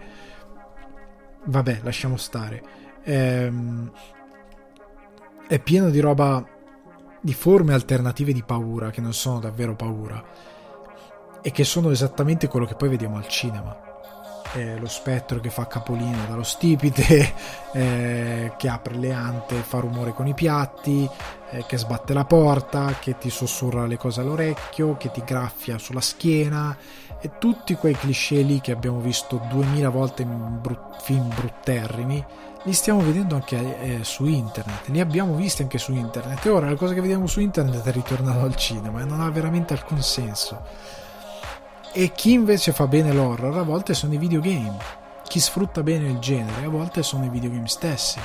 Vabbè, 1.44 1.82
lasciamo 1.84 2.16
stare. 2.16 2.64
Ehm, 3.04 3.92
è 5.48 5.60
pieno 5.60 5.90
di 5.90 6.00
roba, 6.00 6.46
di 7.20 7.34
forme 7.34 7.74
alternative 7.74 8.32
di 8.32 8.44
paura 8.44 8.92
che 8.92 9.02
non 9.02 9.14
sono 9.14 9.40
davvero 9.40 9.76
paura 9.76 10.24
e 11.42 11.52
che 11.52 11.64
sono 11.64 11.90
esattamente 11.90 12.48
quello 12.48 12.66
che 12.66 12.76
poi 12.76 12.90
vediamo 12.90 13.18
al 13.18 13.28
cinema. 13.28 13.88
Eh, 14.54 14.80
lo 14.80 14.88
spettro 14.88 15.40
che 15.40 15.52
fa 15.52 15.68
capolino 15.68 16.26
dallo 16.28 16.44
stipite, 16.44 17.34
eh, 17.74 18.54
che 18.58 18.68
apre 18.68 18.96
le 18.96 19.12
ante, 19.12 19.56
fa 19.58 19.80
rumore 19.80 20.14
con 20.14 20.26
i 20.26 20.34
piatti, 20.34 21.08
eh, 21.52 21.66
che 21.68 21.78
sbatte 21.78 22.14
la 22.14 22.26
porta, 22.26 22.96
che 23.00 23.18
ti 23.18 23.30
sussurra 23.30 23.86
le 23.86 23.98
cose 23.98 24.22
all'orecchio, 24.22 24.98
che 24.98 25.12
ti 25.12 25.22
graffia 25.24 25.78
sulla 25.78 26.02
schiena 26.02 26.76
e 27.22 27.32
tutti 27.38 27.76
quei 27.76 27.96
cliché 27.96 28.42
lì 28.42 28.62
che 28.62 28.72
abbiamo 28.72 29.00
visto 29.00 29.42
duemila 29.50 29.90
volte 29.90 30.22
in 30.22 30.60
brut- 30.62 31.02
film 31.02 31.28
brutterrimi 31.30 32.26
li 32.64 32.74
stiamo 32.74 33.00
vedendo 33.02 33.36
anche 33.36 33.80
eh, 33.80 34.04
su 34.04 34.26
internet. 34.26 34.88
Li 34.88 35.00
abbiamo 35.00 35.36
visti 35.36 35.62
anche 35.62 35.78
su 35.78 35.94
internet. 35.94 36.46
E 36.46 36.50
ora 36.50 36.70
la 36.70 36.76
cosa 36.76 36.94
che 36.94 37.02
vediamo 37.02 37.28
su 37.28 37.40
internet 37.40 37.86
è 37.86 37.92
ritornato 37.92 38.44
al 38.44 38.56
cinema 38.56 39.02
e 39.02 39.06
non 39.06 39.22
ha 39.22 39.30
veramente 39.30 39.74
alcun 39.74 40.02
senso. 40.02 40.62
E 41.92 42.12
chi 42.12 42.34
invece 42.34 42.72
fa 42.72 42.86
bene 42.88 43.14
l'horror 43.14 43.58
a 43.58 43.64
volte 43.64 43.94
sono 43.94 44.14
i 44.14 44.18
videogame. 44.18 44.78
Chi 45.28 45.40
sfrutta 45.40 45.84
bene 45.84 46.10
il 46.10 46.20
genere 46.20 46.66
a 46.66 46.70
volte 46.70 47.02
sono 47.02 47.26
i 47.26 47.30
videogame 47.30 47.68
stessi, 47.68 48.20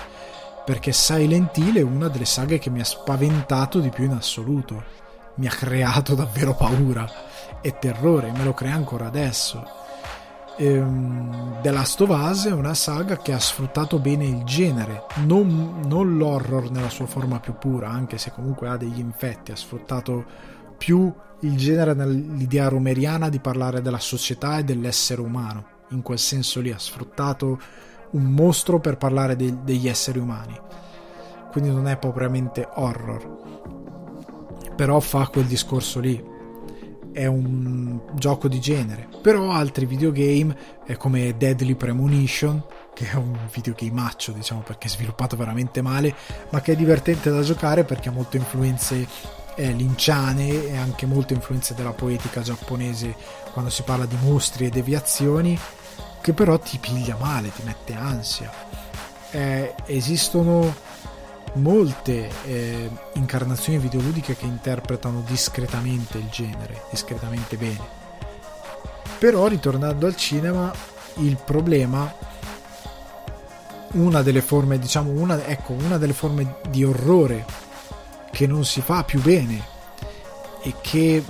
perché 0.64 0.92
Silent 0.92 1.56
Hill 1.56 1.76
è 1.76 1.82
una 1.82 2.08
delle 2.08 2.24
saghe 2.24 2.58
che 2.58 2.70
mi 2.70 2.80
ha 2.80 2.84
spaventato 2.84 3.78
di 3.78 3.90
più 3.90 4.04
in 4.04 4.12
assoluto, 4.12 4.82
mi 5.36 5.46
ha 5.46 5.50
creato 5.50 6.14
davvero 6.14 6.54
paura 6.54 7.08
e 7.60 7.78
terrore, 7.78 8.32
me 8.32 8.44
lo 8.44 8.52
crea 8.52 8.74
ancora 8.74 9.06
adesso. 9.06 9.82
Ehm, 10.56 11.60
The 11.62 11.70
Last 11.70 12.00
of 12.00 12.10
Us 12.10 12.46
è 12.46 12.52
una 12.52 12.74
saga 12.74 13.16
che 13.16 13.32
ha 13.32 13.40
sfruttato 13.40 13.98
bene 13.98 14.24
il 14.24 14.44
genere, 14.44 15.06
non, 15.24 15.80
non 15.86 16.16
l'horror 16.16 16.70
nella 16.70 16.90
sua 16.90 17.06
forma 17.06 17.40
più 17.40 17.56
pura, 17.58 17.88
anche 17.88 18.18
se 18.18 18.30
comunque 18.30 18.68
ha 18.68 18.76
degli 18.76 19.00
infetti, 19.00 19.50
ha 19.50 19.56
sfruttato 19.56 20.24
più 20.76 21.12
il 21.40 21.56
genere 21.56 21.94
nell'idea 21.94 22.68
romeriana 22.68 23.28
di 23.28 23.40
parlare 23.40 23.82
della 23.82 23.98
società 23.98 24.58
e 24.58 24.64
dell'essere 24.64 25.20
umano. 25.20 25.72
In 25.90 26.02
quel 26.02 26.18
senso 26.18 26.60
lì 26.60 26.70
ha 26.70 26.78
sfruttato 26.78 27.58
un 28.10 28.22
mostro 28.22 28.80
per 28.80 28.96
parlare 28.96 29.36
de- 29.36 29.62
degli 29.64 29.88
esseri 29.88 30.18
umani. 30.18 30.58
Quindi 31.50 31.70
non 31.70 31.88
è 31.88 31.96
propriamente 31.98 32.68
horror. 32.74 33.83
Però 34.74 34.98
fa 35.00 35.28
quel 35.28 35.46
discorso 35.46 36.00
lì. 36.00 36.32
È 37.12 37.26
un 37.26 38.00
gioco 38.14 38.48
di 38.48 38.60
genere. 38.60 39.08
Però 39.22 39.50
altri 39.50 39.86
videogame, 39.86 40.56
come 40.96 41.36
Deadly 41.36 41.74
Premonition, 41.74 42.62
che 42.94 43.10
è 43.10 43.14
un 43.14 43.36
videogameaccio, 43.52 44.32
diciamo, 44.32 44.60
perché 44.60 44.86
è 44.86 44.90
sviluppato 44.90 45.36
veramente 45.36 45.82
male, 45.82 46.14
ma 46.50 46.60
che 46.60 46.72
è 46.72 46.76
divertente 46.76 47.30
da 47.30 47.42
giocare 47.42 47.84
perché 47.84 48.08
ha 48.08 48.12
molte 48.12 48.36
influenze 48.36 49.06
eh, 49.56 49.72
linciane 49.72 50.68
e 50.68 50.76
anche 50.76 51.06
molte 51.06 51.34
influenze 51.34 51.74
della 51.74 51.92
poetica 51.92 52.40
giapponese 52.40 53.14
quando 53.52 53.70
si 53.70 53.82
parla 53.82 54.06
di 54.06 54.16
mostri 54.22 54.66
e 54.66 54.70
deviazioni, 54.70 55.58
che 56.20 56.32
però 56.32 56.58
ti 56.58 56.78
piglia 56.78 57.16
male, 57.18 57.52
ti 57.52 57.62
mette 57.64 57.94
ansia. 57.94 58.50
Eh, 59.30 59.74
esistono 59.86 60.74
molte 61.54 62.30
eh, 62.44 62.90
incarnazioni 63.14 63.78
videoludiche 63.78 64.36
che 64.36 64.44
interpretano 64.44 65.22
discretamente 65.26 66.18
il 66.18 66.28
genere, 66.28 66.82
discretamente 66.90 67.56
bene. 67.56 68.02
Però 69.18 69.46
ritornando 69.46 70.06
al 70.06 70.16
cinema, 70.16 70.72
il 71.16 71.36
problema 71.44 72.12
una 73.92 74.22
delle 74.22 74.42
forme, 74.42 74.78
diciamo, 74.78 75.10
una, 75.10 75.44
ecco, 75.46 75.72
una 75.72 75.98
delle 75.98 76.12
forme 76.12 76.56
di 76.68 76.84
orrore 76.84 77.44
che 78.32 78.46
non 78.46 78.64
si 78.64 78.80
fa 78.80 79.04
più 79.04 79.20
bene 79.20 79.62
e 80.62 80.74
che 80.80 81.22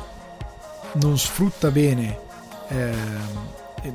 non 0.95 1.19
sfrutta 1.19 1.71
bene 1.71 2.23
eh, 2.69 2.93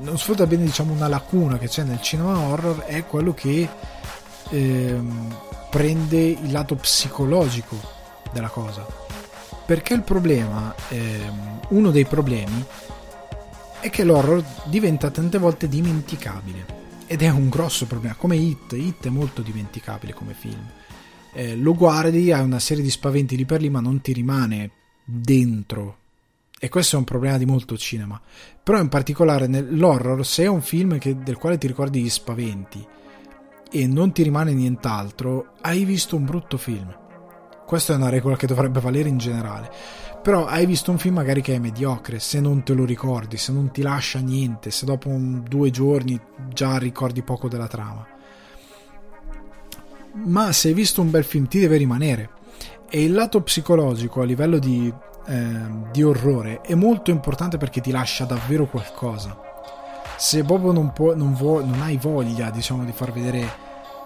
non 0.01 0.17
sfrutta 0.17 0.45
bene 0.45 0.63
diciamo 0.63 0.93
una 0.93 1.07
lacuna 1.07 1.57
che 1.57 1.67
c'è 1.67 1.83
nel 1.83 2.01
cinema 2.01 2.37
horror 2.37 2.83
è 2.83 3.05
quello 3.05 3.33
che 3.33 3.67
eh, 4.49 5.01
prende 5.69 6.17
il 6.17 6.51
lato 6.51 6.75
psicologico 6.75 7.77
della 8.31 8.49
cosa 8.49 8.85
perché 9.65 9.93
il 9.93 10.03
problema 10.03 10.73
eh, 10.89 11.31
uno 11.69 11.91
dei 11.91 12.05
problemi 12.05 12.65
è 13.79 13.89
che 13.89 14.03
l'horror 14.03 14.43
diventa 14.65 15.09
tante 15.09 15.37
volte 15.37 15.67
dimenticabile 15.67 16.77
ed 17.07 17.21
è 17.21 17.29
un 17.29 17.49
grosso 17.49 17.85
problema 17.85 18.15
come 18.15 18.35
Hit 18.35 18.73
Hit 18.73 19.05
è 19.05 19.09
molto 19.09 19.41
dimenticabile 19.41 20.13
come 20.13 20.33
film 20.33 20.67
eh, 21.31 21.55
lo 21.55 21.75
guardi, 21.75 22.31
hai 22.31 22.43
una 22.43 22.59
serie 22.59 22.83
di 22.83 22.89
spaventi 22.89 23.35
lì 23.35 23.45
per 23.45 23.61
lì, 23.61 23.69
ma 23.69 23.79
non 23.79 24.01
ti 24.01 24.13
rimane 24.13 24.71
dentro. 25.03 25.97
E 26.59 26.69
questo 26.69 26.95
è 26.95 26.99
un 26.99 27.05
problema 27.05 27.37
di 27.37 27.45
molto 27.45 27.77
cinema. 27.77 28.19
Però 28.61 28.79
in 28.79 28.89
particolare 28.89 29.47
nell'horror, 29.47 30.25
se 30.25 30.43
è 30.43 30.47
un 30.47 30.61
film 30.61 30.97
che, 30.97 31.17
del 31.17 31.37
quale 31.37 31.57
ti 31.57 31.67
ricordi 31.67 32.01
gli 32.01 32.09
spaventi 32.09 32.85
e 33.71 33.87
non 33.87 34.11
ti 34.11 34.23
rimane 34.23 34.53
nient'altro, 34.53 35.53
hai 35.61 35.85
visto 35.85 36.15
un 36.15 36.25
brutto 36.25 36.57
film. 36.57 36.95
Questa 37.65 37.93
è 37.93 37.95
una 37.95 38.09
regola 38.09 38.35
che 38.35 38.47
dovrebbe 38.47 38.79
valere 38.79 39.09
in 39.09 39.17
generale. 39.17 39.71
Però 40.21 40.45
hai 40.45 40.65
visto 40.65 40.91
un 40.91 40.97
film 40.97 41.15
magari 41.15 41.41
che 41.41 41.55
è 41.55 41.59
mediocre, 41.59 42.19
se 42.19 42.39
non 42.39 42.63
te 42.63 42.73
lo 42.73 42.83
ricordi, 42.83 43.37
se 43.37 43.51
non 43.51 43.71
ti 43.71 43.81
lascia 43.81 44.19
niente, 44.19 44.71
se 44.71 44.85
dopo 44.85 45.09
un, 45.09 45.43
due 45.47 45.69
giorni 45.69 46.19
già 46.53 46.77
ricordi 46.77 47.21
poco 47.21 47.47
della 47.47 47.67
trama 47.67 48.17
ma 50.25 50.51
se 50.51 50.69
hai 50.69 50.73
visto 50.73 51.01
un 51.01 51.09
bel 51.09 51.23
film 51.23 51.47
ti 51.47 51.59
deve 51.59 51.77
rimanere. 51.77 52.29
E 52.89 53.03
il 53.03 53.13
lato 53.13 53.41
psicologico 53.41 54.21
a 54.21 54.25
livello 54.25 54.57
di, 54.57 54.91
eh, 55.27 55.61
di 55.91 56.03
orrore 56.03 56.61
è 56.61 56.73
molto 56.73 57.11
importante 57.11 57.57
perché 57.57 57.81
ti 57.81 57.91
lascia 57.91 58.25
davvero 58.25 58.67
qualcosa. 58.67 59.48
Se 60.21 60.43
proprio 60.43 60.73
non, 60.73 60.91
può, 60.91 61.15
non, 61.15 61.33
vuoi, 61.33 61.65
non 61.65 61.81
hai 61.81 61.95
voglia, 61.95 62.49
diciamo, 62.49 62.83
di 62.83 62.91
far 62.91 63.13
vedere 63.13 63.39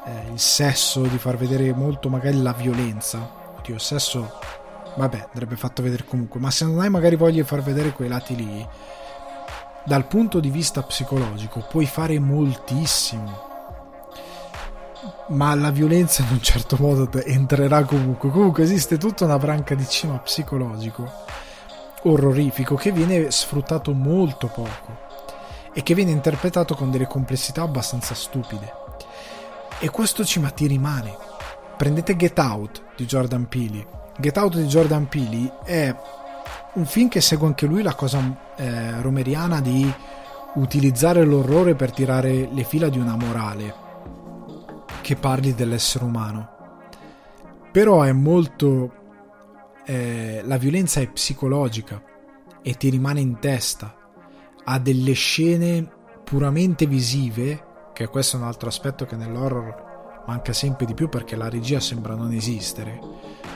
eh, 0.05 0.31
il 0.31 0.39
sesso, 0.39 1.01
di 1.01 1.17
far 1.17 1.37
vedere 1.37 1.73
molto 1.73 2.07
magari 2.07 2.39
la 2.39 2.53
violenza, 2.53 3.27
oddio, 3.57 3.73
il 3.73 3.81
sesso, 3.81 4.31
vabbè, 4.95 5.29
andrebbe 5.29 5.55
fatto 5.55 5.81
vedere 5.81 6.05
comunque, 6.05 6.39
ma 6.39 6.51
se 6.51 6.65
non 6.65 6.81
hai 6.81 6.91
magari 6.91 7.15
voglia 7.15 7.41
di 7.41 7.47
far 7.47 7.63
vedere 7.63 7.93
quei 7.93 8.09
lati 8.09 8.35
lì, 8.35 8.67
dal 9.85 10.05
punto 10.05 10.39
di 10.39 10.51
vista 10.51 10.83
psicologico 10.83 11.65
puoi 11.67 11.87
fare 11.87 12.19
moltissimo. 12.19 13.49
Ma 15.29 15.55
la 15.55 15.71
violenza 15.71 16.21
in 16.21 16.29
un 16.29 16.41
certo 16.41 16.77
modo 16.79 17.09
entrerà 17.23 17.83
comunque. 17.85 18.29
Comunque 18.29 18.61
esiste 18.61 18.99
tutta 18.99 19.25
una 19.25 19.39
branca 19.39 19.73
di 19.73 19.87
cinema 19.87 20.19
psicologico 20.19 21.09
orrorifico 22.03 22.75
che 22.75 22.91
viene 22.91 23.31
sfruttato 23.31 23.93
molto 23.93 24.45
poco 24.45 25.12
e 25.73 25.83
che 25.83 25.95
viene 25.95 26.11
interpretato 26.11 26.75
con 26.75 26.91
delle 26.91 27.07
complessità 27.07 27.63
abbastanza 27.63 28.13
stupide. 28.13 28.81
E 29.79 29.89
questo 29.89 30.23
ci 30.23 30.39
ma 30.39 30.49
ti 30.49 30.67
rimane. 30.67 31.15
Prendete 31.75 32.15
Get 32.15 32.37
Out 32.39 32.83
di 32.95 33.05
Jordan 33.05 33.47
Peele. 33.47 33.85
Get 34.17 34.37
Out 34.37 34.57
di 34.57 34.67
Jordan 34.67 35.07
Peele 35.07 35.57
è 35.63 35.95
un 36.73 36.85
film 36.85 37.09
che 37.09 37.21
segue 37.21 37.47
anche 37.47 37.65
lui 37.65 37.81
la 37.81 37.95
cosa 37.95 38.53
eh, 38.55 39.01
romeriana 39.01 39.59
di 39.59 39.91
utilizzare 40.55 41.23
l'orrore 41.23 41.75
per 41.75 41.91
tirare 41.91 42.47
le 42.51 42.63
fila 42.63 42.89
di 42.89 42.99
una 42.99 43.15
morale 43.15 43.81
che 45.01 45.15
parli 45.15 45.53
dell'essere 45.53 46.05
umano. 46.05 46.49
Però 47.71 48.03
è 48.03 48.11
molto... 48.11 49.01
Eh, 49.85 50.41
la 50.45 50.57
violenza 50.57 51.01
è 51.01 51.09
psicologica 51.09 52.01
e 52.61 52.75
ti 52.75 52.89
rimane 52.89 53.19
in 53.19 53.39
testa. 53.39 54.02
Ha 54.65 54.79
delle 54.79 55.13
scene 55.13 55.87
puramente 56.23 56.85
visive, 56.85 57.91
che 57.93 58.07
questo 58.07 58.37
è 58.37 58.39
un 58.39 58.45
altro 58.45 58.69
aspetto 58.69 59.05
che 59.05 59.15
nell'horror 59.15 60.23
manca 60.25 60.53
sempre 60.53 60.85
di 60.85 60.93
più 60.93 61.09
perché 61.09 61.35
la 61.35 61.49
regia 61.49 61.79
sembra 61.79 62.15
non 62.15 62.31
esistere. 62.31 62.99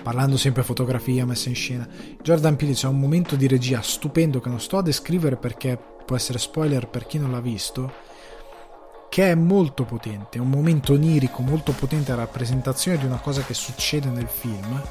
Parlando 0.04 0.38
sempre 0.38 0.64
fotografia, 0.64 1.26
messa 1.26 1.50
in 1.50 1.56
scena. 1.56 1.88
Jordan 2.22 2.56
Peele 2.56 2.74
c'è 2.74 2.88
un 2.88 3.00
momento 3.00 3.36
di 3.36 3.48
regia 3.48 3.82
stupendo 3.82 4.40
che 4.40 4.50
non 4.50 4.60
sto 4.60 4.78
a 4.78 4.84
descrivere 4.84 5.38
perché 5.38 5.80
può 6.06 6.16
essere 6.16 6.40
spoiler 6.40 6.88
per 6.88 7.06
chi 7.06 7.20
non 7.20 7.32
l'ha 7.32 7.42
visto 7.42 7.92
che 9.10 9.32
è 9.32 9.36
molto 9.36 9.84
potente, 9.84 10.38
un 10.38 10.50
momento 10.50 10.94
onirico 10.94 11.42
molto 11.42 11.72
potente 11.72 12.12
a 12.12 12.16
rappresentazione 12.16 12.98
di 12.98 13.06
una 13.06 13.20
cosa 13.20 13.42
che 13.42 13.54
succede 13.54 14.10
nel 14.10 14.28
film 14.28 14.82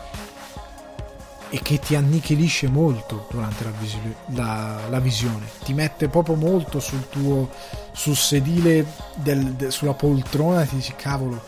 e 1.56 1.60
che 1.62 1.78
ti 1.78 1.94
annichilisce 1.96 2.68
molto 2.68 3.26
durante 3.30 3.64
la, 3.64 3.70
visio- 3.70 4.14
la, 4.34 4.78
la 4.90 5.00
visione, 5.00 5.46
ti 5.64 5.72
mette 5.72 6.08
proprio 6.08 6.34
molto 6.34 6.80
sul 6.80 7.08
tuo 7.08 7.48
sul 7.92 8.14
sedile 8.14 8.84
del, 9.14 9.54
de, 9.54 9.70
sulla 9.70 9.94
poltrona 9.94 10.66
ti 10.66 10.74
dici 10.74 10.92
cavolo, 10.94 11.42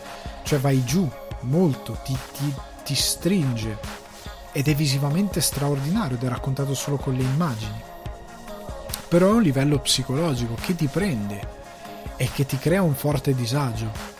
cioè 0.44 0.58
vai 0.60 0.82
giù 0.82 1.06
molto, 1.40 1.98
ti, 2.02 2.16
ti, 2.32 2.54
ti 2.84 2.94
stringe. 2.94 3.76
Ed 4.52 4.66
è 4.66 4.74
visivamente 4.74 5.42
straordinario 5.42 6.16
ed 6.16 6.24
è 6.24 6.28
raccontato 6.28 6.74
solo 6.74 6.96
con 6.96 7.12
le 7.12 7.22
immagini. 7.22 7.78
Però 9.08 9.28
è 9.28 9.32
un 9.32 9.42
livello 9.42 9.78
psicologico 9.78 10.54
che 10.58 10.74
ti 10.74 10.86
prende 10.86 11.56
e 12.16 12.30
che 12.32 12.46
ti 12.46 12.56
crea 12.56 12.80
un 12.80 12.94
forte 12.94 13.34
disagio. 13.34 14.17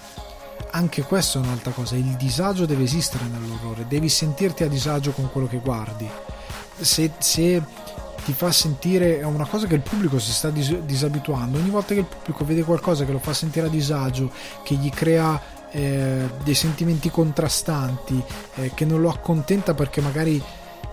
Anche 0.70 1.03
questa 1.03 1.39
è 1.39 1.43
un'altra 1.43 1.73
cosa, 1.73 1.97
il 1.97 2.16
disagio 2.16 2.66
deve 2.66 2.85
esistere 2.85 3.24
nell'orrore, 3.24 3.86
devi 3.89 4.09
sentirti 4.09 4.65
a 4.65 4.69
disagio 4.69 5.12
con 5.12 5.31
quello 5.31 5.47
che 5.47 5.59
guardi. 5.59 6.09
Se, 6.81 7.11
se 7.19 7.62
ti 8.24 8.32
fa 8.32 8.53
sentire, 8.53 9.20
è 9.20 9.24
una 9.24 9.47
cosa 9.47 9.66
che 9.66 9.74
il 9.74 9.81
pubblico 9.81 10.19
si 10.19 10.31
sta 10.31 10.51
dis- 10.51 10.81
disabituando, 10.81 11.59
ogni 11.59 11.70
volta 11.70 11.95
che 11.95 12.01
il 12.01 12.07
pubblico 12.07 12.45
vede 12.45 12.62
qualcosa 12.62 13.05
che 13.05 13.12
lo 13.12 13.19
fa 13.19 13.32
sentire 13.32 13.66
a 13.66 13.70
disagio, 13.70 14.31
che 14.62 14.74
gli 14.74 14.90
crea 14.90 15.40
eh, 15.70 16.28
dei 16.45 16.55
sentimenti 16.55 17.11
contrastanti, 17.11 18.23
eh, 18.57 18.73
che 18.74 18.85
non 18.85 19.01
lo 19.01 19.09
accontenta 19.09 19.74
perché 19.74 20.01
magari 20.01 20.43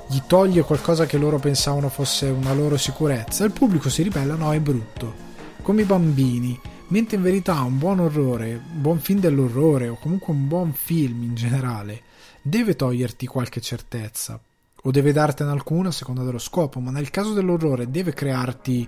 gli 0.08 0.22
toglie 0.28 0.62
qualcosa 0.62 1.06
che 1.06 1.18
loro 1.18 1.40
pensavano 1.40 1.90
fosse 1.90 2.28
una 2.28 2.54
loro 2.54 2.78
sicurezza, 2.78 3.44
il 3.44 3.52
pubblico 3.52 3.90
si 3.90 4.04
ribella, 4.04 4.36
no, 4.36 4.54
è 4.54 4.60
brutto. 4.60 5.24
Come 5.62 5.82
i 5.82 5.86
bambini 5.86 6.60
mentre 6.88 7.18
in 7.18 7.24
verità 7.24 7.62
un 7.62 7.78
buon 7.78 8.00
orrore, 8.00 8.54
un 8.54 8.82
buon 8.82 9.00
film 9.00 9.20
dell'orrore 9.20 9.88
o 9.88 9.96
comunque 9.96 10.34
un 10.34 10.48
buon 10.48 10.74
film 10.74 11.24
in 11.24 11.36
generale 11.36 12.02
deve 12.42 12.76
toglierti 12.76 13.26
qualche 13.26 13.60
certezza 13.60 14.40
o 14.84 14.92
deve 14.92 15.12
dartene 15.12 15.50
alcuna 15.50 15.90
a 15.90 15.92
seconda 15.92 16.24
dello 16.24 16.38
scopo, 16.38 16.80
ma 16.80 16.92
nel 16.92 17.10
caso 17.10 17.34
dell'orrore 17.34 17.90
deve 17.90 18.14
crearti 18.14 18.88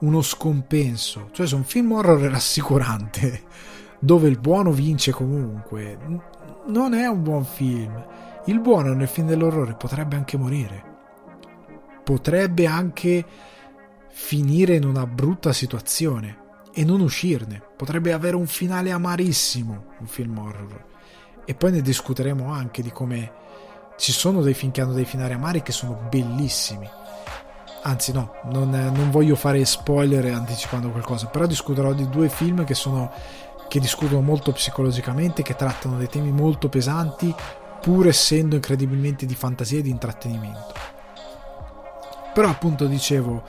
uno 0.00 0.20
scompenso, 0.20 1.30
cioè 1.32 1.46
se 1.46 1.54
un 1.54 1.64
film 1.64 1.92
horror 1.92 2.20
è 2.20 2.28
rassicurante, 2.28 3.44
dove 3.98 4.28
il 4.28 4.38
buono 4.38 4.70
vince 4.72 5.10
comunque, 5.10 5.98
non 6.66 6.92
è 6.92 7.06
un 7.06 7.22
buon 7.22 7.44
film. 7.44 8.04
Il 8.44 8.60
buono 8.60 8.92
nel 8.92 9.08
film 9.08 9.26
dell'orrore 9.26 9.74
potrebbe 9.74 10.16
anche 10.16 10.36
morire. 10.36 10.84
Potrebbe 12.04 12.66
anche 12.66 13.24
finire 14.10 14.74
in 14.74 14.84
una 14.84 15.06
brutta 15.06 15.52
situazione 15.52 16.37
e 16.78 16.84
non 16.84 17.00
uscirne. 17.00 17.60
Potrebbe 17.76 18.12
avere 18.12 18.36
un 18.36 18.46
finale 18.46 18.92
amarissimo, 18.92 19.84
un 19.98 20.06
film 20.06 20.38
horror. 20.38 20.84
E 21.44 21.54
poi 21.56 21.72
ne 21.72 21.80
discuteremo 21.82 22.52
anche 22.52 22.82
di 22.82 22.92
come 22.92 23.32
ci 23.96 24.12
sono 24.12 24.42
dei 24.42 24.54
film 24.54 24.70
che 24.70 24.80
hanno 24.80 24.92
dei 24.92 25.04
finali 25.04 25.32
amari 25.32 25.62
che 25.62 25.72
sono 25.72 26.06
bellissimi. 26.08 26.88
Anzi, 27.82 28.12
no, 28.12 28.34
non, 28.44 28.70
non 28.70 29.10
voglio 29.10 29.34
fare 29.34 29.64
spoiler 29.64 30.24
anticipando 30.26 30.90
qualcosa, 30.90 31.26
però 31.26 31.46
discuterò 31.46 31.92
di 31.94 32.08
due 32.08 32.28
film 32.28 32.64
che 32.64 32.74
sono 32.74 33.10
che 33.66 33.80
discutono 33.80 34.22
molto 34.22 34.52
psicologicamente, 34.52 35.42
che 35.42 35.56
trattano 35.56 35.98
dei 35.98 36.08
temi 36.08 36.30
molto 36.30 36.68
pesanti, 36.68 37.34
pur 37.80 38.06
essendo 38.06 38.54
incredibilmente 38.54 39.26
di 39.26 39.34
fantasia 39.34 39.80
e 39.80 39.82
di 39.82 39.90
intrattenimento. 39.90 40.74
Però 42.32 42.48
appunto 42.48 42.86
dicevo, 42.86 43.42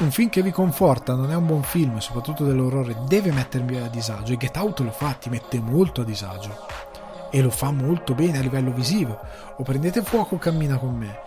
un 0.00 0.10
film 0.10 0.30
che 0.30 0.42
vi 0.42 0.50
conforta 0.50 1.14
non 1.14 1.30
è 1.30 1.34
un 1.34 1.46
buon 1.46 1.62
film, 1.62 1.98
soprattutto 1.98 2.44
dell'orrore, 2.44 2.96
deve 3.06 3.32
mettervi 3.32 3.76
a 3.76 3.88
disagio 3.88 4.32
e 4.32 4.36
Get 4.36 4.56
Out 4.56 4.80
lo 4.80 4.92
fa, 4.92 5.12
ti 5.12 5.28
mette 5.28 5.60
molto 5.60 6.00
a 6.00 6.04
disagio 6.04 6.88
e 7.30 7.40
lo 7.40 7.50
fa 7.50 7.70
molto 7.70 8.14
bene 8.14 8.38
a 8.38 8.40
livello 8.40 8.72
visivo. 8.72 9.18
O 9.56 9.62
prendete 9.62 10.02
fuoco, 10.02 10.36
cammina 10.36 10.78
con 10.78 10.94
me. 10.96 11.18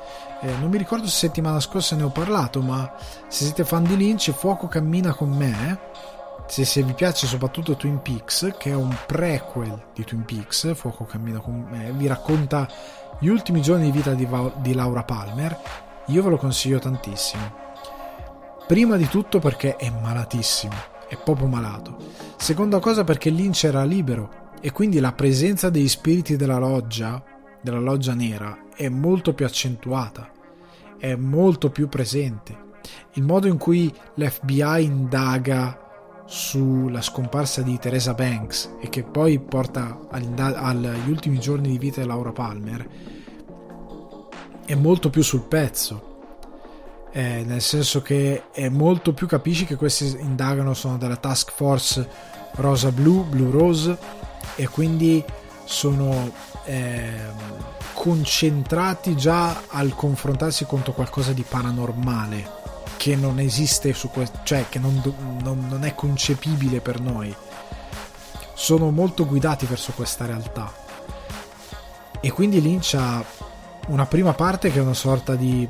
Eh, 0.42 0.52
non 0.58 0.70
mi 0.70 0.78
ricordo 0.78 1.06
se 1.06 1.28
settimana 1.28 1.60
scorsa 1.60 1.96
ne 1.96 2.04
ho 2.04 2.10
parlato, 2.10 2.62
ma 2.62 2.94
se 3.28 3.46
siete 3.46 3.64
fan 3.64 3.84
di 3.84 3.96
Lynch, 3.96 4.32
Fuoco 4.32 4.68
cammina 4.68 5.14
con 5.14 5.30
me. 5.30 5.80
Se, 6.48 6.66
se, 6.66 6.84
vi 6.84 6.94
piace 6.94 7.26
soprattutto 7.26 7.78
Twin 7.78 8.02
Peaks, 8.02 8.56
che 8.58 8.72
è 8.72 8.76
un 8.76 8.94
prequel 9.06 9.88
di 9.94 10.04
Twin 10.04 10.26
Peaks, 10.26 10.76
Fuoco 10.76 11.06
cammina 11.06 11.40
con 11.40 11.68
me, 11.70 11.92
vi 11.94 12.08
racconta 12.08 12.68
gli 13.20 13.28
ultimi 13.28 13.62
giorni 13.62 13.86
di 13.86 13.92
vita 13.92 14.14
di, 14.14 14.28
di 14.58 14.74
Laura 14.74 15.04
Palmer, 15.04 15.58
io 16.08 16.22
ve 16.24 16.30
lo 16.30 16.38
consiglio 16.38 16.80
tantissimo. 16.80 17.63
Prima 18.66 18.96
di 18.96 19.08
tutto 19.08 19.40
perché 19.40 19.76
è 19.76 19.90
malatissimo, 19.90 20.74
è 21.10 21.18
proprio 21.18 21.48
malato. 21.48 21.98
Seconda 22.38 22.80
cosa 22.80 23.04
perché 23.04 23.30
Lynch 23.30 23.66
era 23.66 23.84
libero 23.84 24.52
e 24.62 24.72
quindi 24.72 25.00
la 25.00 25.12
presenza 25.12 25.70
degli 25.70 25.88
spiriti 25.90 26.38
della 26.38 26.58
loggia, 26.58 27.22
della 27.62 27.80
loggia 27.80 28.14
nera, 28.14 28.68
è 28.74 28.88
molto 28.88 29.34
più 29.34 29.46
accentuata, 29.46 30.32
è 30.98 31.14
molto 31.16 31.72
più 31.72 31.90
presente. 31.90 32.58
Il 33.14 33.24
modo 33.24 33.48
in 33.48 33.58
cui 33.58 33.94
l'FBI 34.16 34.84
indaga 34.84 36.24
sulla 36.26 37.02
scomparsa 37.02 37.62
di 37.62 37.78
Teresa 37.78 38.14
Banks 38.14 38.76
e 38.80 38.88
che 38.88 39.04
poi 39.04 39.40
porta 39.40 40.00
agli 40.10 41.10
ultimi 41.10 41.38
giorni 41.38 41.70
di 41.70 41.78
vita 41.78 42.00
di 42.00 42.08
Laura 42.08 42.32
Palmer 42.32 42.90
è 44.66 44.74
molto 44.76 45.10
più 45.10 45.22
sul 45.22 45.44
pezzo. 45.44 46.12
Eh, 47.16 47.44
nel 47.46 47.62
senso 47.62 48.02
che 48.02 48.46
è 48.52 48.70
molto 48.70 49.14
più 49.14 49.28
capisci 49.28 49.66
che 49.66 49.76
questi 49.76 50.18
indagano 50.20 50.74
sono 50.74 50.98
della 50.98 51.16
task 51.16 51.52
force 51.52 52.10
rosa 52.56 52.92
blu, 52.92 53.24
blu 53.24 53.52
rose 53.52 53.96
e 54.56 54.68
quindi 54.68 55.24
sono 55.64 56.32
eh, 56.66 57.12
concentrati 57.94 59.16
già 59.16 59.62
al 59.68 59.94
confrontarsi 59.94 60.66
contro 60.66 60.94
qualcosa 60.94 61.34
di 61.34 61.46
paranormale 61.48 62.62
che 62.98 63.16
non 63.16 63.40
esiste 63.40 63.94
su 63.94 64.10
questo, 64.10 64.40
cioè 64.44 64.66
che 64.70 64.80
non, 64.80 65.02
non, 65.44 65.68
non 65.70 65.84
è 65.84 65.94
concepibile 65.94 66.80
per 66.80 67.00
noi. 67.00 67.36
Sono 68.54 68.92
molto 68.92 69.26
guidati 69.26 69.66
verso 69.66 69.92
questa 69.92 70.26
realtà. 70.26 70.72
E 72.22 72.32
quindi 72.32 72.62
Lynch 72.62 72.96
ha 72.98 73.24
una 73.88 74.06
prima 74.06 74.34
parte 74.34 74.72
che 74.72 74.80
è 74.80 74.82
una 74.82 74.94
sorta 74.94 75.36
di 75.36 75.68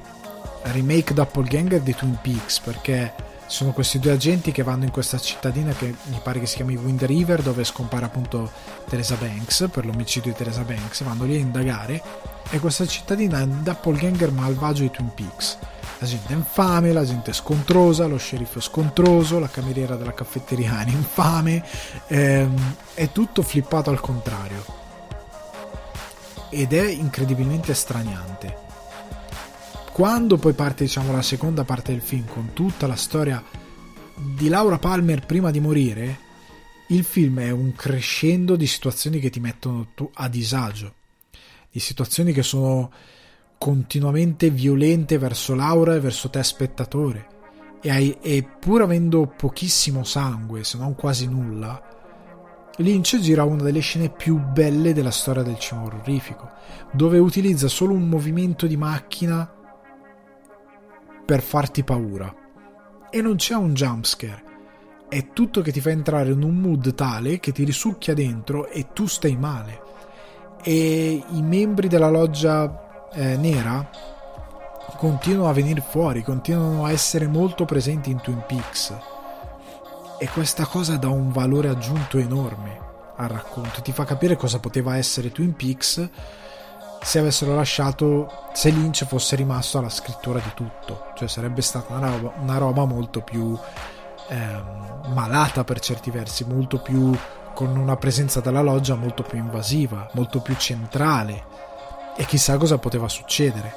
remake 0.64 1.14
doppelganger 1.14 1.82
di 1.82 1.94
Twin 1.94 2.18
Peaks 2.22 2.60
perché 2.60 3.14
sono 3.46 3.72
questi 3.72 4.00
due 4.00 4.12
agenti 4.12 4.52
che 4.52 4.64
vanno 4.64 4.86
in 4.86 4.92
questa 4.92 5.20
cittadina 5.20 5.74
che 5.74 5.94
mi 6.06 6.20
pare 6.24 6.40
che 6.40 6.46
si 6.46 6.56
chiami 6.56 6.76
Wind 6.76 7.04
River 7.04 7.42
dove 7.42 7.64
scompare 7.64 8.06
appunto 8.06 8.50
Teresa 8.90 9.16
Banks 9.16 9.68
per 9.72 9.86
l'omicidio 9.86 10.32
di 10.32 10.38
Teresa 10.38 10.64
Banks 10.64 11.04
vanno 11.04 11.26
lì 11.26 11.36
a 11.36 11.40
indagare 11.40 12.02
e 12.50 12.60
questa 12.60 12.86
cittadina 12.88 13.40
è 13.40 13.44
un 13.44 13.62
doppelganger 13.62 14.32
malvagio 14.32 14.84
di 14.84 14.92
Twin 14.92 15.12
Peaks 15.14 15.58
la 16.04 16.10
gente 16.10 16.34
è 16.34 16.36
infame, 16.36 16.92
la 16.92 17.06
gente 17.06 17.32
è 17.32 17.34
scontrosa, 17.34 18.08
lo 18.08 18.18
sceriffo 18.18 18.60
è 18.60 18.62
scontroso, 18.62 19.40
la 19.40 19.48
cameriera 19.48 19.96
della 19.96 20.14
caffetteria 20.14 20.84
è 20.84 20.90
infame, 20.90 21.64
ehm, 22.08 22.76
è 22.94 23.10
tutto 23.14 23.42
flippato 23.42 23.90
al 23.90 24.02
contrario. 24.02 24.66
Ed 26.50 26.74
è 26.74 26.86
incredibilmente 26.86 27.74
straniante 27.74 28.63
quando 29.94 30.38
poi 30.38 30.54
parte 30.54 30.86
diciamo 30.86 31.12
la 31.12 31.22
seconda 31.22 31.64
parte 31.64 31.92
del 31.92 32.02
film 32.02 32.26
con 32.26 32.50
tutta 32.54 32.88
la 32.88 32.96
storia 32.96 33.44
di 34.16 34.50
Laura 34.50 34.80
Palmer 34.80 35.24
prima 35.24 35.52
di 35.52 35.60
morire 35.60 36.20
il 36.88 37.04
film 37.04 37.40
è 37.40 37.52
un 37.52 37.74
crescendo 37.76 38.56
di 38.56 38.66
situazioni 38.66 39.20
che 39.20 39.30
ti 39.30 39.40
mettono 39.40 39.90
a 40.16 40.28
disagio 40.28 40.96
di 41.70 41.80
situazioni 41.80 42.34
che 42.34 42.42
sono 42.42 42.92
continuamente 43.60 44.50
violente 44.50 45.20
verso 45.20 45.54
Laura 45.54 45.96
e 45.96 46.00
verso 46.00 46.30
te 46.30 46.44
spettatore. 46.44 47.28
E, 47.82 47.90
hai, 47.90 48.18
e 48.22 48.44
pur 48.44 48.82
avendo 48.82 49.28
pochissimo 49.28 50.04
sangue 50.04 50.64
se 50.64 50.78
non 50.78 50.96
quasi 50.96 51.28
nulla 51.28 51.82
Lynch 52.78 53.20
gira 53.20 53.44
una 53.44 53.62
delle 53.62 53.82
scene 53.82 54.10
più 54.10 54.40
belle 54.40 54.94
della 54.94 55.12
storia 55.12 55.44
del 55.44 55.60
cinema 55.60 55.86
orrorifico, 55.86 56.50
dove 56.92 57.20
utilizza 57.20 57.68
solo 57.68 57.94
un 57.94 58.08
movimento 58.08 58.66
di 58.66 58.78
macchina 58.78 59.62
per 61.26 61.42
farti 61.42 61.84
paura. 61.84 62.34
E 63.10 63.22
non 63.22 63.36
c'è 63.36 63.56
un 63.56 63.74
jumpscare. 63.74 64.44
È 65.08 65.30
tutto 65.32 65.62
che 65.62 65.72
ti 65.72 65.80
fa 65.80 65.92
entrare 65.92 66.32
in 66.32 66.42
un 66.42 66.56
mood 66.56 66.96
tale 66.96 67.40
che 67.40 67.52
ti 67.52 67.64
risucchia 67.64 68.14
dentro 68.14 68.68
e 68.68 68.88
tu 68.94 69.06
stai 69.06 69.36
male. 69.36 69.82
E 70.64 71.24
i 71.30 71.42
membri 71.42 71.88
della 71.88 72.10
loggia 72.10 73.10
eh, 73.14 73.38
nera 73.38 73.90
continuano 74.98 75.50
a 75.50 75.54
venire 75.54 75.82
fuori, 75.82 76.24
continuano 76.24 76.86
a 76.86 76.92
essere 76.92 77.28
molto 77.28 77.66
presenti 77.66 78.10
in 78.10 78.22
Twin 78.22 78.44
Peaks. 78.48 78.94
E 80.18 80.30
questa 80.30 80.66
cosa 80.66 80.96
dà 80.98 81.10
un 81.10 81.32
valore 81.32 81.70
aggiunto 81.70 82.18
enorme 82.18 82.80
al 83.18 83.30
racconto, 83.30 83.82
ti 83.82 83.92
fa 83.92 84.06
capire 84.06 84.36
cosa 84.36 84.60
poteva 84.60 84.98
essere 84.98 85.32
Twin 85.32 85.56
Peaks 85.56 86.10
se 87.04 87.20
avessero 87.20 87.54
lasciato 87.54 88.32
se 88.54 88.70
Lynch 88.70 89.06
fosse 89.06 89.36
rimasto 89.36 89.78
alla 89.78 89.90
scrittura 89.90 90.40
di 90.40 90.52
tutto. 90.54 91.08
Cioè 91.16 91.28
sarebbe 91.28 91.62
stata 91.62 91.94
una 91.94 92.10
roba, 92.10 92.34
una 92.40 92.58
roba 92.58 92.86
molto 92.86 93.22
più 93.22 93.58
ehm, 94.30 95.12
malata 95.14 95.66
per 95.66 95.80
certi 95.80 96.10
versi 96.12 96.46
molto 96.46 96.80
più 96.80 97.16
con 97.54 97.78
una 97.78 97.98
presenza 97.98 98.40
della 98.40 98.62
loggia 98.62 98.96
molto 98.96 99.22
più 99.22 99.38
invasiva 99.38 100.10
molto 100.14 100.40
più 100.40 100.56
centrale. 100.56 101.62
E 102.16 102.26
chissà 102.26 102.58
cosa 102.58 102.78
poteva 102.78 103.10
succedere. 103.10 103.76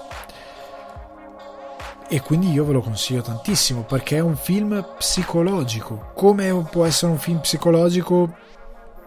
E 2.08 2.20
quindi 2.20 2.52
io 2.52 2.64
ve 2.64 2.74
lo 2.74 2.80
consiglio 2.80 3.22
tantissimo 3.22 3.82
perché 3.82 4.18
è 4.18 4.20
un 4.20 4.36
film 4.36 4.86
psicologico. 4.96 6.12
Come 6.14 6.52
può 6.70 6.84
essere 6.84 7.10
un 7.10 7.18
film 7.18 7.40
psicologico 7.40 8.36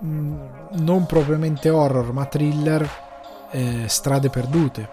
mm, 0.04 0.40
non 0.72 1.06
propriamente 1.06 1.70
horror 1.70 2.12
ma 2.12 2.26
thriller 2.26 3.08
eh, 3.52 3.88
strade 3.88 4.30
perdute. 4.30 4.90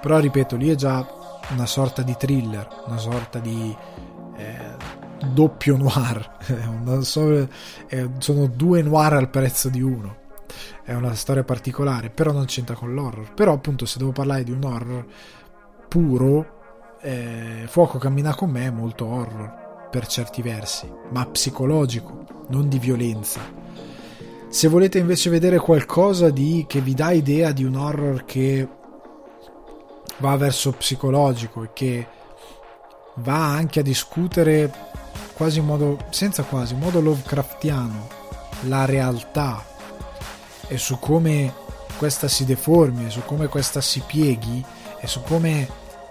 Però 0.00 0.18
ripeto, 0.18 0.56
lì 0.56 0.68
è 0.68 0.74
già 0.74 1.06
una 1.50 1.66
sorta 1.66 2.02
di 2.02 2.16
thriller, 2.16 2.66
una 2.86 2.98
sorta 2.98 3.38
di 3.38 3.74
eh, 4.36 4.76
doppio 5.32 5.76
noir. 5.76 6.38
so, 7.02 7.48
eh, 7.86 8.10
sono 8.18 8.46
due 8.46 8.82
noir 8.82 9.14
al 9.14 9.30
prezzo 9.30 9.68
di 9.68 9.80
uno. 9.80 10.20
È 10.82 10.92
una 10.94 11.14
storia 11.14 11.44
particolare, 11.44 12.10
però 12.10 12.32
non 12.32 12.46
c'entra 12.46 12.74
con 12.74 12.94
l'horror. 12.94 13.32
Però 13.34 13.52
appunto 13.52 13.86
se 13.86 13.98
devo 13.98 14.12
parlare 14.12 14.44
di 14.44 14.50
un 14.50 14.64
horror 14.64 15.06
puro, 15.88 16.60
eh, 17.00 17.64
Fuoco 17.66 17.98
cammina 17.98 18.34
con 18.34 18.50
me 18.50 18.66
è 18.66 18.70
molto 18.70 19.06
horror 19.06 19.88
per 19.90 20.06
certi 20.06 20.42
versi, 20.42 20.90
ma 21.10 21.26
psicologico, 21.26 22.46
non 22.48 22.68
di 22.68 22.78
violenza 22.78 23.40
se 24.52 24.68
volete 24.68 24.98
invece 24.98 25.30
vedere 25.30 25.58
qualcosa 25.58 26.28
di, 26.28 26.66
che 26.68 26.82
vi 26.82 26.92
dà 26.92 27.10
idea 27.10 27.52
di 27.52 27.64
un 27.64 27.74
horror 27.74 28.26
che 28.26 28.68
va 30.18 30.36
verso 30.36 30.72
psicologico 30.72 31.62
e 31.62 31.70
che 31.72 32.06
va 33.14 33.46
anche 33.46 33.80
a 33.80 33.82
discutere 33.82 34.70
quasi 35.32 35.60
in 35.60 35.64
modo, 35.64 35.96
senza 36.10 36.42
quasi, 36.42 36.74
in 36.74 36.80
modo 36.80 37.00
Lovecraftiano, 37.00 38.08
la 38.64 38.84
realtà 38.84 39.64
e 40.68 40.76
su 40.76 40.98
come 40.98 41.54
questa 41.96 42.28
si 42.28 42.44
deformi, 42.44 43.08
su 43.08 43.22
come 43.24 43.46
questa 43.46 43.80
si 43.80 44.02
pieghi 44.06 44.62
e 45.00 45.06
su 45.06 45.22
come 45.22 45.66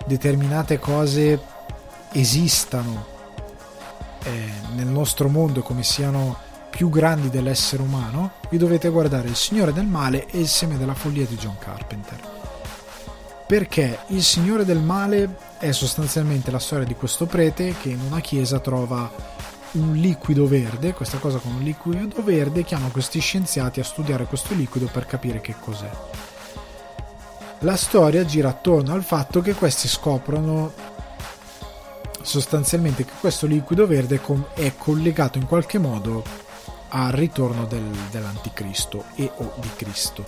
determinate 0.07 0.79
cose 0.79 1.39
esistano 2.11 3.05
eh, 4.23 4.51
nel 4.73 4.87
nostro 4.87 5.29
mondo 5.29 5.61
come 5.61 5.83
siano 5.83 6.49
più 6.71 6.89
grandi 6.89 7.29
dell'essere 7.29 7.83
umano, 7.83 8.31
vi 8.49 8.57
dovete 8.57 8.89
guardare 8.89 9.27
Il 9.27 9.35
Signore 9.35 9.73
del 9.73 9.85
Male 9.85 10.25
e 10.25 10.39
Il 10.39 10.47
Seme 10.47 10.77
della 10.77 10.95
Follia 10.95 11.25
di 11.25 11.35
John 11.35 11.57
Carpenter. 11.59 12.19
Perché 13.45 13.99
Il 14.07 14.23
Signore 14.23 14.65
del 14.65 14.79
Male 14.79 15.35
è 15.59 15.71
sostanzialmente 15.73 16.49
la 16.49 16.57
storia 16.57 16.85
di 16.85 16.95
questo 16.95 17.25
prete 17.27 17.75
che 17.79 17.89
in 17.89 17.99
una 17.99 18.21
chiesa 18.21 18.59
trova 18.59 19.11
un 19.73 19.93
liquido 19.93 20.47
verde, 20.47 20.93
questa 20.93 21.17
cosa 21.17 21.37
con 21.37 21.53
un 21.53 21.61
liquido 21.61 22.23
verde, 22.23 22.63
chiama 22.63 22.87
questi 22.87 23.19
scienziati 23.19 23.79
a 23.79 23.83
studiare 23.83 24.25
questo 24.25 24.53
liquido 24.53 24.87
per 24.87 25.05
capire 25.05 25.41
che 25.41 25.55
cos'è. 25.59 25.89
La 27.59 27.75
storia 27.75 28.25
gira 28.25 28.49
attorno 28.49 28.93
al 28.93 29.03
fatto 29.03 29.41
che 29.41 29.53
questi 29.53 29.87
scoprono 29.87 30.71
sostanzialmente 32.21 33.03
che 33.03 33.13
questo 33.19 33.45
liquido 33.45 33.85
verde 33.85 34.21
è 34.53 34.73
collegato 34.77 35.37
in 35.37 35.45
qualche 35.45 35.77
modo 35.77 36.23
al 36.91 37.11
ritorno 37.11 37.65
del, 37.65 37.89
dell'anticristo 38.11 39.05
e 39.15 39.29
o 39.35 39.53
di 39.59 39.69
Cristo. 39.75 40.25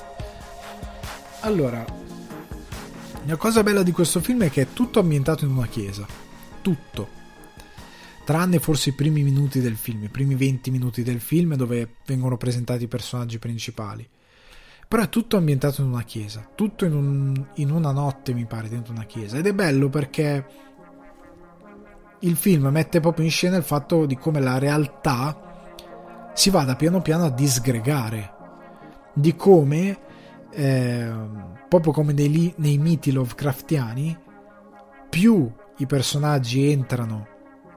Allora, 1.42 1.86
la 3.26 3.36
cosa 3.36 3.64
bella 3.64 3.84
di 3.84 3.92
questo 3.92 4.20
film 4.22 4.44
è 4.44 4.50
che 4.50 4.62
è 4.62 4.68
tutto 4.74 5.00
ambientato 5.00 5.46
in 5.46 5.52
una 5.52 5.68
chiesa, 5.68 6.06
tutto 6.62 7.22
tranne 8.24 8.60
forse 8.60 8.90
i 8.90 8.94
primi 8.94 9.22
minuti 9.24 9.60
del 9.60 9.76
film, 9.76 10.04
i 10.04 10.10
primi 10.10 10.36
20 10.36 10.72
minuti 10.72 11.04
del 11.04 11.20
film 11.20 11.56
dove 11.56 11.96
vengono 12.06 12.38
presentati 12.38 12.84
i 12.84 12.88
personaggi 12.88 13.40
principali. 13.40 14.08
Però 14.88 15.02
è 15.02 15.10
tutto 15.10 15.38
ambientato 15.38 15.82
in 15.82 15.88
una 15.88 16.04
chiesa, 16.04 16.48
tutto 16.56 16.86
in, 16.86 16.94
un, 16.94 17.46
in 17.56 17.72
una 17.72 17.92
notte 17.92 18.34
mi 18.34 18.46
pare 18.46 18.70
dentro 18.70 18.94
una 18.94 19.06
chiesa 19.06 19.38
ed 19.38 19.48
è 19.48 19.54
bello 19.54 19.90
perché 19.90 20.46
il 22.20 22.36
film 22.36 22.68
mette 22.68 23.00
proprio 23.00 23.26
in 23.26 23.32
scena 23.32 23.58
il 23.58 23.64
fatto 23.64 24.06
di 24.06 24.16
come 24.16 24.40
la 24.40 24.60
realtà 24.60 25.53
si 26.34 26.50
vada 26.50 26.76
piano 26.76 27.02
piano 27.02 27.26
a 27.26 27.30
disgregare, 27.30 28.32
di 29.14 29.36
come, 29.36 29.98
eh, 30.52 31.12
proprio 31.70 31.94
come 31.94 32.14
nei, 32.14 32.54
nei 32.58 32.78
miti 32.78 33.12
Lovecraftiani, 33.12 34.18
più 35.10 35.52
i 35.78 35.86
personaggi 35.86 36.72
entrano 36.72 37.28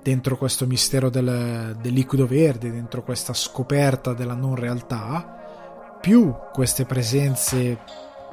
dentro 0.02 0.36
questo 0.36 0.66
mistero 0.66 1.10
del, 1.10 1.76
del 1.80 1.92
liquido 1.92 2.26
verde, 2.26 2.70
dentro 2.70 3.02
questa 3.02 3.34
scoperta 3.34 4.14
della 4.14 4.34
non 4.34 4.54
realtà, 4.54 5.98
più 6.00 6.34
queste 6.52 6.84
presenze, 6.84 7.80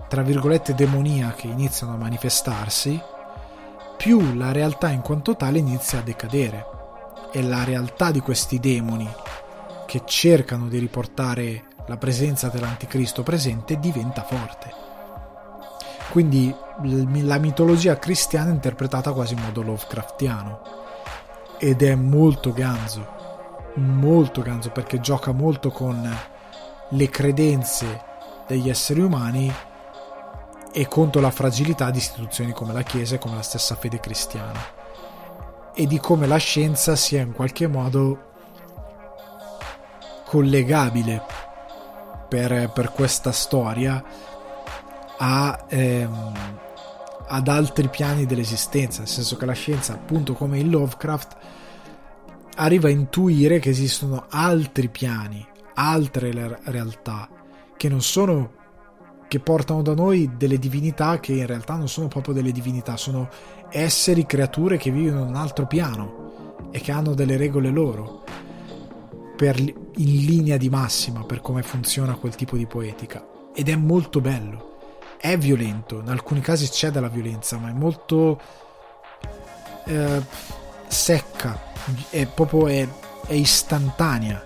tra 0.07 0.21
virgolette, 0.21 0.75
demoniache 0.75 1.47
iniziano 1.47 1.93
a 1.93 1.97
manifestarsi, 1.97 3.01
più 3.97 4.35
la 4.35 4.51
realtà 4.51 4.89
in 4.89 5.01
quanto 5.01 5.35
tale 5.35 5.59
inizia 5.59 5.99
a 5.99 6.03
decadere. 6.03 6.65
E 7.31 7.41
la 7.41 7.63
realtà 7.63 8.11
di 8.11 8.19
questi 8.19 8.59
demoni 8.59 9.09
che 9.85 10.03
cercano 10.05 10.67
di 10.67 10.79
riportare 10.79 11.65
la 11.87 11.97
presenza 11.97 12.49
dell'anticristo 12.49 13.23
presente 13.23 13.79
diventa 13.79 14.23
forte. 14.23 14.81
Quindi 16.09 16.53
la 17.21 17.37
mitologia 17.39 17.97
cristiana 17.97 18.49
è 18.49 18.53
interpretata 18.53 19.13
quasi 19.13 19.33
in 19.33 19.41
modo 19.41 19.61
Lovecraftiano 19.61 20.61
ed 21.57 21.81
è 21.81 21.95
molto 21.95 22.53
ganzo, 22.53 23.07
molto 23.75 24.41
ganzo 24.41 24.69
perché 24.69 24.99
gioca 24.99 25.31
molto 25.31 25.71
con 25.71 26.17
le 26.89 27.09
credenze 27.09 28.03
degli 28.47 28.69
esseri 28.69 29.01
umani 29.01 29.51
e 30.71 30.87
contro 30.87 31.21
la 31.21 31.31
fragilità 31.31 31.89
di 31.89 31.97
istituzioni 31.99 32.51
come 32.51 32.73
la 32.73 32.83
Chiesa 32.83 33.15
e 33.15 33.19
come 33.19 33.35
la 33.35 33.41
stessa 33.41 33.75
fede 33.75 33.99
cristiana 33.99 34.81
e 35.73 35.87
di 35.87 35.99
come 35.99 36.27
la 36.27 36.37
scienza 36.37 36.95
sia 36.95 37.21
in 37.21 37.31
qualche 37.31 37.67
modo 37.67 38.32
collegabile 40.33 41.21
per, 42.27 42.71
per 42.73 42.91
questa 42.91 43.31
storia 43.31 44.03
a, 45.19 45.65
ehm, 45.69 46.33
ad 47.27 47.47
altri 47.47 47.87
piani 47.87 48.25
dell'esistenza, 48.25 49.01
nel 49.01 49.09
senso 49.09 49.37
che 49.37 49.45
la 49.45 49.53
scienza, 49.53 49.93
appunto 49.93 50.33
come 50.33 50.57
in 50.57 50.71
Lovecraft, 50.71 51.35
arriva 52.55 52.87
a 52.87 52.91
intuire 52.91 53.59
che 53.59 53.69
esistono 53.69 54.25
altri 54.27 54.89
piani, 54.89 55.45
altre 55.75 56.59
realtà 56.63 57.29
che 57.77 57.87
non 57.87 58.01
sono 58.01 58.61
che 59.27 59.39
portano 59.39 59.83
da 59.83 59.93
noi 59.93 60.31
delle 60.35 60.57
divinità 60.57 61.19
che 61.19 61.33
in 61.33 61.45
realtà 61.45 61.75
non 61.75 61.87
sono 61.87 62.07
proprio 62.07 62.33
delle 62.33 62.51
divinità, 62.51 62.97
sono 62.97 63.29
esseri, 63.69 64.25
creature 64.25 64.77
che 64.77 64.89
vivono 64.89 65.21
in 65.21 65.27
un 65.27 65.35
altro 65.35 65.67
piano 65.67 66.55
e 66.71 66.79
che 66.79 66.91
hanno 66.91 67.13
delle 67.13 67.37
regole 67.37 67.69
loro. 67.69 68.23
Per, 69.35 69.82
in 69.97 70.25
linea 70.25 70.57
di 70.57 70.69
massima 70.69 71.23
per 71.23 71.41
come 71.41 71.63
funziona 71.63 72.15
quel 72.15 72.35
tipo 72.35 72.57
di 72.57 72.65
poetica 72.65 73.25
ed 73.53 73.69
è 73.69 73.75
molto 73.75 74.21
bello 74.21 74.71
è 75.23 75.37
violento, 75.37 76.01
in 76.01 76.09
alcuni 76.09 76.41
casi 76.41 76.67
c'è 76.67 76.91
della 76.91 77.07
violenza, 77.07 77.57
ma 77.57 77.69
è 77.69 77.71
molto 77.71 78.41
eh, 79.85 80.21
secca, 80.85 81.57
è 82.09 82.25
proprio 82.25 82.67
è, 82.67 82.85
è, 83.27 83.33
istantanea. 83.33 84.43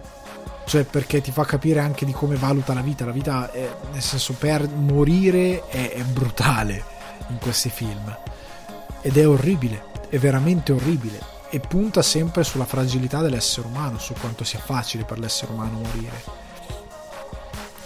Cioè, 0.66 0.84
perché 0.84 1.20
ti 1.20 1.32
fa 1.32 1.46
capire 1.46 1.80
anche 1.80 2.06
di 2.06 2.12
come 2.12 2.36
valuta 2.36 2.76
la 2.76 2.82
vita. 2.82 3.06
La 3.06 3.12
vita, 3.12 3.52
è, 3.52 3.68
nel 3.92 4.04
senso, 4.04 4.34
per 4.34 4.70
morire 4.70 5.68
è, 5.68 5.94
è 5.94 6.04
brutale 6.04 6.84
in 7.30 7.40
questi 7.40 7.70
film. 7.70 8.16
Ed 9.02 9.18
è 9.18 9.28
orribile, 9.28 9.84
è 10.10 10.20
veramente 10.20 10.74
orribile. 10.74 11.20
E 11.50 11.60
punta 11.60 12.02
sempre 12.02 12.44
sulla 12.44 12.66
fragilità 12.66 13.22
dell'essere 13.22 13.68
umano, 13.68 14.00
su 14.00 14.14
quanto 14.20 14.44
sia 14.44 14.60
facile 14.60 15.06
per 15.06 15.20
l'essere 15.20 15.52
umano 15.52 15.80
morire 15.80 16.46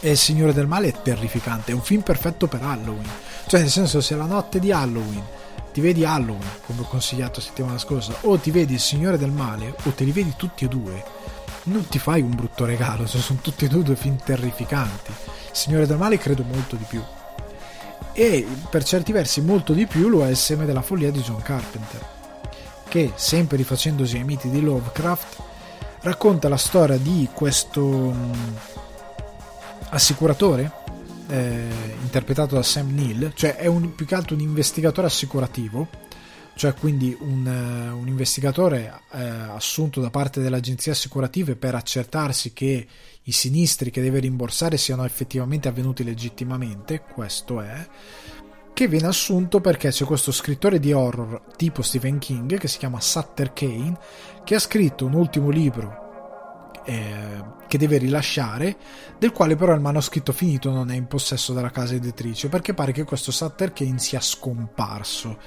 e 0.04 0.12
Il 0.12 0.18
Signore 0.18 0.52
del 0.52 0.66
Male 0.66 0.88
è 0.88 1.02
terrificante, 1.02 1.72
è 1.72 1.76
un 1.76 1.82
film 1.82 2.02
perfetto 2.02 2.48
per 2.48 2.64
Halloween. 2.64 3.08
Cioè, 3.46 3.60
nel 3.60 3.70
senso, 3.70 4.02
se 4.02 4.16
la 4.16 4.26
notte 4.26 4.60
di 4.60 4.72
Halloween 4.72 5.24
ti 5.72 5.80
vedi 5.80 6.04
Halloween, 6.04 6.50
come 6.66 6.82
ho 6.82 6.86
consigliato 6.86 7.40
settimana 7.40 7.78
scorsa, 7.78 8.14
o 8.22 8.38
ti 8.38 8.50
vedi 8.50 8.74
Il 8.74 8.80
Signore 8.80 9.20
del 9.20 9.30
Male, 9.30 9.76
o 9.84 9.92
te 9.92 10.04
li 10.04 10.12
vedi 10.12 10.34
tutti 10.36 10.66
e 10.66 10.68
due, 10.68 11.04
non 11.64 11.88
ti 11.88 12.00
fai 12.00 12.22
un 12.22 12.36
brutto 12.36 12.66
regalo, 12.66 13.06
cioè 13.06 13.22
sono 13.22 13.40
tutti 13.44 13.66
e 13.66 13.68
due 13.68 13.84
due 13.84 13.96
film 13.96 14.18
terrificanti. 14.18 15.12
Il 15.12 15.56
Signore 15.56 15.86
del 15.86 15.98
Male 15.98 16.18
credo 16.18 16.44
molto 16.44 16.76
di 16.76 16.86
più. 16.86 17.02
E 18.14 18.48
per 18.72 18.84
certi 18.84 19.12
versi 19.12 19.40
molto 19.40 19.72
di 19.72 19.86
più 19.86 20.10
lo 20.10 20.26
è 20.26 20.30
il 20.30 20.36
seme 20.36 20.66
della 20.66 20.82
follia 20.82 21.12
di 21.12 21.22
John 21.22 21.44
Carpenter, 21.44 22.04
che, 22.92 23.14
sempre 23.16 23.56
rifacendosi 23.56 24.18
ai 24.18 24.26
miti 24.26 24.50
di 24.50 24.60
Lovecraft, 24.60 25.42
racconta 26.02 26.50
la 26.50 26.58
storia 26.58 26.98
di 26.98 27.30
questo 27.34 28.14
assicuratore 29.92 30.70
eh, 31.30 31.70
interpretato 32.02 32.56
da 32.56 32.64
Sam 32.64 32.94
Neill, 32.94 33.32
cioè 33.34 33.56
è 33.56 33.66
un, 33.68 33.96
più 33.96 34.06
che 34.06 34.16
altro 34.16 34.36
un 34.36 34.42
investigatore 34.42 35.08
assicurativo, 35.08 35.88
cioè 36.56 36.74
quindi 36.74 37.16
un, 37.18 37.46
uh, 37.46 37.98
un 37.98 38.10
investigatore 38.10 38.92
uh, 39.12 39.18
assunto 39.56 40.02
da 40.02 40.10
parte 40.10 40.42
delle 40.42 40.58
agenzie 40.58 40.92
assicurative 40.92 41.56
per 41.56 41.76
accertarsi 41.76 42.52
che 42.52 42.86
i 43.24 43.32
sinistri 43.32 43.90
che 43.90 44.02
deve 44.02 44.20
rimborsare 44.20 44.76
siano 44.76 45.06
effettivamente 45.06 45.70
avvenuti 45.70 46.04
legittimamente, 46.04 47.04
questo 47.14 47.62
è, 47.62 47.88
che 48.74 48.88
viene 48.88 49.08
assunto 49.08 49.62
perché 49.62 49.90
c'è 49.90 50.06
questo 50.06 50.32
scrittore 50.32 50.80
di 50.80 50.94
horror 50.94 51.42
tipo 51.56 51.82
Stephen 51.82 52.18
King 52.20 52.58
che 52.58 52.68
si 52.68 52.78
chiama 52.78 53.00
Sutter 53.00 53.54
Kane, 53.54 53.98
che 54.44 54.56
ha 54.56 54.60
scritto 54.60 55.06
un 55.06 55.14
ultimo 55.14 55.50
libro 55.50 56.02
eh, 56.86 57.60
che 57.68 57.78
deve 57.78 57.98
rilasciare, 57.98 58.76
del 59.18 59.32
quale 59.32 59.56
però 59.56 59.74
il 59.74 59.82
manoscritto 59.82 60.34
finito 60.34 60.72
non 60.72 60.92
è 60.92 60.96
in 60.96 61.08
possesso 61.08 61.54
della 61.54 61.70
casa 61.70 61.94
editrice, 61.94 62.50
perché 62.50 62.74
pare 62.74 62.92
che 62.92 63.04
questo 63.04 63.32
Sutter 63.32 63.72
Kane 63.72 64.00
sia 64.00 64.20
scomparso. 64.20 65.38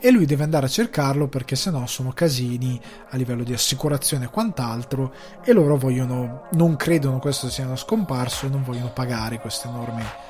E 0.00 0.10
lui 0.10 0.26
deve 0.26 0.42
andare 0.42 0.66
a 0.66 0.70
cercarlo 0.70 1.28
perché 1.28 1.56
sennò 1.56 1.86
sono 1.86 2.12
casini 2.12 2.80
a 3.10 3.16
livello 3.16 3.44
di 3.44 3.52
assicurazione 3.52 4.26
e 4.26 4.30
quant'altro 4.30 5.14
e 5.44 5.52
loro 5.52 5.76
vogliono, 5.76 6.48
non 6.52 6.76
credono 6.76 7.18
questo 7.18 7.48
sia 7.48 7.74
scomparso 7.76 8.46
e 8.46 8.48
non 8.48 8.62
vogliono 8.62 8.92
pagare 8.92 9.38
questa 9.38 9.68
enorme 9.68 10.29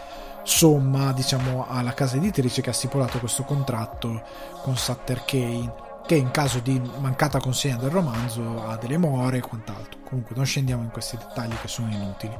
somma 0.50 1.12
diciamo 1.12 1.64
alla 1.68 1.94
casa 1.94 2.16
editrice 2.16 2.60
che 2.60 2.70
ha 2.70 2.72
stipulato 2.74 3.20
questo 3.20 3.44
contratto 3.44 4.20
con 4.62 4.76
Sutter 4.76 5.24
Kane 5.24 5.72
che 6.04 6.16
in 6.16 6.32
caso 6.32 6.58
di 6.58 6.82
mancata 6.98 7.38
consegna 7.38 7.76
del 7.76 7.90
romanzo 7.90 8.66
ha 8.66 8.76
delle 8.76 8.98
more 8.98 9.36
e 9.36 9.40
quant'altro. 9.40 10.00
Comunque 10.02 10.34
non 10.34 10.44
scendiamo 10.44 10.82
in 10.82 10.90
questi 10.90 11.16
dettagli 11.16 11.54
che 11.60 11.68
sono 11.68 11.88
inutili. 11.92 12.36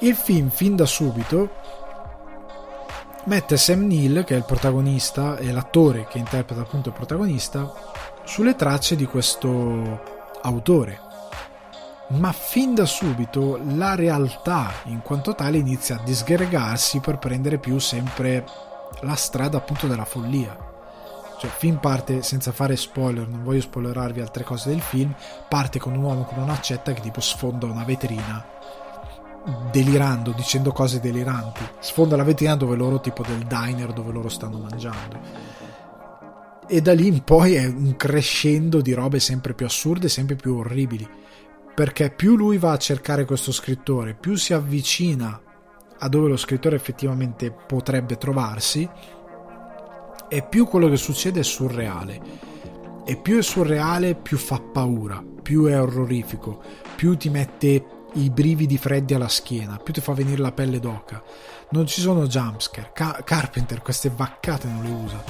Il 0.00 0.16
film, 0.16 0.50
fin 0.50 0.74
da 0.74 0.84
subito, 0.84 1.50
mette 3.26 3.56
Sam 3.56 3.86
Neill, 3.86 4.24
che 4.24 4.34
è 4.34 4.38
il 4.38 4.44
protagonista 4.44 5.36
e 5.36 5.52
l'attore 5.52 6.08
che 6.08 6.18
interpreta 6.18 6.62
appunto 6.62 6.88
il 6.88 6.96
protagonista, 6.96 7.72
sulle 8.24 8.56
tracce 8.56 8.96
di 8.96 9.06
questo 9.06 10.30
autore. 10.42 11.11
Ma 12.12 12.32
fin 12.32 12.74
da 12.74 12.84
subito 12.84 13.58
la 13.76 13.94
realtà 13.94 14.70
in 14.84 15.00
quanto 15.02 15.34
tale 15.34 15.56
inizia 15.56 15.96
a 15.96 16.02
disgregarsi 16.02 17.00
per 17.00 17.18
prendere 17.18 17.58
più 17.58 17.78
sempre 17.78 18.44
la 19.00 19.14
strada 19.14 19.56
appunto 19.56 19.86
della 19.86 20.04
follia 20.04 20.54
Cioè, 21.38 21.46
il 21.46 21.56
film 21.56 21.78
parte 21.78 22.22
senza 22.22 22.52
fare 22.52 22.76
spoiler, 22.76 23.26
non 23.26 23.42
voglio 23.42 23.62
spoilerarvi 23.62 24.20
altre 24.20 24.44
cose 24.44 24.68
del 24.68 24.80
film. 24.80 25.14
Parte 25.48 25.78
con 25.78 25.94
un 25.94 26.02
uomo 26.02 26.24
con 26.24 26.38
un'accetta 26.38 26.92
che 26.92 27.00
tipo 27.00 27.20
sfonda 27.20 27.66
una 27.66 27.84
vetrina 27.84 28.44
delirando, 29.70 30.32
dicendo 30.32 30.70
cose 30.72 31.00
deliranti. 31.00 31.62
Sfonda 31.80 32.16
la 32.16 32.24
vetrina 32.24 32.56
dove 32.56 32.76
loro, 32.76 33.00
tipo 33.00 33.22
del 33.22 33.44
diner 33.46 33.92
dove 33.92 34.12
loro 34.12 34.28
stanno 34.28 34.58
mangiando. 34.58 35.20
E 36.68 36.80
da 36.80 36.92
lì 36.92 37.06
in 37.06 37.24
poi 37.24 37.54
è 37.54 37.66
un 37.66 37.96
crescendo 37.96 38.80
di 38.80 38.92
robe 38.92 39.18
sempre 39.18 39.54
più 39.54 39.66
assurde, 39.66 40.08
sempre 40.08 40.36
più 40.36 40.56
orribili. 40.56 41.20
Perché 41.74 42.10
più 42.10 42.36
lui 42.36 42.58
va 42.58 42.72
a 42.72 42.78
cercare 42.78 43.24
questo 43.24 43.52
scrittore, 43.52 44.14
più 44.14 44.34
si 44.34 44.52
avvicina 44.52 45.40
a 45.98 46.08
dove 46.08 46.28
lo 46.28 46.36
scrittore 46.36 46.76
effettivamente 46.76 47.50
potrebbe 47.50 48.18
trovarsi, 48.18 48.88
e 50.28 50.42
più 50.42 50.66
quello 50.66 50.88
che 50.88 50.96
succede 50.96 51.40
è 51.40 51.44
surreale. 51.44 52.20
E 53.04 53.16
più 53.16 53.38
è 53.38 53.42
surreale, 53.42 54.14
più 54.14 54.38
fa 54.38 54.60
paura, 54.60 55.22
più 55.42 55.66
è 55.66 55.80
orrorifico, 55.80 56.62
più 56.96 57.16
ti 57.16 57.28
mette 57.28 57.84
i 58.14 58.30
brividi 58.30 58.78
freddi 58.78 59.14
alla 59.14 59.28
schiena, 59.28 59.76
più 59.76 59.92
ti 59.92 60.00
fa 60.00 60.12
venire 60.12 60.40
la 60.40 60.52
pelle 60.52 60.80
d'oca. 60.80 61.22
Non 61.70 61.86
ci 61.86 62.00
sono 62.00 62.26
jumpscare. 62.26 62.90
Car- 62.92 63.24
Carpenter 63.24 63.80
queste 63.82 64.10
vaccate 64.14 64.68
non 64.68 64.82
le 64.82 64.90
usa. 64.90 65.24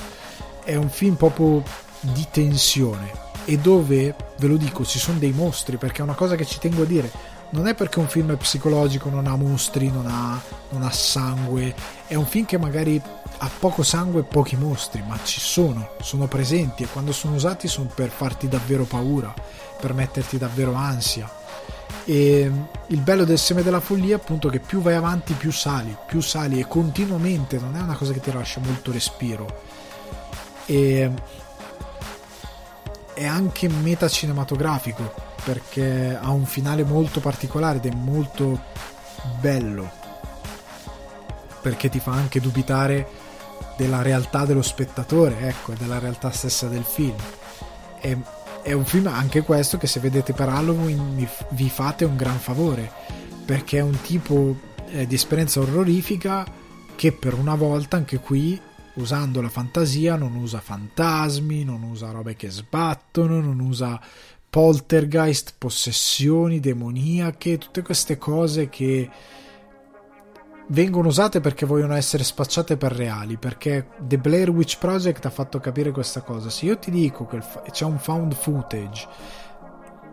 È 0.64 0.74
un 0.74 0.88
film 0.88 1.14
proprio 1.14 1.62
di 2.00 2.26
tensione 2.30 3.30
e 3.44 3.58
dove, 3.58 4.14
ve 4.38 4.46
lo 4.46 4.56
dico, 4.56 4.84
ci 4.84 4.98
sono 4.98 5.18
dei 5.18 5.32
mostri 5.32 5.76
perché 5.76 6.00
è 6.00 6.04
una 6.04 6.14
cosa 6.14 6.36
che 6.36 6.44
ci 6.44 6.58
tengo 6.58 6.82
a 6.82 6.86
dire. 6.86 7.10
Non 7.50 7.66
è 7.66 7.74
perché 7.74 7.98
un 7.98 8.08
film 8.08 8.32
è 8.32 8.36
psicologico, 8.36 9.10
non 9.10 9.26
ha 9.26 9.36
mostri, 9.36 9.90
non 9.90 10.06
ha, 10.06 10.40
non 10.70 10.82
ha 10.82 10.90
sangue. 10.90 11.74
È 12.06 12.14
un 12.14 12.24
film 12.24 12.46
che 12.46 12.58
magari 12.58 13.00
ha 13.38 13.50
poco 13.58 13.82
sangue 13.82 14.20
e 14.20 14.24
pochi 14.24 14.56
mostri, 14.56 15.02
ma 15.06 15.18
ci 15.22 15.40
sono, 15.40 15.90
sono 16.00 16.26
presenti 16.28 16.84
e 16.84 16.86
quando 16.86 17.12
sono 17.12 17.34
usati 17.34 17.68
sono 17.68 17.90
per 17.94 18.08
farti 18.08 18.48
davvero 18.48 18.84
paura, 18.84 19.34
per 19.80 19.92
metterti 19.92 20.38
davvero 20.38 20.72
ansia. 20.74 21.30
E 22.04 22.50
il 22.86 23.00
bello 23.00 23.24
del 23.24 23.38
seme 23.38 23.62
della 23.62 23.80
follia 23.80 24.16
è 24.16 24.18
appunto 24.18 24.48
che 24.48 24.60
più 24.60 24.80
vai 24.80 24.94
avanti 24.94 25.34
più 25.34 25.52
sali, 25.52 25.94
più 26.06 26.20
sali 26.20 26.58
e 26.58 26.66
continuamente, 26.66 27.58
non 27.58 27.76
è 27.76 27.80
una 27.80 27.96
cosa 27.96 28.12
che 28.12 28.20
ti 28.20 28.32
lascia 28.32 28.60
molto 28.60 28.92
respiro. 28.92 29.60
E 30.64 31.10
è 33.14 33.26
anche 33.26 33.68
metacinematografico 33.68 35.12
perché 35.44 36.18
ha 36.20 36.30
un 36.30 36.46
finale 36.46 36.84
molto 36.84 37.20
particolare 37.20 37.78
ed 37.78 37.86
è 37.86 37.94
molto 37.94 38.60
bello 39.40 40.00
perché 41.62 41.88
ti 41.88 42.00
fa 42.00 42.12
anche 42.12 42.40
dubitare 42.40 43.08
della 43.76 44.02
realtà 44.02 44.44
dello 44.44 44.62
spettatore, 44.62 45.48
ecco, 45.48 45.72
della 45.74 45.98
realtà 45.98 46.30
stessa 46.30 46.66
del 46.66 46.82
film. 46.82 47.14
È, 47.98 48.16
è 48.62 48.72
un 48.72 48.84
film 48.84 49.06
anche 49.06 49.42
questo 49.42 49.78
che 49.78 49.86
se 49.86 50.00
vedete 50.00 50.32
per 50.32 50.48
Halloween 50.48 51.14
vi, 51.14 51.26
vi 51.50 51.70
fate 51.70 52.04
un 52.04 52.16
gran 52.16 52.38
favore, 52.38 52.90
perché 53.44 53.78
è 53.78 53.82
un 53.82 53.98
tipo 54.02 54.56
eh, 54.88 55.06
di 55.06 55.14
esperienza 55.14 55.60
orrorifica 55.60 56.44
che 56.96 57.12
per 57.12 57.34
una 57.34 57.54
volta 57.54 57.96
anche 57.96 58.18
qui 58.18 58.60
usando 58.94 59.40
la 59.40 59.48
fantasia 59.48 60.16
non 60.16 60.34
usa 60.34 60.60
fantasmi, 60.60 61.64
non 61.64 61.82
usa 61.82 62.10
robe 62.10 62.34
che 62.34 62.50
sbattono, 62.50 63.40
non 63.40 63.60
usa 63.60 64.00
poltergeist, 64.50 65.54
possessioni 65.56 66.60
demoniache, 66.60 67.56
tutte 67.56 67.82
queste 67.82 68.18
cose 68.18 68.68
che 68.68 69.08
vengono 70.68 71.08
usate 71.08 71.40
perché 71.40 71.64
vogliono 71.64 71.94
essere 71.94 72.22
spacciate 72.22 72.76
per 72.76 72.92
reali, 72.92 73.36
perché 73.38 73.88
The 73.98 74.18
Blair 74.18 74.50
Witch 74.50 74.78
Project 74.78 75.24
ha 75.24 75.30
fatto 75.30 75.58
capire 75.58 75.90
questa 75.90 76.20
cosa. 76.20 76.50
Se 76.50 76.66
io 76.66 76.78
ti 76.78 76.90
dico 76.90 77.26
che 77.26 77.40
c'è 77.70 77.84
un 77.84 77.98
found 77.98 78.34
footage 78.34 79.08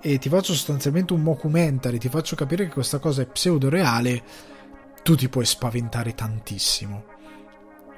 e 0.02 0.18
ti 0.18 0.30
faccio 0.30 0.54
sostanzialmente 0.54 1.12
un 1.12 1.22
mockumentary, 1.22 1.98
ti 1.98 2.08
faccio 2.08 2.36
capire 2.36 2.66
che 2.66 2.74
questa 2.74 3.00
cosa 3.00 3.22
è 3.22 3.26
pseudo 3.28 3.68
reale, 3.68 4.24
tu 5.04 5.16
ti 5.16 5.28
puoi 5.28 5.46
spaventare 5.46 6.14
tantissimo. 6.14 7.09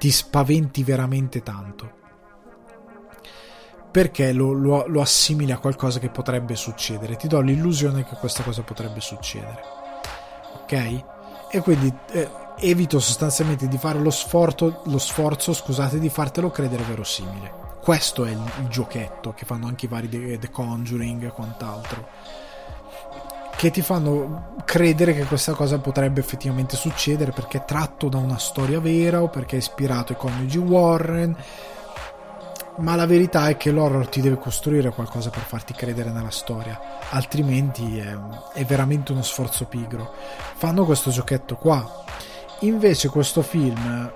Ti 0.02 0.10
spaventi 0.10 0.82
veramente 0.82 1.44
tanto. 1.44 1.92
Perché 3.92 4.32
lo, 4.32 4.50
lo, 4.50 4.84
lo 4.88 5.00
assimili 5.00 5.52
a 5.52 5.58
qualcosa 5.58 6.00
che 6.00 6.08
potrebbe 6.08 6.56
succedere. 6.56 7.14
Ti 7.14 7.28
do 7.28 7.40
l'illusione 7.40 8.04
che 8.04 8.16
questa 8.16 8.42
cosa 8.42 8.62
potrebbe 8.62 8.98
succedere. 8.98 9.62
Ok? 10.56 11.04
E 11.52 11.60
quindi 11.60 11.94
eh, 12.10 12.28
evito 12.56 12.98
sostanzialmente 12.98 13.68
di 13.68 13.78
fare 13.78 14.00
lo 14.00 14.10
sforzo, 14.10 14.82
lo 14.86 14.98
sforzo 14.98 15.52
scusate, 15.52 16.00
di 16.00 16.08
fartelo 16.08 16.50
credere 16.50 16.82
verosimile. 16.82 17.52
Questo 17.80 18.24
è 18.24 18.30
il, 18.30 18.42
il 18.60 18.66
giochetto 18.66 19.34
che 19.34 19.44
fanno 19.44 19.68
anche 19.68 19.86
i 19.86 19.88
vari 19.88 20.08
The, 20.08 20.36
The 20.36 20.50
Conjuring 20.50 21.26
e 21.26 21.30
quant'altro. 21.30 22.08
Che 23.54 23.70
ti 23.70 23.82
fanno 23.82 24.54
credere 24.64 25.14
che 25.14 25.24
questa 25.24 25.52
cosa 25.52 25.78
potrebbe 25.78 26.20
effettivamente 26.20 26.76
succedere 26.76 27.32
perché 27.32 27.58
è 27.58 27.64
tratto 27.64 28.08
da 28.08 28.18
una 28.18 28.38
storia 28.38 28.80
vera 28.80 29.22
o 29.22 29.28
perché 29.28 29.56
è 29.56 29.58
ispirato 29.58 30.12
ai 30.12 30.18
coniugi 30.18 30.58
Warren 30.58 31.36
ma 32.78 32.96
la 32.96 33.06
verità 33.06 33.48
è 33.48 33.56
che 33.56 33.70
l'horror 33.70 34.08
ti 34.08 34.20
deve 34.20 34.38
costruire 34.38 34.90
qualcosa 34.90 35.30
per 35.30 35.42
farti 35.42 35.74
credere 35.74 36.10
nella 36.10 36.30
storia, 36.30 36.80
altrimenti 37.10 37.98
è, 37.98 38.16
è, 38.54 38.64
veramente 38.64 39.12
uno 39.12 39.22
sforzo 39.22 39.66
pigro. 39.66 40.14
Fanno 40.54 40.84
questo 40.84 41.10
giochetto 41.10 41.56
qua. 41.56 42.04
Invece 42.60 43.08
questo 43.08 43.42
film 43.42 44.10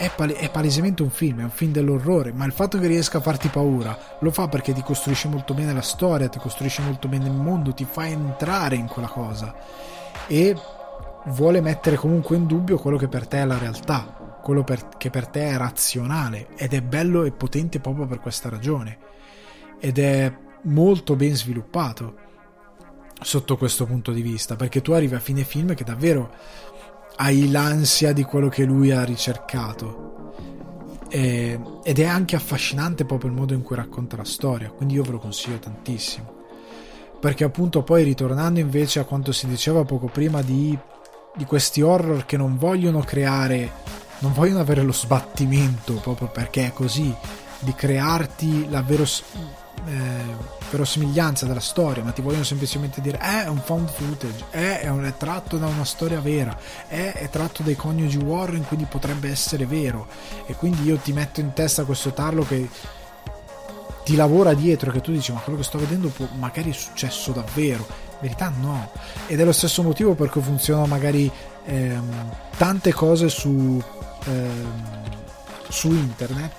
è, 0.00 0.10
pal- 0.16 0.32
è, 0.32 0.48
palesemente 0.48 1.02
un 1.02 1.10
film, 1.10 1.40
è 1.40 1.42
un 1.42 1.50
film 1.50 1.72
dell'orrore, 1.72 2.32
ma 2.32 2.46
il 2.46 2.52
fatto 2.52 2.78
che 2.78 2.86
riesca 2.86 3.18
a 3.18 3.20
farti 3.20 3.48
paura 3.48 4.16
lo 4.20 4.30
fa 4.30 4.48
perché 4.48 4.72
ti 4.72 4.80
costruisce 4.80 5.28
molto 5.28 5.52
bene 5.52 5.74
la 5.74 5.82
storia, 5.82 6.30
ti 6.30 6.38
costruisce 6.38 6.80
molto 6.80 7.06
bene 7.06 7.26
il 7.26 7.34
mondo, 7.34 7.74
ti 7.74 7.84
fa 7.84 8.06
entrare 8.06 8.76
in 8.76 8.86
quella 8.86 9.08
cosa. 9.08 9.54
E 10.26 10.56
vuole 11.26 11.60
mettere 11.60 11.96
comunque 11.96 12.36
in 12.36 12.46
dubbio 12.46 12.78
quello 12.78 12.96
che 12.96 13.08
per 13.08 13.26
te 13.26 13.42
è 13.42 13.44
la 13.44 13.58
realtà, 13.58 14.38
quello 14.42 14.64
per, 14.64 14.88
che 14.96 15.10
per 15.10 15.26
te 15.26 15.48
è 15.48 15.58
razionale 15.58 16.48
ed 16.56 16.72
è 16.72 16.80
bello 16.80 17.24
e 17.24 17.32
potente 17.32 17.78
proprio 17.78 18.06
per 18.06 18.20
questa 18.20 18.48
ragione. 18.48 18.96
Ed 19.78 19.98
è 19.98 20.34
molto 20.62 21.14
ben 21.14 21.36
sviluppato 21.36 22.28
sotto 23.20 23.58
questo 23.58 23.84
punto 23.84 24.12
di 24.12 24.22
vista 24.22 24.56
perché 24.56 24.80
tu 24.80 24.92
arrivi 24.92 25.14
a 25.14 25.20
fine 25.20 25.44
film 25.44 25.74
che 25.74 25.84
davvero 25.84 26.32
hai 27.22 27.50
l'ansia 27.50 28.12
di 28.12 28.22
quello 28.24 28.48
che 28.48 28.64
lui 28.64 28.90
ha 28.92 29.04
ricercato. 29.04 30.08
E, 31.08 31.60
ed 31.82 31.98
è 31.98 32.04
anche 32.04 32.36
affascinante 32.36 33.04
proprio 33.04 33.30
il 33.30 33.36
modo 33.36 33.52
in 33.52 33.62
cui 33.62 33.74
racconta 33.74 34.16
la 34.16 34.24
storia 34.24 34.70
quindi 34.70 34.94
io 34.94 35.02
ve 35.02 35.10
lo 35.12 35.18
consiglio 35.18 35.58
tantissimo. 35.58 36.38
Perché 37.20 37.44
appunto 37.44 37.82
poi 37.82 38.04
ritornando 38.04 38.60
invece 38.60 39.00
a 39.00 39.04
quanto 39.04 39.32
si 39.32 39.46
diceva 39.46 39.84
poco 39.84 40.06
prima 40.06 40.40
di, 40.40 40.76
di 41.36 41.44
questi 41.44 41.82
horror 41.82 42.24
che 42.24 42.38
non 42.38 42.56
vogliono 42.56 43.00
creare 43.00 43.98
non 44.20 44.32
vogliono 44.32 44.60
avere 44.60 44.82
lo 44.82 44.92
sbattimento 44.92 45.94
proprio 45.94 46.28
perché 46.28 46.66
è 46.66 46.72
così, 46.72 47.14
di 47.58 47.74
crearti 47.74 48.68
la 48.68 48.82
veros- 48.82 49.22
eh, 49.86 50.58
verosimiglianza 50.70 51.46
della 51.46 51.60
storia, 51.60 52.02
ma 52.02 52.12
ti 52.12 52.22
vogliono 52.22 52.44
semplicemente 52.44 53.00
dire 53.00 53.18
eh, 53.18 53.44
è 53.44 53.48
un 53.48 53.60
found 53.60 53.88
footage, 53.88 54.44
eh, 54.50 54.80
è, 54.80 54.88
un, 54.88 55.04
è 55.04 55.16
tratto 55.16 55.56
da 55.56 55.66
una 55.66 55.84
storia 55.84 56.20
vera, 56.20 56.56
eh, 56.88 57.12
è 57.12 57.28
tratto 57.30 57.62
dai 57.62 57.76
coniugi 57.76 58.18
Warren, 58.18 58.64
quindi 58.66 58.86
potrebbe 58.86 59.30
essere 59.30 59.66
vero. 59.66 60.06
E 60.46 60.54
quindi 60.54 60.82
io 60.82 60.96
ti 60.96 61.12
metto 61.12 61.40
in 61.40 61.52
testa 61.52 61.84
questo 61.84 62.12
tarlo 62.12 62.44
che 62.44 62.68
ti 64.04 64.16
lavora 64.16 64.54
dietro, 64.54 64.90
che 64.90 65.00
tu 65.00 65.12
dici 65.12 65.32
ma 65.32 65.40
quello 65.40 65.58
che 65.58 65.64
sto 65.64 65.78
vedendo 65.78 66.08
può, 66.08 66.28
magari 66.38 66.70
è 66.70 66.74
successo 66.74 67.32
davvero. 67.32 67.86
In 67.88 68.26
verità 68.26 68.52
no. 68.60 68.90
Ed 69.26 69.40
è 69.40 69.44
lo 69.44 69.52
stesso 69.52 69.82
motivo 69.82 70.14
per 70.14 70.28
cui 70.28 70.42
funzionano 70.42 70.86
magari 70.86 71.30
ehm, 71.64 72.34
tante 72.56 72.92
cose 72.92 73.28
su 73.28 73.82
ehm, 74.24 74.98
su 75.70 75.88
internet 75.90 76.52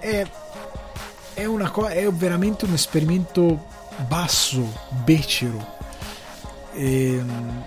è, 0.00 0.26
è, 1.38 1.44
una 1.44 1.70
co- 1.70 1.86
è 1.86 2.10
veramente 2.12 2.64
un 2.64 2.72
esperimento 2.72 3.66
basso, 4.08 4.76
becero 5.04 5.76
e, 6.72 7.14
ehm, 7.14 7.64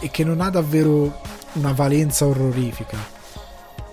e 0.00 0.10
che 0.10 0.24
non 0.24 0.42
ha 0.42 0.50
davvero 0.50 1.22
una 1.54 1.72
valenza 1.72 2.26
orrorifica. 2.26 2.98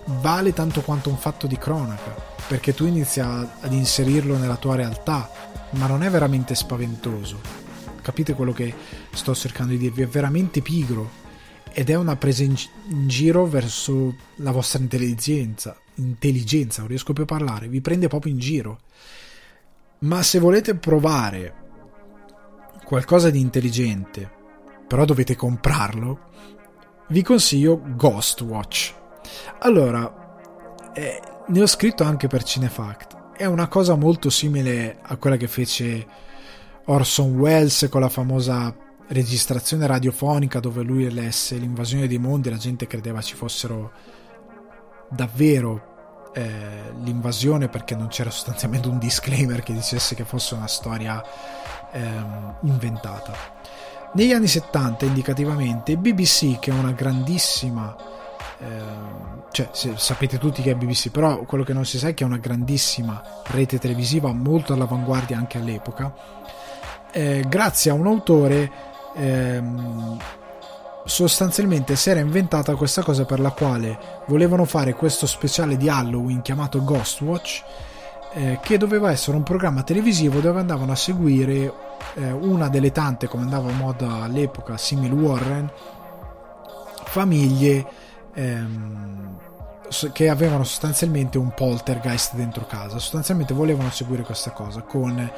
Vale 0.04 0.52
tanto 0.52 0.82
quanto 0.82 1.08
un 1.08 1.16
fatto 1.16 1.46
di 1.46 1.56
cronaca, 1.56 2.14
perché 2.46 2.74
tu 2.74 2.84
inizi 2.84 3.20
ad 3.20 3.48
inserirlo 3.70 4.36
nella 4.36 4.56
tua 4.56 4.74
realtà, 4.74 5.30
ma 5.70 5.86
non 5.86 6.02
è 6.02 6.10
veramente 6.10 6.54
spaventoso. 6.54 7.40
Capite 8.02 8.34
quello 8.34 8.52
che 8.52 8.74
sto 9.14 9.34
cercando 9.34 9.72
di 9.72 9.78
dirvi? 9.78 10.02
È 10.02 10.08
veramente 10.08 10.60
pigro 10.60 11.20
ed 11.72 11.88
è 11.88 11.94
una 11.94 12.16
presa 12.16 12.42
in, 12.42 12.54
in, 12.90 13.08
giro 13.08 13.46
verso 13.46 14.14
la 14.36 14.50
vostra 14.50 14.80
intelligenza, 14.80 15.74
intelligenza, 15.94 16.80
non 16.80 16.88
riesco 16.88 17.14
più 17.14 17.22
a 17.22 17.26
parlare, 17.26 17.68
vi 17.68 17.80
prende 17.80 18.08
proprio 18.08 18.32
in 18.32 18.38
giro. 18.38 18.80
Ma 20.02 20.22
se 20.22 20.38
volete 20.38 20.74
provare 20.74 21.54
qualcosa 22.84 23.30
di 23.30 23.40
intelligente, 23.40 24.30
però 24.86 25.04
dovete 25.04 25.36
comprarlo, 25.36 26.18
vi 27.08 27.22
consiglio 27.22 27.80
Ghostwatch. 27.96 28.94
Allora, 29.60 30.90
eh, 30.92 31.20
ne 31.46 31.62
ho 31.62 31.66
scritto 31.66 32.04
anche 32.04 32.26
per 32.26 32.42
Cinefact. 32.42 33.32
È 33.36 33.44
una 33.44 33.68
cosa 33.68 33.94
molto 33.94 34.28
simile 34.28 34.98
a 35.02 35.16
quella 35.16 35.36
che 35.36 35.46
fece 35.46 36.06
Orson 36.86 37.38
Welles 37.38 37.86
con 37.88 38.00
la 38.00 38.08
famosa 38.08 38.74
registrazione 39.08 39.86
radiofonica 39.86 40.58
dove 40.58 40.82
lui 40.82 41.10
lesse 41.12 41.56
l'invasione 41.56 42.08
dei 42.08 42.18
mondi 42.18 42.48
e 42.48 42.52
la 42.52 42.56
gente 42.56 42.86
credeva 42.86 43.20
ci 43.20 43.34
fossero 43.34 43.92
davvero 45.10 45.91
eh, 46.32 46.92
l'invasione 47.02 47.68
perché 47.68 47.94
non 47.94 48.08
c'era 48.08 48.30
sostanzialmente 48.30 48.88
un 48.88 48.98
disclaimer 48.98 49.62
che 49.62 49.72
dicesse 49.72 50.14
che 50.14 50.24
fosse 50.24 50.54
una 50.54 50.66
storia 50.66 51.22
ehm, 51.92 52.56
inventata. 52.62 53.32
Negli 54.14 54.32
anni 54.32 54.46
70 54.46 55.06
indicativamente 55.06 55.96
BBC 55.96 56.58
che 56.58 56.70
è 56.70 56.74
una 56.74 56.92
grandissima 56.92 57.96
eh, 58.58 59.10
cioè 59.50 59.70
sapete 59.96 60.38
tutti 60.38 60.62
che 60.62 60.72
è 60.72 60.74
BBC 60.74 61.10
però 61.10 61.40
quello 61.44 61.64
che 61.64 61.72
non 61.72 61.84
si 61.84 61.98
sa 61.98 62.08
è 62.08 62.14
che 62.14 62.22
è 62.22 62.26
una 62.26 62.36
grandissima 62.36 63.22
rete 63.46 63.78
televisiva 63.78 64.32
molto 64.32 64.74
all'avanguardia 64.74 65.36
anche 65.36 65.58
all'epoca 65.58 66.14
eh, 67.10 67.44
grazie 67.48 67.90
a 67.90 67.94
un 67.94 68.06
autore 68.06 68.70
ehm, 69.14 70.18
sostanzialmente 71.04 71.96
si 71.96 72.10
era 72.10 72.20
inventata 72.20 72.74
questa 72.74 73.02
cosa 73.02 73.24
per 73.24 73.40
la 73.40 73.50
quale 73.50 73.98
volevano 74.26 74.64
fare 74.64 74.94
questo 74.94 75.26
speciale 75.26 75.76
di 75.76 75.88
Halloween 75.88 76.42
chiamato 76.42 76.82
Ghostwatch 76.82 77.62
eh, 78.34 78.58
che 78.62 78.78
doveva 78.78 79.10
essere 79.10 79.36
un 79.36 79.42
programma 79.42 79.82
televisivo 79.82 80.40
dove 80.40 80.60
andavano 80.60 80.92
a 80.92 80.96
seguire 80.96 81.72
eh, 82.14 82.30
una 82.30 82.68
delle 82.68 82.92
tante 82.92 83.26
come 83.26 83.42
andava 83.42 83.70
a 83.70 83.74
moda 83.74 84.22
all'epoca 84.22 84.76
simil 84.76 85.12
Warren 85.12 85.70
famiglie 87.04 87.86
ehm, 88.32 89.38
che 90.12 90.30
avevano 90.30 90.64
sostanzialmente 90.64 91.36
un 91.36 91.52
poltergeist 91.54 92.34
dentro 92.34 92.64
casa. 92.66 92.98
Sostanzialmente 92.98 93.52
volevano 93.52 93.90
seguire 93.90 94.22
questa 94.22 94.50
cosa 94.52 94.80
con 94.80 95.30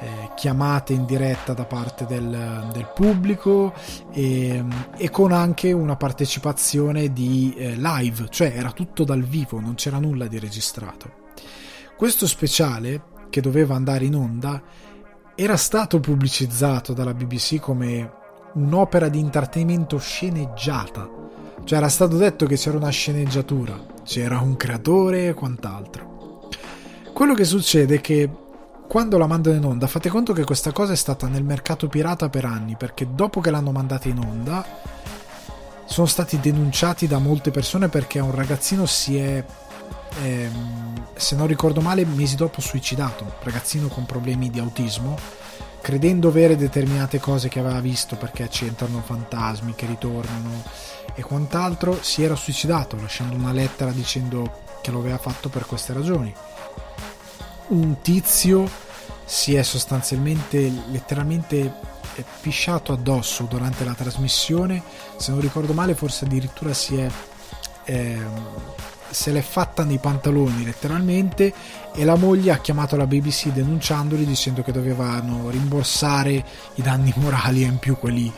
eh, 0.00 0.30
chiamate 0.36 0.92
in 0.92 1.04
diretta 1.04 1.52
da 1.52 1.64
parte 1.64 2.06
del, 2.06 2.68
del 2.72 2.90
pubblico 2.94 3.74
e, 4.12 4.64
e, 4.96 5.10
con 5.10 5.32
anche 5.32 5.72
una 5.72 5.96
partecipazione 5.96 7.12
di 7.12 7.54
eh, 7.56 7.74
live, 7.76 8.28
cioè 8.30 8.52
era 8.54 8.70
tutto 8.70 9.04
dal 9.04 9.22
vivo, 9.22 9.60
non 9.60 9.74
c'era 9.74 9.98
nulla 9.98 10.26
di 10.26 10.38
registrato. 10.38 11.26
Questo 11.96 12.26
speciale, 12.26 13.02
che 13.28 13.40
doveva 13.40 13.74
andare 13.74 14.04
in 14.04 14.14
onda, 14.14 14.62
era 15.34 15.56
stato 15.56 16.00
pubblicizzato 16.00 16.92
dalla 16.92 17.14
BBC 17.14 17.58
come 17.58 18.12
un'opera 18.54 19.08
di 19.08 19.18
intrattenimento 19.18 19.98
sceneggiata. 19.98 21.08
Cioè 21.64 21.78
era 21.78 21.88
stato 21.88 22.16
detto 22.16 22.46
che 22.46 22.56
c'era 22.56 22.76
una 22.76 22.88
sceneggiatura, 22.88 23.84
c'era 24.04 24.38
un 24.38 24.56
creatore 24.56 25.28
e 25.28 25.34
quant'altro. 25.34 26.48
Quello 27.12 27.34
che 27.34 27.44
succede 27.44 27.96
è 27.96 28.00
che 28.00 28.30
quando 28.88 29.18
la 29.18 29.26
mandano 29.26 29.56
in 29.56 29.64
onda, 29.64 29.86
fate 29.86 30.08
conto 30.08 30.32
che 30.32 30.44
questa 30.44 30.72
cosa 30.72 30.94
è 30.94 30.96
stata 30.96 31.28
nel 31.28 31.44
mercato 31.44 31.88
pirata 31.88 32.30
per 32.30 32.46
anni, 32.46 32.74
perché 32.74 33.06
dopo 33.14 33.42
che 33.42 33.50
l'hanno 33.50 33.70
mandata 33.70 34.08
in 34.08 34.18
onda 34.18 34.64
sono 35.84 36.06
stati 36.06 36.40
denunciati 36.40 37.06
da 37.06 37.18
molte 37.18 37.50
persone 37.50 37.88
perché 37.88 38.18
un 38.18 38.34
ragazzino 38.34 38.86
si 38.86 39.18
è, 39.18 39.44
ehm, 40.22 41.04
se 41.14 41.36
non 41.36 41.46
ricordo 41.46 41.82
male, 41.82 42.06
mesi 42.06 42.34
dopo 42.34 42.62
suicidato, 42.62 43.24
un 43.24 43.30
ragazzino 43.42 43.88
con 43.88 44.06
problemi 44.06 44.48
di 44.48 44.58
autismo, 44.58 45.18
credendo 45.82 46.28
avere 46.28 46.56
determinate 46.56 47.20
cose 47.20 47.48
che 47.48 47.60
aveva 47.60 47.80
visto 47.80 48.16
perché 48.16 48.48
ci 48.48 48.66
entrano 48.66 49.02
fantasmi 49.04 49.74
che 49.74 49.84
ritornano 49.84 50.62
e 51.14 51.20
quant'altro, 51.20 51.98
si 52.00 52.22
era 52.22 52.34
suicidato 52.34 52.96
lasciando 52.96 53.36
una 53.36 53.52
lettera 53.52 53.90
dicendo 53.90 54.60
che 54.80 54.90
lo 54.90 55.00
aveva 55.00 55.18
fatto 55.18 55.50
per 55.50 55.66
queste 55.66 55.92
ragioni 55.92 56.34
un 57.68 58.00
tizio 58.00 58.68
si 59.24 59.54
è 59.54 59.62
sostanzialmente 59.62 60.72
letteralmente 60.90 61.72
pisciato 62.40 62.92
addosso 62.92 63.44
durante 63.44 63.84
la 63.84 63.94
trasmissione. 63.94 64.82
Se 65.16 65.30
non 65.30 65.40
ricordo 65.40 65.72
male 65.72 65.94
forse 65.94 66.24
addirittura 66.24 66.72
si 66.72 66.96
è 66.96 67.08
eh, 67.84 68.18
se 69.10 69.32
l'è 69.32 69.40
fatta 69.40 69.84
nei 69.84 69.98
pantaloni 69.98 70.64
letteralmente 70.64 71.52
e 71.94 72.04
la 72.04 72.16
moglie 72.16 72.52
ha 72.52 72.58
chiamato 72.58 72.96
la 72.96 73.06
BBC 73.06 73.48
denunciandoli 73.48 74.26
dicendo 74.26 74.62
che 74.62 74.72
dovevano 74.72 75.48
rimborsare 75.48 76.44
i 76.74 76.82
danni 76.82 77.12
morali 77.16 77.62
e 77.62 77.66
in 77.66 77.78
più 77.78 77.96
quelli 77.96 78.30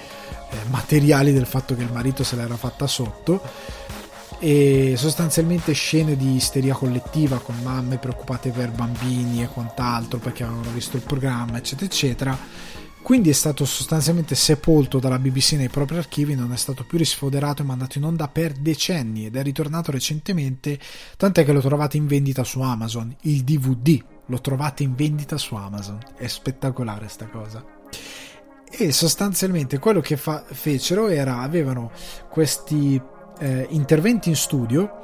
eh, 0.51 0.57
materiali 0.69 1.33
del 1.33 1.47
fatto 1.47 1.75
che 1.75 1.83
il 1.83 1.93
marito 1.93 2.23
se 2.23 2.37
l'era 2.37 2.57
fatta 2.57 2.87
sotto 2.87 3.43
e 4.43 4.95
sostanzialmente 4.97 5.73
scene 5.75 6.17
di 6.17 6.35
isteria 6.35 6.73
collettiva 6.73 7.39
con 7.41 7.57
mamme 7.63 7.99
preoccupate 7.99 8.51
per 8.51 8.71
bambini 8.71 9.43
e 9.43 9.49
quant'altro 9.49 10.19
perché 10.19 10.45
avevano 10.45 10.71
visto 10.71 10.97
il 10.97 11.03
programma 11.03 11.59
eccetera 11.59 11.87
eccetera. 11.87 12.39
Quindi 13.03 13.31
è 13.31 13.35
stato 13.35 13.65
sostanzialmente 13.65 14.35
sepolto 14.35 14.99
dalla 14.99 15.19
BBC 15.19 15.53
nei 15.53 15.69
propri 15.69 15.97
archivi, 15.97 16.35
non 16.35 16.53
è 16.53 16.57
stato 16.57 16.85
più 16.85 16.99
risfoderato 16.99 17.63
e 17.63 17.65
mandato 17.65 17.99
in 17.99 18.05
onda 18.05 18.29
per 18.29 18.53
decenni 18.53 19.27
ed 19.27 19.37
è 19.37 19.43
ritornato 19.43 19.91
recentemente, 19.91 20.79
tant'è 21.17 21.45
che 21.45 21.53
lo 21.53 21.61
trovate 21.61 21.97
in 21.97 22.07
vendita 22.07 22.45
su 22.45 22.61
Amazon, 22.61 23.15
il 23.23 23.43
DVD 23.43 24.03
lo 24.27 24.41
trovate 24.41 24.83
in 24.83 24.95
vendita 24.95 25.39
su 25.39 25.55
Amazon, 25.55 25.99
è 26.17 26.27
spettacolare 26.29 27.09
sta 27.09 27.27
cosa. 27.27 27.65
E 28.71 28.93
sostanzialmente 28.93 29.79
quello 29.79 30.01
che 30.01 30.17
fa- 30.17 30.45
fecero 30.47 31.09
era, 31.09 31.41
avevano 31.41 31.91
questi 32.29 33.01
eh, 33.41 33.67
interventi 33.71 34.29
in 34.29 34.37
studio 34.37 35.01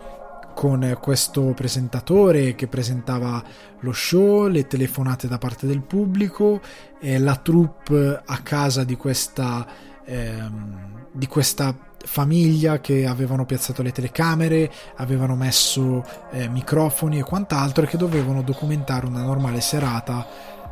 con 0.54 0.96
questo 1.02 1.52
presentatore 1.54 2.54
che 2.54 2.66
presentava 2.66 3.42
lo 3.80 3.92
show, 3.92 4.46
le 4.46 4.66
telefonate 4.66 5.28
da 5.28 5.36
parte 5.36 5.66
del 5.66 5.82
pubblico, 5.82 6.60
eh, 6.98 7.18
la 7.18 7.36
troupe 7.36 8.22
a 8.24 8.38
casa 8.38 8.82
di 8.84 8.96
questa, 8.96 9.66
ehm, 10.04 11.08
di 11.12 11.26
questa 11.26 11.76
famiglia 11.98 12.80
che 12.80 13.04
avevano 13.06 13.44
piazzato 13.44 13.82
le 13.82 13.92
telecamere, 13.92 14.72
avevano 14.96 15.34
messo 15.34 16.02
eh, 16.30 16.48
microfoni 16.48 17.18
e 17.18 17.22
quant'altro 17.22 17.84
e 17.84 17.86
che 17.86 17.98
dovevano 17.98 18.42
documentare 18.42 19.04
una 19.04 19.22
normale 19.22 19.60
serata 19.60 20.26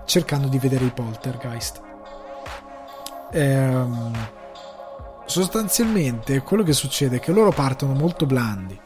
cercando 0.07 0.49
di 0.49 0.59
vedere 0.59 0.87
i 0.87 0.93
poltergeist. 0.93 1.83
Ehm, 3.33 4.13
sostanzialmente 5.27 6.43
quello 6.43 6.63
che 6.63 6.73
succede 6.73 7.17
è 7.17 7.21
che 7.21 7.33
loro 7.33 7.51
partono 7.51 7.95
molto 7.95 8.27
blandi, 8.27 8.79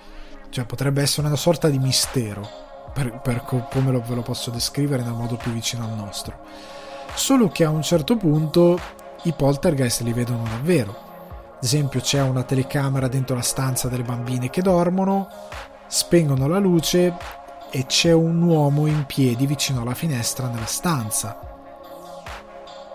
cioè 0.51 0.65
potrebbe 0.65 1.02
essere 1.02 1.27
una 1.27 1.36
sorta 1.36 1.69
di 1.69 1.78
mistero, 1.78 2.48
per, 2.93 3.20
per 3.20 3.44
come 3.44 3.90
lo, 3.90 4.02
ve 4.06 4.15
lo 4.15 4.23
posso 4.23 4.51
descrivere 4.51 5.02
nel 5.02 5.12
modo 5.12 5.36
più 5.36 5.52
vicino 5.52 5.85
al 5.85 5.94
nostro. 5.94 6.39
Solo 7.15 7.48
che 7.48 7.65
a 7.65 7.70
un 7.70 7.82
certo 7.82 8.16
punto 8.16 8.78
i 9.23 9.32
poltergeist 9.32 10.02
li 10.02 10.12
vedono 10.12 10.44
davvero. 10.44 11.06
Ad 11.56 11.65
esempio 11.65 12.01
c'è 12.01 12.23
una 12.23 12.44
telecamera 12.44 13.09
dentro 13.09 13.35
la 13.35 13.43
stanza 13.43 13.89
delle 13.89 14.05
bambine 14.05 14.48
che 14.48 14.62
dormono, 14.62 15.28
spengono 15.89 16.47
la 16.47 16.59
luce 16.59 17.16
e 17.70 17.86
c'è 17.86 18.12
un 18.12 18.40
uomo 18.43 18.86
in 18.86 19.05
piedi 19.06 19.47
vicino 19.47 19.82
alla 19.82 19.94
finestra 19.94 20.48
nella 20.48 20.66
stanza. 20.66 21.39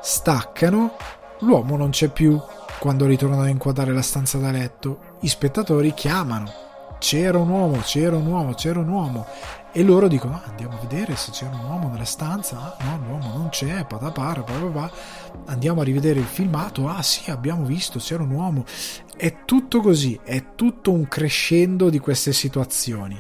Staccano, 0.02 0.96
l'uomo 1.40 1.76
non 1.76 1.90
c'è 1.90 2.08
più 2.08 2.42
quando 2.84 3.06
ritornano 3.06 3.44
a 3.44 3.48
inquadrare 3.48 3.94
la 3.94 4.02
stanza 4.02 4.40
da 4.40 4.52
letto, 4.52 5.16
i 5.22 5.30
spettatori 5.30 5.94
chiamano. 5.94 6.52
C'era 7.00 7.38
un 7.38 7.48
uomo, 7.48 7.78
c'era 7.78 8.18
un 8.18 8.26
uomo, 8.26 8.54
c'era 8.56 8.82
un 8.82 8.90
uomo. 8.90 9.26
E 9.72 9.84
loro 9.84 10.10
dicono: 10.10 10.34
ah, 10.36 10.50
Andiamo 10.50 10.74
a 10.76 10.82
vedere 10.82 11.16
se 11.16 11.32
c'era 11.32 11.56
un 11.56 11.64
uomo 11.64 11.88
nella 11.88 12.04
stanza. 12.04 12.76
Ah, 12.78 12.84
no, 12.84 13.08
l'uomo 13.08 13.38
non 13.38 13.48
c'è. 13.48 13.86
Patapara. 13.86 14.44
Andiamo 15.46 15.80
a 15.80 15.86
rivedere 15.86 16.20
il 16.20 16.26
filmato. 16.26 16.90
Ah, 16.90 17.02
sì, 17.02 17.32
abbiamo 17.32 17.64
visto, 17.64 18.00
c'era 18.00 18.22
un 18.22 18.32
uomo. 18.32 18.66
È 19.16 19.46
tutto 19.46 19.80
così, 19.80 20.20
è 20.22 20.48
tutto 20.54 20.92
un 20.92 21.08
crescendo 21.08 21.90
di 21.90 22.00
queste 22.00 22.34
situazioni. 22.34 23.18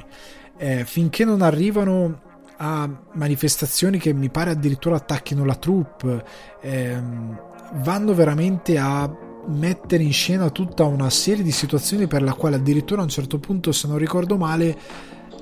Eh, 0.57 0.83
finché 0.83 1.23
non 1.23 1.41
arrivano 1.41 2.19
a 2.57 2.89
manifestazioni 3.13 3.97
che 3.97 4.11
mi 4.11 4.29
pare 4.29 4.51
addirittura 4.51 4.97
attacchino 4.97 5.45
la 5.45 5.55
troupe, 5.55 6.25
ehm, 6.59 7.39
vanno 7.75 8.13
veramente 8.13 8.77
a 8.77 9.22
mettere 9.47 10.03
in 10.03 10.13
scena 10.13 10.49
tutta 10.49 10.83
una 10.85 11.09
serie 11.09 11.43
di 11.43 11.51
situazioni 11.51 12.07
per 12.07 12.21
la 12.21 12.33
quale 12.33 12.55
addirittura 12.55 13.01
a 13.01 13.03
un 13.03 13.09
certo 13.09 13.39
punto, 13.39 13.71
se 13.71 13.87
non 13.87 13.97
ricordo 13.97 14.37
male, 14.37 14.77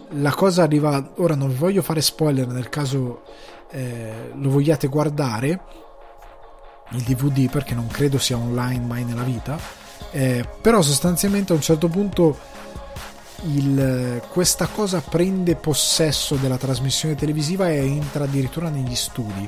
la 0.09 0.31
cosa 0.31 0.63
arriva. 0.63 1.11
Ora 1.17 1.35
non 1.35 1.49
vi 1.49 1.55
voglio 1.55 1.81
fare 1.81 2.01
spoiler 2.01 2.47
nel 2.47 2.69
caso 2.69 3.23
eh, 3.71 4.31
lo 4.33 4.49
vogliate 4.49 4.87
guardare 4.87 5.59
il 6.91 7.01
DVD 7.03 7.49
perché 7.49 7.73
non 7.73 7.87
credo 7.87 8.17
sia 8.17 8.37
online 8.37 8.85
mai 8.85 9.03
nella 9.03 9.23
vita. 9.23 9.57
Eh, 10.11 10.45
però 10.61 10.81
sostanzialmente 10.81 11.53
a 11.53 11.55
un 11.55 11.61
certo 11.61 11.87
punto 11.87 12.37
il, 13.43 14.21
questa 14.29 14.67
cosa 14.67 15.01
prende 15.01 15.55
possesso 15.55 16.35
della 16.35 16.57
trasmissione 16.57 17.15
televisiva 17.15 17.69
e 17.69 17.77
entra 17.77 18.25
addirittura 18.25 18.69
negli 18.69 18.95
studi 18.95 19.47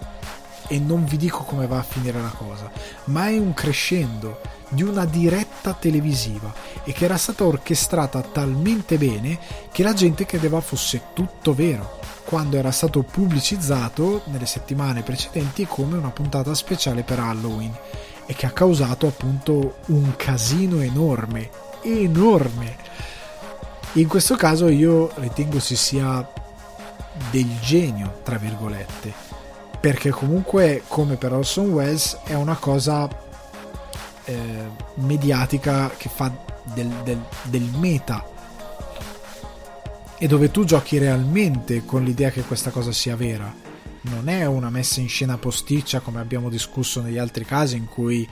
e 0.68 0.80
non 0.80 1.06
vi 1.06 1.18
dico 1.18 1.44
come 1.44 1.68
va 1.68 1.80
a 1.80 1.84
finire 1.84 2.22
la 2.22 2.34
cosa, 2.36 2.72
ma 3.06 3.28
è 3.28 3.38
un 3.38 3.54
crescendo 3.54 4.40
di 4.70 4.84
una 4.84 5.06
diretta 5.06 5.74
televisiva 5.74 6.52
e 6.84 6.94
che 6.94 7.06
era 7.06 7.18
stata 7.18 7.46
orchestrata 7.46 8.22
talmente 8.22 8.98
bene 8.98 9.38
che 9.72 9.84
la 9.84 9.94
gente 9.94 10.26
credeva 10.26 10.62
fosse 10.62 11.02
tutto 11.14 11.54
vero 11.54 12.00
quando 12.26 12.58
era 12.58 12.72
stato 12.72 13.04
pubblicizzato 13.04 14.24
nelle 14.26 14.46
settimane 14.46 15.04
precedenti 15.04 15.68
come 15.68 15.98
una 15.98 16.10
puntata 16.10 16.54
speciale 16.56 17.04
per 17.04 17.20
Halloween 17.20 17.76
e 18.26 18.34
che 18.34 18.46
ha 18.46 18.52
causato 18.52 19.08
appunto 19.08 19.78
un 19.88 20.16
casino 20.16 20.80
enorme, 20.82 21.50
enorme. 21.84 22.78
In 23.94 24.08
questo 24.08 24.36
caso 24.36 24.70
io 24.70 25.12
ritengo 25.16 25.60
si 25.60 25.76
sia 25.76 26.28
del 27.30 27.60
genio, 27.60 28.22
tra 28.24 28.38
virgolette, 28.38 29.33
perché 29.84 30.12
comunque 30.12 30.82
come 30.88 31.18
per 31.18 31.34
Orson 31.34 31.72
Welles 31.72 32.20
è 32.24 32.36
una 32.36 32.56
cosa 32.56 33.06
eh, 34.24 34.70
mediatica 34.94 35.92
che 35.98 36.08
fa 36.08 36.34
del, 36.74 36.88
del, 37.04 37.22
del 37.50 37.70
meta 37.76 38.26
e 40.18 40.26
dove 40.26 40.52
tu 40.52 40.64
giochi 40.64 40.98
realmente 41.00 41.84
con 41.84 42.06
l'idea 42.06 42.30
che 42.30 42.44
questa 42.44 42.70
cosa 42.70 42.94
sia 42.94 43.18
vera. 43.18 43.54
Non 44.04 44.30
è 44.30 44.46
una 44.46 44.70
messa 44.70 45.02
in 45.02 45.10
scena 45.10 45.38
posticcia 45.38 46.00
come 46.00 46.22
abbiamo 46.22 46.48
discusso 46.48 47.02
negli 47.02 47.18
altri 47.18 47.44
casi 47.44 47.76
in 47.76 47.90
cui 47.90 48.26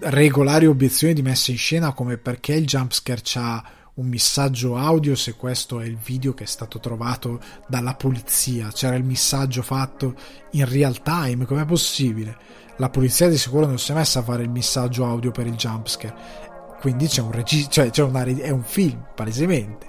regolari 0.00 0.66
obiezioni 0.66 1.14
di 1.14 1.22
messa 1.22 1.52
in 1.52 1.58
scena 1.58 1.92
come 1.92 2.16
perché 2.16 2.54
il 2.54 2.66
jumpscare 2.66 3.22
ha 3.34 3.64
un 3.98 4.06
messaggio 4.06 4.76
audio 4.76 5.16
se 5.16 5.34
questo 5.34 5.80
è 5.80 5.84
il 5.84 5.96
video 5.96 6.32
che 6.32 6.44
è 6.44 6.46
stato 6.46 6.78
trovato 6.78 7.40
dalla 7.66 7.94
polizia. 7.94 8.70
C'era 8.72 8.94
il 8.94 9.04
messaggio 9.04 9.62
fatto 9.62 10.14
in 10.52 10.68
real 10.68 11.02
time 11.02 11.44
com'è 11.44 11.64
possibile? 11.64 12.36
La 12.76 12.90
polizia 12.90 13.28
di 13.28 13.36
sicuro 13.36 13.66
non 13.66 13.78
si 13.78 13.90
è 13.90 13.94
messa 13.94 14.20
a 14.20 14.22
fare 14.22 14.44
il 14.44 14.50
messaggio 14.50 15.04
audio 15.04 15.32
per 15.32 15.46
il 15.46 15.56
jumpscare. 15.56 16.46
Quindi 16.80 17.08
c'è 17.08 17.22
un 17.22 17.32
regista 17.32 17.70
cioè 17.70 17.90
c'è 17.90 18.04
una, 18.04 18.22
è 18.22 18.50
un 18.50 18.62
film 18.62 19.04
palesemente. 19.16 19.86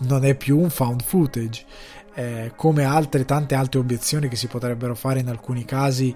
Non 0.00 0.26
è 0.26 0.36
più 0.36 0.58
un 0.58 0.68
found 0.68 1.02
footage. 1.02 1.64
Eh, 2.14 2.52
come 2.54 2.84
altre 2.84 3.24
tante 3.24 3.54
altre 3.54 3.80
obiezioni 3.80 4.28
che 4.28 4.36
si 4.36 4.46
potrebbero 4.48 4.94
fare 4.94 5.20
in 5.20 5.28
alcuni 5.28 5.64
casi 5.64 6.14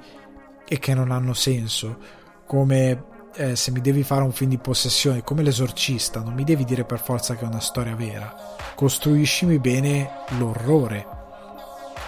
e 0.68 0.78
che 0.78 0.92
non 0.92 1.10
hanno 1.10 1.32
senso. 1.32 1.98
Come 2.44 3.11
eh, 3.34 3.56
se 3.56 3.70
mi 3.70 3.80
devi 3.80 4.02
fare 4.02 4.22
un 4.22 4.32
film 4.32 4.50
di 4.50 4.58
possessione 4.58 5.22
come 5.22 5.42
l'esorcista 5.42 6.20
non 6.20 6.34
mi 6.34 6.44
devi 6.44 6.64
dire 6.64 6.84
per 6.84 7.00
forza 7.00 7.34
che 7.34 7.44
è 7.44 7.48
una 7.48 7.60
storia 7.60 7.94
vera. 7.94 8.34
Costruiscimi 8.74 9.58
bene 9.58 10.24
l'orrore. 10.38 11.06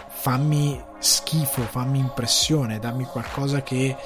Fammi 0.09 0.83
schifo 0.99 1.63
fammi 1.63 1.99
impressione 1.99 2.79
dammi 2.79 3.05
qualcosa 3.05 3.63
che 3.63 3.97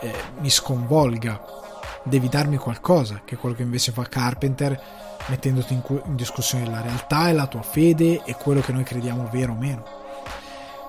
eh, 0.00 0.14
mi 0.38 0.50
sconvolga. 0.50 1.62
Devi 2.02 2.28
darmi 2.28 2.56
qualcosa 2.56 3.22
che 3.24 3.34
è 3.34 3.38
quello 3.38 3.54
che 3.54 3.62
invece 3.62 3.92
fa 3.92 4.04
Carpenter 4.04 4.78
mettendoti 5.26 5.72
in, 5.72 5.82
in 6.06 6.16
discussione 6.16 6.68
la 6.68 6.82
realtà 6.82 7.28
e 7.28 7.32
la 7.32 7.46
tua 7.46 7.62
fede 7.62 8.22
e 8.24 8.34
quello 8.34 8.60
che 8.60 8.72
noi 8.72 8.84
crediamo 8.84 9.28
vero 9.32 9.52
o 9.52 9.56
meno. 9.56 9.84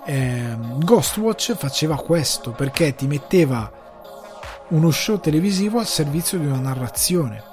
Eh, 0.06 0.56
Ghostwatch 0.80 1.56
faceva 1.56 1.96
questo 1.96 2.52
perché 2.52 2.94
ti 2.94 3.08
metteva 3.08 3.85
uno 4.70 4.92
show 4.92 5.20
televisivo 5.20 5.80
al 5.80 5.86
servizio 5.86 6.40
di 6.40 6.46
una 6.46 6.60
narrazione. 6.60 7.44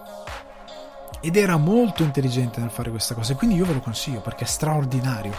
Ed 1.21 1.37
era 1.37 1.57
molto 1.57 2.03
intelligente 2.03 2.61
nel 2.61 2.71
fare 2.71 2.91
questa 2.91 3.15
cosa, 3.15 3.35
quindi 3.35 3.57
io 3.57 3.65
ve 3.65 3.75
lo 3.75 3.81
consiglio 3.81 4.21
perché 4.21 4.45
è 4.45 4.47
straordinario. 4.47 5.33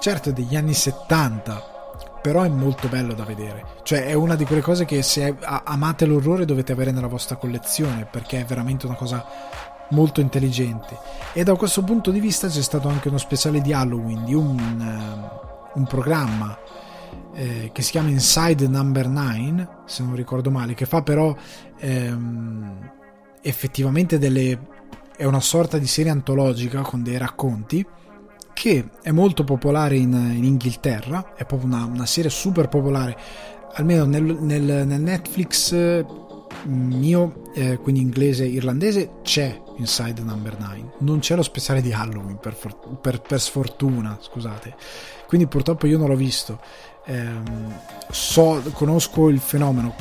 Certo, 0.00 0.30
è 0.30 0.32
degli 0.32 0.56
anni 0.56 0.74
70, 0.74 2.18
però 2.20 2.42
è 2.42 2.48
molto 2.48 2.88
bello 2.88 3.14
da 3.14 3.24
vedere. 3.24 3.64
Cioè, 3.82 4.06
è 4.06 4.14
una 4.14 4.34
di 4.34 4.44
quelle 4.44 4.62
cose 4.62 4.84
che 4.84 5.02
se 5.02 5.36
amate 5.40 6.06
l'orrore 6.06 6.44
dovete 6.44 6.72
avere 6.72 6.90
nella 6.90 7.06
vostra 7.06 7.36
collezione, 7.36 8.06
perché 8.10 8.40
è 8.40 8.44
veramente 8.44 8.86
una 8.86 8.96
cosa 8.96 9.24
molto 9.90 10.20
intelligente. 10.20 10.98
E 11.32 11.44
da 11.44 11.54
questo 11.54 11.82
punto 11.82 12.10
di 12.10 12.20
vista 12.20 12.48
c'è 12.48 12.62
stato 12.62 12.88
anche 12.88 13.08
uno 13.08 13.18
speciale 13.18 13.60
di 13.60 13.72
Halloween, 13.72 14.24
di 14.24 14.34
un, 14.34 14.58
uh, 14.58 15.78
un 15.78 15.86
programma 15.86 16.58
eh, 17.34 17.70
che 17.72 17.82
si 17.82 17.92
chiama 17.92 18.08
Inside 18.08 18.66
Number 18.68 19.08
9, 19.08 19.68
se 19.86 20.02
non 20.02 20.14
ricordo 20.14 20.50
male, 20.50 20.74
che 20.74 20.86
fa 20.86 21.02
però 21.02 21.34
ehm, 21.78 22.90
effettivamente 23.42 24.18
delle... 24.18 24.58
è 25.16 25.24
una 25.24 25.40
sorta 25.40 25.78
di 25.78 25.86
serie 25.86 26.10
antologica 26.10 26.82
con 26.82 27.02
dei 27.02 27.18
racconti 27.18 27.86
che 28.52 28.90
è 29.02 29.10
molto 29.10 29.44
popolare 29.44 29.96
in, 29.96 30.12
in 30.12 30.44
Inghilterra, 30.44 31.34
è 31.34 31.46
proprio 31.46 31.68
una, 31.68 31.84
una, 31.84 32.06
serie 32.06 32.30
super 32.30 32.68
popolare, 32.68 33.16
almeno 33.74 34.04
nel, 34.04 34.22
nel, 34.22 34.86
nel 34.86 35.00
Netflix 35.00 35.72
mio, 36.64 37.50
eh, 37.54 37.78
quindi 37.78 38.00
inglese 38.00 38.44
e 38.44 38.48
irlandese, 38.48 39.20
c'è 39.22 39.60
Inside 39.76 40.22
Number 40.22 40.58
9. 40.58 40.92
Non 40.98 41.20
c'è 41.20 41.36
lo 41.36 41.42
speciale 41.42 41.80
di 41.80 41.92
Halloween, 41.92 42.38
per, 42.38 42.54
for- 42.54 42.98
per, 43.00 43.20
per 43.20 43.40
sfortuna, 43.40 44.18
scusate. 44.20 44.74
Quindi 45.26 45.46
purtroppo 45.46 45.86
io 45.86 45.96
non 45.96 46.08
l'ho 46.08 46.16
visto 46.16 46.60
ehm, 47.04 47.80
so, 48.10 48.62
conosco 48.72 49.28
il 49.28 49.40
fenomeno, 49.40 49.94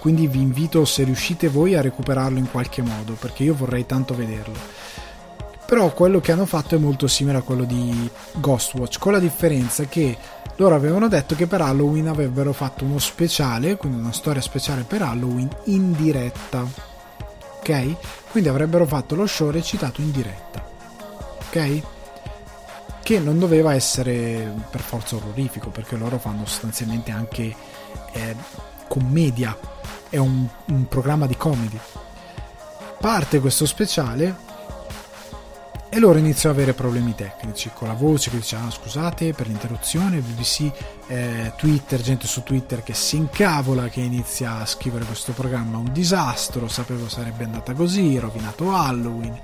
quindi 0.00 0.26
vi 0.26 0.40
invito 0.40 0.84
se 0.84 1.04
riuscite 1.04 1.48
voi 1.48 1.74
a 1.74 1.80
recuperarlo 1.80 2.38
in 2.38 2.50
qualche 2.50 2.82
modo, 2.82 3.12
perché 3.14 3.44
io 3.44 3.54
vorrei 3.54 3.86
tanto 3.86 4.14
vederlo. 4.14 4.88
Però 5.66 5.92
quello 5.92 6.20
che 6.20 6.32
hanno 6.32 6.46
fatto 6.46 6.74
è 6.74 6.78
molto 6.78 7.06
simile 7.06 7.38
a 7.38 7.42
quello 7.42 7.64
di 7.64 8.10
Ghostwatch, 8.32 8.98
con 8.98 9.12
la 9.12 9.20
differenza 9.20 9.84
che 9.84 10.16
loro 10.56 10.74
avevano 10.74 11.08
detto 11.08 11.34
che 11.34 11.46
per 11.46 11.60
Halloween 11.60 12.08
avrebbero 12.08 12.52
fatto 12.52 12.84
uno 12.84 12.98
speciale, 12.98 13.76
quindi 13.76 13.98
una 13.98 14.12
storia 14.12 14.42
speciale 14.42 14.82
per 14.82 15.02
Halloween 15.02 15.48
in 15.64 15.92
diretta. 15.92 16.66
Ok? 17.60 17.96
Quindi 18.30 18.48
avrebbero 18.48 18.86
fatto 18.86 19.14
lo 19.14 19.26
show 19.26 19.50
recitato 19.50 20.00
in 20.00 20.10
diretta. 20.10 20.66
Ok? 21.46 21.82
Che 23.02 23.18
non 23.18 23.38
doveva 23.38 23.74
essere 23.74 24.52
per 24.70 24.80
forza 24.80 25.16
orrorifico 25.16 25.70
perché 25.70 25.96
loro 25.96 26.18
fanno 26.18 26.46
sostanzialmente 26.46 27.10
anche 27.10 27.54
eh, 28.12 28.36
commedia 28.88 29.56
è 30.08 30.16
un, 30.18 30.46
un 30.66 30.88
programma 30.88 31.26
di 31.26 31.36
comedy. 31.36 31.78
Parte 32.98 33.40
questo 33.40 33.64
speciale 33.64 34.48
e 35.92 35.98
loro 35.98 36.18
iniziano 36.18 36.54
ad 36.54 36.60
avere 36.60 36.76
problemi 36.76 37.16
tecnici 37.16 37.70
con 37.74 37.88
la 37.88 37.94
voce 37.94 38.30
che 38.30 38.36
dice 38.36 38.54
ah 38.54 38.70
scusate 38.70 39.32
per 39.32 39.48
l'interruzione 39.48 40.20
BBC 40.20 40.70
eh, 41.08 41.52
Twitter 41.56 42.00
gente 42.00 42.28
su 42.28 42.44
Twitter 42.44 42.84
che 42.84 42.94
si 42.94 43.16
incavola 43.16 43.88
che 43.88 43.98
inizia 43.98 44.58
a 44.58 44.66
scrivere 44.66 45.04
questo 45.04 45.32
programma 45.32 45.78
un 45.78 45.92
disastro 45.92 46.68
sapevo 46.68 47.08
sarebbe 47.08 47.42
andata 47.42 47.72
così 47.72 48.16
rovinato 48.20 48.72
Halloween 48.72 49.36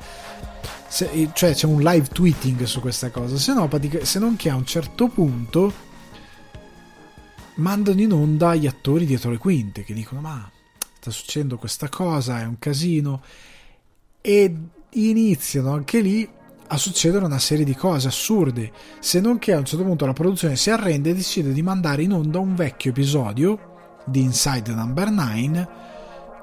se, 0.89 1.31
cioè 1.33 1.55
c'è 1.55 1.67
un 1.67 1.81
live 1.83 2.09
tweeting 2.09 2.63
su 2.65 2.81
questa 2.81 3.11
cosa, 3.11 3.37
se, 3.37 3.53
no, 3.53 3.69
se 4.03 4.19
non 4.19 4.37
che 4.37 4.51
a 4.51 4.57
un 4.57 4.67
certo 4.67 5.09
punto 5.09 5.73
mandano 7.57 8.01
in 8.01 8.13
onda 8.13 8.55
gli 8.55 8.67
attori 8.67 9.07
dietro 9.07 9.31
le 9.31 9.39
quinte 9.39 9.83
che 9.83 9.95
dicono 9.95 10.21
ma 10.21 10.51
sta 11.07 11.11
succedendo 11.11 11.57
questa 11.57 11.89
cosa, 11.89 12.41
è 12.41 12.45
un 12.45 12.59
casino. 12.59 13.23
E 14.21 14.55
iniziano 14.91 15.73
anche 15.73 16.01
lì 16.01 16.29
a 16.69 16.77
succedere 16.79 17.25
una 17.25 17.39
serie 17.39 17.65
di 17.65 17.77
cose 17.77 18.09
assurde, 18.09 18.73
se 18.99 19.21
non 19.21 19.39
che 19.39 19.53
a 19.53 19.59
un 19.59 19.65
certo 19.65 19.85
punto 19.85 20.05
la 20.05 20.13
produzione 20.13 20.57
si 20.57 20.71
arrende 20.71 21.11
e 21.11 21.15
decide 21.15 21.53
di 21.53 21.63
mandare 21.63 22.03
in 22.03 22.13
onda 22.13 22.41
un 22.41 22.57
vecchio 22.57 22.91
episodio 22.91 23.75
di 24.05 24.21
Inside 24.23 24.73
Number 24.73 25.11
9 25.11 25.69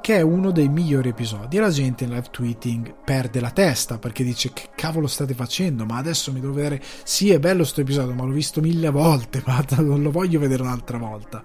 che 0.04 0.18
è 0.18 0.22
uno 0.22 0.52
dei 0.52 0.68
migliori 0.68 1.08
episodi. 1.08 1.56
E 1.56 1.62
la 1.62 1.70
gente 1.70 2.04
in 2.04 2.10
live 2.10 2.28
tweeting 2.30 2.94
perde 3.06 3.40
la 3.40 3.52
testa 3.52 4.00
perché 4.00 4.26
dice: 4.26 4.52
Che 4.52 4.72
cavolo 4.76 5.08
state 5.08 5.34
facendo? 5.34 5.86
Ma 5.86 5.96
adesso 5.96 6.34
mi 6.34 6.42
devo 6.42 6.52
vedere. 6.52 6.84
Sì, 7.06 7.32
è 7.32 7.40
bello 7.40 7.60
questo 7.60 7.80
episodio, 7.80 8.14
ma 8.14 8.26
l'ho 8.26 8.34
visto 8.34 8.60
mille 8.60 8.90
volte, 8.90 9.42
ma 9.48 9.64
non 9.78 10.02
lo 10.02 10.12
voglio 10.12 10.40
vedere 10.40 10.62
un'altra 10.62 10.98
volta. 10.98 11.42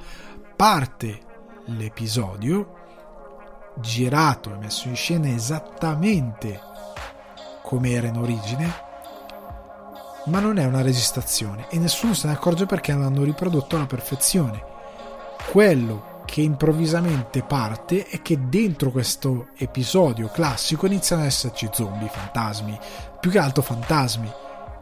Parte 0.56 1.20
l'episodio 1.66 2.74
girato 3.76 4.52
e 4.52 4.58
messo 4.58 4.88
in 4.88 4.96
scena 4.96 5.28
esattamente 5.28 6.60
come 7.62 7.92
era 7.92 8.08
in 8.08 8.16
origine, 8.16 8.74
ma 10.24 10.40
non 10.40 10.58
è 10.58 10.64
una 10.64 10.82
registrazione 10.82 11.66
e 11.70 11.78
nessuno 11.78 12.12
se 12.12 12.26
ne 12.26 12.32
accorge 12.32 12.66
perché 12.66 12.92
l'hanno 12.92 13.22
riprodotto 13.22 13.76
alla 13.76 13.86
perfezione. 13.86 14.64
Quello 15.52 16.07
che 16.28 16.42
improvvisamente 16.42 17.42
parte 17.42 18.04
è 18.06 18.20
che 18.20 18.50
dentro 18.50 18.90
questo 18.90 19.48
episodio 19.56 20.28
classico 20.28 20.84
iniziano 20.84 21.22
ad 21.22 21.28
esserci 21.28 21.70
zombie, 21.72 22.06
fantasmi, 22.06 22.78
più 23.18 23.30
che 23.30 23.38
altro 23.38 23.62
fantasmi, 23.62 24.30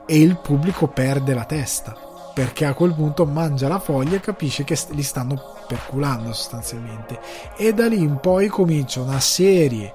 e 0.06 0.20
il 0.20 0.38
pubblico 0.38 0.88
perde 0.88 1.34
la 1.34 1.44
testa 1.44 1.96
perché 2.34 2.64
a 2.64 2.74
quel 2.74 2.94
punto 2.94 3.24
mangia 3.26 3.68
la 3.68 3.78
foglia 3.78 4.16
e 4.16 4.20
capisce 4.20 4.64
che 4.64 4.76
li 4.90 5.04
stanno 5.04 5.40
perculando 5.68 6.32
sostanzialmente 6.32 7.18
e 7.56 7.72
da 7.72 7.86
lì 7.86 8.00
in 8.00 8.18
poi 8.20 8.48
comincia 8.48 9.00
una 9.00 9.20
serie 9.20 9.92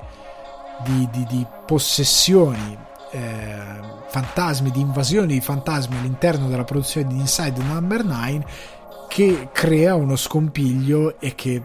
di, 0.84 1.08
di, 1.12 1.26
di 1.26 1.46
possessioni 1.66 2.78
eh, 3.12 3.60
fantasmi, 4.08 4.72
di 4.72 4.80
invasioni 4.80 5.34
di 5.34 5.42
fantasmi 5.42 5.98
all'interno 5.98 6.48
della 6.48 6.64
produzione 6.64 7.08
di 7.08 7.20
Inside 7.20 7.62
Number 7.62 8.06
9 8.06 8.46
che 9.12 9.50
crea 9.52 9.94
uno 9.94 10.16
scompiglio 10.16 11.20
e 11.20 11.36
che 11.36 11.62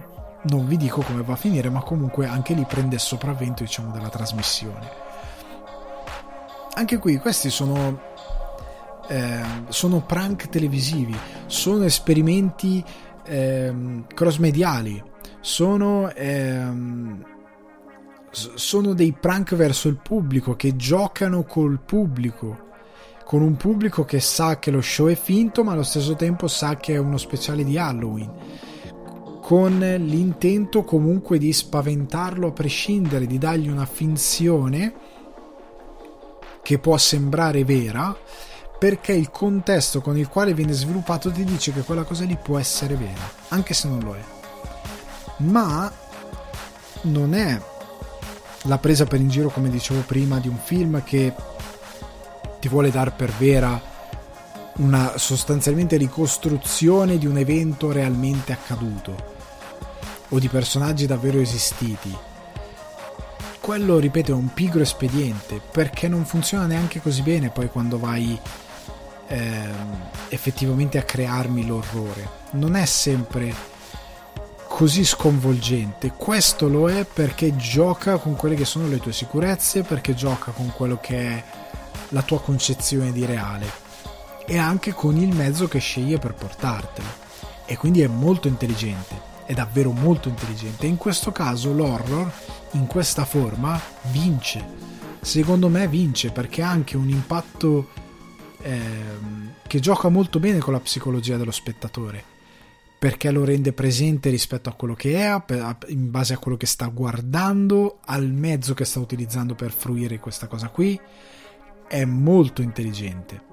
non 0.48 0.66
vi 0.66 0.76
dico 0.76 1.00
come 1.02 1.22
va 1.22 1.34
a 1.34 1.36
finire, 1.36 1.70
ma 1.70 1.80
comunque 1.80 2.26
anche 2.26 2.54
lì 2.54 2.64
prende 2.66 2.96
il 2.96 3.00
sopravvento 3.00 3.62
diciamo 3.62 3.92
della 3.92 4.08
trasmissione. 4.08 4.90
Anche 6.74 6.98
qui 6.98 7.18
questi 7.18 7.48
sono 7.50 8.00
eh, 9.06 9.44
sono 9.68 10.00
prank 10.00 10.48
televisivi, 10.48 11.16
sono 11.46 11.84
esperimenti 11.84 12.84
eh, 13.24 14.02
cross 14.12 14.38
mediali, 14.38 15.00
sono 15.38 16.10
ehm, 16.10 17.24
sono 18.30 18.92
dei 18.92 19.12
prank 19.12 19.54
verso 19.54 19.86
il 19.86 20.00
pubblico 20.02 20.56
che 20.56 20.74
giocano 20.74 21.44
col 21.44 21.78
pubblico 21.78 22.65
con 23.26 23.42
un 23.42 23.56
pubblico 23.56 24.04
che 24.04 24.20
sa 24.20 24.60
che 24.60 24.70
lo 24.70 24.80
show 24.80 25.08
è 25.08 25.16
finto 25.16 25.64
ma 25.64 25.72
allo 25.72 25.82
stesso 25.82 26.14
tempo 26.14 26.46
sa 26.46 26.76
che 26.76 26.94
è 26.94 26.98
uno 26.98 27.18
speciale 27.18 27.64
di 27.64 27.76
Halloween. 27.76 28.32
Con 29.42 29.80
l'intento 29.80 30.84
comunque 30.84 31.36
di 31.36 31.52
spaventarlo 31.52 32.46
a 32.46 32.52
prescindere 32.52 33.26
di 33.26 33.36
dargli 33.36 33.68
una 33.68 33.84
finzione 33.84 34.94
che 36.62 36.78
può 36.78 36.96
sembrare 36.96 37.64
vera 37.64 38.16
perché 38.78 39.12
il 39.12 39.30
contesto 39.32 40.00
con 40.00 40.16
il 40.16 40.28
quale 40.28 40.54
viene 40.54 40.72
sviluppato 40.72 41.32
ti 41.32 41.42
dice 41.42 41.72
che 41.72 41.80
quella 41.80 42.04
cosa 42.04 42.24
lì 42.24 42.38
può 42.40 42.60
essere 42.60 42.94
vera 42.94 43.28
anche 43.48 43.74
se 43.74 43.88
non 43.88 43.98
lo 44.04 44.14
è. 44.14 44.22
Ma 45.38 45.92
non 47.02 47.34
è 47.34 47.60
la 48.62 48.78
presa 48.78 49.04
per 49.04 49.18
in 49.18 49.28
giro 49.28 49.48
come 49.48 49.68
dicevo 49.68 50.02
prima 50.02 50.38
di 50.38 50.46
un 50.46 50.58
film 50.62 51.02
che 51.02 51.34
ti 52.66 52.72
vuole 52.72 52.90
dar 52.90 53.14
per 53.14 53.30
vera 53.30 53.80
una 54.78 55.18
sostanzialmente 55.18 55.96
ricostruzione 55.96 57.16
di 57.16 57.24
un 57.24 57.38
evento 57.38 57.92
realmente 57.92 58.52
accaduto 58.52 59.34
o 60.30 60.38
di 60.40 60.48
personaggi 60.48 61.06
davvero 61.06 61.38
esistiti. 61.38 62.14
Quello, 63.60 63.98
ripeto, 64.00 64.32
è 64.32 64.34
un 64.34 64.52
pigro 64.52 64.82
espediente 64.82 65.60
perché 65.70 66.08
non 66.08 66.24
funziona 66.24 66.66
neanche 66.66 67.00
così 67.00 67.22
bene 67.22 67.50
poi 67.50 67.68
quando 67.68 68.00
vai 68.00 68.36
eh, 69.28 69.68
effettivamente 70.28 70.98
a 70.98 71.04
crearmi 71.04 71.64
l'orrore. 71.66 72.28
Non 72.52 72.74
è 72.74 72.84
sempre 72.84 73.54
così 74.66 75.04
sconvolgente. 75.04 76.12
Questo 76.16 76.68
lo 76.68 76.90
è 76.90 77.04
perché 77.04 77.54
gioca 77.54 78.16
con 78.16 78.34
quelle 78.34 78.56
che 78.56 78.64
sono 78.64 78.88
le 78.88 78.98
tue 78.98 79.12
sicurezze, 79.12 79.82
perché 79.82 80.14
gioca 80.14 80.50
con 80.50 80.72
quello 80.74 80.98
che 81.00 81.16
è 81.16 81.44
la 82.10 82.22
tua 82.22 82.40
concezione 82.40 83.12
di 83.12 83.24
reale 83.24 83.84
e 84.46 84.58
anche 84.58 84.92
con 84.92 85.16
il 85.16 85.34
mezzo 85.34 85.66
che 85.66 85.80
sceglie 85.80 86.18
per 86.18 86.34
portartelo. 86.34 87.24
E 87.66 87.76
quindi 87.76 88.00
è 88.02 88.06
molto 88.06 88.46
intelligente, 88.46 89.20
è 89.44 89.52
davvero 89.52 89.90
molto 89.90 90.28
intelligente. 90.28 90.86
In 90.86 90.96
questo 90.96 91.32
caso 91.32 91.72
l'horror, 91.72 92.30
in 92.72 92.86
questa 92.86 93.24
forma, 93.24 93.80
vince. 94.12 94.64
Secondo 95.20 95.68
me 95.68 95.88
vince 95.88 96.30
perché 96.30 96.62
ha 96.62 96.70
anche 96.70 96.96
un 96.96 97.08
impatto 97.08 97.88
eh, 98.62 98.80
che 99.66 99.80
gioca 99.80 100.08
molto 100.08 100.38
bene 100.38 100.58
con 100.58 100.72
la 100.72 100.80
psicologia 100.80 101.36
dello 101.36 101.50
spettatore 101.50 102.34
perché 102.98 103.30
lo 103.30 103.44
rende 103.44 103.72
presente 103.72 104.30
rispetto 104.30 104.70
a 104.70 104.72
quello 104.72 104.94
che 104.94 105.16
è, 105.18 105.42
in 105.88 106.10
base 106.10 106.32
a 106.32 106.38
quello 106.38 106.56
che 106.56 106.66
sta 106.66 106.86
guardando, 106.86 107.98
al 108.06 108.30
mezzo 108.30 108.72
che 108.72 108.86
sta 108.86 109.00
utilizzando 109.00 109.54
per 109.54 109.70
fruire 109.70 110.18
questa 110.18 110.46
cosa 110.46 110.70
qui 110.70 110.98
è 111.88 112.04
molto 112.04 112.62
intelligente 112.62 113.46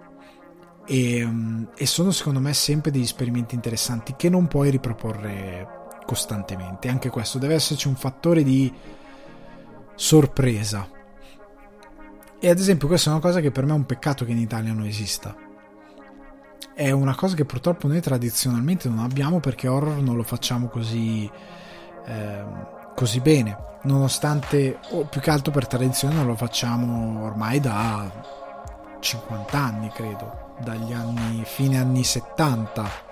e, 0.86 1.26
mm, 1.26 1.64
e, 1.76 1.86
sono 1.86 2.12
secondo 2.12 2.40
me 2.40 2.54
sempre 2.54 2.92
degli 2.92 3.04
esperimenti 3.04 3.56
interessanti 3.56 4.16
che 4.18 4.30
non 4.30 4.48
puoi 4.48 4.70
riproporre 4.70 5.82
costantemente. 6.06 6.90
Anche 6.90 7.10
questo 7.10 7.38
deve 7.40 7.56
esserci 7.56 7.88
un 7.88 7.96
fattore 7.96 8.44
di 8.44 8.72
sorpresa. 9.96 10.90
E 12.40 12.50
ad 12.50 12.60
esempio 12.60 12.88
questa 12.88 13.10
è 13.10 13.14
una 13.14 13.22
cosa 13.22 13.40
che 13.40 13.52
per 13.52 13.66
me 13.66 13.72
è 13.72 13.76
un 13.76 13.86
peccato 13.86 14.26
che 14.26 14.32
in 14.32 14.40
Italia 14.40 14.74
non 14.74 14.86
esista. 14.86 15.36
È 16.74 16.92
una 16.92 17.16
cosa 17.16 17.36
che 17.36 17.46
purtroppo 17.46 17.88
noi 17.88 18.02
tradizionalmente 18.02 18.90
non 18.90 19.00
abbiamo 19.00 19.40
perché 19.40 19.68
horror 19.68 20.02
non 20.02 20.16
lo 20.16 20.24
facciamo 20.24 20.68
così, 20.68 21.30
eh, 22.06 22.44
così 22.96 23.20
bene 23.22 23.72
nonostante, 23.84 24.80
o 24.92 25.06
più 25.06 25.22
che 25.22 25.30
altro 25.30 25.52
per 25.52 25.68
tradizione, 25.68 26.24
lo 26.24 26.36
facciamo 26.36 27.24
ormai 27.24 27.60
da 27.60 28.10
50 29.00 29.58
anni, 29.58 29.90
credo, 29.90 30.56
dagli 30.60 30.94
anni 30.94 31.44
fine 31.46 31.78
anni 31.78 32.04
70 32.04 33.12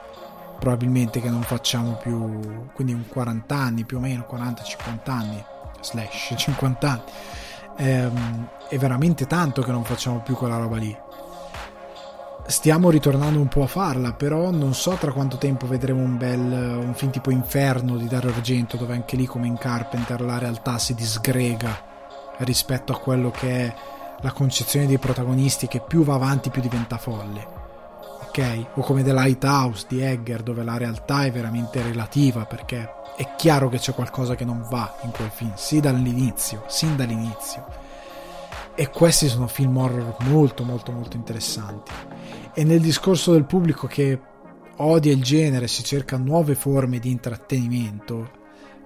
probabilmente 0.59 1.19
che 1.19 1.29
non 1.31 1.41
facciamo 1.41 1.93
più, 1.93 2.69
quindi 2.73 2.93
un 2.93 3.07
40 3.07 3.55
anni 3.55 3.83
più 3.83 3.97
o 3.97 3.99
meno, 3.99 4.27
40-50 4.29 5.09
anni, 5.09 5.43
slash 5.81 6.35
50 6.37 6.87
anni. 6.87 7.01
Ehm, 7.77 8.47
è 8.69 8.77
veramente 8.77 9.25
tanto 9.25 9.63
che 9.63 9.71
non 9.71 9.83
facciamo 9.83 10.19
più 10.19 10.35
quella 10.35 10.57
roba 10.57 10.77
lì 10.77 10.95
stiamo 12.51 12.89
ritornando 12.89 13.39
un 13.39 13.47
po' 13.47 13.63
a 13.63 13.67
farla, 13.67 14.13
però 14.13 14.51
non 14.51 14.75
so 14.75 14.91
tra 14.99 15.13
quanto 15.13 15.37
tempo 15.37 15.65
vedremo 15.67 16.01
un 16.01 16.17
bel 16.17 16.39
un 16.39 16.93
film 16.93 17.09
tipo 17.09 17.31
Inferno 17.31 17.95
di 17.97 18.07
Dario 18.07 18.29
Argento, 18.29 18.77
dove 18.77 18.93
anche 18.93 19.15
lì 19.15 19.25
come 19.25 19.47
in 19.47 19.57
Carpenter 19.57 20.21
la 20.21 20.37
realtà 20.37 20.77
si 20.77 20.93
disgrega 20.93 21.89
rispetto 22.39 22.91
a 22.91 22.99
quello 22.99 23.31
che 23.31 23.49
è 23.49 23.75
la 24.19 24.31
concezione 24.33 24.85
dei 24.85 24.97
protagonisti 24.97 25.67
che 25.67 25.79
più 25.79 26.03
va 26.03 26.15
avanti 26.15 26.49
più 26.49 26.61
diventa 26.61 26.97
folle. 26.97 27.59
Ok? 28.27 28.65
O 28.75 28.81
come 28.81 29.03
The 29.03 29.13
Lighthouse 29.13 29.85
di 29.87 30.01
Egger, 30.01 30.43
dove 30.43 30.63
la 30.63 30.77
realtà 30.77 31.23
è 31.23 31.31
veramente 31.31 31.81
relativa 31.81 32.45
perché 32.45 32.93
è 33.15 33.35
chiaro 33.35 33.69
che 33.69 33.77
c'è 33.77 33.93
qualcosa 33.93 34.35
che 34.35 34.45
non 34.45 34.65
va 34.69 34.93
in 35.03 35.11
quel 35.11 35.31
film, 35.31 35.53
sì 35.55 35.79
dall'inizio, 35.79 36.63
sin 36.67 36.95
dall'inizio. 36.95 37.65
E 38.75 38.89
questi 38.89 39.27
sono 39.27 39.47
film 39.47 39.77
horror 39.77 40.15
molto 40.19 40.63
molto 40.63 40.91
molto 40.91 41.17
interessanti 41.17 41.91
e 42.53 42.63
nel 42.63 42.81
discorso 42.81 43.31
del 43.31 43.45
pubblico 43.45 43.87
che 43.87 44.19
odia 44.77 45.11
il 45.11 45.23
genere, 45.23 45.67
si 45.67 45.83
cerca 45.83 46.17
nuove 46.17 46.55
forme 46.55 46.99
di 46.99 47.11
intrattenimento, 47.11 48.39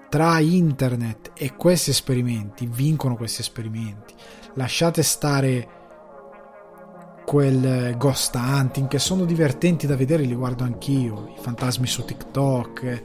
tra 0.09 0.39
internet 0.39 1.31
e 1.35 1.55
questi 1.55 1.89
esperimenti, 1.89 2.67
vincono 2.67 3.15
questi 3.15 3.41
esperimenti. 3.41 4.13
Lasciate 4.53 5.03
stare 5.03 5.69
quel 7.25 7.95
ghost 7.97 8.35
hunting 8.35 8.87
che 8.87 8.99
sono 8.99 9.25
divertenti 9.25 9.87
da 9.87 9.95
vedere, 9.95 10.23
li 10.23 10.35
guardo 10.35 10.63
anch'io, 10.63 11.33
i 11.35 11.41
fantasmi 11.41 11.87
su 11.87 12.05
TikTok, 12.05 13.03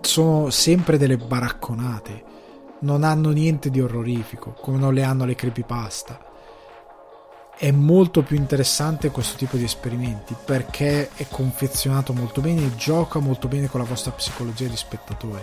sono 0.00 0.50
sempre 0.50 0.98
delle 0.98 1.16
baracconate, 1.16 2.24
non 2.80 3.02
hanno 3.02 3.30
niente 3.30 3.70
di 3.70 3.80
orrorifico, 3.80 4.52
come 4.52 4.78
non 4.78 4.94
le 4.94 5.02
hanno 5.02 5.24
le 5.24 5.34
creepypasta 5.34 6.27
è 7.58 7.72
molto 7.72 8.22
più 8.22 8.36
interessante 8.36 9.10
questo 9.10 9.36
tipo 9.36 9.56
di 9.56 9.64
esperimenti 9.64 10.36
perché 10.44 11.10
è 11.16 11.26
confezionato 11.28 12.12
molto 12.12 12.40
bene 12.40 12.64
e 12.64 12.76
gioca 12.76 13.18
molto 13.18 13.48
bene 13.48 13.66
con 13.66 13.80
la 13.80 13.86
vostra 13.86 14.12
psicologia 14.12 14.68
di 14.68 14.76
spettatori. 14.76 15.42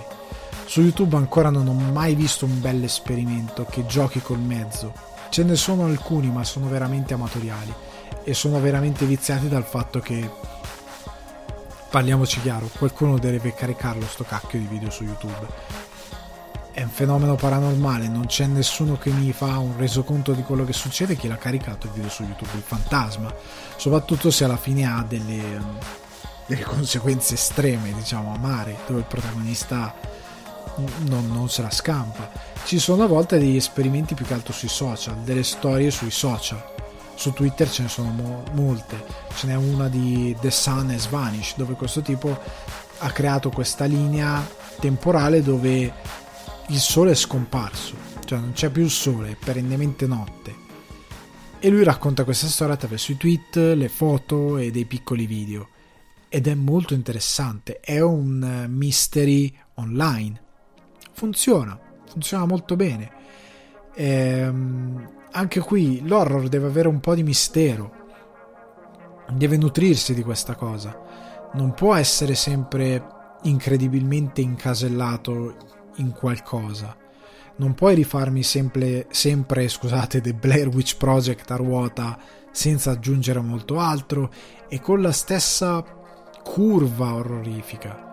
Su 0.66 0.80
YouTube 0.80 1.18
ancora 1.18 1.50
non 1.50 1.68
ho 1.68 1.74
mai 1.74 2.16
visto 2.16 2.46
un 2.46 2.62
bel 2.62 2.82
esperimento 2.84 3.66
che 3.70 3.86
giochi 3.86 4.22
col 4.22 4.40
mezzo. 4.40 4.94
Ce 5.30 5.44
ne 5.44 5.56
sono 5.58 5.84
alcuni, 5.84 6.32
ma 6.32 6.46
sono 6.46 6.70
veramente 6.70 7.14
amatoriali 7.14 7.74
e 8.24 8.34
sono 8.34 8.62
veramente 8.62 9.06
viziati 9.06 9.50
dal 9.50 9.66
fatto 9.66 10.00
che 10.00 10.32
parliamoci 11.90 12.40
chiaro, 12.40 12.70
qualcuno 12.78 13.20
deve 13.20 13.54
caricarlo 13.54 14.06
sto 14.06 14.24
cacchio 14.24 14.58
di 14.58 14.68
video 14.68 14.90
su 14.90 15.04
YouTube 15.04 15.94
è 16.76 16.84
un 16.84 16.90
fenomeno 16.90 17.36
paranormale, 17.36 18.10
non 18.10 18.26
c'è 18.26 18.48
nessuno 18.48 18.98
che 18.98 19.10
mi 19.10 19.32
fa 19.32 19.60
un 19.60 19.78
resoconto 19.78 20.34
di 20.34 20.44
quello 20.44 20.66
che 20.66 20.74
succede, 20.74 21.16
chi 21.16 21.30
l'ha 21.30 21.38
caricato 21.38 21.88
il 21.88 21.94
video 21.94 22.10
su 22.10 22.24
YouTube, 22.24 22.52
il 22.54 22.64
fantasma, 22.64 23.34
soprattutto 23.78 24.30
se 24.30 24.44
alla 24.44 24.58
fine 24.58 24.84
ha 24.86 25.02
delle, 25.08 25.42
delle 26.46 26.64
conseguenze 26.64 27.36
estreme, 27.36 27.94
diciamo, 27.94 28.34
amare, 28.36 28.76
dove 28.88 29.00
il 29.00 29.06
protagonista 29.06 29.96
non, 31.06 31.32
non, 31.32 31.50
se 31.50 31.62
la 31.62 31.72
scampa. 31.72 32.30
Ci 32.66 32.78
sono 32.78 33.04
a 33.04 33.08
volte 33.08 33.40
degli 33.40 33.56
esperimenti 33.56 34.14
più 34.14 34.26
che 34.26 34.34
altro 34.34 34.52
sui 34.52 34.68
social, 34.68 35.16
delle 35.20 35.44
storie 35.44 35.90
sui 35.92 36.12
social. 36.12 36.62
Su 37.16 37.32
Twitter 37.32 37.70
ce 37.70 37.84
ne 37.84 37.88
sono 37.88 38.10
mo- 38.10 38.44
molte, 38.52 39.02
ce 39.34 39.48
n'è 39.48 39.56
una 39.56 39.88
di 39.88 40.36
The 40.42 40.52
Sun 40.52 40.90
has 40.90 41.08
Vanished, 41.08 41.56
dove 41.56 41.76
questo 41.76 42.02
tipo 42.02 42.38
ha 42.98 43.12
creato 43.12 43.50
questa 43.50 43.86
linea 43.86 44.46
temporale 44.78 45.42
dove 45.42 45.94
il 46.68 46.80
sole 46.80 47.12
è 47.12 47.16
scomparso, 47.16 47.96
cioè 48.26 48.40
non 48.40 48.54
c'è 48.54 48.70
più 48.70 48.84
il 48.84 48.90
sole, 48.90 49.32
è 49.32 49.36
perennemente 49.36 50.08
notte. 50.08 50.64
E 51.60 51.70
lui 51.70 51.84
racconta 51.84 52.24
questa 52.24 52.48
storia 52.48 52.74
attraverso 52.74 53.12
i 53.12 53.18
tweet, 53.18 53.56
le 53.56 53.90
foto 53.90 54.58
e 54.58 54.72
dei 54.72 54.86
piccoli 54.86 55.26
video. 55.26 55.70
Ed 56.30 56.48
è 56.48 56.54
molto 56.54 56.94
interessante, 56.94 57.80
è 57.80 58.00
un 58.02 58.66
mystery 58.70 59.54
online. 59.76 60.42
Funziona, 61.14 61.80
funziona 62.08 62.46
molto 62.46 62.76
bene. 62.76 63.12
Ehm, 63.96 65.10
anche 65.32 65.60
qui 65.60 66.06
l'horror 66.06 66.50
deve 66.50 66.68
avere 66.68 66.88
un 66.88 67.00
po' 67.00 67.16
di 67.16 67.24
mistero, 67.24 68.04
deve 69.32 69.58
nutrirsi 69.58 70.14
di 70.14 70.22
questa 70.22 70.56
cosa 70.56 71.06
non 71.56 71.74
può 71.74 71.96
essere 71.96 72.36
sempre 72.36 73.04
incredibilmente 73.44 74.42
incasellato 74.42 75.56
in 75.98 76.12
qualcosa. 76.12 76.96
Non 77.58 77.74
puoi 77.74 77.96
rifarmi 77.96 78.44
sempre, 78.44 79.08
sempre 79.10 79.68
scusate, 79.68 80.20
The 80.20 80.34
Blair 80.34 80.68
Witch 80.68 80.98
Project 80.98 81.52
a 81.52 81.56
ruota 81.56 82.18
senza 82.52 82.92
aggiungere 82.92 83.40
molto 83.40 83.80
altro 83.80 84.32
e 84.68 84.82
con 84.82 85.02
la 85.02 85.12
stessa 85.12 85.84
curva 86.44 87.14
orrorifica. 87.14 88.04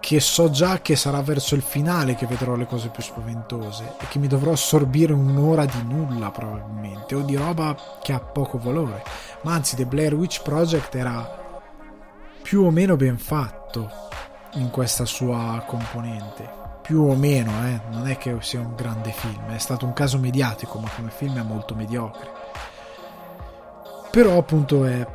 Che 0.00 0.20
so 0.20 0.50
già 0.50 0.80
che 0.80 0.96
sarà 0.96 1.22
verso 1.22 1.54
il 1.54 1.62
finale 1.62 2.14
che 2.14 2.26
vedrò 2.26 2.56
le 2.56 2.66
cose 2.66 2.88
più 2.88 3.02
spaventose 3.02 3.96
e 4.00 4.06
che 4.08 4.18
mi 4.18 4.26
dovrò 4.26 4.52
assorbire 4.52 5.12
un'ora 5.12 5.64
di 5.64 5.82
nulla 5.84 6.30
probabilmente 6.30 7.14
o 7.14 7.20
di 7.20 7.36
roba 7.36 7.76
che 8.02 8.12
ha 8.12 8.20
poco 8.20 8.58
valore. 8.58 9.02
Ma 9.42 9.52
anzi, 9.52 9.76
The 9.76 9.86
Blair 9.86 10.14
Witch 10.14 10.42
Project 10.42 10.94
era 10.94 11.60
più 12.42 12.64
o 12.64 12.70
meno 12.70 12.96
ben 12.96 13.18
fatto 13.18 14.10
in 14.54 14.70
questa 14.70 15.04
sua 15.04 15.62
componente. 15.66 16.60
Più 16.82 17.02
o 17.02 17.14
meno, 17.14 17.52
eh? 17.66 17.80
non 17.90 18.08
è 18.08 18.18
che 18.18 18.36
sia 18.40 18.60
un 18.60 18.74
grande 18.74 19.12
film, 19.12 19.46
è 19.50 19.58
stato 19.58 19.86
un 19.86 19.92
caso 19.92 20.18
mediatico, 20.18 20.78
ma 20.78 20.90
come 20.94 21.10
film 21.10 21.38
è 21.38 21.42
molto 21.42 21.74
mediocre. 21.74 22.30
Però 24.10 24.36
appunto 24.36 24.84
è... 24.84 25.06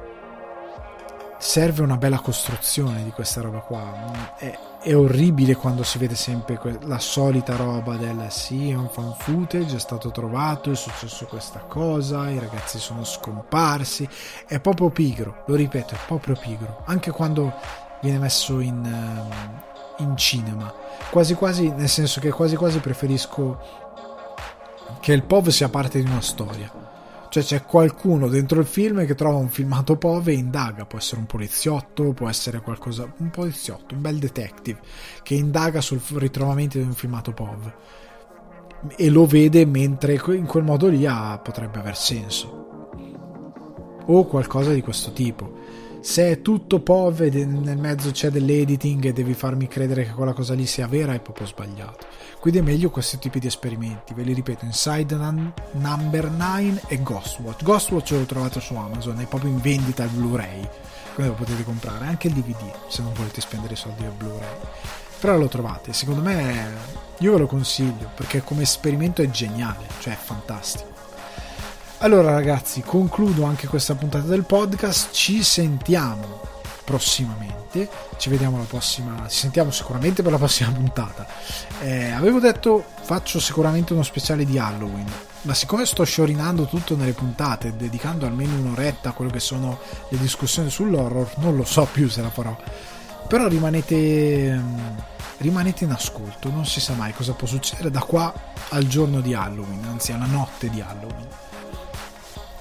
serve 1.37 1.83
una 1.83 1.97
bella 1.97 2.19
costruzione 2.19 3.03
di 3.03 3.11
questa 3.11 3.41
roba 3.41 3.59
qua. 3.59 4.35
È, 4.37 4.57
è 4.81 4.95
orribile 4.95 5.55
quando 5.55 5.83
si 5.83 5.97
vede 5.97 6.15
sempre 6.15 6.57
que- 6.57 6.79
la 6.83 6.99
solita 6.99 7.57
roba 7.57 7.97
del 7.97 8.25
sì, 8.29 8.69
è 8.69 8.75
un 8.75 8.89
fan 8.89 9.13
footage, 9.17 9.75
è 9.75 9.79
stato 9.79 10.09
trovato, 10.09 10.71
è 10.71 10.75
successo 10.75 11.25
questa 11.25 11.59
cosa, 11.59 12.29
i 12.29 12.39
ragazzi 12.39 12.79
sono 12.79 13.03
scomparsi. 13.03 14.07
È 14.47 14.59
proprio 14.61 14.89
pigro, 14.89 15.43
lo 15.45 15.55
ripeto, 15.55 15.93
è 15.95 15.99
proprio 16.07 16.35
pigro. 16.39 16.83
Anche 16.85 17.11
quando 17.11 17.53
viene 18.01 18.19
messo 18.19 18.59
in, 18.59 18.81
uh, 18.83 20.03
in 20.03 20.15
cinema. 20.17 20.73
Quasi 21.09 21.33
quasi, 21.33 21.69
nel 21.69 21.89
senso 21.89 22.19
che 22.19 22.29
quasi 22.29 22.55
quasi 22.55 22.79
preferisco 22.79 23.85
che 24.99 25.13
il 25.13 25.23
POV 25.23 25.49
sia 25.49 25.69
parte 25.69 26.01
di 26.01 26.09
una 26.09 26.21
storia. 26.21 26.85
Cioè 27.29 27.43
c'è 27.43 27.63
qualcuno 27.63 28.29
dentro 28.29 28.59
il 28.59 28.65
film 28.65 29.05
che 29.05 29.13
trova 29.13 29.37
un 29.37 29.49
filmato 29.49 29.97
POV 29.97 30.29
e 30.29 30.33
indaga, 30.33 30.85
può 30.85 30.97
essere 30.97 31.19
un 31.19 31.25
poliziotto, 31.25 32.13
può 32.13 32.29
essere 32.29 32.61
qualcosa, 32.61 33.11
un 33.17 33.29
poliziotto, 33.29 33.95
un 33.95 34.01
bel 34.01 34.17
detective 34.17 34.79
che 35.23 35.35
indaga 35.35 35.81
sul 35.81 36.01
ritrovamento 36.13 36.77
di 36.77 36.85
un 36.85 36.93
filmato 36.93 37.33
POV 37.33 37.71
e 38.95 39.09
lo 39.09 39.25
vede 39.25 39.65
mentre 39.65 40.13
in 40.13 40.45
quel 40.45 40.63
modo 40.63 40.87
lì 40.87 41.05
ah, 41.05 41.39
potrebbe 41.39 41.79
aver 41.79 41.97
senso 41.97 42.65
o 44.05 44.25
qualcosa 44.25 44.71
di 44.71 44.81
questo 44.81 45.11
tipo 45.11 45.65
se 46.07 46.31
è 46.31 46.41
tutto 46.41 46.79
POV 46.79 47.23
e 47.23 47.45
nel 47.45 47.77
mezzo 47.77 48.11
c'è 48.11 48.29
dell'editing 48.29 49.03
e 49.03 49.11
devi 49.11 49.33
farmi 49.33 49.67
credere 49.67 50.05
che 50.05 50.13
quella 50.13 50.31
cosa 50.31 50.53
lì 50.53 50.65
sia 50.65 50.87
vera 50.87 51.13
è 51.13 51.19
proprio 51.19 51.45
sbagliato. 51.45 52.07
Quindi 52.39 52.61
è 52.61 52.63
meglio 52.63 52.89
questi 52.89 53.19
tipi 53.19 53.39
di 53.39 53.47
esperimenti 53.47 54.13
ve 54.13 54.23
li 54.23 54.31
ripeto 54.31 54.63
Inside 54.63 55.17
Number 55.73 56.31
9 56.31 56.83
e 56.87 57.03
Ghostwatch. 57.03 57.61
Ghostwatch 57.61 58.11
l'ho 58.11 58.23
trovato 58.23 58.61
su 58.61 58.73
Amazon 58.75 59.19
è 59.19 59.25
proprio 59.25 59.51
in 59.51 59.59
vendita 59.59 60.03
al 60.03 60.09
Blu-ray 60.09 60.69
quindi 61.13 61.33
lo 61.33 61.37
potete 61.37 61.65
comprare 61.65 62.05
anche 62.05 62.27
il 62.27 62.35
DVD 62.35 62.71
se 62.87 63.01
non 63.01 63.11
volete 63.11 63.41
spendere 63.41 63.73
i 63.73 63.77
soldi 63.77 64.05
al 64.05 64.13
Blu-ray. 64.13 64.57
Però 65.19 65.37
lo 65.37 65.49
trovate 65.49 65.91
secondo 65.91 66.21
me 66.21 66.71
io 67.17 67.33
ve 67.33 67.39
lo 67.39 67.47
consiglio 67.47 68.09
perché 68.15 68.41
come 68.43 68.61
esperimento 68.61 69.21
è 69.21 69.29
geniale 69.29 69.85
cioè 69.99 70.13
è 70.13 70.17
fantastico 70.17 70.96
allora 71.99 72.31
ragazzi, 72.31 72.81
concludo 72.81 73.43
anche 73.43 73.67
questa 73.67 73.95
puntata 73.95 74.27
del 74.27 74.43
podcast, 74.43 75.11
ci 75.11 75.41
sentiamo 75.41 76.41
prossimamente, 76.83 77.89
ci 78.17 78.29
vediamo 78.29 78.57
la 78.57 78.63
prossima, 78.63 79.27
ci 79.27 79.39
sentiamo 79.39 79.71
sicuramente 79.71 80.21
per 80.21 80.31
la 80.31 80.37
prossima 80.37 80.71
puntata. 80.71 81.27
Eh, 81.81 82.11
avevo 82.11 82.39
detto 82.39 82.85
faccio 83.01 83.39
sicuramente 83.39 83.93
uno 83.93 84.03
speciale 84.03 84.45
di 84.45 84.59
Halloween, 84.59 85.11
ma 85.41 85.53
siccome 85.53 85.85
sto 85.85 86.03
sciorinando 86.03 86.65
tutto 86.65 86.95
nelle 86.95 87.13
puntate, 87.13 87.75
dedicando 87.75 88.25
almeno 88.25 88.55
un'oretta 88.57 89.09
a 89.09 89.13
quello 89.13 89.31
che 89.31 89.39
sono 89.39 89.79
le 90.09 90.17
discussioni 90.17 90.69
sull'horror, 90.69 91.33
non 91.37 91.55
lo 91.55 91.65
so 91.65 91.87
più 91.91 92.07
se 92.09 92.21
la 92.21 92.29
farò. 92.29 92.55
Però 93.27 93.47
rimanete, 93.47 94.61
rimanete 95.37 95.83
in 95.83 95.91
ascolto, 95.91 96.49
non 96.49 96.65
si 96.65 96.79
sa 96.79 96.93
mai 96.93 97.13
cosa 97.13 97.33
può 97.33 97.47
succedere 97.47 97.91
da 97.91 97.99
qua 98.01 98.33
al 98.69 98.85
giorno 98.85 99.19
di 99.19 99.33
Halloween, 99.33 99.83
anzi 99.89 100.13
alla 100.13 100.25
notte 100.27 100.69
di 100.69 100.79
Halloween. 100.79 101.45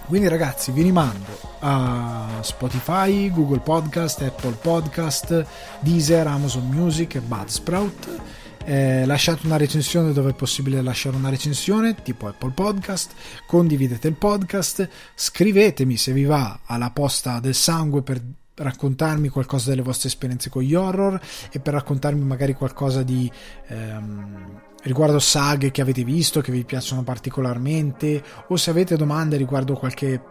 Quindi 0.06 0.28
ragazzi 0.28 0.70
vi 0.70 0.82
rimando 0.82 1.26
a 1.58 2.38
Spotify, 2.40 3.28
Google 3.30 3.58
Podcast, 3.58 4.22
Apple 4.22 4.52
Podcast, 4.52 5.44
Deezer, 5.80 6.28
Amazon 6.28 6.68
Music 6.68 7.16
e 7.16 7.20
Budsprout. 7.20 8.20
Eh, 8.64 9.04
lasciate 9.04 9.46
una 9.46 9.56
recensione 9.56 10.12
dove 10.12 10.30
è 10.30 10.34
possibile 10.34 10.80
lasciare 10.80 11.16
una 11.16 11.28
recensione 11.28 11.94
tipo 12.02 12.26
Apple 12.26 12.50
Podcast 12.50 13.12
condividete 13.46 14.08
il 14.08 14.14
podcast 14.14 14.88
scrivetemi 15.14 15.96
se 15.96 16.10
vi 16.12 16.24
va 16.24 16.58
alla 16.64 16.90
posta 16.90 17.38
del 17.38 17.54
sangue 17.54 18.02
per 18.02 18.20
raccontarmi 18.56 19.28
qualcosa 19.28 19.70
delle 19.70 19.82
vostre 19.82 20.08
esperienze 20.08 20.50
con 20.50 20.62
gli 20.62 20.74
horror 20.74 21.20
e 21.52 21.60
per 21.60 21.74
raccontarmi 21.74 22.24
magari 22.24 22.54
qualcosa 22.54 23.04
di 23.04 23.30
ehm, 23.68 24.60
riguardo 24.86 25.18
saghe 25.18 25.72
che 25.72 25.82
avete 25.82 26.04
visto, 26.04 26.40
che 26.40 26.52
vi 26.52 26.64
piacciono 26.64 27.02
particolarmente, 27.02 28.22
o 28.48 28.56
se 28.56 28.70
avete 28.70 28.96
domande 28.96 29.36
riguardo 29.36 29.74
qualche, 29.74 30.22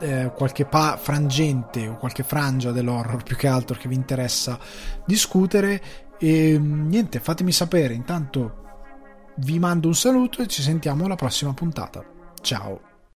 eh, 0.00 0.32
qualche 0.34 0.64
pa- 0.64 0.96
frangente 0.96 1.88
o 1.88 1.96
qualche 1.96 2.22
frangia 2.22 2.70
dell'horror 2.70 3.24
più 3.24 3.36
che 3.36 3.48
altro 3.48 3.76
che 3.76 3.88
vi 3.88 3.96
interessa 3.96 4.58
discutere. 5.04 5.82
E 6.18 6.56
niente, 6.58 7.18
fatemi 7.18 7.50
sapere. 7.50 7.94
Intanto 7.94 8.62
vi 9.38 9.58
mando 9.58 9.88
un 9.88 9.94
saluto 9.94 10.42
e 10.42 10.46
ci 10.46 10.62
sentiamo 10.62 11.04
alla 11.04 11.16
prossima 11.16 11.52
puntata. 11.52 12.04
Ciao! 12.40 12.93